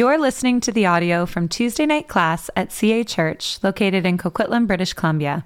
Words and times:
You're 0.00 0.16
listening 0.16 0.60
to 0.60 0.72
the 0.72 0.86
audio 0.86 1.26
from 1.26 1.46
Tuesday 1.46 1.84
night 1.84 2.08
class 2.08 2.48
at 2.56 2.72
CA 2.72 3.04
Church, 3.04 3.58
located 3.62 4.06
in 4.06 4.16
Coquitlam, 4.16 4.66
British 4.66 4.94
Columbia. 4.94 5.44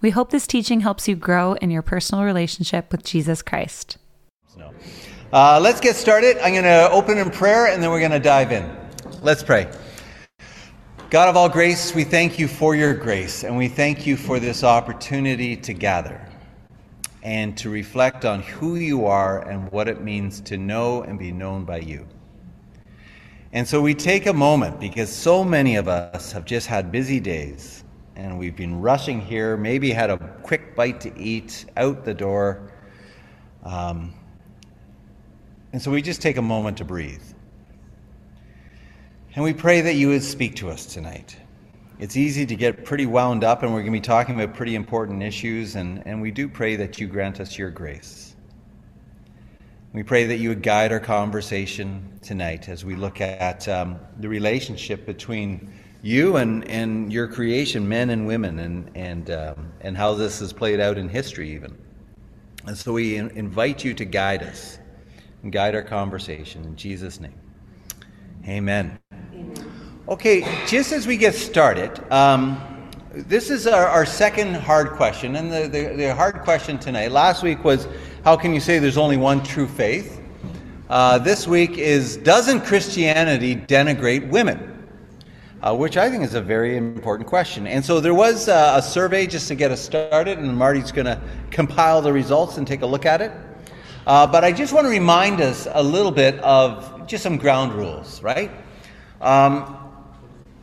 We 0.00 0.08
hope 0.08 0.30
this 0.30 0.46
teaching 0.46 0.80
helps 0.80 1.06
you 1.06 1.14
grow 1.14 1.52
in 1.52 1.70
your 1.70 1.82
personal 1.82 2.24
relationship 2.24 2.90
with 2.92 3.04
Jesus 3.04 3.42
Christ. 3.42 3.98
Uh, 5.30 5.60
let's 5.60 5.80
get 5.80 5.96
started. 5.96 6.38
I'm 6.38 6.54
going 6.54 6.64
to 6.64 6.88
open 6.90 7.18
in 7.18 7.30
prayer 7.30 7.66
and 7.66 7.82
then 7.82 7.90
we're 7.90 7.98
going 7.98 8.10
to 8.12 8.18
dive 8.18 8.52
in. 8.52 8.74
Let's 9.20 9.42
pray. 9.42 9.70
God 11.10 11.28
of 11.28 11.36
all 11.36 11.50
grace, 11.50 11.94
we 11.94 12.04
thank 12.04 12.38
you 12.38 12.48
for 12.48 12.74
your 12.74 12.94
grace 12.94 13.44
and 13.44 13.54
we 13.54 13.68
thank 13.68 14.06
you 14.06 14.16
for 14.16 14.40
this 14.40 14.64
opportunity 14.64 15.58
to 15.58 15.74
gather 15.74 16.26
and 17.22 17.54
to 17.58 17.68
reflect 17.68 18.24
on 18.24 18.40
who 18.40 18.76
you 18.76 19.04
are 19.04 19.46
and 19.46 19.70
what 19.70 19.88
it 19.88 20.00
means 20.00 20.40
to 20.40 20.56
know 20.56 21.02
and 21.02 21.18
be 21.18 21.32
known 21.32 21.66
by 21.66 21.80
you. 21.80 22.08
And 23.52 23.66
so 23.66 23.82
we 23.82 23.94
take 23.94 24.26
a 24.26 24.32
moment 24.32 24.78
because 24.78 25.10
so 25.10 25.42
many 25.42 25.76
of 25.76 25.88
us 25.88 26.32
have 26.32 26.44
just 26.44 26.66
had 26.66 26.92
busy 26.92 27.18
days 27.18 27.82
and 28.14 28.38
we've 28.38 28.56
been 28.56 28.80
rushing 28.80 29.20
here, 29.20 29.56
maybe 29.56 29.90
had 29.90 30.10
a 30.10 30.18
quick 30.42 30.76
bite 30.76 31.00
to 31.00 31.18
eat, 31.18 31.64
out 31.76 32.04
the 32.04 32.12
door. 32.12 32.70
Um, 33.64 34.12
and 35.72 35.80
so 35.80 35.90
we 35.90 36.02
just 36.02 36.20
take 36.20 36.36
a 36.36 36.42
moment 36.42 36.78
to 36.78 36.84
breathe. 36.84 37.22
And 39.34 39.44
we 39.44 39.54
pray 39.54 39.80
that 39.80 39.94
you 39.94 40.08
would 40.08 40.22
speak 40.22 40.56
to 40.56 40.70
us 40.70 40.86
tonight. 40.86 41.36
It's 41.98 42.16
easy 42.16 42.44
to 42.46 42.56
get 42.56 42.84
pretty 42.84 43.06
wound 43.06 43.44
up, 43.44 43.62
and 43.62 43.72
we're 43.72 43.80
going 43.80 43.92
to 43.92 43.98
be 43.98 44.00
talking 44.00 44.34
about 44.34 44.54
pretty 44.56 44.74
important 44.74 45.22
issues, 45.22 45.76
and, 45.76 46.02
and 46.06 46.20
we 46.20 46.30
do 46.30 46.48
pray 46.48 46.76
that 46.76 46.98
you 46.98 47.06
grant 47.06 47.40
us 47.40 47.56
your 47.56 47.70
grace. 47.70 48.29
We 49.92 50.04
pray 50.04 50.26
that 50.26 50.36
you 50.36 50.50
would 50.50 50.62
guide 50.62 50.92
our 50.92 51.00
conversation 51.00 52.20
tonight 52.22 52.68
as 52.68 52.84
we 52.84 52.94
look 52.94 53.20
at 53.20 53.66
um, 53.66 53.98
the 54.20 54.28
relationship 54.28 55.04
between 55.04 55.72
you 56.00 56.36
and, 56.36 56.64
and 56.68 57.12
your 57.12 57.26
creation, 57.26 57.88
men 57.88 58.10
and 58.10 58.24
women, 58.24 58.60
and, 58.60 58.88
and, 58.94 59.30
um, 59.32 59.72
and 59.80 59.96
how 59.96 60.14
this 60.14 60.38
has 60.38 60.52
played 60.52 60.78
out 60.78 60.96
in 60.96 61.08
history, 61.08 61.50
even. 61.50 61.76
And 62.68 62.78
so 62.78 62.92
we 62.92 63.16
invite 63.16 63.84
you 63.84 63.92
to 63.94 64.04
guide 64.04 64.44
us 64.44 64.78
and 65.42 65.50
guide 65.50 65.74
our 65.74 65.82
conversation 65.82 66.62
in 66.64 66.76
Jesus' 66.76 67.18
name. 67.18 67.38
Amen. 68.46 68.96
Okay, 70.08 70.42
just 70.68 70.92
as 70.92 71.08
we 71.08 71.16
get 71.16 71.34
started, 71.34 72.00
um, 72.12 72.60
this 73.12 73.50
is 73.50 73.66
our, 73.66 73.88
our, 73.88 74.06
second 74.06 74.54
hard 74.54 74.90
question. 74.90 75.34
And 75.34 75.52
the, 75.52 75.62
the, 75.62 75.96
the, 75.96 76.14
hard 76.14 76.42
question 76.42 76.78
tonight, 76.78 77.10
last 77.10 77.42
week 77.42 77.64
was 77.64 77.88
how 78.24 78.36
can 78.36 78.52
you 78.52 78.60
say 78.60 78.78
there's 78.78 78.98
only 78.98 79.16
one 79.16 79.42
true 79.42 79.66
faith? 79.66 80.20
Uh, 80.90 81.18
this 81.18 81.46
week 81.46 81.78
is 81.78 82.18
doesn't 82.18 82.62
Christianity 82.62 83.56
denigrate 83.56 84.28
women? 84.28 84.66
Uh, 85.62 85.74
which 85.74 85.96
I 85.96 86.10
think 86.10 86.24
is 86.24 86.34
a 86.34 86.40
very 86.40 86.76
important 86.76 87.28
question. 87.28 87.66
And 87.66 87.84
so 87.84 88.00
there 88.00 88.14
was 88.14 88.48
uh, 88.48 88.74
a 88.76 88.82
survey 88.82 89.26
just 89.26 89.48
to 89.48 89.54
get 89.54 89.70
us 89.70 89.80
started, 89.80 90.38
and 90.38 90.56
Marty's 90.56 90.90
going 90.90 91.06
to 91.06 91.20
compile 91.50 92.00
the 92.00 92.12
results 92.12 92.56
and 92.56 92.66
take 92.66 92.80
a 92.80 92.86
look 92.86 93.04
at 93.04 93.20
it. 93.20 93.32
Uh, 94.06 94.26
but 94.26 94.42
I 94.42 94.52
just 94.52 94.72
want 94.72 94.86
to 94.86 94.90
remind 94.90 95.40
us 95.40 95.68
a 95.70 95.82
little 95.82 96.12
bit 96.12 96.38
of 96.40 97.06
just 97.06 97.22
some 97.22 97.36
ground 97.36 97.72
rules, 97.74 98.22
right? 98.22 98.50
Um, 99.20 99.76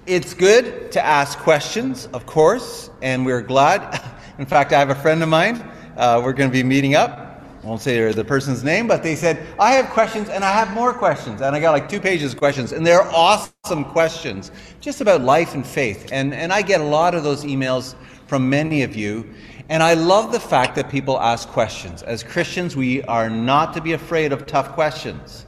it's 0.07 0.33
good 0.33 0.91
to 0.93 1.05
ask 1.05 1.37
questions, 1.39 2.07
of 2.13 2.25
course, 2.25 2.89
and 3.01 3.25
we're 3.25 3.41
glad. 3.41 4.01
In 4.39 4.45
fact, 4.45 4.73
I 4.73 4.79
have 4.79 4.89
a 4.89 4.95
friend 4.95 5.21
of 5.21 5.29
mine. 5.29 5.63
Uh, 5.95 6.21
we're 6.23 6.33
going 6.33 6.49
to 6.49 6.53
be 6.53 6.63
meeting 6.63 6.95
up. 6.95 7.26
Won't 7.67 7.81
say 7.81 8.13
the 8.13 8.23
person's 8.23 8.63
name, 8.63 8.87
but 8.87 9.03
they 9.03 9.13
said, 9.13 9.45
I 9.59 9.73
have 9.73 9.89
questions 9.89 10.29
and 10.29 10.45
I 10.45 10.53
have 10.53 10.73
more 10.73 10.93
questions. 10.93 11.41
And 11.41 11.53
I 11.53 11.59
got 11.59 11.71
like 11.71 11.89
two 11.89 11.99
pages 11.99 12.31
of 12.31 12.39
questions, 12.39 12.71
and 12.71 12.87
they're 12.87 13.03
awesome 13.03 13.83
questions 13.83 14.51
just 14.79 15.01
about 15.01 15.21
life 15.21 15.53
and 15.53 15.67
faith. 15.67 16.07
And, 16.13 16.33
and 16.33 16.53
I 16.53 16.61
get 16.61 16.79
a 16.79 16.85
lot 16.85 17.13
of 17.13 17.25
those 17.25 17.43
emails 17.43 17.95
from 18.25 18.49
many 18.49 18.83
of 18.83 18.95
you. 18.95 19.29
And 19.67 19.83
I 19.83 19.95
love 19.95 20.31
the 20.31 20.39
fact 20.39 20.75
that 20.75 20.89
people 20.89 21.19
ask 21.19 21.49
questions. 21.49 22.03
As 22.03 22.23
Christians, 22.23 22.77
we 22.77 23.03
are 23.03 23.29
not 23.29 23.73
to 23.73 23.81
be 23.81 23.91
afraid 23.91 24.31
of 24.31 24.45
tough 24.45 24.71
questions. 24.71 25.45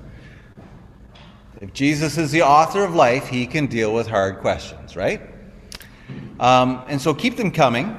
If 1.61 1.71
Jesus 1.71 2.17
is 2.17 2.31
the 2.31 2.41
author 2.41 2.83
of 2.83 2.95
life, 2.95 3.29
he 3.29 3.47
can 3.47 3.65
deal 3.65 3.93
with 3.93 4.07
hard 4.07 4.39
questions, 4.39 4.97
right? 4.97 5.21
Um, 6.41 6.83
and 6.89 7.01
so 7.01 7.13
keep 7.13 7.37
them 7.37 7.49
coming. 7.49 7.95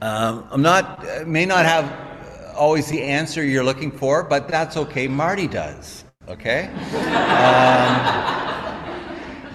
Um, 0.00 0.48
I'm 0.50 0.62
not, 0.62 1.26
may 1.26 1.44
not 1.44 1.66
have 1.66 2.13
always 2.54 2.88
the 2.88 3.02
answer 3.02 3.44
you're 3.44 3.64
looking 3.64 3.90
for, 3.90 4.22
but 4.22 4.48
that's 4.48 4.76
okay. 4.76 5.08
Marty 5.08 5.46
does, 5.46 6.04
okay? 6.28 6.68
Um, 6.94 7.96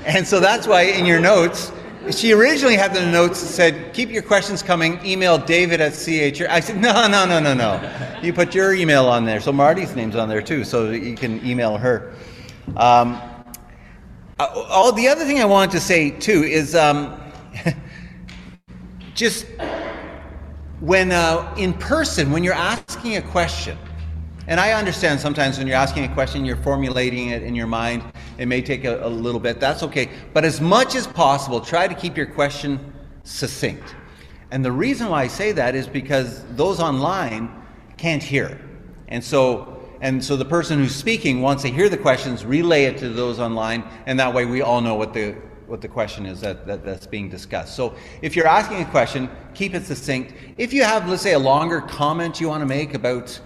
and 0.06 0.28
so 0.28 0.40
that's 0.40 0.68
why 0.68 0.84
in 0.84 1.06
your 1.06 1.20
notes, 1.20 1.72
she 2.12 2.34
originally 2.34 2.76
had 2.76 2.94
the 2.94 3.06
notes 3.06 3.42
that 3.42 3.48
said, 3.48 3.94
keep 3.94 4.10
your 4.10 4.22
questions 4.22 4.64
coming, 4.64 5.04
email 5.06 5.38
david 5.38 5.82
at 5.82 5.94
ch. 5.94 6.42
I 6.42 6.60
said, 6.60 6.78
no, 6.78 7.08
no, 7.08 7.26
no, 7.26 7.40
no, 7.40 7.54
no. 7.54 8.20
You 8.22 8.34
put 8.34 8.56
your 8.56 8.74
email 8.74 9.06
on 9.08 9.26
there. 9.26 9.40
So 9.40 9.52
Marty's 9.52 9.96
name's 9.96 10.16
on 10.16 10.30
there 10.30 10.42
too, 10.42 10.64
so 10.64 10.92
you 10.92 11.16
can 11.16 11.46
email 11.46 11.78
her. 11.78 12.14
Um, 12.78 13.22
uh, 14.40 14.66
all, 14.70 14.92
the 14.92 15.08
other 15.08 15.26
thing 15.26 15.42
I 15.42 15.46
wanted 15.46 15.72
to 15.72 15.80
say 15.80 16.12
too 16.12 16.44
is 16.44 16.74
um, 16.74 17.20
just 19.14 19.46
when 20.80 21.12
uh, 21.12 21.54
in 21.58 21.74
person, 21.74 22.32
when 22.32 22.44
you're 22.44 22.54
asking 22.54 23.18
a 23.18 23.22
question, 23.22 23.78
and 24.48 24.60
I 24.60 24.72
understand 24.72 25.20
sometimes 25.20 25.58
when 25.58 25.68
you're 25.68 25.76
asking 25.76 26.06
a 26.06 26.14
question, 26.14 26.44
you're 26.46 26.56
formulating 26.56 27.30
it 27.30 27.44
in 27.44 27.54
your 27.54 27.68
mind. 27.68 28.02
It 28.38 28.48
may 28.48 28.62
take 28.62 28.84
a, 28.86 29.06
a 29.06 29.08
little 29.08 29.40
bit. 29.40 29.60
That's 29.60 29.84
okay. 29.84 30.10
But 30.34 30.44
as 30.44 30.60
much 30.60 30.96
as 30.96 31.06
possible, 31.06 31.62
try 31.62 31.88
to 31.88 31.94
keep 31.94 32.18
your 32.18 32.26
question 32.26 32.94
succinct. 33.24 33.96
And 34.52 34.66
the 34.66 34.72
reason 34.72 35.10
why 35.10 35.24
I 35.24 35.28
say 35.28 35.52
that 35.52 35.76
is 35.76 35.88
because 35.88 36.44
those 36.56 36.80
online 36.80 37.52
can't 37.98 38.24
hear. 38.24 38.60
And 39.08 39.24
so 39.24 39.76
and 40.02 40.24
so 40.24 40.38
the 40.38 40.46
person 40.46 40.80
who's 40.80 40.96
speaking 40.96 41.42
wants 41.42 41.64
to 41.64 41.70
hear 41.70 41.90
the 41.90 41.98
questions, 41.98 42.46
relay 42.46 42.86
it 42.86 42.98
to 43.00 43.10
those 43.10 43.38
online, 43.38 43.84
and 44.06 44.18
that 44.20 44.34
way 44.34 44.46
we 44.46 44.62
all 44.62 44.80
know 44.80 44.96
what 44.96 45.14
the 45.14 45.36
what 45.70 45.82
the 45.82 45.88
question 45.88 46.26
is 46.26 46.42
that, 46.42 46.66
that, 46.68 46.84
that's 46.84 47.08
being 47.08 47.30
discussed. 47.30 47.76
So 47.76 47.96
if 48.22 48.36
you're 48.36 48.48
asking 48.48 48.82
a 48.82 48.86
question, 48.86 49.30
keep 49.54 49.74
it 49.76 49.86
succinct. 49.86 50.34
If 50.58 50.74
you 50.74 50.84
have, 50.84 51.08
let's 51.08 51.22
say, 51.22 51.34
a 51.34 51.40
longer 51.40 51.82
comment 51.82 52.42
you 52.42 52.48
want 52.48 52.62
to 52.62 52.66
make 52.66 52.94
about 52.94 53.40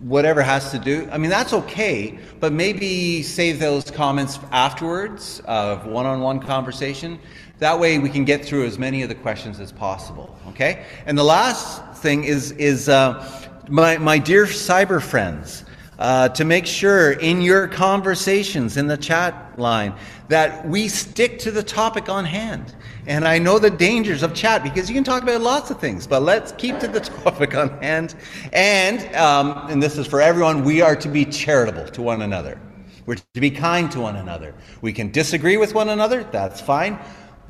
whatever 0.00 0.42
has 0.42 0.70
to 0.72 0.78
do, 0.78 1.08
I 1.10 1.18
mean, 1.18 1.30
that's 1.30 1.52
okay, 1.52 2.18
but 2.40 2.52
maybe 2.52 3.22
save 3.22 3.58
those 3.58 3.90
comments 3.90 4.38
afterwards 4.50 5.40
of 5.46 5.86
one 5.86 6.04
on 6.04 6.20
one 6.20 6.40
conversation. 6.40 7.18
That 7.58 7.78
way 7.78 7.98
we 7.98 8.10
can 8.10 8.24
get 8.24 8.44
through 8.44 8.66
as 8.66 8.78
many 8.78 9.02
of 9.02 9.08
the 9.08 9.14
questions 9.14 9.60
as 9.60 9.72
possible, 9.72 10.36
okay? 10.48 10.84
And 11.06 11.16
the 11.16 11.24
last 11.24 11.82
thing 12.02 12.24
is, 12.24 12.52
is 12.52 12.88
uh, 12.88 13.48
my, 13.68 13.96
my 13.96 14.18
dear 14.18 14.44
cyber 14.44 15.00
friends, 15.00 15.64
uh, 15.98 16.28
to 16.30 16.44
make 16.44 16.66
sure 16.66 17.12
in 17.12 17.40
your 17.40 17.68
conversations 17.68 18.76
in 18.76 18.86
the 18.86 18.96
chat 18.96 19.58
line 19.58 19.94
that 20.28 20.66
we 20.66 20.88
stick 20.88 21.38
to 21.40 21.50
the 21.50 21.62
topic 21.62 22.08
on 22.08 22.24
hand. 22.24 22.74
And 23.06 23.26
I 23.26 23.38
know 23.38 23.58
the 23.58 23.70
dangers 23.70 24.22
of 24.22 24.34
chat 24.34 24.62
because 24.62 24.88
you 24.88 24.94
can 24.94 25.04
talk 25.04 25.22
about 25.22 25.40
lots 25.40 25.70
of 25.70 25.78
things, 25.78 26.06
but 26.06 26.22
let's 26.22 26.52
keep 26.52 26.78
to 26.80 26.88
the 26.88 27.00
topic 27.24 27.54
on 27.54 27.70
hand. 27.82 28.14
And, 28.52 29.14
um, 29.14 29.66
and 29.68 29.82
this 29.82 29.98
is 29.98 30.06
for 30.06 30.20
everyone, 30.20 30.64
we 30.64 30.80
are 30.80 30.96
to 30.96 31.08
be 31.08 31.24
charitable 31.24 31.86
to 31.88 32.02
one 32.02 32.22
another. 32.22 32.60
We're 33.06 33.16
to 33.16 33.40
be 33.40 33.50
kind 33.50 33.90
to 33.92 34.00
one 34.00 34.16
another. 34.16 34.54
We 34.80 34.92
can 34.92 35.10
disagree 35.10 35.58
with 35.58 35.74
one 35.74 35.90
another, 35.90 36.24
that's 36.24 36.60
fine. 36.60 36.98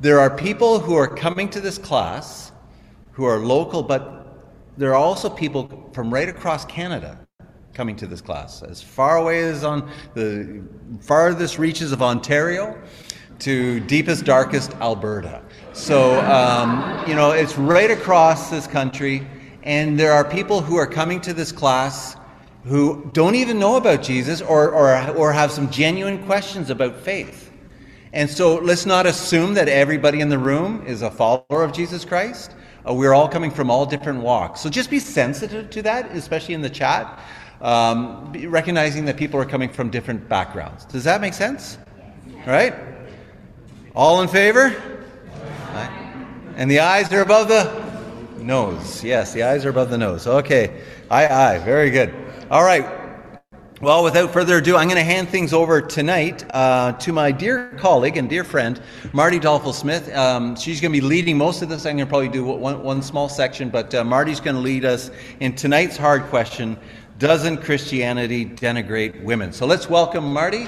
There 0.01 0.19
are 0.19 0.35
people 0.35 0.79
who 0.79 0.95
are 0.95 1.07
coming 1.07 1.49
to 1.51 1.61
this 1.61 1.77
class 1.77 2.51
who 3.13 3.23
are 3.23 3.39
local, 3.39 3.81
but 3.81 4.43
there 4.77 4.91
are 4.91 4.95
also 4.95 5.29
people 5.29 5.89
from 5.93 6.13
right 6.13 6.27
across 6.27 6.65
Canada 6.65 7.24
coming 7.75 7.95
to 7.97 8.07
this 8.07 8.21
class, 8.21 8.63
as 8.63 8.81
far 8.81 9.17
away 9.17 9.43
as 9.43 9.65
on 9.65 9.91
the 10.13 10.63
farthest 11.01 11.59
reaches 11.59 11.91
of 11.91 12.01
Ontario 12.01 12.81
to 13.39 13.81
deepest, 13.81 14.23
darkest 14.23 14.73
Alberta. 14.75 15.43
So, 15.73 16.21
um, 16.21 17.03
you 17.05 17.15
know, 17.15 17.31
it's 17.31 17.57
right 17.57 17.91
across 17.91 18.49
this 18.49 18.65
country, 18.65 19.27
and 19.63 19.99
there 19.99 20.13
are 20.13 20.23
people 20.23 20.61
who 20.61 20.77
are 20.77 20.87
coming 20.87 21.19
to 21.21 21.33
this 21.33 21.51
class 21.51 22.15
who 22.63 23.09
don't 23.13 23.35
even 23.35 23.59
know 23.59 23.75
about 23.75 24.01
Jesus 24.01 24.41
or, 24.41 24.69
or, 24.71 25.09
or 25.09 25.33
have 25.33 25.51
some 25.51 25.69
genuine 25.69 26.23
questions 26.25 26.69
about 26.69 26.95
faith. 26.95 27.51
And 28.13 28.29
so 28.29 28.55
let's 28.55 28.85
not 28.85 29.05
assume 29.05 29.53
that 29.55 29.67
everybody 29.67 30.21
in 30.21 30.29
the 30.29 30.39
room 30.39 30.81
is 30.87 31.01
a 31.01 31.11
follower 31.11 31.63
of 31.63 31.73
Jesus 31.73 32.05
Christ. 32.05 32.55
Uh, 32.87 32.93
we're 32.93 33.13
all 33.13 33.27
coming 33.27 33.51
from 33.51 33.69
all 33.69 33.85
different 33.85 34.21
walks. 34.21 34.61
So 34.61 34.69
just 34.69 34.89
be 34.89 34.99
sensitive 34.99 35.69
to 35.71 35.81
that, 35.81 36.09
especially 36.11 36.53
in 36.53 36.61
the 36.61 36.69
chat 36.69 37.19
um, 37.61 38.31
recognizing 38.47 39.05
that 39.05 39.17
people 39.17 39.39
are 39.39 39.45
coming 39.45 39.69
from 39.69 39.89
different 39.89 40.27
backgrounds. 40.29 40.85
Does 40.85 41.03
that 41.03 41.21
make 41.21 41.33
sense? 41.33 41.77
Right? 42.45 42.75
All 43.95 44.21
in 44.21 44.27
favor? 44.27 44.75
And 46.57 46.71
the 46.71 46.79
eyes 46.79 47.11
are 47.11 47.21
above 47.21 47.49
the 47.49 47.83
nose. 48.41 49.03
Yes, 49.03 49.33
the 49.33 49.43
eyes 49.43 49.65
are 49.65 49.69
above 49.69 49.89
the 49.89 49.97
nose. 49.97 50.25
Okay. 50.25 50.81
Aye, 51.11 51.27
aye. 51.27 51.57
Very 51.59 51.89
good. 51.89 52.13
All 52.49 52.63
right. 52.63 52.85
Well, 53.81 54.05
without 54.05 54.31
further 54.31 54.59
ado, 54.59 54.77
I'm 54.77 54.87
going 54.87 54.97
to 54.97 55.03
hand 55.03 55.27
things 55.27 55.51
over 55.51 55.81
tonight 55.81 56.45
uh, 56.53 56.93
to 56.93 57.11
my 57.11 57.31
dear 57.31 57.75
colleague 57.77 58.15
and 58.15 58.29
dear 58.29 58.45
friend, 58.45 58.81
Marty 59.11 59.37
Dolphin 59.37 59.73
Smith. 59.73 60.15
Um, 60.15 60.55
she's 60.55 60.79
going 60.79 60.93
to 60.93 61.01
be 61.01 61.05
leading 61.05 61.37
most 61.37 61.61
of 61.61 61.67
this. 61.67 61.85
I'm 61.85 61.97
going 61.97 62.07
to 62.07 62.09
probably 62.09 62.29
do 62.29 62.45
one, 62.45 62.81
one 62.81 63.01
small 63.01 63.27
section, 63.27 63.69
but 63.69 63.93
uh, 63.93 64.05
Marty's 64.05 64.39
going 64.39 64.55
to 64.55 64.61
lead 64.61 64.85
us 64.85 65.11
in 65.41 65.57
tonight's 65.57 65.97
hard 65.97 66.23
question 66.23 66.77
Doesn't 67.17 67.59
Christianity 67.59 68.45
denigrate 68.45 69.23
women? 69.23 69.53
So 69.53 69.65
let's 69.65 69.89
welcome 69.89 70.33
Marty. 70.33 70.67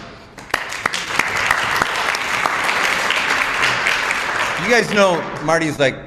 You 4.63 4.73
guys 4.73 4.89
know 4.93 5.19
Marty's 5.43 5.77
like 5.77 5.97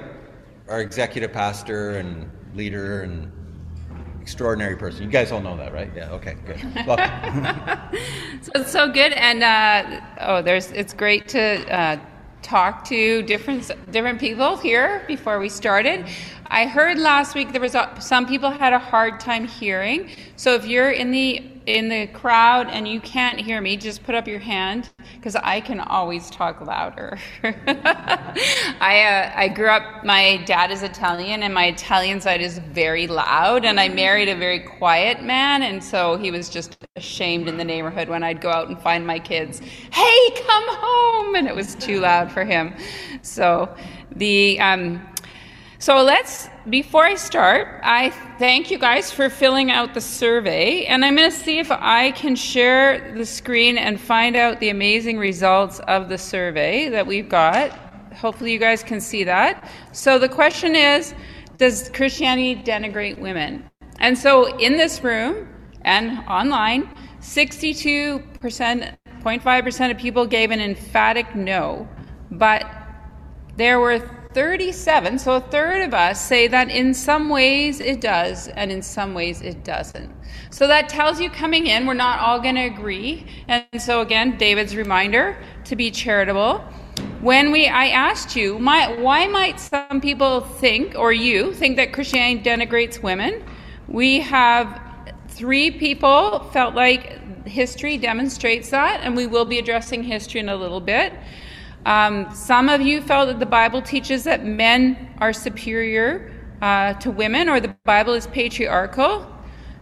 our 0.67 0.81
executive 0.81 1.31
pastor 1.31 1.99
and 1.99 2.31
leader 2.55 3.03
and 3.03 3.31
extraordinary 4.23 4.77
person. 4.77 5.03
You 5.03 5.11
guys 5.11 5.31
all 5.31 5.43
know 5.43 5.59
that, 5.59 5.75
right? 5.75 5.91
Yeah. 5.95 6.11
Okay. 6.13 6.37
Good. 6.47 6.87
Welcome. 6.87 7.45
so 8.41 8.53
it's 8.55 8.73
so 8.73 8.89
good, 8.91 9.13
and 9.13 9.43
uh, 9.43 10.01
oh, 10.21 10.41
there's 10.41 10.71
it's 10.73 10.95
great 10.95 11.29
to 11.29 11.41
uh, 11.71 12.01
talk 12.43 12.85
to 12.85 13.23
different 13.23 13.71
different 13.91 14.19
people 14.19 14.57
here 14.57 15.05
before 15.07 15.39
we 15.39 15.49
started. 15.49 16.07
I 16.47 16.67
heard 16.67 16.99
last 16.99 17.35
week 17.35 17.53
there 17.53 17.61
was 17.61 17.77
some 18.01 18.27
people 18.27 18.51
had 18.51 18.73
a 18.73 18.79
hard 18.79 19.21
time 19.21 19.47
hearing. 19.47 20.11
So 20.37 20.55
if 20.55 20.67
you're 20.67 20.91
in 20.91 21.11
the 21.11 21.50
in 21.67 21.89
the 21.89 22.07
crowd 22.09 22.69
and 22.69 22.89
you 22.89 23.01
can't 23.01 23.39
hear 23.39 23.61
me, 23.61 23.77
just 23.77 24.03
put 24.03 24.15
up 24.15 24.27
your 24.27 24.39
hand 24.39 24.91
because 25.15 25.37
I 25.37 25.61
can 25.61 25.81
always 25.81 26.31
talk 26.31 26.61
louder. 26.61 27.19
I 27.43 29.03
uh, 29.03 29.33
I 29.35 29.49
grew 29.49 29.69
up. 29.69 30.05
My 30.05 30.39
dad 30.47 30.71
is 30.71 30.83
Italian, 30.83 31.43
and 31.43 31.53
my 31.53 31.67
Italian 31.67 32.21
side 32.21 32.41
is 32.41 32.59
very 32.59 33.07
loud. 33.07 33.65
And 33.65 33.79
I 33.79 33.89
married 33.89 34.29
a 34.29 34.37
very 34.37 34.61
quiet 34.61 35.23
man, 35.23 35.63
and 35.63 35.83
so 35.83 36.17
he 36.17 36.31
was 36.31 36.49
just 36.49 36.79
ashamed 36.97 37.49
in 37.49 37.57
the 37.57 37.65
neighborhood 37.65 38.09
when 38.09 38.23
I'd 38.23 38.41
go 38.41 38.51
out 38.51 38.69
and 38.69 38.81
find 38.81 39.07
my 39.07 39.19
kids. 39.19 39.61
Hey, 39.61 40.31
come 40.47 40.65
home! 40.69 41.35
And 41.35 41.47
it 41.47 41.55
was 41.55 41.75
too 41.77 42.01
loud 42.01 42.33
for 42.33 42.45
him. 42.45 42.75
So 43.23 43.75
the 44.17 44.59
um, 44.61 45.07
so 45.81 46.03
let's, 46.03 46.51
before 46.69 47.07
I 47.07 47.15
start, 47.15 47.81
I 47.83 48.11
thank 48.39 48.71
you 48.71 48.77
guys 48.77 49.11
for 49.11 49.31
filling 49.31 49.71
out 49.71 49.95
the 49.95 50.01
survey, 50.03 50.85
and 50.85 51.03
I'm 51.03 51.17
going 51.17 51.31
to 51.31 51.35
see 51.35 51.59
if 51.59 51.71
I 51.71 52.11
can 52.11 52.37
share 52.37 53.15
the 53.15 53.25
screen 53.25 53.79
and 53.79 53.99
find 53.99 54.37
out 54.37 54.61
the 54.61 54.69
amazing 54.69 55.17
results 55.17 55.79
of 55.89 56.11
the 56.11 56.19
survey 56.19 56.91
that 56.91 57.07
we've 57.07 57.31
got. 57.31 57.71
Hopefully, 58.13 58.53
you 58.53 58.59
guys 58.59 58.83
can 58.83 59.01
see 59.01 59.25
that. 59.25 59.71
So 59.93 60.19
the 60.19 60.29
question 60.29 60.77
is 60.77 61.15
Does 61.57 61.89
Christianity 61.89 62.57
denigrate 62.57 63.19
women? 63.19 63.65
And 64.01 64.19
so 64.19 64.55
in 64.59 64.77
this 64.77 65.03
room 65.03 65.49
and 65.81 66.19
online, 66.29 66.95
62%, 67.21 68.23
0.5% 68.39 69.91
of 69.91 69.97
people 69.97 70.27
gave 70.27 70.51
an 70.51 70.61
emphatic 70.61 71.35
no, 71.35 71.89
but 72.31 72.71
there 73.57 73.81
were 73.81 74.20
37, 74.33 75.19
so 75.19 75.35
a 75.35 75.41
third 75.41 75.83
of 75.83 75.93
us 75.93 76.25
say 76.25 76.47
that 76.47 76.71
in 76.71 76.95
some 76.95 77.29
ways 77.29 77.81
it 77.81 78.01
does 78.01 78.49
and 78.49 78.71
in 78.71 78.81
some 78.81 79.13
ways 79.13 79.41
it 79.43 79.65
doesn't. 79.65 80.13
So 80.51 80.67
that 80.69 80.89
tells 80.89 81.21
you 81.21 81.31
coming 81.31 81.67
in, 81.67 81.87
we're 81.87 81.95
not 81.95 82.21
all 82.21 82.41
going 82.41 82.55
to 82.55 82.65
agree. 82.65 83.27
And 83.49 83.65
so 83.79 84.01
again, 84.01 84.37
David's 84.37 84.77
reminder 84.77 85.37
to 85.65 85.75
be 85.75 85.91
charitable. 85.91 86.59
When 87.21 87.51
we, 87.51 87.67
I 87.67 87.89
asked 87.89 88.37
you, 88.37 88.59
my, 88.59 88.93
why 89.01 89.27
might 89.27 89.59
some 89.59 90.01
people 90.01 90.41
think, 90.41 90.95
or 90.95 91.13
you, 91.13 91.53
think 91.53 91.77
that 91.77 91.93
Christianity 91.93 92.43
denigrates 92.49 93.03
women? 93.03 93.45
We 93.89 94.21
have 94.21 94.81
three 95.29 95.71
people 95.71 96.49
felt 96.53 96.75
like 96.75 97.47
history 97.47 97.99
demonstrates 97.99 98.71
that, 98.71 99.01
and 99.03 99.17
we 99.17 99.27
will 99.27 99.45
be 99.45 99.59
addressing 99.59 100.03
history 100.03 100.41
in 100.41 100.49
a 100.49 100.57
little 100.57 100.81
bit. 100.81 101.13
Um, 101.87 102.33
some 102.35 102.69
of 102.69 102.81
you 102.81 103.01
felt 103.01 103.29
that 103.29 103.39
the 103.39 103.47
Bible 103.47 103.81
teaches 103.81 104.25
that 104.25 104.45
men 104.45 105.15
are 105.19 105.33
superior 105.33 106.33
uh, 106.61 106.95
to 106.95 107.11
women 107.11 107.49
or 107.49 107.61
the 107.61 107.75
Bible 107.85 108.15
is 108.15 108.27
patriarchal. 108.27 109.27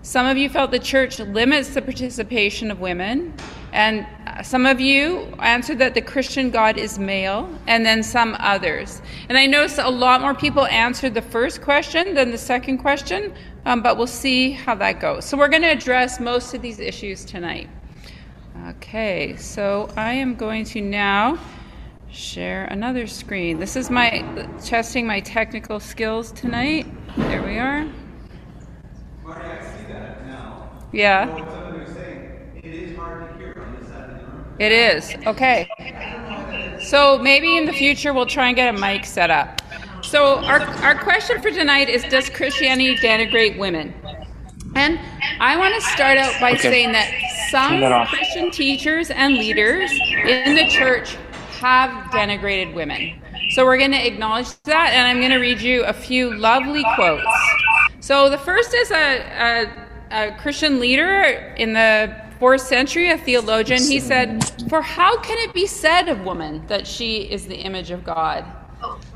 Some 0.02 0.26
of 0.26 0.36
you 0.36 0.48
felt 0.48 0.70
the 0.70 0.78
church 0.78 1.18
limits 1.18 1.70
the 1.70 1.82
participation 1.82 2.70
of 2.70 2.80
women. 2.80 3.34
And 3.72 4.06
some 4.42 4.64
of 4.64 4.80
you 4.80 5.34
answered 5.40 5.78
that 5.80 5.94
the 5.94 6.00
Christian 6.00 6.50
God 6.50 6.78
is 6.78 6.98
male, 6.98 7.48
and 7.66 7.84
then 7.84 8.02
some 8.02 8.36
others. 8.38 9.02
And 9.28 9.36
I 9.36 9.46
noticed 9.46 9.78
a 9.78 9.90
lot 9.90 10.20
more 10.20 10.34
people 10.34 10.64
answered 10.66 11.14
the 11.14 11.22
first 11.22 11.60
question 11.60 12.14
than 12.14 12.30
the 12.30 12.38
second 12.38 12.78
question, 12.78 13.34
um, 13.66 13.82
but 13.82 13.98
we'll 13.98 14.06
see 14.06 14.52
how 14.52 14.74
that 14.76 15.00
goes. 15.00 15.24
So 15.24 15.36
we're 15.36 15.48
going 15.48 15.62
to 15.62 15.70
address 15.72 16.20
most 16.20 16.54
of 16.54 16.62
these 16.62 16.78
issues 16.78 17.24
tonight. 17.24 17.68
Okay, 18.68 19.36
so 19.36 19.90
I 19.96 20.14
am 20.14 20.34
going 20.34 20.64
to 20.66 20.80
now 20.80 21.38
share 22.10 22.64
another 22.66 23.06
screen. 23.06 23.58
This 23.58 23.76
is 23.76 23.90
my 23.90 24.20
testing 24.64 25.06
my 25.06 25.20
technical 25.20 25.80
skills 25.80 26.32
tonight. 26.32 26.86
There 27.16 27.42
we 27.42 27.58
are. 27.58 27.86
Marty, 29.22 29.44
I 29.44 29.60
see 29.62 29.92
that 29.92 30.26
now. 30.26 30.70
Yeah. 30.92 31.56
It 34.58 34.72
is. 34.72 35.14
Okay. 35.24 35.68
So 36.82 37.18
maybe 37.18 37.56
in 37.56 37.66
the 37.66 37.72
future 37.72 38.12
we'll 38.12 38.26
try 38.26 38.48
and 38.48 38.56
get 38.56 38.74
a 38.74 38.78
mic 38.78 39.04
set 39.04 39.30
up. 39.30 39.60
So 40.02 40.36
our, 40.38 40.60
our 40.60 40.96
question 40.96 41.40
for 41.40 41.50
tonight 41.50 41.88
is 41.88 42.02
Does 42.04 42.28
Christianity 42.28 42.96
denigrate 42.96 43.58
women? 43.58 43.94
And 44.74 44.98
I 45.40 45.56
want 45.56 45.74
to 45.74 45.80
start 45.80 46.18
out 46.18 46.40
by 46.40 46.52
okay. 46.52 46.58
saying 46.58 46.92
that 46.92 47.12
some 47.50 47.80
that 47.80 48.08
Christian 48.08 48.50
teachers 48.50 49.10
and 49.10 49.34
leaders 49.34 49.90
in 49.92 50.54
the 50.54 50.66
church 50.68 51.16
have 51.58 52.10
denigrated 52.10 52.74
women. 52.74 53.20
So 53.50 53.64
we're 53.64 53.78
going 53.78 53.92
to 53.92 54.06
acknowledge 54.06 54.48
that, 54.64 54.92
and 54.92 55.06
I'm 55.06 55.18
going 55.18 55.30
to 55.30 55.38
read 55.38 55.60
you 55.60 55.84
a 55.84 55.92
few 55.92 56.34
lovely 56.36 56.84
quotes. 56.94 57.24
So 58.00 58.28
the 58.28 58.38
first 58.38 58.74
is 58.74 58.90
a, 58.90 59.66
a, 60.10 60.28
a 60.28 60.36
Christian 60.38 60.80
leader 60.80 61.54
in 61.56 61.72
the 61.72 62.14
fourth 62.38 62.60
century, 62.60 63.10
a 63.10 63.18
theologian. 63.18 63.82
He 63.82 64.00
said, 64.00 64.44
For 64.68 64.80
how 64.82 65.18
can 65.20 65.38
it 65.38 65.52
be 65.52 65.66
said 65.66 66.08
of 66.08 66.24
woman 66.24 66.66
that 66.68 66.86
she 66.86 67.22
is 67.22 67.46
the 67.46 67.56
image 67.56 67.90
of 67.90 68.04
God? 68.04 68.44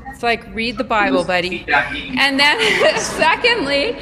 It's 0.07 0.23
like, 0.23 0.53
read 0.53 0.77
the 0.77 0.83
Bible, 0.83 1.23
buddy. 1.23 1.65
And 2.19 2.39
then, 2.39 2.59
secondly, 2.99 3.97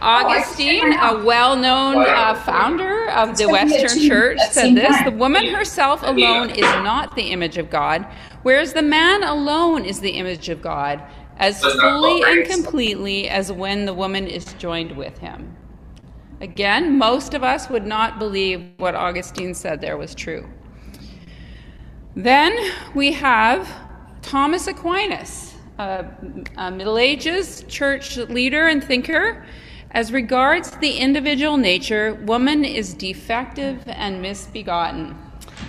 Augustine, 0.00 0.92
a 0.92 1.24
well 1.24 1.56
known 1.56 2.04
uh, 2.06 2.34
founder 2.34 3.08
of 3.10 3.36
the 3.36 3.48
Western 3.48 4.00
Church, 4.08 4.38
said 4.50 4.74
this 4.74 5.02
The 5.04 5.10
woman 5.10 5.46
herself 5.46 6.02
alone 6.02 6.50
is 6.50 6.60
not 6.60 7.14
the 7.16 7.30
image 7.30 7.58
of 7.58 7.70
God, 7.70 8.06
whereas 8.42 8.72
the 8.72 8.82
man 8.82 9.22
alone 9.22 9.84
is 9.84 10.00
the 10.00 10.10
image 10.10 10.48
of 10.48 10.62
God, 10.62 11.02
as 11.38 11.60
fully 11.60 12.22
and 12.22 12.48
completely 12.48 13.28
as 13.28 13.52
when 13.52 13.84
the 13.84 13.94
woman 13.94 14.26
is 14.26 14.52
joined 14.54 14.96
with 14.96 15.18
him. 15.18 15.56
Again, 16.40 16.98
most 16.98 17.34
of 17.34 17.42
us 17.42 17.70
would 17.70 17.86
not 17.86 18.18
believe 18.18 18.72
what 18.76 18.94
Augustine 18.94 19.54
said 19.54 19.80
there 19.80 19.96
was 19.96 20.14
true. 20.14 20.46
Then 22.14 22.54
we 22.94 23.12
have 23.12 23.68
Thomas 24.22 24.66
Aquinas, 24.66 25.54
a, 25.78 26.06
a 26.56 26.70
Middle 26.70 26.98
Ages 26.98 27.64
church 27.68 28.16
leader 28.16 28.66
and 28.66 28.82
thinker. 28.82 29.44
As 29.96 30.12
regards 30.12 30.72
the 30.72 30.98
individual 30.98 31.56
nature, 31.56 32.12
woman 32.26 32.66
is 32.66 32.92
defective 32.92 33.82
and 33.86 34.20
misbegotten. 34.20 35.16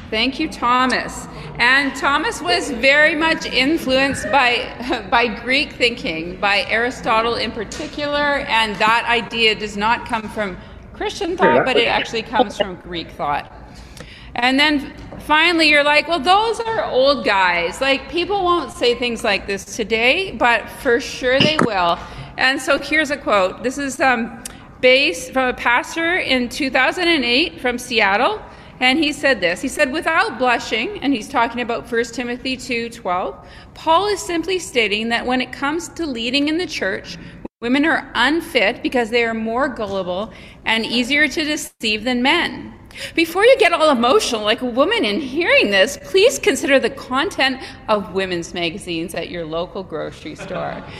Thank 0.09 0.37
you, 0.37 0.49
Thomas. 0.49 1.25
And 1.59 1.95
Thomas 1.95 2.41
was 2.41 2.69
very 2.71 3.15
much 3.15 3.45
influenced 3.45 4.29
by, 4.29 5.07
by 5.09 5.27
Greek 5.27 5.71
thinking, 5.71 6.41
by 6.41 6.65
Aristotle 6.67 7.35
in 7.35 7.53
particular, 7.53 8.39
and 8.49 8.75
that 8.75 9.05
idea 9.07 9.55
does 9.55 9.77
not 9.77 10.05
come 10.05 10.27
from 10.27 10.57
Christian 10.91 11.37
thought, 11.37 11.63
but 11.63 11.77
it 11.77 11.87
actually 11.87 12.23
comes 12.23 12.57
from 12.57 12.75
Greek 12.81 13.09
thought. 13.11 13.49
And 14.35 14.59
then 14.59 14.93
finally, 15.19 15.69
you're 15.69 15.85
like, 15.85 16.09
well, 16.09 16.19
those 16.19 16.59
are 16.59 16.83
old 16.83 17.23
guys. 17.23 17.79
Like, 17.79 18.09
people 18.09 18.43
won't 18.43 18.73
say 18.73 18.93
things 18.93 19.23
like 19.23 19.47
this 19.47 19.63
today, 19.63 20.31
but 20.31 20.67
for 20.69 20.99
sure 20.99 21.39
they 21.39 21.57
will. 21.65 21.97
And 22.37 22.61
so 22.61 22.77
here's 22.77 23.11
a 23.11 23.17
quote. 23.17 23.63
This 23.63 23.77
is 23.77 23.99
um, 23.99 24.43
based 24.79 25.33
from 25.33 25.49
a 25.49 25.53
pastor 25.53 26.17
in 26.17 26.49
2008 26.49 27.59
from 27.59 27.77
Seattle. 27.77 28.41
And 28.79 28.99
he 28.99 29.11
said 29.11 29.41
this. 29.41 29.59
He 29.59 29.67
said, 29.67 29.91
without 29.91 30.37
blushing, 30.37 30.99
and 31.01 31.11
he's 31.11 31.27
talking 31.27 31.61
about 31.61 31.91
1 31.91 32.03
Timothy 32.05 32.55
2:12, 32.55 33.43
Paul 33.73 34.07
is 34.07 34.21
simply 34.21 34.59
stating 34.59 35.09
that 35.09 35.25
when 35.25 35.41
it 35.41 35.51
comes 35.51 35.89
to 35.89 36.05
leading 36.05 36.47
in 36.47 36.59
the 36.59 36.67
church, 36.67 37.17
women 37.59 37.85
are 37.85 38.11
unfit 38.13 38.83
because 38.83 39.09
they 39.09 39.23
are 39.23 39.33
more 39.33 39.67
gullible 39.67 40.31
and 40.65 40.85
easier 40.85 41.27
to 41.27 41.43
deceive 41.43 42.03
than 42.03 42.21
men. 42.21 42.71
Before 43.15 43.45
you 43.45 43.57
get 43.57 43.73
all 43.73 43.89
emotional 43.89 44.41
like 44.41 44.61
a 44.61 44.65
woman 44.65 45.05
in 45.05 45.19
hearing 45.19 45.71
this, 45.71 45.97
please 46.03 46.39
consider 46.39 46.79
the 46.79 46.89
content 46.89 47.61
of 47.87 48.13
women's 48.13 48.53
magazines 48.53 49.13
at 49.15 49.29
your 49.29 49.45
local 49.45 49.83
grocery 49.83 50.35
store. 50.35 50.83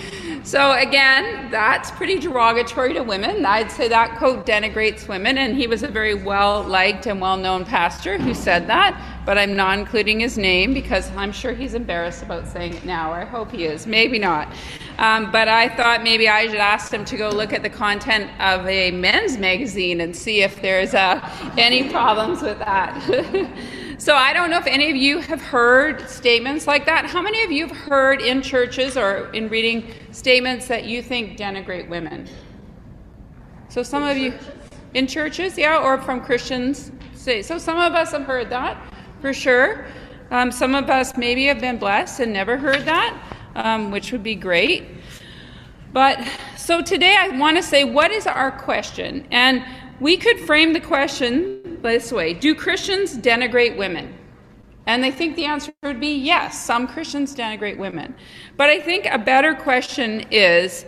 So, 0.44 0.72
again, 0.74 1.52
that's 1.52 1.92
pretty 1.92 2.20
derogatory 2.20 2.94
to 2.94 3.02
women. 3.02 3.46
I'd 3.46 3.70
say 3.70 3.90
that 3.90 4.18
quote 4.18 4.46
denigrates 4.46 5.06
women, 5.06 5.38
and 5.38 5.58
he 5.58 5.68
was 5.68 5.84
a 5.84 5.90
very 5.90 6.14
well 6.14 6.64
liked 6.64 7.06
and 7.06 7.20
well 7.20 7.36
known 7.36 7.66
pastor 7.66 8.18
who 8.18 8.34
said 8.34 8.68
that, 8.68 9.17
but 9.28 9.38
I'm 9.38 9.58
not 9.58 9.78
including 9.78 10.22
his 10.22 10.38
name 10.38 10.74
because 10.74 11.12
I'm 11.18 11.34
sure 11.34 11.52
he's 11.52 11.74
embarrassed 11.74 12.24
about 12.24 12.48
saying 12.48 12.76
it 12.76 12.86
now, 12.86 13.12
or 13.12 13.18
I 13.18 13.26
hope 13.26 13.52
he 13.52 13.66
is. 13.66 13.86
Maybe 13.86 14.18
not. 14.18 14.48
Um, 15.00 15.34
but 15.34 15.50
I 15.50 15.68
thought 15.68 16.02
maybe 16.02 16.30
I 16.30 16.48
should 16.48 16.56
ask 16.56 16.94
him 16.94 17.04
to 17.04 17.18
go 17.18 17.28
look 17.28 17.52
at 17.52 17.62
the 17.62 17.70
content 17.70 18.32
of 18.40 18.66
a 18.66 18.92
men's 18.92 19.38
magazine 19.38 20.00
and 20.00 20.16
see 20.16 20.44
if 20.44 20.62
there's 20.62 20.94
uh, 20.94 21.20
any 21.58 21.90
problems 21.90 22.42
with 22.42 22.58
that. 22.60 22.96
so 23.98 24.16
I 24.16 24.32
don't 24.32 24.50
know 24.50 24.60
if 24.60 24.66
any 24.66 24.90
of 24.90 24.96
you 24.96 25.20
have 25.20 25.42
heard 25.42 26.10
statements 26.10 26.66
like 26.66 26.86
that. 26.86 27.06
How 27.06 27.22
many 27.22 27.44
of 27.44 27.52
you 27.52 27.68
have 27.68 27.76
heard 27.76 28.22
in 28.22 28.42
churches 28.42 28.96
or 28.96 29.30
in 29.34 29.50
reading 29.50 29.92
statements 30.14 30.70
that 30.70 30.86
you 30.86 31.02
think 31.02 31.38
denigrate 31.38 31.90
women? 31.90 32.30
So 33.68 33.84
some 33.84 34.04
of 34.04 34.16
you 34.16 34.34
in 34.94 35.06
churches, 35.06 35.58
yeah, 35.58 35.80
or 35.80 35.98
from 35.98 36.22
Christians. 36.22 36.94
Say 37.14 37.42
so. 37.42 37.58
Some 37.58 37.78
of 37.78 37.92
us 37.92 38.12
have 38.12 38.24
heard 38.24 38.50
that 38.52 38.82
for 39.22 39.34
sure. 39.34 39.86
Um, 40.32 40.52
some 40.52 40.76
of 40.76 40.90
us 40.90 41.18
maybe 41.18 41.46
have 41.46 41.60
been 41.60 41.78
blessed 41.78 42.20
and 42.20 42.34
never 42.34 42.58
heard 42.58 42.86
that 42.86 43.18
um, 43.58 43.92
which 43.92 44.12
would 44.12 44.24
be 44.24 44.36
great. 44.36 44.86
But 45.92 46.26
so 46.56 46.82
today 46.82 47.16
I 47.18 47.30
want 47.30 47.58
to 47.58 47.64
say, 47.64 47.84
what 47.84 48.12
is 48.12 48.28
our 48.28 48.52
question? 48.52 49.28
And 49.32 49.66
we 50.00 50.16
could 50.16 50.40
frame 50.40 50.74
the 50.74 50.80
question 50.80 51.82
this 51.82 52.12
way 52.12 52.34
Do 52.34 52.56
Christians 52.56 53.18
denigrate 53.18 53.78
women? 53.78 54.14
And 54.86 55.04
I 55.04 55.12
think 55.12 55.36
the 55.36 55.44
answer 55.44 55.74
would 55.84 56.00
be 56.00 56.16
yes, 56.16 56.64
some 56.64 56.88
Christians 56.88 57.36
denigrate 57.36 57.78
women. 57.78 58.16
But 58.56 58.70
I 58.70 58.80
think 58.80 59.06
a 59.06 59.18
better 59.18 59.54
question 59.54 60.26
is 60.32 60.86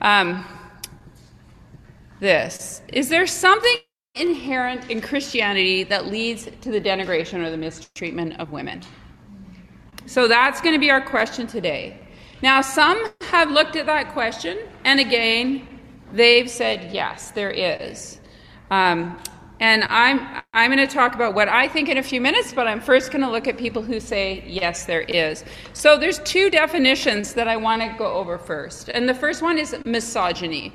um, 0.00 0.44
this 2.20 2.82
Is 2.88 3.08
there 3.08 3.26
something 3.26 3.76
inherent 4.18 4.90
in 4.90 5.00
Christianity 5.00 5.84
that 5.84 6.06
leads 6.06 6.48
to 6.60 6.70
the 6.70 6.80
denigration 6.80 7.44
or 7.44 7.50
the 7.50 7.56
mistreatment 7.56 8.38
of 8.40 8.50
women? 8.52 8.82
So 10.06 10.26
that's 10.26 10.60
going 10.60 10.74
to 10.74 10.80
be 10.80 10.90
our 10.90 11.02
question 11.02 11.46
today. 11.46 11.98
Now, 12.42 12.60
some 12.60 13.08
have 13.22 13.50
looked 13.50 13.76
at 13.76 13.86
that 13.86 14.12
question, 14.12 14.58
and 14.84 15.00
again, 15.00 15.66
they've 16.12 16.48
said 16.48 16.92
yes, 16.92 17.32
there 17.32 17.50
is. 17.50 18.20
Um, 18.70 19.18
and 19.60 19.84
I'm, 19.84 20.42
I'm 20.54 20.70
going 20.70 20.86
to 20.86 20.92
talk 20.92 21.14
about 21.16 21.34
what 21.34 21.48
I 21.48 21.66
think 21.66 21.88
in 21.88 21.98
a 21.98 22.02
few 22.02 22.20
minutes, 22.20 22.52
but 22.52 22.68
I'm 22.68 22.80
first 22.80 23.10
going 23.10 23.22
to 23.22 23.30
look 23.30 23.48
at 23.48 23.58
people 23.58 23.82
who 23.82 23.98
say, 23.98 24.44
yes, 24.46 24.86
there 24.86 25.00
is. 25.00 25.44
So 25.72 25.98
there's 25.98 26.20
two 26.20 26.48
definitions 26.48 27.34
that 27.34 27.48
I 27.48 27.56
want 27.56 27.82
to 27.82 27.92
go 27.98 28.12
over 28.12 28.38
first. 28.38 28.88
And 28.88 29.08
the 29.08 29.14
first 29.14 29.42
one 29.42 29.58
is 29.58 29.74
misogyny. 29.84 30.72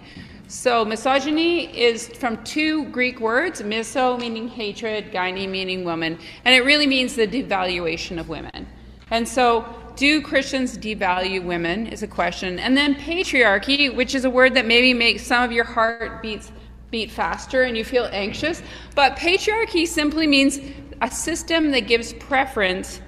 So 0.53 0.85
misogyny 0.85 1.65
is 1.75 2.07
from 2.09 2.41
two 2.43 2.85
Greek 2.89 3.19
words, 3.19 3.63
miso 3.63 4.19
meaning 4.19 4.47
hatred, 4.47 5.11
gyne 5.11 5.49
meaning 5.49 5.83
woman, 5.83 6.19
and 6.45 6.53
it 6.53 6.63
really 6.63 6.85
means 6.85 7.15
the 7.15 7.27
devaluation 7.27 8.19
of 8.19 8.29
women. 8.29 8.67
And 9.09 9.27
so, 9.27 9.65
do 9.95 10.21
Christians 10.21 10.77
devalue 10.77 11.43
women 11.43 11.87
is 11.87 12.03
a 12.03 12.07
question. 12.07 12.59
And 12.59 12.77
then 12.77 12.93
patriarchy, 12.93 13.93
which 13.93 14.13
is 14.13 14.25
a 14.25 14.29
word 14.29 14.53
that 14.53 14.67
maybe 14.67 14.93
makes 14.93 15.25
some 15.25 15.43
of 15.43 15.51
your 15.51 15.65
heart 15.65 16.21
beats 16.21 16.51
beat 16.91 17.09
faster 17.09 17.63
and 17.63 17.75
you 17.75 17.83
feel 17.83 18.07
anxious. 18.11 18.61
But 18.93 19.15
patriarchy 19.15 19.87
simply 19.87 20.27
means 20.27 20.59
a 21.01 21.09
system 21.09 21.71
that 21.71 21.87
gives 21.87 22.13
preference 22.13 23.01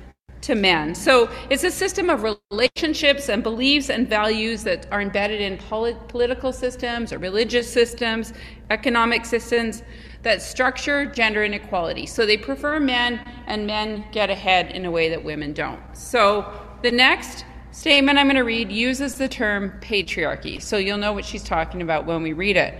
to 0.46 0.56
men. 0.56 0.94
So 0.94 1.30
it's 1.50 1.64
a 1.64 1.72
system 1.72 2.10
of 2.10 2.24
relationships 2.52 3.30
and 3.30 3.42
beliefs 3.42 3.90
and 3.90 4.08
values 4.08 4.64
that 4.64 4.88
are 4.92 5.02
embedded 5.02 5.42
in 5.42 5.58
polit- 5.58 6.08
political 6.08 6.54
systems 6.54 7.12
or 7.12 7.18
religious 7.18 7.72
systems, 7.72 8.34
economic 8.70 9.26
systems 9.26 9.82
that 10.22 10.42
structure 10.42 11.06
gender 11.06 11.44
inequality. 11.44 12.06
So 12.06 12.26
they 12.26 12.38
prefer 12.38 12.80
men, 12.80 13.20
and 13.48 13.66
men 13.66 14.06
get 14.12 14.30
ahead 14.30 14.72
in 14.72 14.86
a 14.86 14.92
way 14.92 15.10
that 15.10 15.24
women 15.24 15.54
don't. 15.54 15.80
So 15.94 16.52
the 16.82 16.92
next 16.92 17.46
statement 17.72 18.18
I'm 18.18 18.28
going 18.28 18.36
to 18.36 18.42
read 18.42 18.72
uses 18.72 19.16
the 19.16 19.28
term 19.28 19.74
patriarchy. 19.82 20.62
So 20.62 20.78
you'll 20.78 20.98
know 20.98 21.14
what 21.14 21.26
she's 21.26 21.44
talking 21.44 21.82
about 21.82 22.06
when 22.06 22.24
we 22.24 22.34
read 22.34 22.58
it. 22.58 22.80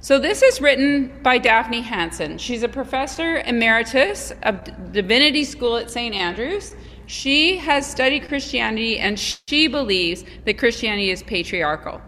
So 0.00 0.18
this 0.18 0.42
is 0.42 0.60
written 0.60 1.18
by 1.22 1.38
Daphne 1.38 1.80
Hampson. 1.80 2.36
She's 2.38 2.62
a 2.62 2.68
professor 2.68 3.38
emeritus 3.38 4.32
of 4.42 4.92
Divinity 4.92 5.44
School 5.44 5.76
at 5.76 5.90
St. 5.90 6.14
Andrews. 6.14 6.74
She 7.06 7.56
has 7.58 7.88
studied 7.88 8.28
Christianity 8.28 8.98
and 8.98 9.18
she 9.18 9.68
believes 9.68 10.24
that 10.44 10.58
Christianity 10.58 11.10
is 11.10 11.22
patriarchal. 11.22 12.00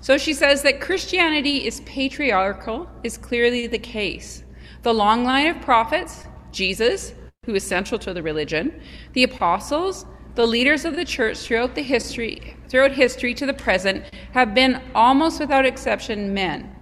So 0.00 0.18
she 0.18 0.34
says 0.34 0.62
that 0.62 0.80
Christianity 0.80 1.66
is 1.66 1.80
patriarchal 1.82 2.88
is 3.04 3.16
clearly 3.16 3.66
the 3.66 3.78
case. 3.78 4.44
The 4.82 4.92
long 4.92 5.24
line 5.24 5.46
of 5.46 5.62
prophets, 5.62 6.26
Jesus, 6.50 7.14
who 7.44 7.54
is 7.54 7.64
central 7.64 7.98
to 8.00 8.12
the 8.12 8.22
religion, 8.22 8.80
the 9.12 9.24
apostles, 9.24 10.06
the 10.34 10.46
leaders 10.46 10.84
of 10.84 10.96
the 10.96 11.04
church 11.04 11.38
throughout 11.38 11.74
the 11.74 11.82
history 11.82 12.56
throughout 12.68 12.92
history 12.92 13.34
to 13.34 13.44
the 13.44 13.52
present 13.52 14.02
have 14.32 14.54
been 14.54 14.80
almost 14.94 15.38
without 15.38 15.66
exception 15.66 16.32
men. 16.32 16.74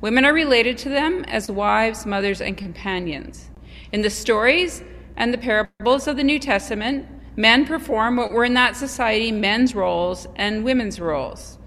Women 0.00 0.24
are 0.24 0.32
related 0.32 0.78
to 0.78 0.88
them 0.88 1.24
as 1.28 1.50
wives, 1.50 2.06
mothers, 2.06 2.40
and 2.40 2.56
companions. 2.56 3.50
In 3.92 4.00
the 4.00 4.08
stories 4.08 4.82
and 5.16 5.32
the 5.32 5.38
parables 5.38 6.06
of 6.06 6.16
the 6.16 6.24
New 6.24 6.38
Testament, 6.38 7.06
men 7.36 7.66
perform 7.66 8.16
what 8.16 8.32
were 8.32 8.44
in 8.44 8.54
that 8.54 8.76
society 8.76 9.32
men's 9.32 9.74
roles 9.74 10.26
and 10.36 10.64
women's 10.64 11.00
roles. 11.00 11.58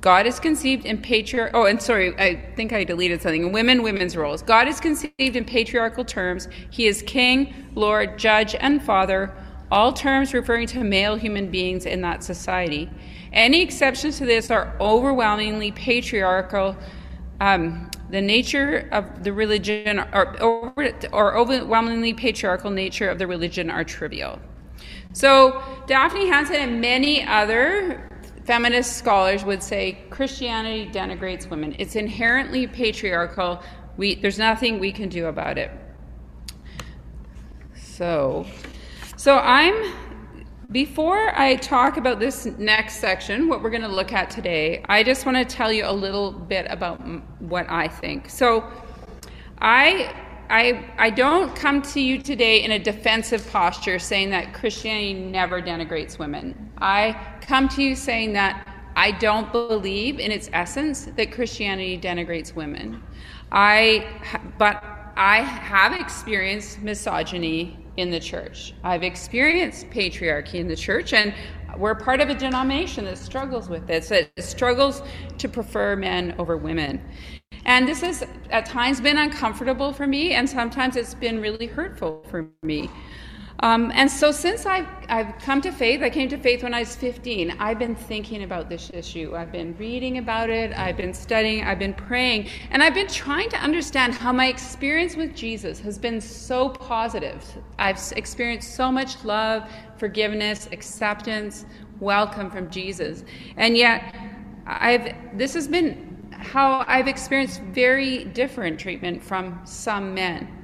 God 0.00 0.26
is 0.26 0.40
conceived 0.40 0.86
in 0.86 1.02
patriarchal. 1.02 1.60
Oh, 1.60 1.66
and 1.66 1.80
sorry, 1.80 2.18
I 2.18 2.54
think 2.56 2.72
I 2.72 2.84
deleted 2.84 3.20
something. 3.20 3.52
Women, 3.52 3.82
women's 3.82 4.16
roles. 4.16 4.42
God 4.42 4.66
is 4.66 4.80
conceived 4.80 5.36
in 5.36 5.44
patriarchal 5.44 6.06
terms. 6.06 6.48
He 6.70 6.86
is 6.86 7.02
king, 7.02 7.70
lord, 7.74 8.18
judge, 8.18 8.54
and 8.54 8.82
father, 8.82 9.34
all 9.70 9.92
terms 9.92 10.32
referring 10.32 10.66
to 10.68 10.82
male 10.82 11.16
human 11.16 11.50
beings 11.50 11.84
in 11.84 12.00
that 12.00 12.24
society. 12.24 12.90
Any 13.32 13.60
exceptions 13.60 14.16
to 14.18 14.26
this 14.26 14.50
are 14.50 14.74
overwhelmingly 14.80 15.70
patriarchal. 15.72 16.76
Um, 17.40 17.90
the 18.10 18.20
nature 18.20 18.88
of 18.92 19.24
the 19.24 19.32
religion, 19.32 20.00
or, 20.12 20.40
or 20.42 21.36
overwhelmingly 21.36 22.12
patriarchal 22.12 22.70
nature 22.70 23.08
of 23.08 23.18
the 23.18 23.26
religion, 23.26 23.70
are 23.70 23.84
trivial. 23.84 24.38
So, 25.12 25.62
Daphne 25.86 26.28
Hampson 26.28 26.56
and 26.56 26.80
many 26.80 27.24
other 27.24 28.08
feminist 28.44 28.96
scholars 28.96 29.44
would 29.44 29.62
say 29.62 29.98
Christianity 30.10 30.90
denigrates 30.90 31.48
women. 31.48 31.74
It's 31.78 31.96
inherently 31.96 32.66
patriarchal. 32.66 33.62
We, 33.96 34.16
there's 34.16 34.38
nothing 34.38 34.78
we 34.78 34.92
can 34.92 35.08
do 35.08 35.26
about 35.26 35.56
it. 35.56 35.70
So, 37.74 38.46
so 39.16 39.38
I'm 39.38 39.92
before 40.72 41.36
I 41.38 41.56
talk 41.56 41.96
about 41.96 42.20
this 42.20 42.46
next 42.58 42.96
section, 42.96 43.48
what 43.48 43.62
we're 43.62 43.70
going 43.70 43.82
to 43.82 43.88
look 43.88 44.12
at 44.12 44.30
today, 44.30 44.82
I 44.88 45.02
just 45.02 45.26
want 45.26 45.36
to 45.36 45.44
tell 45.44 45.72
you 45.72 45.84
a 45.84 45.92
little 45.92 46.30
bit 46.30 46.66
about 46.70 47.00
what 47.40 47.68
I 47.68 47.88
think. 47.88 48.30
So, 48.30 48.64
I 49.58 50.14
I, 50.50 50.84
I 50.98 51.10
don't 51.10 51.54
come 51.54 51.80
to 51.82 52.00
you 52.00 52.20
today 52.20 52.64
in 52.64 52.72
a 52.72 52.78
defensive 52.78 53.48
posture 53.52 54.00
saying 54.00 54.30
that 54.30 54.52
Christianity 54.52 55.14
never 55.14 55.62
denigrates 55.62 56.18
women. 56.18 56.72
I 56.78 57.16
come 57.40 57.68
to 57.68 57.82
you 57.84 57.94
saying 57.94 58.32
that 58.32 58.66
I 58.96 59.12
don't 59.12 59.52
believe 59.52 60.18
in 60.18 60.32
its 60.32 60.50
essence 60.52 61.04
that 61.04 61.30
Christianity 61.30 61.96
denigrates 62.00 62.52
women. 62.56 63.00
I, 63.52 64.08
but 64.58 64.82
I 65.16 65.36
have 65.42 65.92
experienced 65.92 66.82
misogyny 66.82 67.79
in 68.00 68.10
the 68.10 68.20
church. 68.20 68.74
I've 68.82 69.02
experienced 69.02 69.88
patriarchy 69.90 70.54
in 70.54 70.68
the 70.68 70.76
church, 70.76 71.12
and 71.12 71.34
we're 71.76 71.94
part 71.94 72.20
of 72.20 72.28
a 72.30 72.34
denomination 72.34 73.04
that 73.04 73.18
struggles 73.18 73.68
with 73.68 73.86
this, 73.86 74.08
that 74.08 74.30
struggles 74.38 75.02
to 75.38 75.48
prefer 75.48 75.96
men 75.96 76.34
over 76.38 76.56
women. 76.56 77.00
And 77.64 77.86
this 77.86 78.00
has 78.00 78.26
at 78.50 78.66
times 78.66 79.00
been 79.00 79.18
uncomfortable 79.18 79.92
for 79.92 80.06
me, 80.06 80.32
and 80.32 80.48
sometimes 80.48 80.96
it's 80.96 81.14
been 81.14 81.40
really 81.40 81.66
hurtful 81.66 82.24
for 82.30 82.48
me. 82.62 82.90
Um, 83.62 83.92
and 83.94 84.10
so, 84.10 84.32
since 84.32 84.64
I've, 84.64 84.86
I've 85.10 85.38
come 85.38 85.60
to 85.60 85.70
faith, 85.70 86.02
I 86.02 86.08
came 86.08 86.30
to 86.30 86.38
faith 86.38 86.62
when 86.62 86.72
I 86.72 86.80
was 86.80 86.96
15, 86.96 87.56
I've 87.58 87.78
been 87.78 87.94
thinking 87.94 88.42
about 88.42 88.70
this 88.70 88.90
issue. 88.94 89.36
I've 89.36 89.52
been 89.52 89.76
reading 89.76 90.16
about 90.16 90.48
it, 90.48 90.72
I've 90.78 90.96
been 90.96 91.12
studying, 91.12 91.64
I've 91.64 91.78
been 91.78 91.92
praying, 91.92 92.48
and 92.70 92.82
I've 92.82 92.94
been 92.94 93.06
trying 93.06 93.50
to 93.50 93.58
understand 93.58 94.14
how 94.14 94.32
my 94.32 94.46
experience 94.46 95.14
with 95.14 95.34
Jesus 95.36 95.78
has 95.80 95.98
been 95.98 96.22
so 96.22 96.70
positive. 96.70 97.44
I've 97.78 98.00
experienced 98.16 98.74
so 98.74 98.90
much 98.90 99.22
love, 99.24 99.70
forgiveness, 99.98 100.66
acceptance, 100.72 101.66
welcome 102.00 102.50
from 102.50 102.70
Jesus. 102.70 103.24
And 103.58 103.76
yet, 103.76 104.16
I've, 104.66 105.14
this 105.36 105.52
has 105.52 105.68
been 105.68 106.32
how 106.32 106.82
I've 106.88 107.08
experienced 107.08 107.60
very 107.60 108.24
different 108.24 108.80
treatment 108.80 109.22
from 109.22 109.60
some 109.64 110.14
men. 110.14 110.59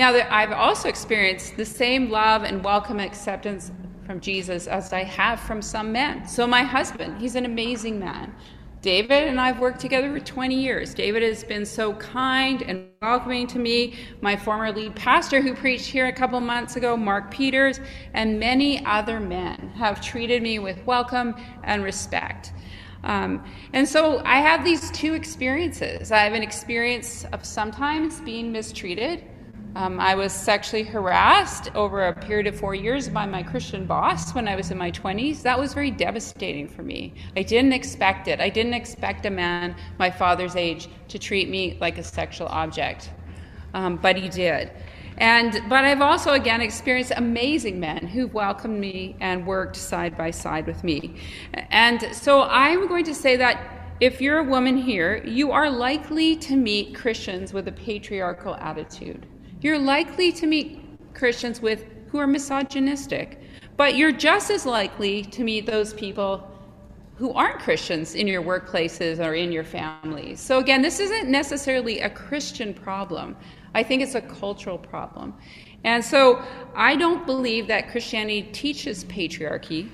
Now, 0.00 0.12
that 0.12 0.32
I've 0.32 0.52
also 0.52 0.88
experienced 0.88 1.58
the 1.58 1.66
same 1.66 2.08
love 2.08 2.42
and 2.44 2.64
welcome 2.64 2.98
acceptance 2.98 3.70
from 4.06 4.18
Jesus 4.18 4.66
as 4.66 4.94
I 4.94 5.04
have 5.04 5.38
from 5.40 5.60
some 5.60 5.92
men. 5.92 6.26
So, 6.26 6.46
my 6.46 6.62
husband, 6.62 7.20
he's 7.20 7.34
an 7.34 7.44
amazing 7.44 7.98
man. 7.98 8.34
David 8.80 9.28
and 9.28 9.38
I've 9.38 9.60
worked 9.60 9.78
together 9.78 10.10
for 10.10 10.24
20 10.24 10.54
years. 10.54 10.94
David 10.94 11.22
has 11.22 11.44
been 11.44 11.66
so 11.66 11.92
kind 11.96 12.62
and 12.62 12.88
welcoming 13.02 13.46
to 13.48 13.58
me. 13.58 13.94
My 14.22 14.36
former 14.36 14.72
lead 14.72 14.96
pastor, 14.96 15.42
who 15.42 15.54
preached 15.54 15.84
here 15.84 16.06
a 16.06 16.12
couple 16.14 16.40
months 16.40 16.76
ago, 16.76 16.96
Mark 16.96 17.30
Peters, 17.30 17.78
and 18.14 18.40
many 18.40 18.82
other 18.86 19.20
men 19.20 19.70
have 19.76 20.00
treated 20.00 20.42
me 20.42 20.58
with 20.60 20.82
welcome 20.86 21.34
and 21.64 21.84
respect. 21.84 22.54
Um, 23.04 23.44
and 23.74 23.86
so 23.86 24.22
I 24.24 24.40
have 24.40 24.64
these 24.64 24.90
two 24.92 25.12
experiences. 25.12 26.10
I 26.10 26.20
have 26.20 26.32
an 26.32 26.42
experience 26.42 27.26
of 27.34 27.44
sometimes 27.44 28.22
being 28.22 28.50
mistreated 28.50 29.24
um, 29.76 30.00
I 30.00 30.16
was 30.16 30.32
sexually 30.32 30.82
harassed 30.82 31.74
over 31.76 32.08
a 32.08 32.12
period 32.12 32.48
of 32.48 32.58
four 32.58 32.74
years 32.74 33.08
by 33.08 33.24
my 33.24 33.42
Christian 33.42 33.86
boss 33.86 34.34
when 34.34 34.48
I 34.48 34.56
was 34.56 34.70
in 34.72 34.78
my 34.78 34.90
20s. 34.90 35.42
That 35.42 35.58
was 35.58 35.74
very 35.74 35.92
devastating 35.92 36.66
for 36.66 36.82
me. 36.82 37.14
I 37.36 37.42
didn't 37.42 37.72
expect 37.72 38.26
it. 38.26 38.40
I 38.40 38.48
didn't 38.48 38.74
expect 38.74 39.26
a 39.26 39.30
man 39.30 39.76
my 39.98 40.10
father's 40.10 40.56
age 40.56 40.88
to 41.08 41.18
treat 41.18 41.48
me 41.48 41.78
like 41.80 41.98
a 41.98 42.02
sexual 42.02 42.48
object, 42.48 43.10
um, 43.74 43.96
but 43.96 44.16
he 44.16 44.28
did. 44.28 44.72
And 45.18 45.60
but 45.68 45.84
I've 45.84 46.00
also 46.00 46.32
again 46.32 46.60
experienced 46.60 47.12
amazing 47.16 47.78
men 47.78 48.06
who've 48.06 48.32
welcomed 48.32 48.80
me 48.80 49.16
and 49.20 49.46
worked 49.46 49.76
side 49.76 50.16
by 50.16 50.30
side 50.30 50.66
with 50.66 50.82
me. 50.82 51.16
And 51.70 52.08
so 52.12 52.42
I'm 52.42 52.88
going 52.88 53.04
to 53.04 53.14
say 53.14 53.36
that 53.36 53.60
if 54.00 54.20
you're 54.20 54.38
a 54.38 54.44
woman 54.44 54.78
here, 54.78 55.22
you 55.24 55.52
are 55.52 55.68
likely 55.70 56.34
to 56.36 56.56
meet 56.56 56.94
Christians 56.94 57.52
with 57.52 57.68
a 57.68 57.72
patriarchal 57.72 58.54
attitude. 58.56 59.26
You're 59.60 59.78
likely 59.78 60.32
to 60.32 60.46
meet 60.46 60.80
Christians 61.14 61.60
with 61.60 61.84
who 62.08 62.18
are 62.18 62.26
misogynistic, 62.26 63.40
but 63.76 63.94
you're 63.94 64.12
just 64.12 64.50
as 64.50 64.64
likely 64.64 65.22
to 65.22 65.44
meet 65.44 65.66
those 65.66 65.92
people 65.94 66.46
who 67.16 67.32
aren't 67.34 67.58
Christians 67.58 68.14
in 68.14 68.26
your 68.26 68.42
workplaces 68.42 69.22
or 69.22 69.34
in 69.34 69.52
your 69.52 69.64
families. 69.64 70.40
So 70.40 70.58
again, 70.58 70.80
this 70.80 70.98
isn't 70.98 71.28
necessarily 71.28 72.00
a 72.00 72.08
Christian 72.08 72.72
problem. 72.72 73.36
I 73.74 73.82
think 73.82 74.02
it's 74.02 74.14
a 74.14 74.22
cultural 74.22 74.78
problem. 74.78 75.34
And 75.84 76.02
so 76.02 76.42
I 76.74 76.96
don't 76.96 77.26
believe 77.26 77.66
that 77.66 77.90
Christianity 77.90 78.42
teaches 78.52 79.04
patriarchy, 79.04 79.90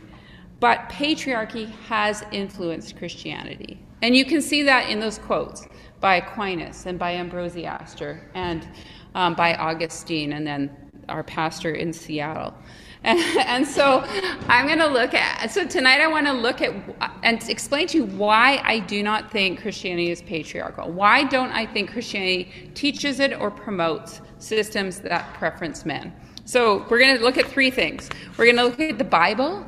but 0.60 0.88
patriarchy 0.88 1.68
has 1.88 2.24
influenced 2.30 2.96
Christianity. 2.96 3.80
And 4.02 4.16
you 4.16 4.24
can 4.24 4.40
see 4.40 4.62
that 4.62 4.88
in 4.88 5.00
those 5.00 5.18
quotes 5.18 5.66
by 6.00 6.16
Aquinas 6.16 6.86
and 6.86 6.98
by 6.98 7.14
Ambrosiaster 7.14 8.20
and 8.34 8.68
um, 9.16 9.34
by 9.34 9.54
Augustine 9.54 10.34
and 10.34 10.46
then 10.46 10.70
our 11.08 11.24
pastor 11.24 11.72
in 11.72 11.92
Seattle. 11.92 12.54
And, 13.02 13.18
and 13.46 13.66
so 13.66 14.04
I'm 14.46 14.66
going 14.66 14.78
to 14.78 14.86
look 14.86 15.14
at, 15.14 15.50
so 15.50 15.66
tonight 15.66 16.00
I 16.00 16.06
want 16.06 16.26
to 16.26 16.32
look 16.32 16.60
at 16.60 16.74
and 17.22 17.42
explain 17.48 17.88
to 17.88 17.98
you 17.98 18.04
why 18.04 18.60
I 18.62 18.78
do 18.80 19.02
not 19.02 19.32
think 19.32 19.62
Christianity 19.62 20.10
is 20.10 20.22
patriarchal. 20.22 20.92
Why 20.92 21.24
don't 21.24 21.50
I 21.50 21.66
think 21.66 21.90
Christianity 21.92 22.52
teaches 22.74 23.18
it 23.18 23.32
or 23.32 23.50
promotes 23.50 24.20
systems 24.38 25.00
that 25.00 25.32
preference 25.34 25.86
men? 25.86 26.12
So 26.44 26.86
we're 26.90 27.00
going 27.00 27.16
to 27.16 27.22
look 27.22 27.38
at 27.38 27.46
three 27.46 27.70
things. 27.70 28.08
We're 28.36 28.52
going 28.52 28.56
to 28.56 28.64
look 28.64 28.78
at 28.78 28.98
the 28.98 29.04
Bible, 29.04 29.66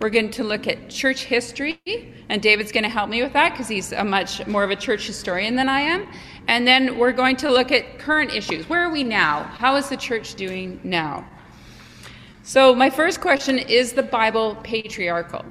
we're 0.00 0.10
going 0.10 0.30
to 0.30 0.44
look 0.44 0.66
at 0.66 0.88
church 0.88 1.24
history, 1.24 1.80
and 2.28 2.40
David's 2.40 2.70
going 2.70 2.84
to 2.84 2.88
help 2.90 3.10
me 3.10 3.22
with 3.22 3.32
that 3.32 3.52
because 3.52 3.68
he's 3.68 3.92
a 3.92 4.04
much 4.04 4.46
more 4.46 4.62
of 4.62 4.70
a 4.70 4.76
church 4.76 5.06
historian 5.06 5.56
than 5.56 5.68
I 5.68 5.80
am. 5.80 6.06
And 6.46 6.66
then 6.66 6.98
we're 6.98 7.12
going 7.12 7.36
to 7.36 7.50
look 7.50 7.72
at 7.72 7.98
current 7.98 8.32
issues. 8.32 8.68
Where 8.68 8.82
are 8.82 8.92
we 8.92 9.02
now? 9.04 9.42
How 9.42 9.76
is 9.76 9.88
the 9.88 9.96
church 9.96 10.34
doing 10.34 10.80
now? 10.84 11.28
So, 12.42 12.74
my 12.74 12.88
first 12.88 13.20
question 13.20 13.58
is 13.58 13.92
the 13.92 14.02
Bible 14.02 14.56
patriarchal? 14.62 15.44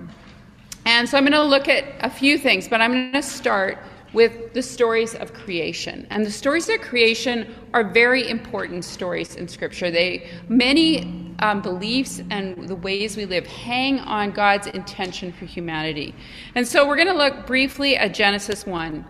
And 0.85 1.07
so 1.07 1.17
I'm 1.17 1.25
going 1.25 1.33
to 1.33 1.43
look 1.43 1.67
at 1.67 1.83
a 1.99 2.09
few 2.09 2.37
things, 2.37 2.69
but 2.69 2.79
I'm 2.79 2.93
going 2.93 3.11
to 3.11 3.21
start 3.21 3.77
with 4.13 4.53
the 4.53 4.63
stories 4.63 5.15
of 5.15 5.33
creation. 5.33 6.07
And 6.09 6.25
the 6.25 6.31
stories 6.31 6.69
of 6.69 6.79
creation 6.79 7.53
are 7.73 7.83
very 7.83 8.29
important 8.29 8.85
stories 8.85 9.35
in 9.35 9.49
Scripture. 9.49 9.91
They 9.91 10.29
many 10.47 11.26
um, 11.39 11.61
beliefs 11.61 12.21
and 12.29 12.67
the 12.67 12.75
ways 12.75 13.15
we 13.15 13.25
live 13.25 13.45
hang 13.45 13.99
on 13.99 14.31
God's 14.31 14.67
intention 14.67 15.31
for 15.31 15.45
humanity. 15.45 16.13
And 16.55 16.67
so 16.67 16.87
we're 16.87 16.95
going 16.95 17.07
to 17.07 17.13
look 17.13 17.45
briefly 17.45 17.97
at 17.97 18.13
Genesis 18.13 18.65
1. 18.65 19.05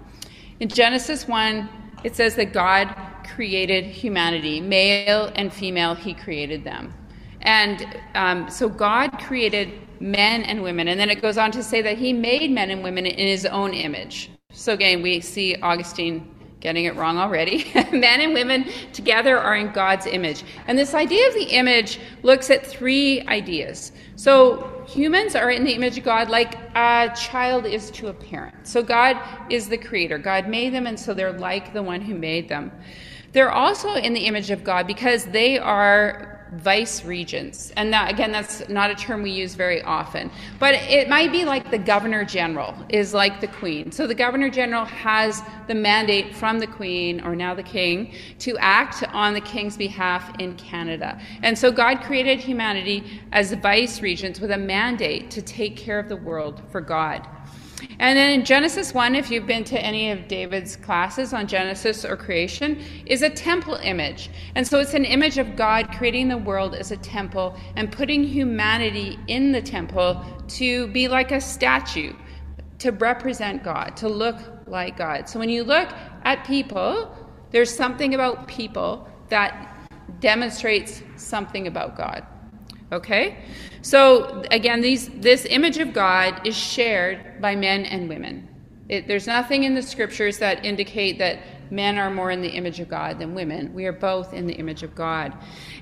In 0.59 0.69
Genesis 0.69 1.27
1, 1.27 1.69
it 2.03 2.15
says 2.15 2.35
that 2.35 2.53
God 2.53 2.93
created 3.35 3.85
humanity, 3.85 4.61
male 4.61 5.31
and 5.35 5.53
female, 5.53 5.95
He 5.95 6.13
created 6.13 6.63
them. 6.63 6.93
And 7.41 7.85
um, 8.15 8.49
so 8.49 8.67
God 8.67 9.19
created 9.19 9.71
men 9.99 10.43
and 10.43 10.61
women. 10.61 10.87
And 10.87 10.99
then 10.99 11.09
it 11.09 11.21
goes 11.21 11.37
on 11.37 11.51
to 11.51 11.63
say 11.63 11.81
that 11.81 11.97
He 11.97 12.13
made 12.13 12.51
men 12.51 12.69
and 12.71 12.83
women 12.83 13.05
in 13.05 13.27
His 13.27 13.45
own 13.45 13.73
image. 13.73 14.31
So 14.51 14.73
again, 14.73 15.01
we 15.01 15.21
see 15.21 15.55
Augustine 15.61 16.33
getting 16.59 16.85
it 16.85 16.95
wrong 16.95 17.17
already. 17.17 17.71
Men 17.91 18.21
and 18.21 18.33
women 18.33 18.65
together 18.93 19.37
are 19.37 19.55
in 19.55 19.71
God's 19.71 20.05
image. 20.05 20.43
And 20.67 20.77
this 20.77 20.93
idea 20.93 21.27
of 21.27 21.33
the 21.35 21.45
image 21.45 21.99
looks 22.23 22.49
at 22.49 22.65
three 22.65 23.21
ideas. 23.27 23.91
So 24.15 24.83
humans 24.87 25.35
are 25.35 25.51
in 25.51 25.63
the 25.63 25.73
image 25.73 25.97
of 25.97 26.03
God 26.03 26.29
like 26.29 26.55
a 26.75 27.13
child 27.15 27.65
is 27.65 27.91
to 27.91 28.07
a 28.07 28.13
parent. 28.13 28.67
So 28.67 28.81
God 28.81 29.17
is 29.49 29.69
the 29.69 29.77
creator. 29.77 30.17
God 30.17 30.47
made 30.47 30.73
them, 30.73 30.87
and 30.87 30.99
so 30.99 31.13
they're 31.13 31.37
like 31.37 31.73
the 31.73 31.83
one 31.83 32.01
who 32.01 32.15
made 32.15 32.49
them. 32.49 32.71
They're 33.33 33.51
also 33.51 33.93
in 33.93 34.13
the 34.13 34.21
image 34.21 34.49
of 34.49 34.63
God 34.63 34.87
because 34.87 35.25
they 35.25 35.59
are 35.59 36.36
vice 36.53 37.03
regents. 37.03 37.71
And 37.77 37.91
that, 37.93 38.11
again, 38.11 38.31
that's 38.31 38.67
not 38.69 38.89
a 38.89 38.95
term 38.95 39.21
we 39.21 39.31
use 39.31 39.55
very 39.55 39.81
often. 39.81 40.31
But 40.59 40.75
it 40.75 41.09
might 41.09 41.31
be 41.31 41.45
like 41.45 41.71
the 41.71 41.77
governor 41.77 42.25
general 42.25 42.75
is 42.89 43.13
like 43.13 43.41
the 43.41 43.47
queen. 43.47 43.91
So 43.91 44.07
the 44.07 44.15
governor 44.15 44.49
general 44.49 44.85
has 44.85 45.41
the 45.67 45.75
mandate 45.75 46.35
from 46.35 46.59
the 46.59 46.67
queen, 46.67 47.21
or 47.21 47.35
now 47.35 47.53
the 47.53 47.63
king, 47.63 48.13
to 48.39 48.57
act 48.57 49.03
on 49.13 49.33
the 49.33 49.41
king's 49.41 49.77
behalf 49.77 50.33
in 50.39 50.55
Canada. 50.55 51.19
And 51.43 51.57
so 51.57 51.71
God 51.71 52.01
created 52.01 52.39
humanity 52.39 53.21
as 53.31 53.53
vice 53.53 54.01
regents 54.01 54.39
with 54.39 54.51
a 54.51 54.57
mandate 54.57 55.29
to 55.31 55.41
take 55.41 55.75
care 55.75 55.99
of 55.99 56.09
the 56.09 56.17
world 56.17 56.61
for 56.71 56.81
God. 56.81 57.27
And 57.99 58.17
then 58.17 58.39
in 58.39 58.45
Genesis 58.45 58.93
1, 58.93 59.15
if 59.15 59.29
you've 59.29 59.45
been 59.45 59.63
to 59.65 59.79
any 59.79 60.11
of 60.11 60.27
David's 60.27 60.75
classes 60.75 61.33
on 61.33 61.47
Genesis 61.47 62.05
or 62.05 62.15
creation, 62.15 62.81
is 63.05 63.21
a 63.21 63.29
temple 63.29 63.75
image. 63.75 64.29
And 64.55 64.65
so 64.65 64.79
it's 64.79 64.93
an 64.93 65.05
image 65.05 65.37
of 65.37 65.55
God 65.55 65.91
creating 65.91 66.27
the 66.27 66.37
world 66.37 66.75
as 66.75 66.91
a 66.91 66.97
temple 66.97 67.55
and 67.75 67.91
putting 67.91 68.23
humanity 68.23 69.19
in 69.27 69.51
the 69.51 69.61
temple 69.61 70.23
to 70.49 70.87
be 70.87 71.07
like 71.07 71.31
a 71.31 71.41
statue, 71.41 72.13
to 72.79 72.91
represent 72.91 73.63
God, 73.63 73.97
to 73.97 74.07
look 74.07 74.37
like 74.67 74.97
God. 74.97 75.27
So 75.27 75.39
when 75.39 75.49
you 75.49 75.63
look 75.63 75.89
at 76.23 76.45
people, 76.45 77.15
there's 77.51 77.73
something 77.73 78.13
about 78.13 78.47
people 78.47 79.07
that 79.29 79.89
demonstrates 80.19 81.01
something 81.15 81.67
about 81.67 81.97
God. 81.97 82.25
Okay? 82.91 83.43
So 83.81 84.43
again, 84.51 84.81
these, 84.81 85.09
this 85.09 85.45
image 85.45 85.77
of 85.77 85.93
God 85.93 86.45
is 86.45 86.55
shared 86.55 87.41
by 87.41 87.55
men 87.55 87.85
and 87.85 88.07
women. 88.07 88.47
It, 88.89 89.07
there's 89.07 89.27
nothing 89.27 89.63
in 89.63 89.75
the 89.75 89.81
scriptures 89.81 90.37
that 90.37 90.63
indicate 90.65 91.19
that 91.19 91.39
men 91.71 91.97
are 91.97 92.09
more 92.09 92.31
in 92.31 92.41
the 92.41 92.49
image 92.49 92.79
of 92.79 92.87
God 92.87 93.19
than 93.19 93.35
women. 93.35 93.73
We 93.73 93.85
are 93.85 93.91
both 93.91 94.33
in 94.33 94.47
the 94.47 94.53
image 94.53 94.83
of 94.83 94.95
God. 94.95 95.33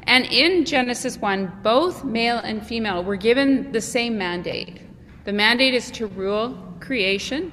And 0.04 0.26
in 0.26 0.65
Genesis 0.65 1.18
1, 1.18 1.60
both 1.62 2.04
male 2.04 2.38
and 2.38 2.65
female 2.65 3.04
were 3.04 3.15
given 3.15 3.72
the 3.72 3.82
same 3.82 4.18
mandate. 4.18 4.82
The 5.26 5.34
mandate 5.34 5.76
is 5.76 5.91
to 5.91 6.08
rule 6.08 6.58
creation, 6.80 7.52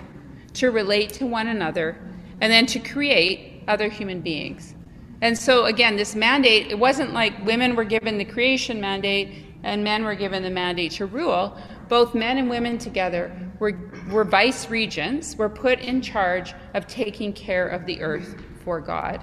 to 0.55 0.71
relate 0.71 1.13
to 1.15 1.27
one 1.27 1.49
another, 1.49 1.99
and 2.41 2.53
then 2.53 2.67
to 2.67 2.79
create 2.79 3.63
other 3.69 3.89
human 3.89 4.21
beings. 4.21 4.75
And 5.23 5.39
so, 5.39 5.67
again, 5.67 5.95
this 5.95 6.17
mandate, 6.17 6.73
it 6.73 6.79
wasn't 6.79 7.13
like 7.13 7.47
women 7.47 7.77
were 7.77 7.85
given 7.85 8.19
the 8.19 8.25
creation 8.25 8.81
mandate 8.81 9.47
and 9.63 9.85
men 9.85 10.05
were 10.05 10.17
given 10.17 10.43
the 10.43 10.51
mandate 10.51 10.91
to 10.93 11.07
rule. 11.07 11.57
Both 11.89 12.13
men 12.13 12.39
and 12.39 12.51
women 12.51 12.77
together 12.77 13.33
were, 13.61 13.79
were 14.11 14.25
vice 14.25 14.69
regents, 14.69 15.37
were 15.37 15.49
put 15.49 15.79
in 15.79 16.03
charge 16.03 16.55
of 16.75 16.89
taking 16.89 17.33
care 17.33 17.69
of 17.69 17.87
the 17.87 18.03
earth 18.03 18.35
for 18.65 18.81
God. 18.81 19.23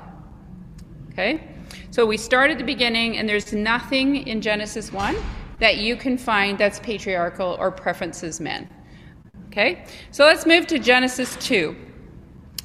Okay? 1.11 1.49
So 1.91 2.05
we 2.05 2.15
start 2.15 2.49
at 2.49 2.57
the 2.57 2.63
beginning, 2.63 3.17
and 3.17 3.27
there's 3.27 3.51
nothing 3.51 4.25
in 4.25 4.39
Genesis 4.39 4.93
1 4.93 5.17
that 5.59 5.79
you 5.79 5.97
can 5.97 6.17
find 6.17 6.57
that's 6.57 6.79
patriarchal 6.79 7.57
or 7.59 7.71
preferences 7.71 8.39
men. 8.39 8.69
Okay? 9.47 9.83
So 10.11 10.23
let's 10.23 10.45
move 10.45 10.65
to 10.67 10.79
Genesis 10.79 11.35
2. 11.41 11.75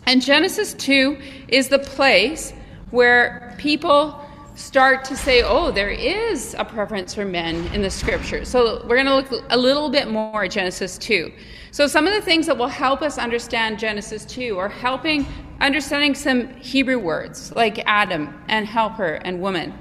And 0.07 0.23
Genesis 0.23 0.75
2 0.75 1.19
is 1.49 1.69
the 1.69 1.81
place 1.81 2.53
where 2.95 3.53
people 3.59 4.25
start 4.55 5.05
to 5.05 5.17
say, 5.17 5.43
oh, 5.43 5.73
there 5.73 5.91
is 5.91 6.55
a 6.61 6.65
preference 6.65 7.13
for 7.13 7.25
men 7.25 7.67
in 7.75 7.83
the 7.83 7.91
scriptures. 7.91 8.49
So 8.49 8.87
we're 8.87 9.03
going 9.03 9.07
to 9.07 9.17
look 9.17 9.45
a 9.51 9.57
little 9.59 9.91
bit 9.91 10.09
more 10.09 10.45
at 10.45 10.53
Genesis 10.53 10.97
2. 10.99 11.33
So 11.73 11.89
some 11.89 12.07
of 12.07 12.15
the 12.15 12.23
things 12.23 12.47
that 12.47 12.57
will 12.57 12.69
help 12.69 13.03
us 13.03 13.19
understand 13.19 13.81
Genesis 13.81 14.25
2 14.27 14.57
are 14.59 14.69
helping 14.69 15.27
understanding 15.61 16.15
some 16.15 16.55
Hebrew 16.61 17.01
words 17.01 17.51
like 17.57 17.83
Adam 17.85 18.33
and 18.47 18.65
helper 18.65 19.15
and 19.25 19.41
woman. 19.41 19.77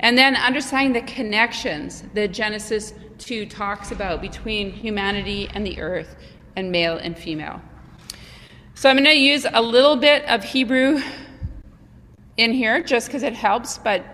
And 0.00 0.18
then 0.18 0.36
understanding 0.36 0.92
the 0.92 1.10
connections 1.10 2.04
that 2.12 2.34
Genesis 2.34 2.92
2 3.16 3.46
talks 3.46 3.92
about 3.92 4.20
between 4.20 4.70
humanity 4.70 5.48
and 5.54 5.64
the 5.64 5.80
earth 5.80 6.16
and 6.54 6.70
male 6.70 6.98
and 6.98 7.16
female. 7.16 7.62
So 8.74 8.90
I'm 8.90 8.96
going 8.96 9.06
to 9.06 9.14
use 9.14 9.46
a 9.50 9.62
little 9.62 9.96
bit 9.96 10.22
of 10.26 10.44
Hebrew 10.44 11.00
in 12.36 12.52
here 12.52 12.82
just 12.82 13.08
because 13.08 13.22
it 13.22 13.34
helps, 13.34 13.78
but 13.78 14.04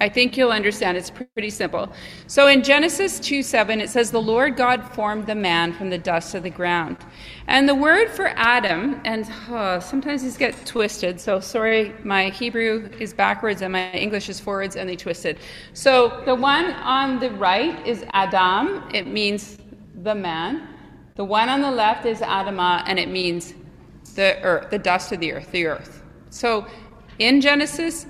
I 0.00 0.08
think 0.08 0.36
you'll 0.36 0.50
understand. 0.50 0.96
It's 0.96 1.10
pretty 1.10 1.50
simple. 1.50 1.92
So 2.26 2.48
in 2.48 2.62
Genesis 2.62 3.20
2 3.20 3.42
7, 3.42 3.80
it 3.80 3.90
says, 3.90 4.10
The 4.10 4.20
Lord 4.20 4.56
God 4.56 4.82
formed 4.92 5.26
the 5.26 5.34
man 5.34 5.72
from 5.72 5.90
the 5.90 5.98
dust 5.98 6.34
of 6.34 6.42
the 6.42 6.50
ground. 6.50 6.98
And 7.46 7.68
the 7.68 7.74
word 7.74 8.10
for 8.10 8.28
Adam, 8.36 9.00
and 9.04 9.30
oh, 9.48 9.78
sometimes 9.80 10.22
these 10.22 10.36
get 10.36 10.54
twisted, 10.66 11.20
so 11.20 11.40
sorry, 11.40 11.94
my 12.02 12.30
Hebrew 12.30 12.88
is 12.98 13.12
backwards 13.12 13.62
and 13.62 13.72
my 13.72 13.90
English 13.92 14.28
is 14.28 14.40
forwards 14.40 14.76
and 14.76 14.88
they 14.88 14.96
twisted. 14.96 15.38
So 15.74 16.22
the 16.24 16.34
one 16.34 16.72
on 16.72 17.20
the 17.20 17.30
right 17.32 17.86
is 17.86 18.04
Adam, 18.12 18.82
it 18.92 19.06
means 19.06 19.58
the 20.02 20.14
man. 20.14 20.68
The 21.16 21.24
one 21.24 21.48
on 21.48 21.60
the 21.60 21.70
left 21.70 22.06
is 22.06 22.18
Adamah, 22.20 22.82
and 22.86 22.98
it 22.98 23.08
means 23.08 23.54
the 24.16 24.40
earth, 24.42 24.70
the 24.70 24.78
dust 24.78 25.12
of 25.12 25.20
the 25.20 25.32
earth, 25.32 25.50
the 25.52 25.66
earth. 25.66 26.02
So 26.30 26.66
in 27.18 27.40
Genesis, 27.40 28.06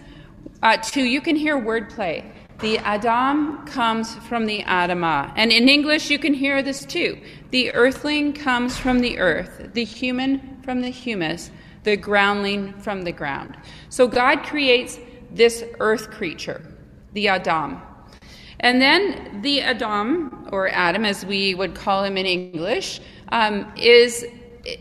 uh, 0.63 0.77
two, 0.79 1.05
you 1.05 1.21
can 1.21 1.37
hear 1.37 1.57
wordplay. 1.59 2.25
The 2.61 2.79
Adam 2.79 3.67
comes 3.67 4.15
from 4.15 4.47
the 4.47 4.63
Adamah. 4.63 5.33
And 5.37 5.53
in 5.53 5.69
English, 5.69 6.09
you 6.11 6.19
can 6.19 6.33
hear 6.33 6.63
this 6.63 6.85
too. 6.85 7.19
The 7.51 7.75
earthling 7.75 8.33
comes 8.33 8.79
from 8.79 9.01
the 9.01 9.19
earth, 9.19 9.71
the 9.75 9.85
human 9.85 10.63
from 10.63 10.81
the 10.81 10.89
humus, 10.89 11.51
the 11.83 11.97
groundling 11.97 12.73
from 12.75 13.03
the 13.03 13.13
ground. 13.13 13.57
So 13.91 14.09
God 14.09 14.43
creates 14.45 14.99
this 15.31 15.65
earth 15.81 16.11
creature, 16.11 16.63
the 17.13 17.29
Adam. 17.29 17.83
And 18.61 18.81
then 18.81 19.43
the 19.43 19.61
Adam, 19.61 20.49
or 20.53 20.69
Adam 20.69 21.05
as 21.05 21.27
we 21.27 21.55
would 21.55 21.75
call 21.75 22.05
him 22.05 22.17
in 22.17 22.25
English, 22.25 23.01
um, 23.31 23.71
is, 23.77 24.25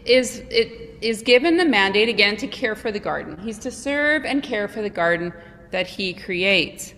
is, 0.06 0.44
it, 0.50 0.83
is 1.04 1.22
given 1.22 1.58
the 1.58 1.66
mandate 1.66 2.10
again 2.10 2.38
to 2.38 2.48
care 2.48 2.76
for 2.76 2.92
the 2.92 3.00
garden. 3.00 3.38
He's 3.38 3.60
to 3.60 3.72
serve 3.72 4.26
and 4.26 4.42
care 4.42 4.68
for 4.68 4.82
the 4.82 4.89
garden 4.89 5.34
that 5.72 5.88
he 5.88 6.13
creates. 6.13 6.94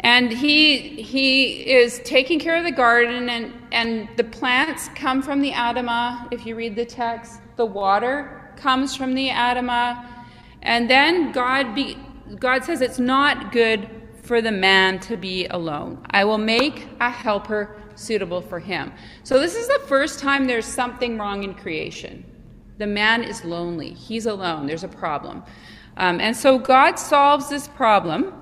And 0.00 0.32
he, 0.32 1.02
he 1.02 1.70
is 1.70 2.00
taking 2.04 2.40
care 2.40 2.56
of 2.56 2.64
the 2.64 2.72
garden, 2.72 3.28
and, 3.28 3.52
and 3.70 4.08
the 4.16 4.24
plants 4.24 4.88
come 4.94 5.22
from 5.22 5.40
the 5.40 5.52
Adamah, 5.52 6.28
if 6.32 6.44
you 6.44 6.56
read 6.56 6.74
the 6.74 6.84
text. 6.84 7.40
The 7.56 7.66
water 7.66 8.52
comes 8.56 8.96
from 8.96 9.14
the 9.14 9.28
Adamah. 9.28 10.04
And 10.62 10.90
then 10.90 11.32
God, 11.32 11.74
be, 11.74 11.96
God 12.38 12.64
says 12.64 12.80
it's 12.80 12.98
not 12.98 13.52
good 13.52 13.88
for 14.22 14.40
the 14.40 14.52
man 14.52 14.98
to 15.00 15.16
be 15.16 15.46
alone. 15.46 16.04
I 16.10 16.24
will 16.24 16.38
make 16.38 16.86
a 17.00 17.10
helper 17.10 17.76
suitable 17.94 18.40
for 18.40 18.58
him. 18.58 18.92
So, 19.24 19.38
this 19.38 19.54
is 19.54 19.68
the 19.68 19.80
first 19.86 20.18
time 20.18 20.46
there's 20.46 20.66
something 20.66 21.18
wrong 21.18 21.42
in 21.42 21.54
creation. 21.54 22.24
The 22.82 22.88
man 22.88 23.22
is 23.22 23.44
lonely, 23.44 23.90
he's 23.90 24.26
alone, 24.26 24.66
there's 24.66 24.82
a 24.82 24.88
problem. 24.88 25.44
Um, 25.98 26.18
and 26.18 26.36
so 26.36 26.58
God 26.58 26.96
solves 26.96 27.48
this 27.48 27.68
problem 27.68 28.34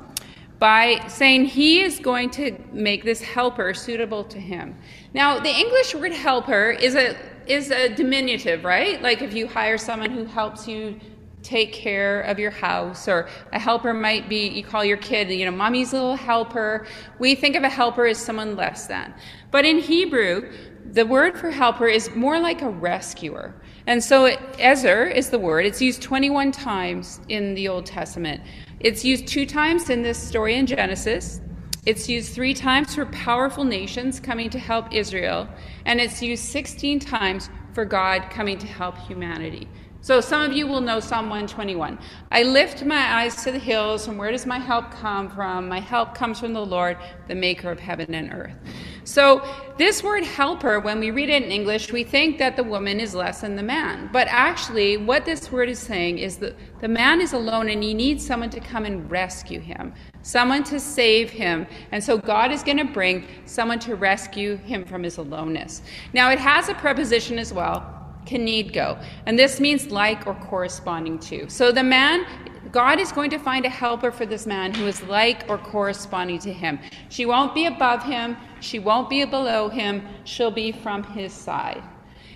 by 0.58 1.04
saying 1.08 1.44
he 1.44 1.82
is 1.82 1.98
going 1.98 2.30
to 2.30 2.56
make 2.72 3.04
this 3.04 3.20
helper 3.20 3.74
suitable 3.74 4.24
to 4.24 4.40
him. 4.40 4.78
Now, 5.12 5.38
the 5.38 5.50
English 5.50 5.94
word 5.94 6.12
helper 6.12 6.70
is 6.70 6.94
a 6.94 7.18
is 7.46 7.70
a 7.70 7.94
diminutive, 7.94 8.64
right? 8.64 9.02
Like 9.02 9.20
if 9.20 9.34
you 9.34 9.46
hire 9.46 9.76
someone 9.76 10.10
who 10.10 10.24
helps 10.24 10.66
you 10.66 10.98
take 11.42 11.74
care 11.74 12.22
of 12.22 12.38
your 12.38 12.50
house 12.50 13.08
or 13.08 13.28
a 13.52 13.58
helper 13.58 13.92
might 13.92 14.26
be 14.26 14.48
you 14.48 14.64
call 14.64 14.84
your 14.84 14.98
kid 14.98 15.30
you 15.30 15.46
know 15.46 15.50
mommy's 15.50 15.90
little 15.90 16.14
helper 16.14 16.86
we 17.18 17.34
think 17.34 17.56
of 17.56 17.62
a 17.62 17.68
helper 17.68 18.04
as 18.04 18.18
someone 18.18 18.56
less 18.56 18.86
than 18.86 19.14
but 19.50 19.64
in 19.64 19.78
hebrew 19.78 20.52
the 20.92 21.06
word 21.06 21.38
for 21.38 21.50
helper 21.50 21.86
is 21.86 22.14
more 22.14 22.38
like 22.38 22.60
a 22.60 22.68
rescuer 22.68 23.54
and 23.90 24.04
so 24.04 24.26
Ezer 24.60 25.04
is 25.04 25.30
the 25.30 25.38
word. 25.40 25.66
It's 25.66 25.82
used 25.82 26.00
21 26.00 26.52
times 26.52 27.20
in 27.28 27.54
the 27.54 27.66
Old 27.66 27.86
Testament. 27.86 28.40
It's 28.78 29.04
used 29.04 29.26
two 29.26 29.44
times 29.44 29.90
in 29.90 30.00
this 30.00 30.16
story 30.16 30.54
in 30.54 30.66
Genesis. 30.68 31.40
It's 31.86 32.08
used 32.08 32.32
three 32.32 32.54
times 32.54 32.94
for 32.94 33.06
powerful 33.06 33.64
nations 33.64 34.20
coming 34.20 34.48
to 34.50 34.60
help 34.60 34.94
Israel. 34.94 35.48
And 35.86 36.00
it's 36.00 36.22
used 36.22 36.44
16 36.44 37.00
times 37.00 37.50
for 37.72 37.84
God 37.84 38.30
coming 38.30 38.58
to 38.58 38.66
help 38.68 38.96
humanity. 38.96 39.66
So 40.02 40.20
some 40.20 40.40
of 40.40 40.52
you 40.52 40.68
will 40.68 40.80
know 40.80 41.00
Psalm 41.00 41.24
121. 41.24 41.98
I 42.30 42.44
lift 42.44 42.84
my 42.84 43.22
eyes 43.22 43.42
to 43.42 43.50
the 43.50 43.58
hills, 43.58 44.06
and 44.06 44.16
where 44.16 44.30
does 44.30 44.46
my 44.46 44.58
help 44.58 44.92
come 44.92 45.28
from? 45.28 45.68
My 45.68 45.80
help 45.80 46.14
comes 46.14 46.38
from 46.38 46.52
the 46.52 46.64
Lord, 46.64 46.96
the 47.26 47.34
maker 47.34 47.72
of 47.72 47.80
heaven 47.80 48.14
and 48.14 48.32
earth. 48.32 48.54
So 49.04 49.42
this 49.78 50.02
word 50.02 50.24
helper, 50.24 50.80
when 50.80 51.00
we 51.00 51.10
read 51.10 51.30
it 51.30 51.42
in 51.42 51.50
English, 51.50 51.92
we 51.92 52.04
think 52.04 52.38
that 52.38 52.56
the 52.56 52.64
woman 52.64 53.00
is 53.00 53.14
less 53.14 53.40
than 53.40 53.56
the 53.56 53.62
man. 53.62 54.10
But 54.12 54.28
actually, 54.28 54.96
what 54.96 55.24
this 55.24 55.50
word 55.50 55.68
is 55.68 55.78
saying 55.78 56.18
is 56.18 56.36
that 56.38 56.56
the 56.80 56.88
man 56.88 57.20
is 57.20 57.32
alone 57.32 57.68
and 57.68 57.82
he 57.82 57.94
needs 57.94 58.26
someone 58.26 58.50
to 58.50 58.60
come 58.60 58.84
and 58.84 59.10
rescue 59.10 59.60
him, 59.60 59.94
someone 60.22 60.64
to 60.64 60.78
save 60.78 61.30
him. 61.30 61.66
And 61.92 62.02
so 62.02 62.18
God 62.18 62.52
is 62.52 62.62
going 62.62 62.78
to 62.78 62.84
bring 62.84 63.26
someone 63.46 63.78
to 63.80 63.96
rescue 63.96 64.56
him 64.56 64.84
from 64.84 65.02
his 65.02 65.16
aloneness. 65.16 65.82
Now, 66.12 66.30
it 66.30 66.38
has 66.38 66.68
a 66.68 66.74
preposition 66.74 67.38
as 67.38 67.52
well 67.52 67.96
kenegdo. 68.26 69.02
And 69.26 69.38
this 69.38 69.60
means 69.60 69.90
like 69.90 70.26
or 70.26 70.34
corresponding 70.34 71.18
to. 71.20 71.48
So 71.48 71.72
the 71.72 71.82
man, 71.82 72.26
God 72.72 73.00
is 73.00 73.10
going 73.10 73.30
to 73.30 73.38
find 73.38 73.64
a 73.64 73.68
helper 73.68 74.12
for 74.12 74.26
this 74.26 74.46
man 74.46 74.72
who 74.72 74.86
is 74.86 75.02
like 75.04 75.44
or 75.48 75.58
corresponding 75.58 76.38
to 76.40 76.52
him. 76.52 76.78
She 77.08 77.26
won't 77.26 77.54
be 77.54 77.66
above 77.66 78.02
him, 78.02 78.36
she 78.60 78.78
won't 78.78 79.10
be 79.10 79.24
below 79.24 79.68
him, 79.68 80.06
she'll 80.24 80.50
be 80.52 80.70
from 80.70 81.02
his 81.02 81.32
side. 81.32 81.82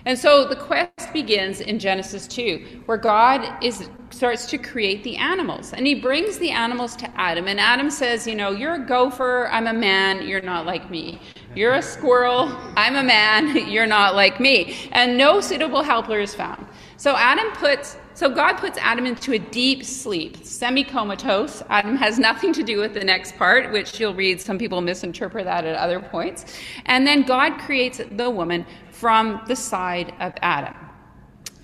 And 0.05 0.19
so 0.19 0.45
the 0.45 0.55
quest 0.55 1.11
begins 1.13 1.61
in 1.61 1.79
Genesis 1.79 2.27
2, 2.27 2.83
where 2.85 2.97
God 2.97 3.63
is, 3.63 3.89
starts 4.11 4.45
to 4.47 4.57
create 4.59 5.03
the 5.03 5.15
animals. 5.17 5.73
And 5.73 5.87
he 5.87 5.95
brings 5.95 6.37
the 6.37 6.51
animals 6.51 6.95
to 6.97 7.19
Adam. 7.19 7.47
And 7.47 7.59
Adam 7.59 7.89
says, 7.89 8.27
You 8.27 8.35
know, 8.35 8.51
you're 8.51 8.75
a 8.75 8.85
gopher, 8.85 9.47
I'm 9.51 9.65
a 9.65 9.73
man, 9.73 10.27
you're 10.27 10.41
not 10.41 10.67
like 10.67 10.91
me. 10.91 11.19
You're 11.55 11.73
a 11.73 11.81
squirrel, 11.81 12.55
I'm 12.75 12.97
a 12.97 13.03
man, 13.03 13.67
you're 13.71 13.87
not 13.87 14.13
like 14.13 14.39
me. 14.39 14.89
And 14.91 15.17
no 15.17 15.41
suitable 15.41 15.81
helper 15.81 16.19
is 16.19 16.35
found. 16.35 16.67
So 16.97 17.15
Adam 17.15 17.51
puts 17.53 17.97
so 18.15 18.29
God 18.29 18.53
puts 18.53 18.77
Adam 18.77 19.05
into 19.05 19.33
a 19.33 19.39
deep 19.39 19.83
sleep, 19.83 20.45
semi-comatose. 20.45 21.61
Adam 21.69 21.97
has 21.97 22.17
nothing 22.17 22.53
to 22.53 22.63
do 22.63 22.79
with 22.79 22.93
the 22.93 23.03
next 23.03 23.35
part, 23.35 23.73
which 23.73 23.99
you'll 23.99 24.13
read 24.13 24.39
some 24.39 24.57
people 24.57 24.79
misinterpret 24.79 25.43
that 25.43 25.65
at 25.65 25.75
other 25.75 25.99
points. 25.99 26.45
And 26.85 27.05
then 27.05 27.23
God 27.23 27.59
creates 27.59 27.99
the 28.11 28.29
woman 28.29 28.65
from 28.91 29.41
the 29.47 29.55
side 29.55 30.13
of 30.21 30.31
Adam. 30.41 30.75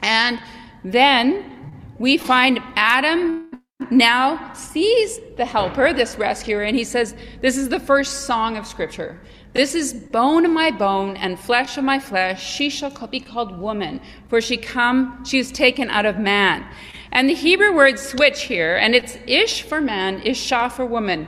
And 0.01 0.41
then 0.83 1.73
we 1.99 2.17
find 2.17 2.59
Adam 2.75 3.49
now 3.89 4.51
sees 4.53 5.19
the 5.37 5.45
helper, 5.45 5.93
this 5.93 6.17
rescuer, 6.17 6.63
and 6.63 6.75
he 6.75 6.83
says, 6.83 7.15
This 7.41 7.57
is 7.57 7.69
the 7.69 7.79
first 7.79 8.25
song 8.25 8.57
of 8.57 8.67
Scripture. 8.67 9.19
This 9.53 9.75
is 9.75 9.93
bone 9.93 10.45
of 10.45 10.51
my 10.51 10.71
bone 10.71 11.17
and 11.17 11.37
flesh 11.37 11.77
of 11.77 11.83
my 11.83 11.99
flesh. 11.99 12.41
She 12.41 12.69
shall 12.69 12.91
be 13.07 13.19
called 13.19 13.59
woman, 13.59 13.99
for 14.29 14.39
she 14.39 14.55
come, 14.55 15.25
she 15.25 15.39
is 15.39 15.51
taken 15.51 15.89
out 15.89 16.05
of 16.05 16.17
man. 16.17 16.65
And 17.11 17.29
the 17.29 17.33
Hebrew 17.33 17.75
word 17.75 17.99
switch 17.99 18.43
here, 18.43 18.77
and 18.77 18.95
it's 18.95 19.17
ish 19.27 19.63
for 19.63 19.81
man, 19.81 20.21
isha 20.21 20.69
for 20.69 20.85
woman. 20.85 21.27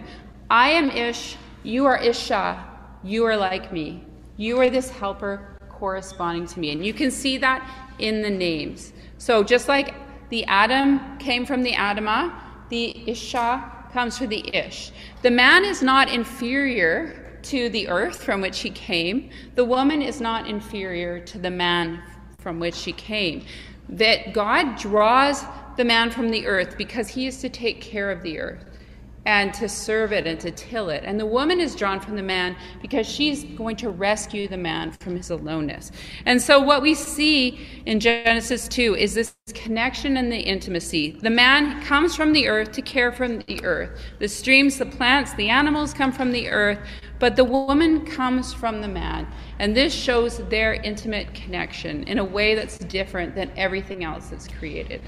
I 0.49 0.69
am 0.69 0.89
ish, 0.89 1.35
you 1.63 1.85
are 1.85 1.97
isha, 2.01 2.63
you 3.03 3.25
are 3.25 3.35
like 3.35 3.73
me. 3.73 4.05
You 4.37 4.59
are 4.61 4.69
this 4.69 4.89
helper 4.89 5.57
corresponding 5.69 6.47
to 6.47 6.59
me. 6.59 6.71
And 6.71 6.85
you 6.85 6.93
can 6.93 7.11
see 7.11 7.37
that 7.39 7.69
in 7.99 8.21
the 8.21 8.29
names. 8.29 8.93
So 9.17 9.43
just 9.43 9.67
like 9.67 9.93
the 10.29 10.45
Adam 10.45 11.17
came 11.17 11.45
from 11.45 11.61
the 11.63 11.73
Adamah, 11.73 12.33
the 12.69 13.09
Isha 13.09 13.89
comes 13.91 14.17
from 14.17 14.29
the 14.29 14.55
Ish. 14.55 14.91
The 15.21 15.29
man 15.29 15.65
is 15.65 15.81
not 15.81 16.09
inferior 16.09 17.22
to 17.43 17.69
the 17.69 17.87
earth 17.87 18.23
from 18.23 18.41
which 18.41 18.59
he 18.59 18.69
came. 18.69 19.29
The 19.55 19.65
woman 19.65 20.01
is 20.01 20.21
not 20.21 20.47
inferior 20.47 21.19
to 21.19 21.37
the 21.37 21.51
man 21.51 22.01
from 22.37 22.59
which 22.59 22.75
she 22.75 22.93
came. 22.93 23.45
That 23.89 24.33
God 24.33 24.77
draws 24.77 25.43
the 25.77 25.83
man 25.83 26.11
from 26.11 26.29
the 26.29 26.45
earth 26.45 26.77
because 26.77 27.07
he 27.07 27.27
is 27.27 27.39
to 27.41 27.49
take 27.49 27.81
care 27.81 28.11
of 28.11 28.21
the 28.23 28.39
earth 28.39 28.72
and 29.25 29.53
to 29.53 29.69
serve 29.69 30.11
it 30.11 30.27
and 30.27 30.39
to 30.41 30.51
till 30.51 30.89
it. 30.89 31.03
And 31.05 31.19
the 31.19 31.25
woman 31.25 31.59
is 31.59 31.75
drawn 31.75 31.99
from 31.99 32.15
the 32.15 32.23
man 32.23 32.55
because 32.81 33.07
she's 33.07 33.43
going 33.43 33.75
to 33.77 33.89
rescue 33.89 34.47
the 34.47 34.57
man 34.57 34.91
from 34.91 35.15
his 35.15 35.29
aloneness. 35.29 35.91
And 36.25 36.41
so, 36.41 36.59
what 36.59 36.81
we 36.81 36.93
see 36.93 37.59
in 37.85 37.99
Genesis 37.99 38.67
2 38.67 38.95
is 38.95 39.13
this 39.13 39.35
connection 39.53 40.17
and 40.17 40.31
the 40.31 40.39
intimacy. 40.39 41.11
The 41.21 41.29
man 41.29 41.81
comes 41.83 42.15
from 42.15 42.33
the 42.33 42.47
earth 42.47 42.71
to 42.73 42.81
care 42.81 43.11
for 43.11 43.27
the 43.27 43.63
earth. 43.63 43.99
The 44.19 44.27
streams, 44.27 44.77
the 44.77 44.85
plants, 44.85 45.33
the 45.33 45.49
animals 45.49 45.93
come 45.93 46.11
from 46.11 46.31
the 46.31 46.49
earth, 46.49 46.79
but 47.19 47.35
the 47.35 47.43
woman 47.43 48.05
comes 48.05 48.53
from 48.53 48.81
the 48.81 48.87
man. 48.87 49.27
And 49.59 49.75
this 49.75 49.93
shows 49.93 50.39
their 50.49 50.73
intimate 50.73 51.33
connection 51.33 52.03
in 52.03 52.19
a 52.19 52.23
way 52.25 52.55
that's 52.55 52.77
different 52.77 53.35
than 53.35 53.51
everything 53.55 54.03
else 54.03 54.27
that's 54.27 54.47
created. 54.47 55.01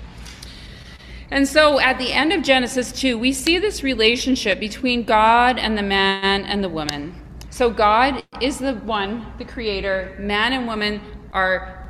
And 1.31 1.47
so 1.47 1.79
at 1.79 1.97
the 1.97 2.11
end 2.11 2.33
of 2.33 2.43
Genesis 2.43 2.91
2, 2.91 3.17
we 3.17 3.33
see 3.33 3.57
this 3.57 3.83
relationship 3.83 4.59
between 4.59 5.03
God 5.03 5.57
and 5.57 5.77
the 5.77 5.83
man 5.83 6.45
and 6.45 6.63
the 6.63 6.69
woman. 6.69 7.15
So 7.49 7.69
God 7.69 8.23
is 8.41 8.59
the 8.59 8.73
one, 8.73 9.25
the 9.37 9.45
creator. 9.45 10.15
Man 10.19 10.53
and 10.53 10.67
woman 10.67 11.01
are 11.33 11.81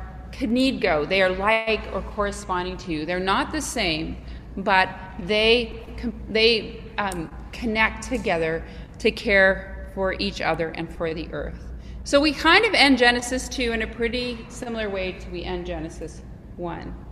go. 0.80 1.06
They 1.06 1.22
are 1.22 1.30
like 1.30 1.80
or 1.92 2.02
corresponding 2.02 2.76
to. 2.78 3.06
They're 3.06 3.18
not 3.18 3.52
the 3.52 3.60
same, 3.60 4.18
but 4.56 4.88
they 5.20 5.82
they 6.28 6.82
um, 6.98 7.30
connect 7.52 8.04
together 8.04 8.62
to 8.98 9.10
care 9.10 9.90
for 9.94 10.14
each 10.18 10.40
other 10.40 10.68
and 10.70 10.94
for 10.94 11.14
the 11.14 11.28
earth. 11.32 11.58
So 12.04 12.20
we 12.20 12.32
kind 12.32 12.64
of 12.64 12.74
end 12.74 12.98
Genesis 12.98 13.48
2 13.48 13.72
in 13.72 13.82
a 13.82 13.86
pretty 13.86 14.46
similar 14.48 14.88
way 14.90 15.12
to 15.12 15.30
we 15.30 15.42
end 15.42 15.66
Genesis 15.66 16.22
1. 16.56 17.05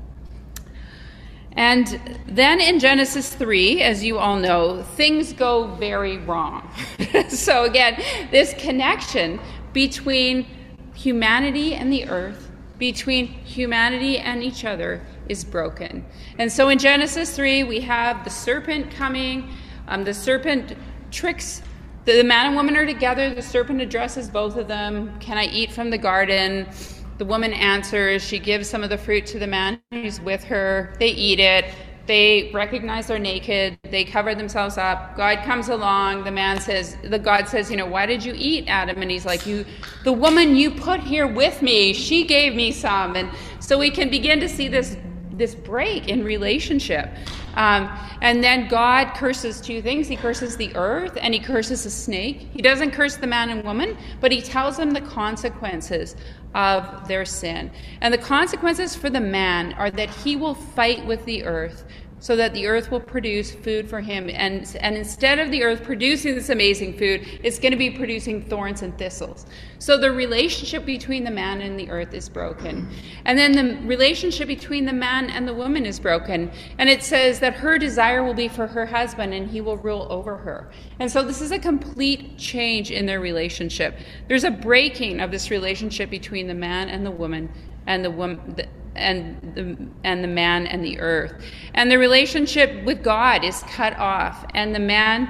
And 1.56 2.18
then 2.26 2.60
in 2.60 2.80
Genesis 2.80 3.32
3, 3.32 3.82
as 3.82 4.02
you 4.02 4.18
all 4.18 4.38
know, 4.38 4.82
things 4.82 5.32
go 5.32 5.74
very 5.76 6.18
wrong. 6.18 6.68
so 7.28 7.64
again, 7.64 8.02
this 8.30 8.54
connection 8.54 9.38
between 9.72 10.46
humanity 10.94 11.74
and 11.74 11.92
the 11.92 12.08
earth, 12.08 12.50
between 12.78 13.26
humanity 13.26 14.18
and 14.18 14.42
each 14.42 14.64
other, 14.64 15.04
is 15.28 15.44
broken. 15.44 16.04
And 16.38 16.50
so 16.50 16.68
in 16.68 16.78
Genesis 16.78 17.34
3, 17.36 17.64
we 17.64 17.80
have 17.80 18.24
the 18.24 18.30
serpent 18.30 18.90
coming. 18.90 19.54
Um, 19.86 20.04
the 20.04 20.14
serpent 20.14 20.76
tricks 21.10 21.62
the, 22.04 22.12
the 22.12 22.24
man 22.24 22.46
and 22.46 22.56
woman 22.56 22.76
are 22.76 22.84
together. 22.84 23.34
The 23.34 23.42
serpent 23.42 23.80
addresses 23.80 24.28
both 24.28 24.56
of 24.56 24.68
them. 24.68 25.18
Can 25.20 25.38
I 25.38 25.46
eat 25.46 25.72
from 25.72 25.90
the 25.90 25.98
garden? 25.98 26.68
The 27.18 27.24
woman 27.24 27.52
answers. 27.52 28.24
She 28.24 28.38
gives 28.38 28.68
some 28.68 28.82
of 28.82 28.90
the 28.90 28.98
fruit 28.98 29.26
to 29.26 29.38
the 29.38 29.46
man 29.46 29.80
who's 29.90 30.20
with 30.20 30.42
her. 30.44 30.94
They 30.98 31.08
eat 31.08 31.40
it. 31.40 31.66
They 32.06 32.50
recognize 32.52 33.06
they're 33.06 33.18
naked. 33.18 33.78
They 33.84 34.04
cover 34.04 34.34
themselves 34.34 34.76
up. 34.76 35.16
God 35.16 35.38
comes 35.44 35.68
along. 35.68 36.24
The 36.24 36.30
man 36.30 36.60
says, 36.60 36.96
the 37.02 37.18
God 37.18 37.48
says, 37.48 37.70
you 37.70 37.78
know, 37.78 37.86
why 37.86 38.04
did 38.04 38.22
you 38.22 38.34
eat, 38.36 38.66
Adam? 38.68 39.00
And 39.00 39.10
he's 39.10 39.24
like, 39.24 39.46
you, 39.46 39.64
the 40.02 40.12
woman 40.12 40.54
you 40.54 40.70
put 40.70 41.00
here 41.00 41.26
with 41.26 41.62
me, 41.62 41.94
she 41.94 42.26
gave 42.26 42.54
me 42.54 42.72
some. 42.72 43.16
And 43.16 43.30
so 43.58 43.78
we 43.78 43.90
can 43.90 44.10
begin 44.10 44.40
to 44.40 44.48
see 44.48 44.68
this 44.68 44.96
this 45.36 45.54
break 45.54 46.08
in 46.08 46.22
relationship. 46.22 47.10
Um, 47.54 47.90
and 48.20 48.42
then 48.42 48.68
God 48.68 49.14
curses 49.14 49.60
two 49.60 49.80
things. 49.80 50.08
He 50.08 50.16
curses 50.16 50.56
the 50.56 50.74
earth 50.76 51.16
and 51.20 51.32
he 51.32 51.40
curses 51.40 51.84
the 51.84 51.90
snake. 51.90 52.48
He 52.52 52.62
doesn't 52.62 52.90
curse 52.92 53.16
the 53.16 53.26
man 53.26 53.50
and 53.50 53.64
woman, 53.64 53.96
but 54.20 54.32
he 54.32 54.40
tells 54.40 54.76
them 54.76 54.90
the 54.90 55.00
consequences 55.00 56.16
of 56.54 57.08
their 57.08 57.24
sin. 57.24 57.70
And 58.00 58.14
the 58.14 58.18
consequences 58.18 58.94
for 58.94 59.10
the 59.10 59.20
man 59.20 59.72
are 59.74 59.90
that 59.90 60.10
he 60.10 60.36
will 60.36 60.54
fight 60.54 61.04
with 61.04 61.24
the 61.24 61.44
earth 61.44 61.84
so 62.24 62.34
that 62.36 62.54
the 62.54 62.66
earth 62.66 62.90
will 62.90 63.00
produce 63.00 63.52
food 63.52 63.86
for 63.86 64.00
him. 64.00 64.30
And, 64.30 64.74
and 64.80 64.96
instead 64.96 65.38
of 65.38 65.50
the 65.50 65.62
earth 65.62 65.82
producing 65.82 66.34
this 66.34 66.48
amazing 66.48 66.96
food, 66.96 67.20
it's 67.42 67.58
going 67.58 67.72
to 67.72 67.76
be 67.76 67.90
producing 67.90 68.40
thorns 68.40 68.80
and 68.80 68.96
thistles. 68.96 69.44
So 69.78 69.98
the 69.98 70.10
relationship 70.10 70.86
between 70.86 71.24
the 71.24 71.30
man 71.30 71.60
and 71.60 71.78
the 71.78 71.90
earth 71.90 72.14
is 72.14 72.30
broken. 72.30 72.88
And 73.26 73.38
then 73.38 73.52
the 73.52 73.86
relationship 73.86 74.48
between 74.48 74.86
the 74.86 74.92
man 74.94 75.28
and 75.28 75.46
the 75.46 75.52
woman 75.52 75.84
is 75.84 76.00
broken. 76.00 76.50
And 76.78 76.88
it 76.88 77.02
says 77.02 77.40
that 77.40 77.56
her 77.56 77.76
desire 77.76 78.24
will 78.24 78.32
be 78.32 78.48
for 78.48 78.68
her 78.68 78.86
husband 78.86 79.34
and 79.34 79.46
he 79.46 79.60
will 79.60 79.76
rule 79.76 80.06
over 80.08 80.34
her. 80.38 80.70
And 81.00 81.12
so 81.12 81.22
this 81.22 81.42
is 81.42 81.50
a 81.50 81.58
complete 81.58 82.38
change 82.38 82.90
in 82.90 83.04
their 83.04 83.20
relationship. 83.20 83.98
There's 84.28 84.44
a 84.44 84.50
breaking 84.50 85.20
of 85.20 85.30
this 85.30 85.50
relationship 85.50 86.08
between 86.08 86.46
the 86.46 86.54
man 86.54 86.88
and 86.88 87.04
the 87.04 87.10
woman 87.10 87.52
and 87.86 88.02
the 88.02 88.10
woman 88.10 88.56
and 88.96 89.52
the, 89.54 89.88
and 90.04 90.22
the 90.22 90.28
man 90.28 90.66
and 90.66 90.84
the 90.84 90.98
earth. 91.00 91.42
And 91.74 91.90
the 91.90 91.98
relationship 91.98 92.84
with 92.84 93.02
God 93.02 93.44
is 93.44 93.62
cut 93.64 93.96
off, 93.98 94.44
and 94.54 94.74
the 94.74 94.80
man 94.80 95.28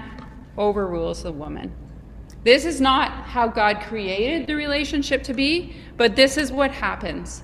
overrules 0.57 1.23
the 1.23 1.33
woman. 1.33 1.73
This 2.45 2.65
is 2.65 2.81
not 2.81 3.11
how 3.11 3.49
God 3.49 3.81
created 3.81 4.47
the 4.47 4.55
relationship 4.55 5.23
to 5.25 5.35
be, 5.35 5.75
but 5.97 6.15
this 6.15 6.37
is 6.37 6.53
what 6.53 6.71
happens 6.71 7.43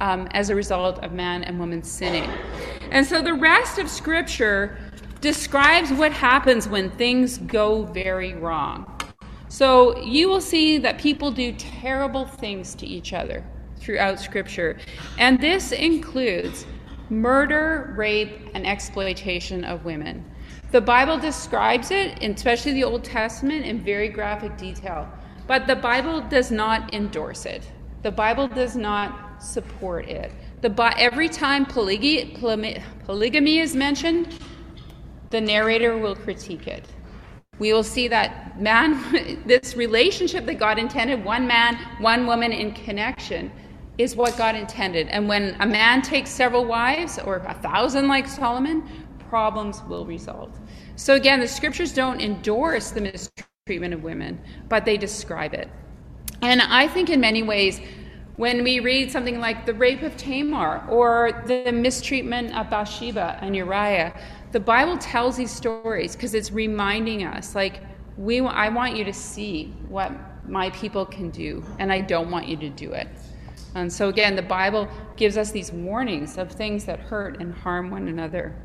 um, 0.00 0.26
as 0.30 0.50
a 0.50 0.54
result 0.54 0.98
of 1.04 1.12
man 1.12 1.44
and 1.44 1.58
woman 1.58 1.82
sinning. 1.82 2.30
And 2.90 3.04
so 3.04 3.20
the 3.20 3.34
rest 3.34 3.78
of 3.78 3.90
Scripture 3.90 4.78
describes 5.20 5.92
what 5.92 6.12
happens 6.12 6.68
when 6.68 6.90
things 6.92 7.38
go 7.38 7.84
very 7.84 8.34
wrong. 8.34 8.98
So 9.48 9.98
you 9.98 10.28
will 10.28 10.40
see 10.40 10.78
that 10.78 10.98
people 10.98 11.30
do 11.30 11.52
terrible 11.52 12.24
things 12.24 12.74
to 12.76 12.86
each 12.86 13.12
other 13.12 13.44
throughout 13.88 14.20
Scripture. 14.20 14.76
And 15.16 15.40
this 15.40 15.72
includes 15.72 16.66
murder, 17.08 17.94
rape, 17.96 18.50
and 18.52 18.66
exploitation 18.66 19.64
of 19.64 19.86
women. 19.86 20.22
The 20.72 20.80
Bible 20.82 21.16
describes 21.16 21.90
it, 21.90 22.22
especially 22.22 22.74
the 22.74 22.84
Old 22.84 23.02
Testament, 23.02 23.64
in 23.64 23.82
very 23.82 24.10
graphic 24.10 24.58
detail. 24.58 25.08
But 25.46 25.66
the 25.66 25.74
Bible 25.74 26.20
does 26.20 26.50
not 26.50 26.92
endorse 26.92 27.46
it. 27.46 27.62
The 28.02 28.10
Bible 28.10 28.46
does 28.46 28.76
not 28.76 29.42
support 29.42 30.06
it. 30.06 30.32
The, 30.60 30.70
every 30.98 31.30
time 31.30 31.64
polygy, 31.64 32.38
polygamy 33.06 33.58
is 33.60 33.74
mentioned, 33.74 34.38
the 35.30 35.40
narrator 35.40 35.96
will 35.96 36.14
critique 36.14 36.66
it. 36.66 36.84
We 37.58 37.72
will 37.72 37.82
see 37.82 38.06
that 38.08 38.60
man, 38.60 39.42
this 39.46 39.76
relationship 39.76 40.44
that 40.44 40.58
God 40.58 40.78
intended, 40.78 41.24
one 41.24 41.46
man, 41.46 41.76
one 42.00 42.26
woman 42.26 42.52
in 42.52 42.72
connection, 42.72 43.50
is 43.98 44.14
what 44.14 44.36
God 44.36 44.54
intended. 44.54 45.08
And 45.08 45.28
when 45.28 45.56
a 45.60 45.66
man 45.66 46.02
takes 46.02 46.30
several 46.30 46.64
wives, 46.64 47.18
or 47.18 47.36
a 47.36 47.54
thousand 47.54 48.08
like 48.08 48.26
Solomon, 48.26 48.88
problems 49.28 49.82
will 49.88 50.06
result. 50.06 50.56
So 50.96 51.14
again, 51.14 51.40
the 51.40 51.48
scriptures 51.48 51.92
don't 51.92 52.20
endorse 52.20 52.90
the 52.90 53.00
mistreatment 53.00 53.92
of 53.92 54.02
women, 54.02 54.40
but 54.68 54.84
they 54.84 54.96
describe 54.96 55.52
it. 55.52 55.68
And 56.42 56.62
I 56.62 56.88
think 56.88 57.10
in 57.10 57.20
many 57.20 57.42
ways, 57.42 57.80
when 58.36 58.62
we 58.62 58.78
read 58.78 59.10
something 59.10 59.40
like 59.40 59.66
the 59.66 59.74
rape 59.74 60.02
of 60.02 60.16
Tamar 60.16 60.86
or 60.88 61.42
the 61.46 61.72
mistreatment 61.72 62.56
of 62.56 62.70
Bathsheba 62.70 63.38
and 63.42 63.56
Uriah, 63.56 64.14
the 64.52 64.60
Bible 64.60 64.96
tells 64.96 65.36
these 65.36 65.50
stories 65.50 66.14
because 66.14 66.34
it's 66.34 66.52
reminding 66.52 67.24
us, 67.24 67.56
like, 67.56 67.82
we, 68.16 68.40
I 68.40 68.68
want 68.68 68.96
you 68.96 69.04
to 69.04 69.12
see 69.12 69.74
what 69.88 70.12
my 70.48 70.70
people 70.70 71.04
can 71.04 71.30
do, 71.30 71.64
and 71.78 71.92
I 71.92 72.00
don't 72.00 72.30
want 72.30 72.46
you 72.46 72.56
to 72.58 72.70
do 72.70 72.92
it. 72.92 73.08
And 73.74 73.92
so, 73.92 74.08
again, 74.08 74.34
the 74.34 74.42
Bible 74.42 74.88
gives 75.16 75.36
us 75.36 75.50
these 75.50 75.72
warnings 75.72 76.38
of 76.38 76.50
things 76.50 76.84
that 76.86 76.98
hurt 77.00 77.40
and 77.40 77.52
harm 77.52 77.90
one 77.90 78.08
another. 78.08 78.56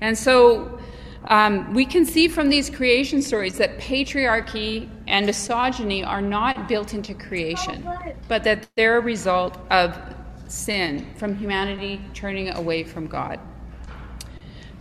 And 0.00 0.16
so, 0.16 0.78
um, 1.28 1.72
we 1.72 1.86
can 1.86 2.04
see 2.04 2.28
from 2.28 2.50
these 2.50 2.68
creation 2.68 3.22
stories 3.22 3.56
that 3.58 3.78
patriarchy 3.78 4.90
and 5.06 5.24
misogyny 5.24 6.04
are 6.04 6.20
not 6.20 6.68
built 6.68 6.92
into 6.92 7.14
creation, 7.14 7.88
but 8.28 8.44
that 8.44 8.68
they're 8.76 8.98
a 8.98 9.00
result 9.00 9.58
of 9.70 9.96
sin, 10.48 11.06
from 11.16 11.34
humanity 11.34 12.00
turning 12.12 12.50
away 12.50 12.84
from 12.84 13.06
God. 13.06 13.40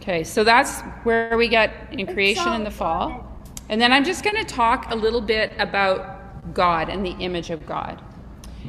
Okay, 0.02 0.26
so 0.26 0.44
that's 0.44 0.82
where 1.04 1.38
we 1.38 1.48
get 1.48 1.88
in 1.94 2.06
creation 2.06 2.52
in 2.54 2.66
the 2.66 2.72
fall. 2.72 3.42
And 3.70 3.80
then 3.80 3.94
I'm 3.94 4.04
just 4.04 4.22
going 4.24 4.36
to 4.36 4.44
talk 4.44 4.92
a 4.92 4.96
little 4.96 5.22
bit 5.22 5.54
about 5.60 6.54
God 6.54 6.90
and 6.90 7.06
the 7.06 7.16
image 7.20 7.50
of 7.52 7.66
God. 7.66 8.04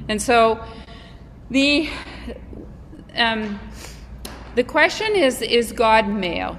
And 0.09 0.21
so 0.21 0.65
the 1.51 1.89
um, 3.15 3.61
the 4.55 4.65
question 4.65 5.15
is 5.15 5.43
is 5.43 5.73
God 5.73 6.09
male? 6.09 6.57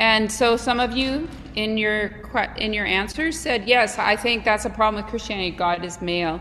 And 0.00 0.30
so 0.30 0.56
some 0.56 0.80
of 0.80 0.96
you 0.96 1.28
in 1.54 1.76
your 1.76 2.22
in 2.56 2.72
your 2.72 2.86
answers 2.86 3.38
said 3.38 3.68
yes. 3.68 3.98
I 3.98 4.16
think 4.16 4.44
that's 4.44 4.64
a 4.64 4.70
problem 4.70 5.02
with 5.02 5.10
Christianity. 5.10 5.50
God 5.50 5.84
is 5.84 6.00
male. 6.00 6.40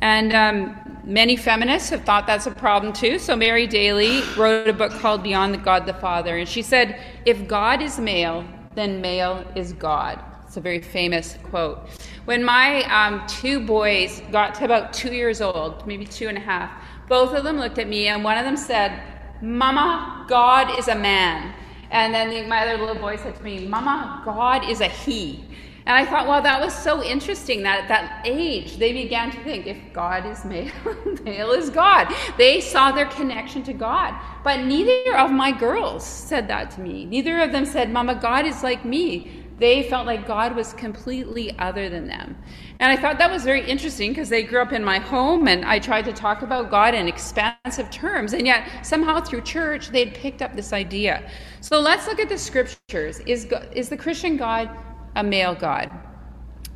And 0.00 0.34
um, 0.34 1.00
many 1.04 1.36
feminists 1.36 1.90
have 1.90 2.04
thought 2.04 2.26
that's 2.26 2.46
a 2.46 2.50
problem 2.50 2.92
too. 2.92 3.18
So 3.18 3.34
Mary 3.34 3.66
Daly 3.66 4.22
wrote 4.36 4.68
a 4.68 4.72
book 4.72 4.92
called 4.92 5.22
Beyond 5.22 5.54
the 5.54 5.58
God 5.58 5.86
the 5.86 5.94
Father, 5.94 6.36
and 6.36 6.48
she 6.48 6.62
said, 6.62 7.00
if 7.24 7.48
God 7.48 7.80
is 7.80 7.98
male, 7.98 8.44
then 8.74 9.00
male 9.00 9.44
is 9.54 9.72
God. 9.72 10.22
It's 10.56 10.60
a 10.62 10.62
very 10.62 10.80
famous 10.80 11.36
quote. 11.42 11.86
When 12.24 12.42
my 12.42 12.84
um, 12.84 13.26
two 13.26 13.60
boys 13.60 14.22
got 14.32 14.54
to 14.54 14.64
about 14.64 14.94
two 14.94 15.12
years 15.12 15.42
old, 15.42 15.86
maybe 15.86 16.06
two 16.06 16.28
and 16.28 16.38
a 16.38 16.40
half, 16.40 16.70
both 17.10 17.34
of 17.34 17.44
them 17.44 17.58
looked 17.58 17.78
at 17.78 17.86
me 17.86 18.08
and 18.08 18.24
one 18.24 18.38
of 18.38 18.46
them 18.46 18.56
said, 18.56 19.02
Mama, 19.42 20.24
God 20.30 20.78
is 20.78 20.88
a 20.88 20.94
man. 20.94 21.52
And 21.90 22.14
then 22.14 22.30
the, 22.30 22.48
my 22.48 22.66
other 22.66 22.78
little 22.78 22.94
boy 22.94 23.16
said 23.16 23.36
to 23.36 23.42
me, 23.42 23.66
Mama, 23.66 24.22
God 24.24 24.66
is 24.66 24.80
a 24.80 24.88
he. 24.88 25.44
And 25.84 25.94
I 25.94 26.06
thought, 26.06 26.26
well, 26.26 26.40
that 26.40 26.58
was 26.58 26.74
so 26.74 27.02
interesting 27.02 27.62
that 27.64 27.82
at 27.82 27.88
that 27.88 28.22
age 28.24 28.78
they 28.78 28.94
began 28.94 29.30
to 29.32 29.44
think 29.44 29.66
if 29.66 29.76
God 29.92 30.24
is 30.24 30.42
male, 30.46 30.72
male 31.22 31.50
is 31.50 31.68
God. 31.68 32.10
They 32.38 32.62
saw 32.62 32.92
their 32.92 33.06
connection 33.06 33.62
to 33.64 33.74
God. 33.74 34.18
But 34.42 34.60
neither 34.60 35.18
of 35.18 35.30
my 35.30 35.52
girls 35.52 36.02
said 36.06 36.48
that 36.48 36.70
to 36.72 36.80
me. 36.80 37.04
Neither 37.04 37.40
of 37.40 37.52
them 37.52 37.66
said, 37.66 37.92
Mama, 37.92 38.14
God 38.14 38.46
is 38.46 38.62
like 38.62 38.86
me. 38.86 39.45
They 39.58 39.82
felt 39.84 40.06
like 40.06 40.26
God 40.26 40.54
was 40.54 40.72
completely 40.74 41.58
other 41.58 41.88
than 41.88 42.06
them. 42.06 42.36
And 42.78 42.92
I 42.92 43.00
thought 43.00 43.18
that 43.18 43.30
was 43.30 43.42
very 43.42 43.66
interesting 43.66 44.10
because 44.10 44.28
they 44.28 44.42
grew 44.42 44.60
up 44.60 44.72
in 44.72 44.84
my 44.84 44.98
home 44.98 45.48
and 45.48 45.64
I 45.64 45.78
tried 45.78 46.04
to 46.04 46.12
talk 46.12 46.42
about 46.42 46.70
God 46.70 46.94
in 46.94 47.08
expansive 47.08 47.90
terms. 47.90 48.34
And 48.34 48.46
yet, 48.46 48.84
somehow 48.84 49.20
through 49.20 49.42
church, 49.42 49.88
they'd 49.88 50.14
picked 50.14 50.42
up 50.42 50.54
this 50.54 50.72
idea. 50.72 51.30
So 51.60 51.80
let's 51.80 52.06
look 52.06 52.20
at 52.20 52.28
the 52.28 52.36
scriptures. 52.36 53.20
Is, 53.20 53.50
is 53.72 53.88
the 53.88 53.96
Christian 53.96 54.36
God 54.36 54.70
a 55.14 55.24
male 55.24 55.54
God? 55.54 55.90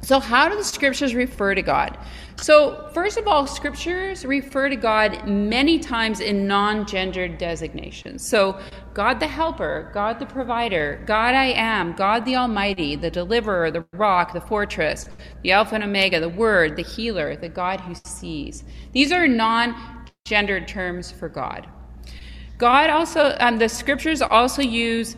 So, 0.03 0.19
how 0.19 0.49
do 0.49 0.57
the 0.57 0.65
scriptures 0.65 1.15
refer 1.15 1.55
to 1.55 1.63
God? 1.63 1.99
So, 2.37 2.89
first 2.95 3.19
of 3.19 3.29
all, 3.29 3.47
scriptures 3.47 4.25
refer 4.25 4.71
to 4.71 4.77
God 4.77 5.29
many 5.29 5.79
times 5.79 6.21
in 6.21 6.47
non 6.47 6.87
gendered 6.87 7.37
designations. 7.37 8.27
So, 8.27 8.59
God 8.95 9.21
the 9.21 9.27
helper, 9.27 9.91
God 9.93 10.19
the 10.19 10.25
provider, 10.25 11.03
God 11.05 11.35
I 11.35 11.47
am, 11.47 11.93
God 11.93 12.25
the 12.25 12.37
Almighty, 12.37 12.97
the 12.97 13.11
deliverer, 13.11 13.71
the 13.71 13.85
rock, 13.93 14.33
the 14.33 14.41
fortress, 14.41 15.09
the 15.43 15.53
Alpha 15.53 15.75
and 15.75 15.85
Omega, 15.85 16.19
the 16.19 16.31
Word, 16.31 16.77
the 16.77 16.83
healer, 16.83 17.37
the 17.37 17.51
God 17.51 17.81
who 17.81 17.95
sees. 17.95 18.65
These 18.93 19.13
are 19.13 19.29
non 19.29 19.77
gendered 20.25 20.67
terms 20.67 21.11
for 21.11 21.29
God. 21.29 21.69
God 22.57 22.89
also, 22.89 23.37
um, 23.41 23.59
the 23.59 23.69
scriptures 23.69 24.23
also 24.23 24.63
use 24.63 25.17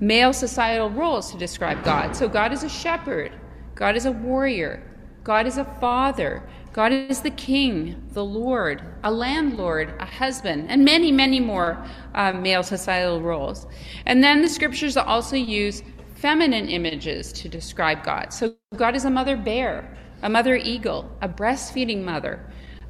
male 0.00 0.32
societal 0.32 0.90
roles 0.90 1.30
to 1.30 1.38
describe 1.38 1.84
God. 1.84 2.16
So, 2.16 2.28
God 2.28 2.52
is 2.52 2.64
a 2.64 2.68
shepherd. 2.68 3.32
God 3.76 3.94
is 3.94 4.06
a 4.06 4.12
warrior. 4.12 4.82
God 5.22 5.46
is 5.46 5.58
a 5.58 5.64
father. 5.64 6.42
God 6.72 6.92
is 6.92 7.20
the 7.20 7.30
king, 7.30 8.02
the 8.12 8.24
Lord, 8.24 8.82
a 9.04 9.10
landlord, 9.10 9.94
a 10.00 10.06
husband, 10.06 10.70
and 10.70 10.82
many, 10.82 11.12
many 11.12 11.40
more 11.40 11.84
uh, 12.14 12.32
male 12.32 12.62
societal 12.62 13.20
roles. 13.20 13.66
And 14.06 14.24
then 14.24 14.40
the 14.40 14.48
scriptures 14.48 14.96
also 14.96 15.36
use 15.36 15.82
feminine 16.14 16.68
images 16.70 17.34
to 17.34 17.50
describe 17.50 18.02
God. 18.02 18.32
So 18.32 18.54
God 18.76 18.96
is 18.96 19.04
a 19.04 19.10
mother 19.10 19.36
bear, 19.36 19.94
a 20.22 20.30
mother 20.30 20.56
eagle, 20.56 21.10
a 21.20 21.28
breastfeeding 21.28 22.02
mother, 22.02 22.40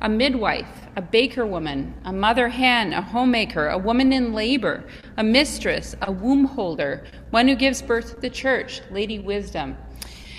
a 0.03 0.09
midwife, 0.09 0.87
a 0.95 1.03
baker 1.03 1.47
woman, 1.47 1.95
a 2.05 2.13
mother 2.13 2.49
hen, 2.49 2.93
a 2.93 3.03
homemaker, 3.03 3.69
a 3.69 3.79
woman 3.79 4.13
in 4.13 4.33
labor, 4.33 4.85
a 5.17 5.25
mistress, 5.25 5.97
a 6.03 6.13
womb 6.13 6.45
holder, 6.45 7.05
one 7.31 7.49
who 7.49 7.57
gives 7.57 7.83
birth 7.83 8.15
to 8.15 8.21
the 8.21 8.31
church, 8.31 8.83
Lady 8.93 9.19
Wisdom, 9.19 9.77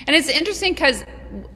and 0.07 0.15
it's 0.15 0.29
interesting 0.29 0.73
because 0.73 1.03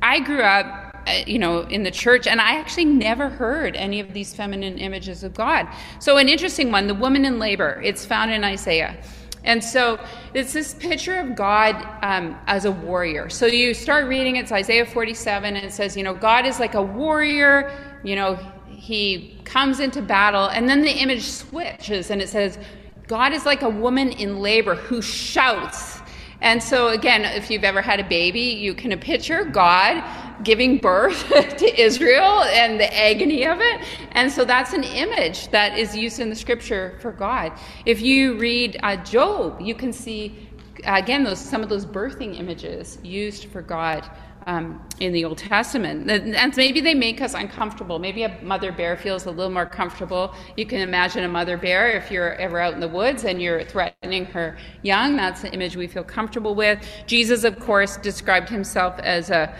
I 0.01 0.19
grew 0.19 0.41
up, 0.41 0.93
uh, 1.07 1.23
you 1.25 1.39
know, 1.39 1.61
in 1.61 1.83
the 1.83 1.91
church, 1.91 2.27
and 2.27 2.41
I 2.41 2.55
actually 2.59 2.85
never 2.85 3.29
heard 3.29 3.75
any 3.75 3.99
of 3.99 4.13
these 4.13 4.33
feminine 4.33 4.77
images 4.77 5.23
of 5.23 5.33
God. 5.33 5.67
So, 5.99 6.17
an 6.17 6.29
interesting 6.29 6.71
one 6.71 6.87
the 6.87 6.93
woman 6.93 7.25
in 7.25 7.39
labor, 7.39 7.81
it's 7.83 8.05
found 8.05 8.31
in 8.31 8.43
Isaiah. 8.43 9.01
And 9.43 9.63
so 9.63 9.99
it's 10.35 10.53
this 10.53 10.75
picture 10.75 11.15
of 11.15 11.35
God 11.35 11.75
um, 12.03 12.37
as 12.45 12.65
a 12.65 12.71
warrior. 12.71 13.27
So 13.29 13.47
you 13.47 13.73
start 13.73 14.07
reading, 14.07 14.35
it's 14.35 14.51
Isaiah 14.51 14.85
47, 14.85 15.55
and 15.55 15.65
it 15.65 15.71
says, 15.71 15.97
you 15.97 16.03
know, 16.03 16.13
God 16.13 16.45
is 16.45 16.59
like 16.59 16.75
a 16.75 16.81
warrior, 16.81 17.71
you 18.03 18.15
know, 18.15 18.37
he 18.67 19.39
comes 19.43 19.79
into 19.79 20.01
battle, 20.01 20.47
and 20.49 20.69
then 20.69 20.81
the 20.81 20.91
image 20.91 21.23
switches, 21.23 22.11
and 22.11 22.21
it 22.21 22.29
says, 22.29 22.59
God 23.07 23.33
is 23.33 23.45
like 23.45 23.61
a 23.61 23.69
woman 23.69 24.11
in 24.11 24.39
labor 24.39 24.75
who 24.75 25.01
shouts 25.01 26.00
and 26.41 26.61
so, 26.61 26.87
again, 26.89 27.23
if 27.23 27.51
you've 27.51 27.63
ever 27.63 27.81
had 27.81 27.99
a 27.99 28.03
baby, 28.03 28.39
you 28.39 28.73
can 28.73 28.97
picture 28.99 29.43
God 29.43 30.03
giving 30.43 30.79
birth 30.79 31.27
to 31.57 31.81
Israel 31.81 32.43
and 32.43 32.79
the 32.79 32.97
agony 32.97 33.45
of 33.45 33.59
it. 33.61 33.81
And 34.13 34.31
so, 34.31 34.43
that's 34.43 34.73
an 34.73 34.83
image 34.83 35.49
that 35.49 35.77
is 35.77 35.95
used 35.95 36.19
in 36.19 36.29
the 36.29 36.35
scripture 36.35 36.97
for 36.99 37.11
God. 37.11 37.53
If 37.85 38.01
you 38.01 38.39
read 38.39 38.79
uh, 38.81 38.95
Job, 38.97 39.61
you 39.61 39.75
can 39.75 39.93
see, 39.93 40.49
again, 40.85 41.23
those, 41.23 41.39
some 41.39 41.61
of 41.61 41.69
those 41.69 41.85
birthing 41.85 42.39
images 42.39 42.97
used 43.03 43.45
for 43.45 43.61
God 43.61 44.09
um, 44.47 44.81
in 44.99 45.13
the 45.13 45.25
Old 45.25 45.37
Testament. 45.37 46.09
And 46.09 46.57
maybe 46.57 46.81
they 46.81 46.93
make 46.93 47.21
us 47.21 47.33
uncomfortable. 47.33 47.99
Maybe 47.99 48.23
a 48.23 48.41
mother 48.41 48.71
bear 48.71 48.97
feels 48.97 49.25
a 49.25 49.31
little 49.31 49.51
more 49.51 49.65
comfortable. 49.65 50.33
You 50.57 50.65
can 50.65 50.81
imagine 50.81 51.23
a 51.23 51.27
mother 51.27 51.57
bear 51.57 51.91
if 51.91 52.11
you're 52.11 52.35
ever 52.35 52.59
out 52.59 52.73
in 52.73 52.79
the 52.79 52.87
woods 52.87 53.23
and 53.23 53.41
you're 53.41 53.63
threatening 53.63 54.25
her 54.25 54.57
young. 54.81 55.15
That's 55.15 55.41
the 55.41 55.51
image 55.53 55.75
we 55.75 55.87
feel 55.87 56.03
comfortable 56.03 56.55
with. 56.55 56.83
Jesus, 57.05 57.43
of 57.43 57.59
course, 57.59 57.97
described 57.97 58.49
himself 58.49 58.99
as 58.99 59.29
a 59.29 59.55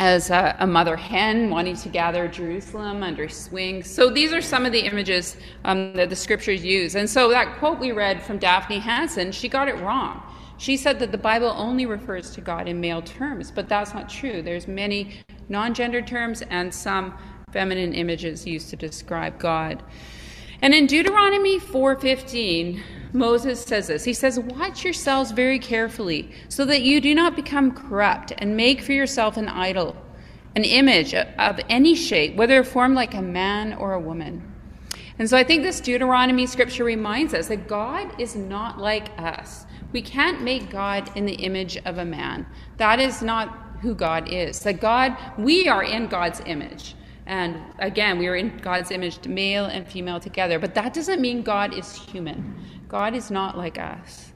as 0.00 0.30
a, 0.30 0.56
a, 0.58 0.66
mother 0.66 0.96
hen 0.96 1.50
wanting 1.50 1.76
to 1.76 1.88
gather 1.88 2.26
Jerusalem 2.26 3.04
under 3.04 3.28
swings. 3.28 3.88
So 3.88 4.10
these 4.10 4.32
are 4.32 4.42
some 4.42 4.66
of 4.66 4.72
the 4.72 4.80
images 4.80 5.36
um, 5.64 5.92
that 5.94 6.10
the 6.10 6.16
scriptures 6.16 6.64
use. 6.64 6.96
And 6.96 7.08
so 7.08 7.28
that 7.30 7.58
quote 7.58 7.78
we 7.78 7.92
read 7.92 8.20
from 8.20 8.38
Daphne 8.38 8.80
Hampson, 8.80 9.30
she 9.30 9.48
got 9.48 9.68
it 9.68 9.76
wrong. 9.76 10.20
She 10.56 10.76
said 10.76 10.98
that 11.00 11.12
the 11.12 11.18
Bible 11.18 11.52
only 11.56 11.84
refers 11.84 12.30
to 12.30 12.40
God 12.40 12.68
in 12.68 12.80
male 12.80 13.02
terms, 13.02 13.50
but 13.50 13.68
that's 13.68 13.92
not 13.92 14.08
true. 14.08 14.40
There's 14.40 14.68
many 14.68 15.20
non-gendered 15.48 16.06
terms 16.06 16.42
and 16.42 16.72
some 16.72 17.14
feminine 17.52 17.92
images 17.92 18.46
used 18.46 18.70
to 18.70 18.76
describe 18.76 19.38
God. 19.38 19.82
And 20.62 20.72
in 20.72 20.86
Deuteronomy 20.86 21.58
4:15, 21.58 22.80
Moses 23.12 23.62
says 23.62 23.88
this. 23.88 24.04
He 24.04 24.12
says, 24.12 24.40
"Watch 24.40 24.84
yourselves 24.84 25.30
very 25.32 25.58
carefully, 25.58 26.30
so 26.48 26.64
that 26.64 26.82
you 26.82 27.00
do 27.00 27.14
not 27.14 27.36
become 27.36 27.70
corrupt 27.70 28.32
and 28.38 28.56
make 28.56 28.80
for 28.80 28.92
yourself 28.92 29.36
an 29.36 29.48
idol, 29.48 29.96
an 30.56 30.64
image 30.64 31.14
of 31.14 31.60
any 31.68 31.94
shape, 31.94 32.36
whether 32.36 32.64
formed 32.64 32.96
like 32.96 33.14
a 33.14 33.22
man 33.22 33.74
or 33.74 33.92
a 33.92 34.00
woman." 34.00 34.42
And 35.18 35.28
so 35.28 35.36
I 35.36 35.44
think 35.44 35.62
this 35.62 35.80
Deuteronomy 35.80 36.46
scripture 36.46 36.84
reminds 36.84 37.34
us 37.34 37.48
that 37.48 37.68
God 37.68 38.18
is 38.18 38.34
not 38.34 38.80
like 38.80 39.10
us. 39.18 39.66
We 39.94 40.02
can't 40.02 40.42
make 40.42 40.70
God 40.70 41.08
in 41.16 41.24
the 41.24 41.34
image 41.34 41.76
of 41.84 41.98
a 41.98 42.04
man. 42.04 42.46
That 42.78 42.98
is 42.98 43.22
not 43.22 43.78
who 43.80 43.94
God 43.94 44.28
is. 44.28 44.58
That 44.58 44.80
God, 44.80 45.16
we 45.38 45.68
are 45.68 45.84
in 45.84 46.08
God's 46.08 46.42
image. 46.46 46.96
And 47.26 47.60
again, 47.78 48.18
we 48.18 48.26
are 48.26 48.34
in 48.34 48.56
God's 48.58 48.90
image, 48.90 49.24
male 49.28 49.66
and 49.66 49.86
female 49.86 50.18
together. 50.18 50.58
But 50.58 50.74
that 50.74 50.94
doesn't 50.94 51.20
mean 51.20 51.42
God 51.42 51.78
is 51.78 51.94
human. 51.94 52.56
God 52.88 53.14
is 53.14 53.30
not 53.30 53.56
like 53.56 53.78
us. 53.78 54.32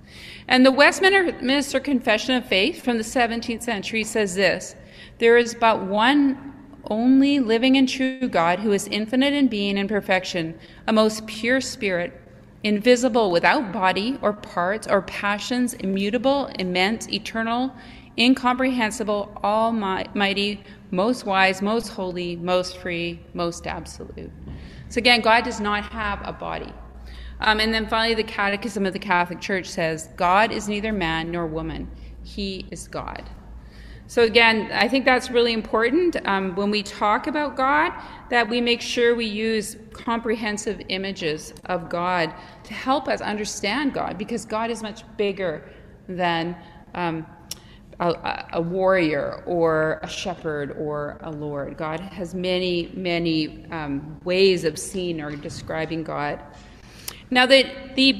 And 0.46 0.64
the 0.64 0.70
Westminster 0.70 1.80
Confession 1.80 2.36
of 2.36 2.46
Faith 2.46 2.84
from 2.84 2.96
the 2.96 3.02
17th 3.02 3.64
century 3.64 4.04
says 4.04 4.36
this 4.36 4.76
There 5.18 5.36
is 5.36 5.56
but 5.56 5.82
one 5.82 6.54
only 6.84 7.40
living 7.40 7.76
and 7.76 7.88
true 7.88 8.28
God 8.28 8.60
who 8.60 8.70
is 8.70 8.86
infinite 8.86 9.34
in 9.34 9.48
being 9.48 9.76
and 9.76 9.88
perfection, 9.88 10.56
a 10.86 10.92
most 10.92 11.26
pure 11.26 11.60
spirit 11.60 12.27
invisible 12.64 13.30
without 13.30 13.72
body 13.72 14.18
or 14.22 14.32
parts 14.32 14.86
or 14.86 15.02
passions, 15.02 15.74
immutable, 15.74 16.46
immense, 16.58 17.08
eternal, 17.08 17.72
incomprehensible, 18.18 19.38
almighty, 19.44 20.62
most 20.90 21.24
wise, 21.24 21.62
most 21.62 21.88
holy, 21.88 22.36
most 22.36 22.78
free, 22.78 23.20
most 23.34 23.66
absolute. 23.66 24.30
So 24.88 24.98
again, 24.98 25.20
God 25.20 25.44
does 25.44 25.60
not 25.60 25.84
have 25.84 26.20
a 26.26 26.32
body. 26.32 26.72
Um, 27.40 27.60
and 27.60 27.72
then 27.72 27.86
finally, 27.86 28.14
the 28.14 28.24
Catechism 28.24 28.84
of 28.84 28.92
the 28.92 28.98
Catholic 28.98 29.40
Church 29.40 29.66
says 29.66 30.08
God 30.16 30.50
is 30.50 30.68
neither 30.68 30.92
man 30.92 31.30
nor 31.30 31.46
woman, 31.46 31.88
He 32.24 32.66
is 32.70 32.88
God. 32.88 33.28
So, 34.08 34.22
again, 34.22 34.70
I 34.72 34.88
think 34.88 35.04
that's 35.04 35.30
really 35.30 35.52
important 35.52 36.16
um, 36.26 36.56
when 36.56 36.70
we 36.70 36.82
talk 36.82 37.26
about 37.26 37.56
God 37.56 37.92
that 38.30 38.48
we 38.48 38.58
make 38.58 38.80
sure 38.80 39.14
we 39.14 39.26
use 39.26 39.76
comprehensive 39.92 40.80
images 40.88 41.52
of 41.66 41.90
God 41.90 42.32
to 42.64 42.72
help 42.72 43.06
us 43.06 43.20
understand 43.20 43.92
God 43.92 44.16
because 44.16 44.46
God 44.46 44.70
is 44.70 44.82
much 44.82 45.04
bigger 45.18 45.62
than 46.08 46.56
um, 46.94 47.26
a, 48.00 48.46
a, 48.54 48.62
warrior 48.62 49.42
or 49.44 50.00
a 50.02 50.08
shepherd 50.08 50.74
or 50.78 51.18
a 51.22 51.30
lord. 51.30 51.76
God 51.76 52.00
has 52.00 52.34
many, 52.34 52.90
many 52.94 53.66
um, 53.70 54.18
ways 54.24 54.64
of 54.64 54.78
seeing 54.78 55.20
or 55.20 55.36
describing 55.36 56.02
God. 56.02 56.40
Now, 57.30 57.44
the, 57.44 57.70
the, 57.94 58.12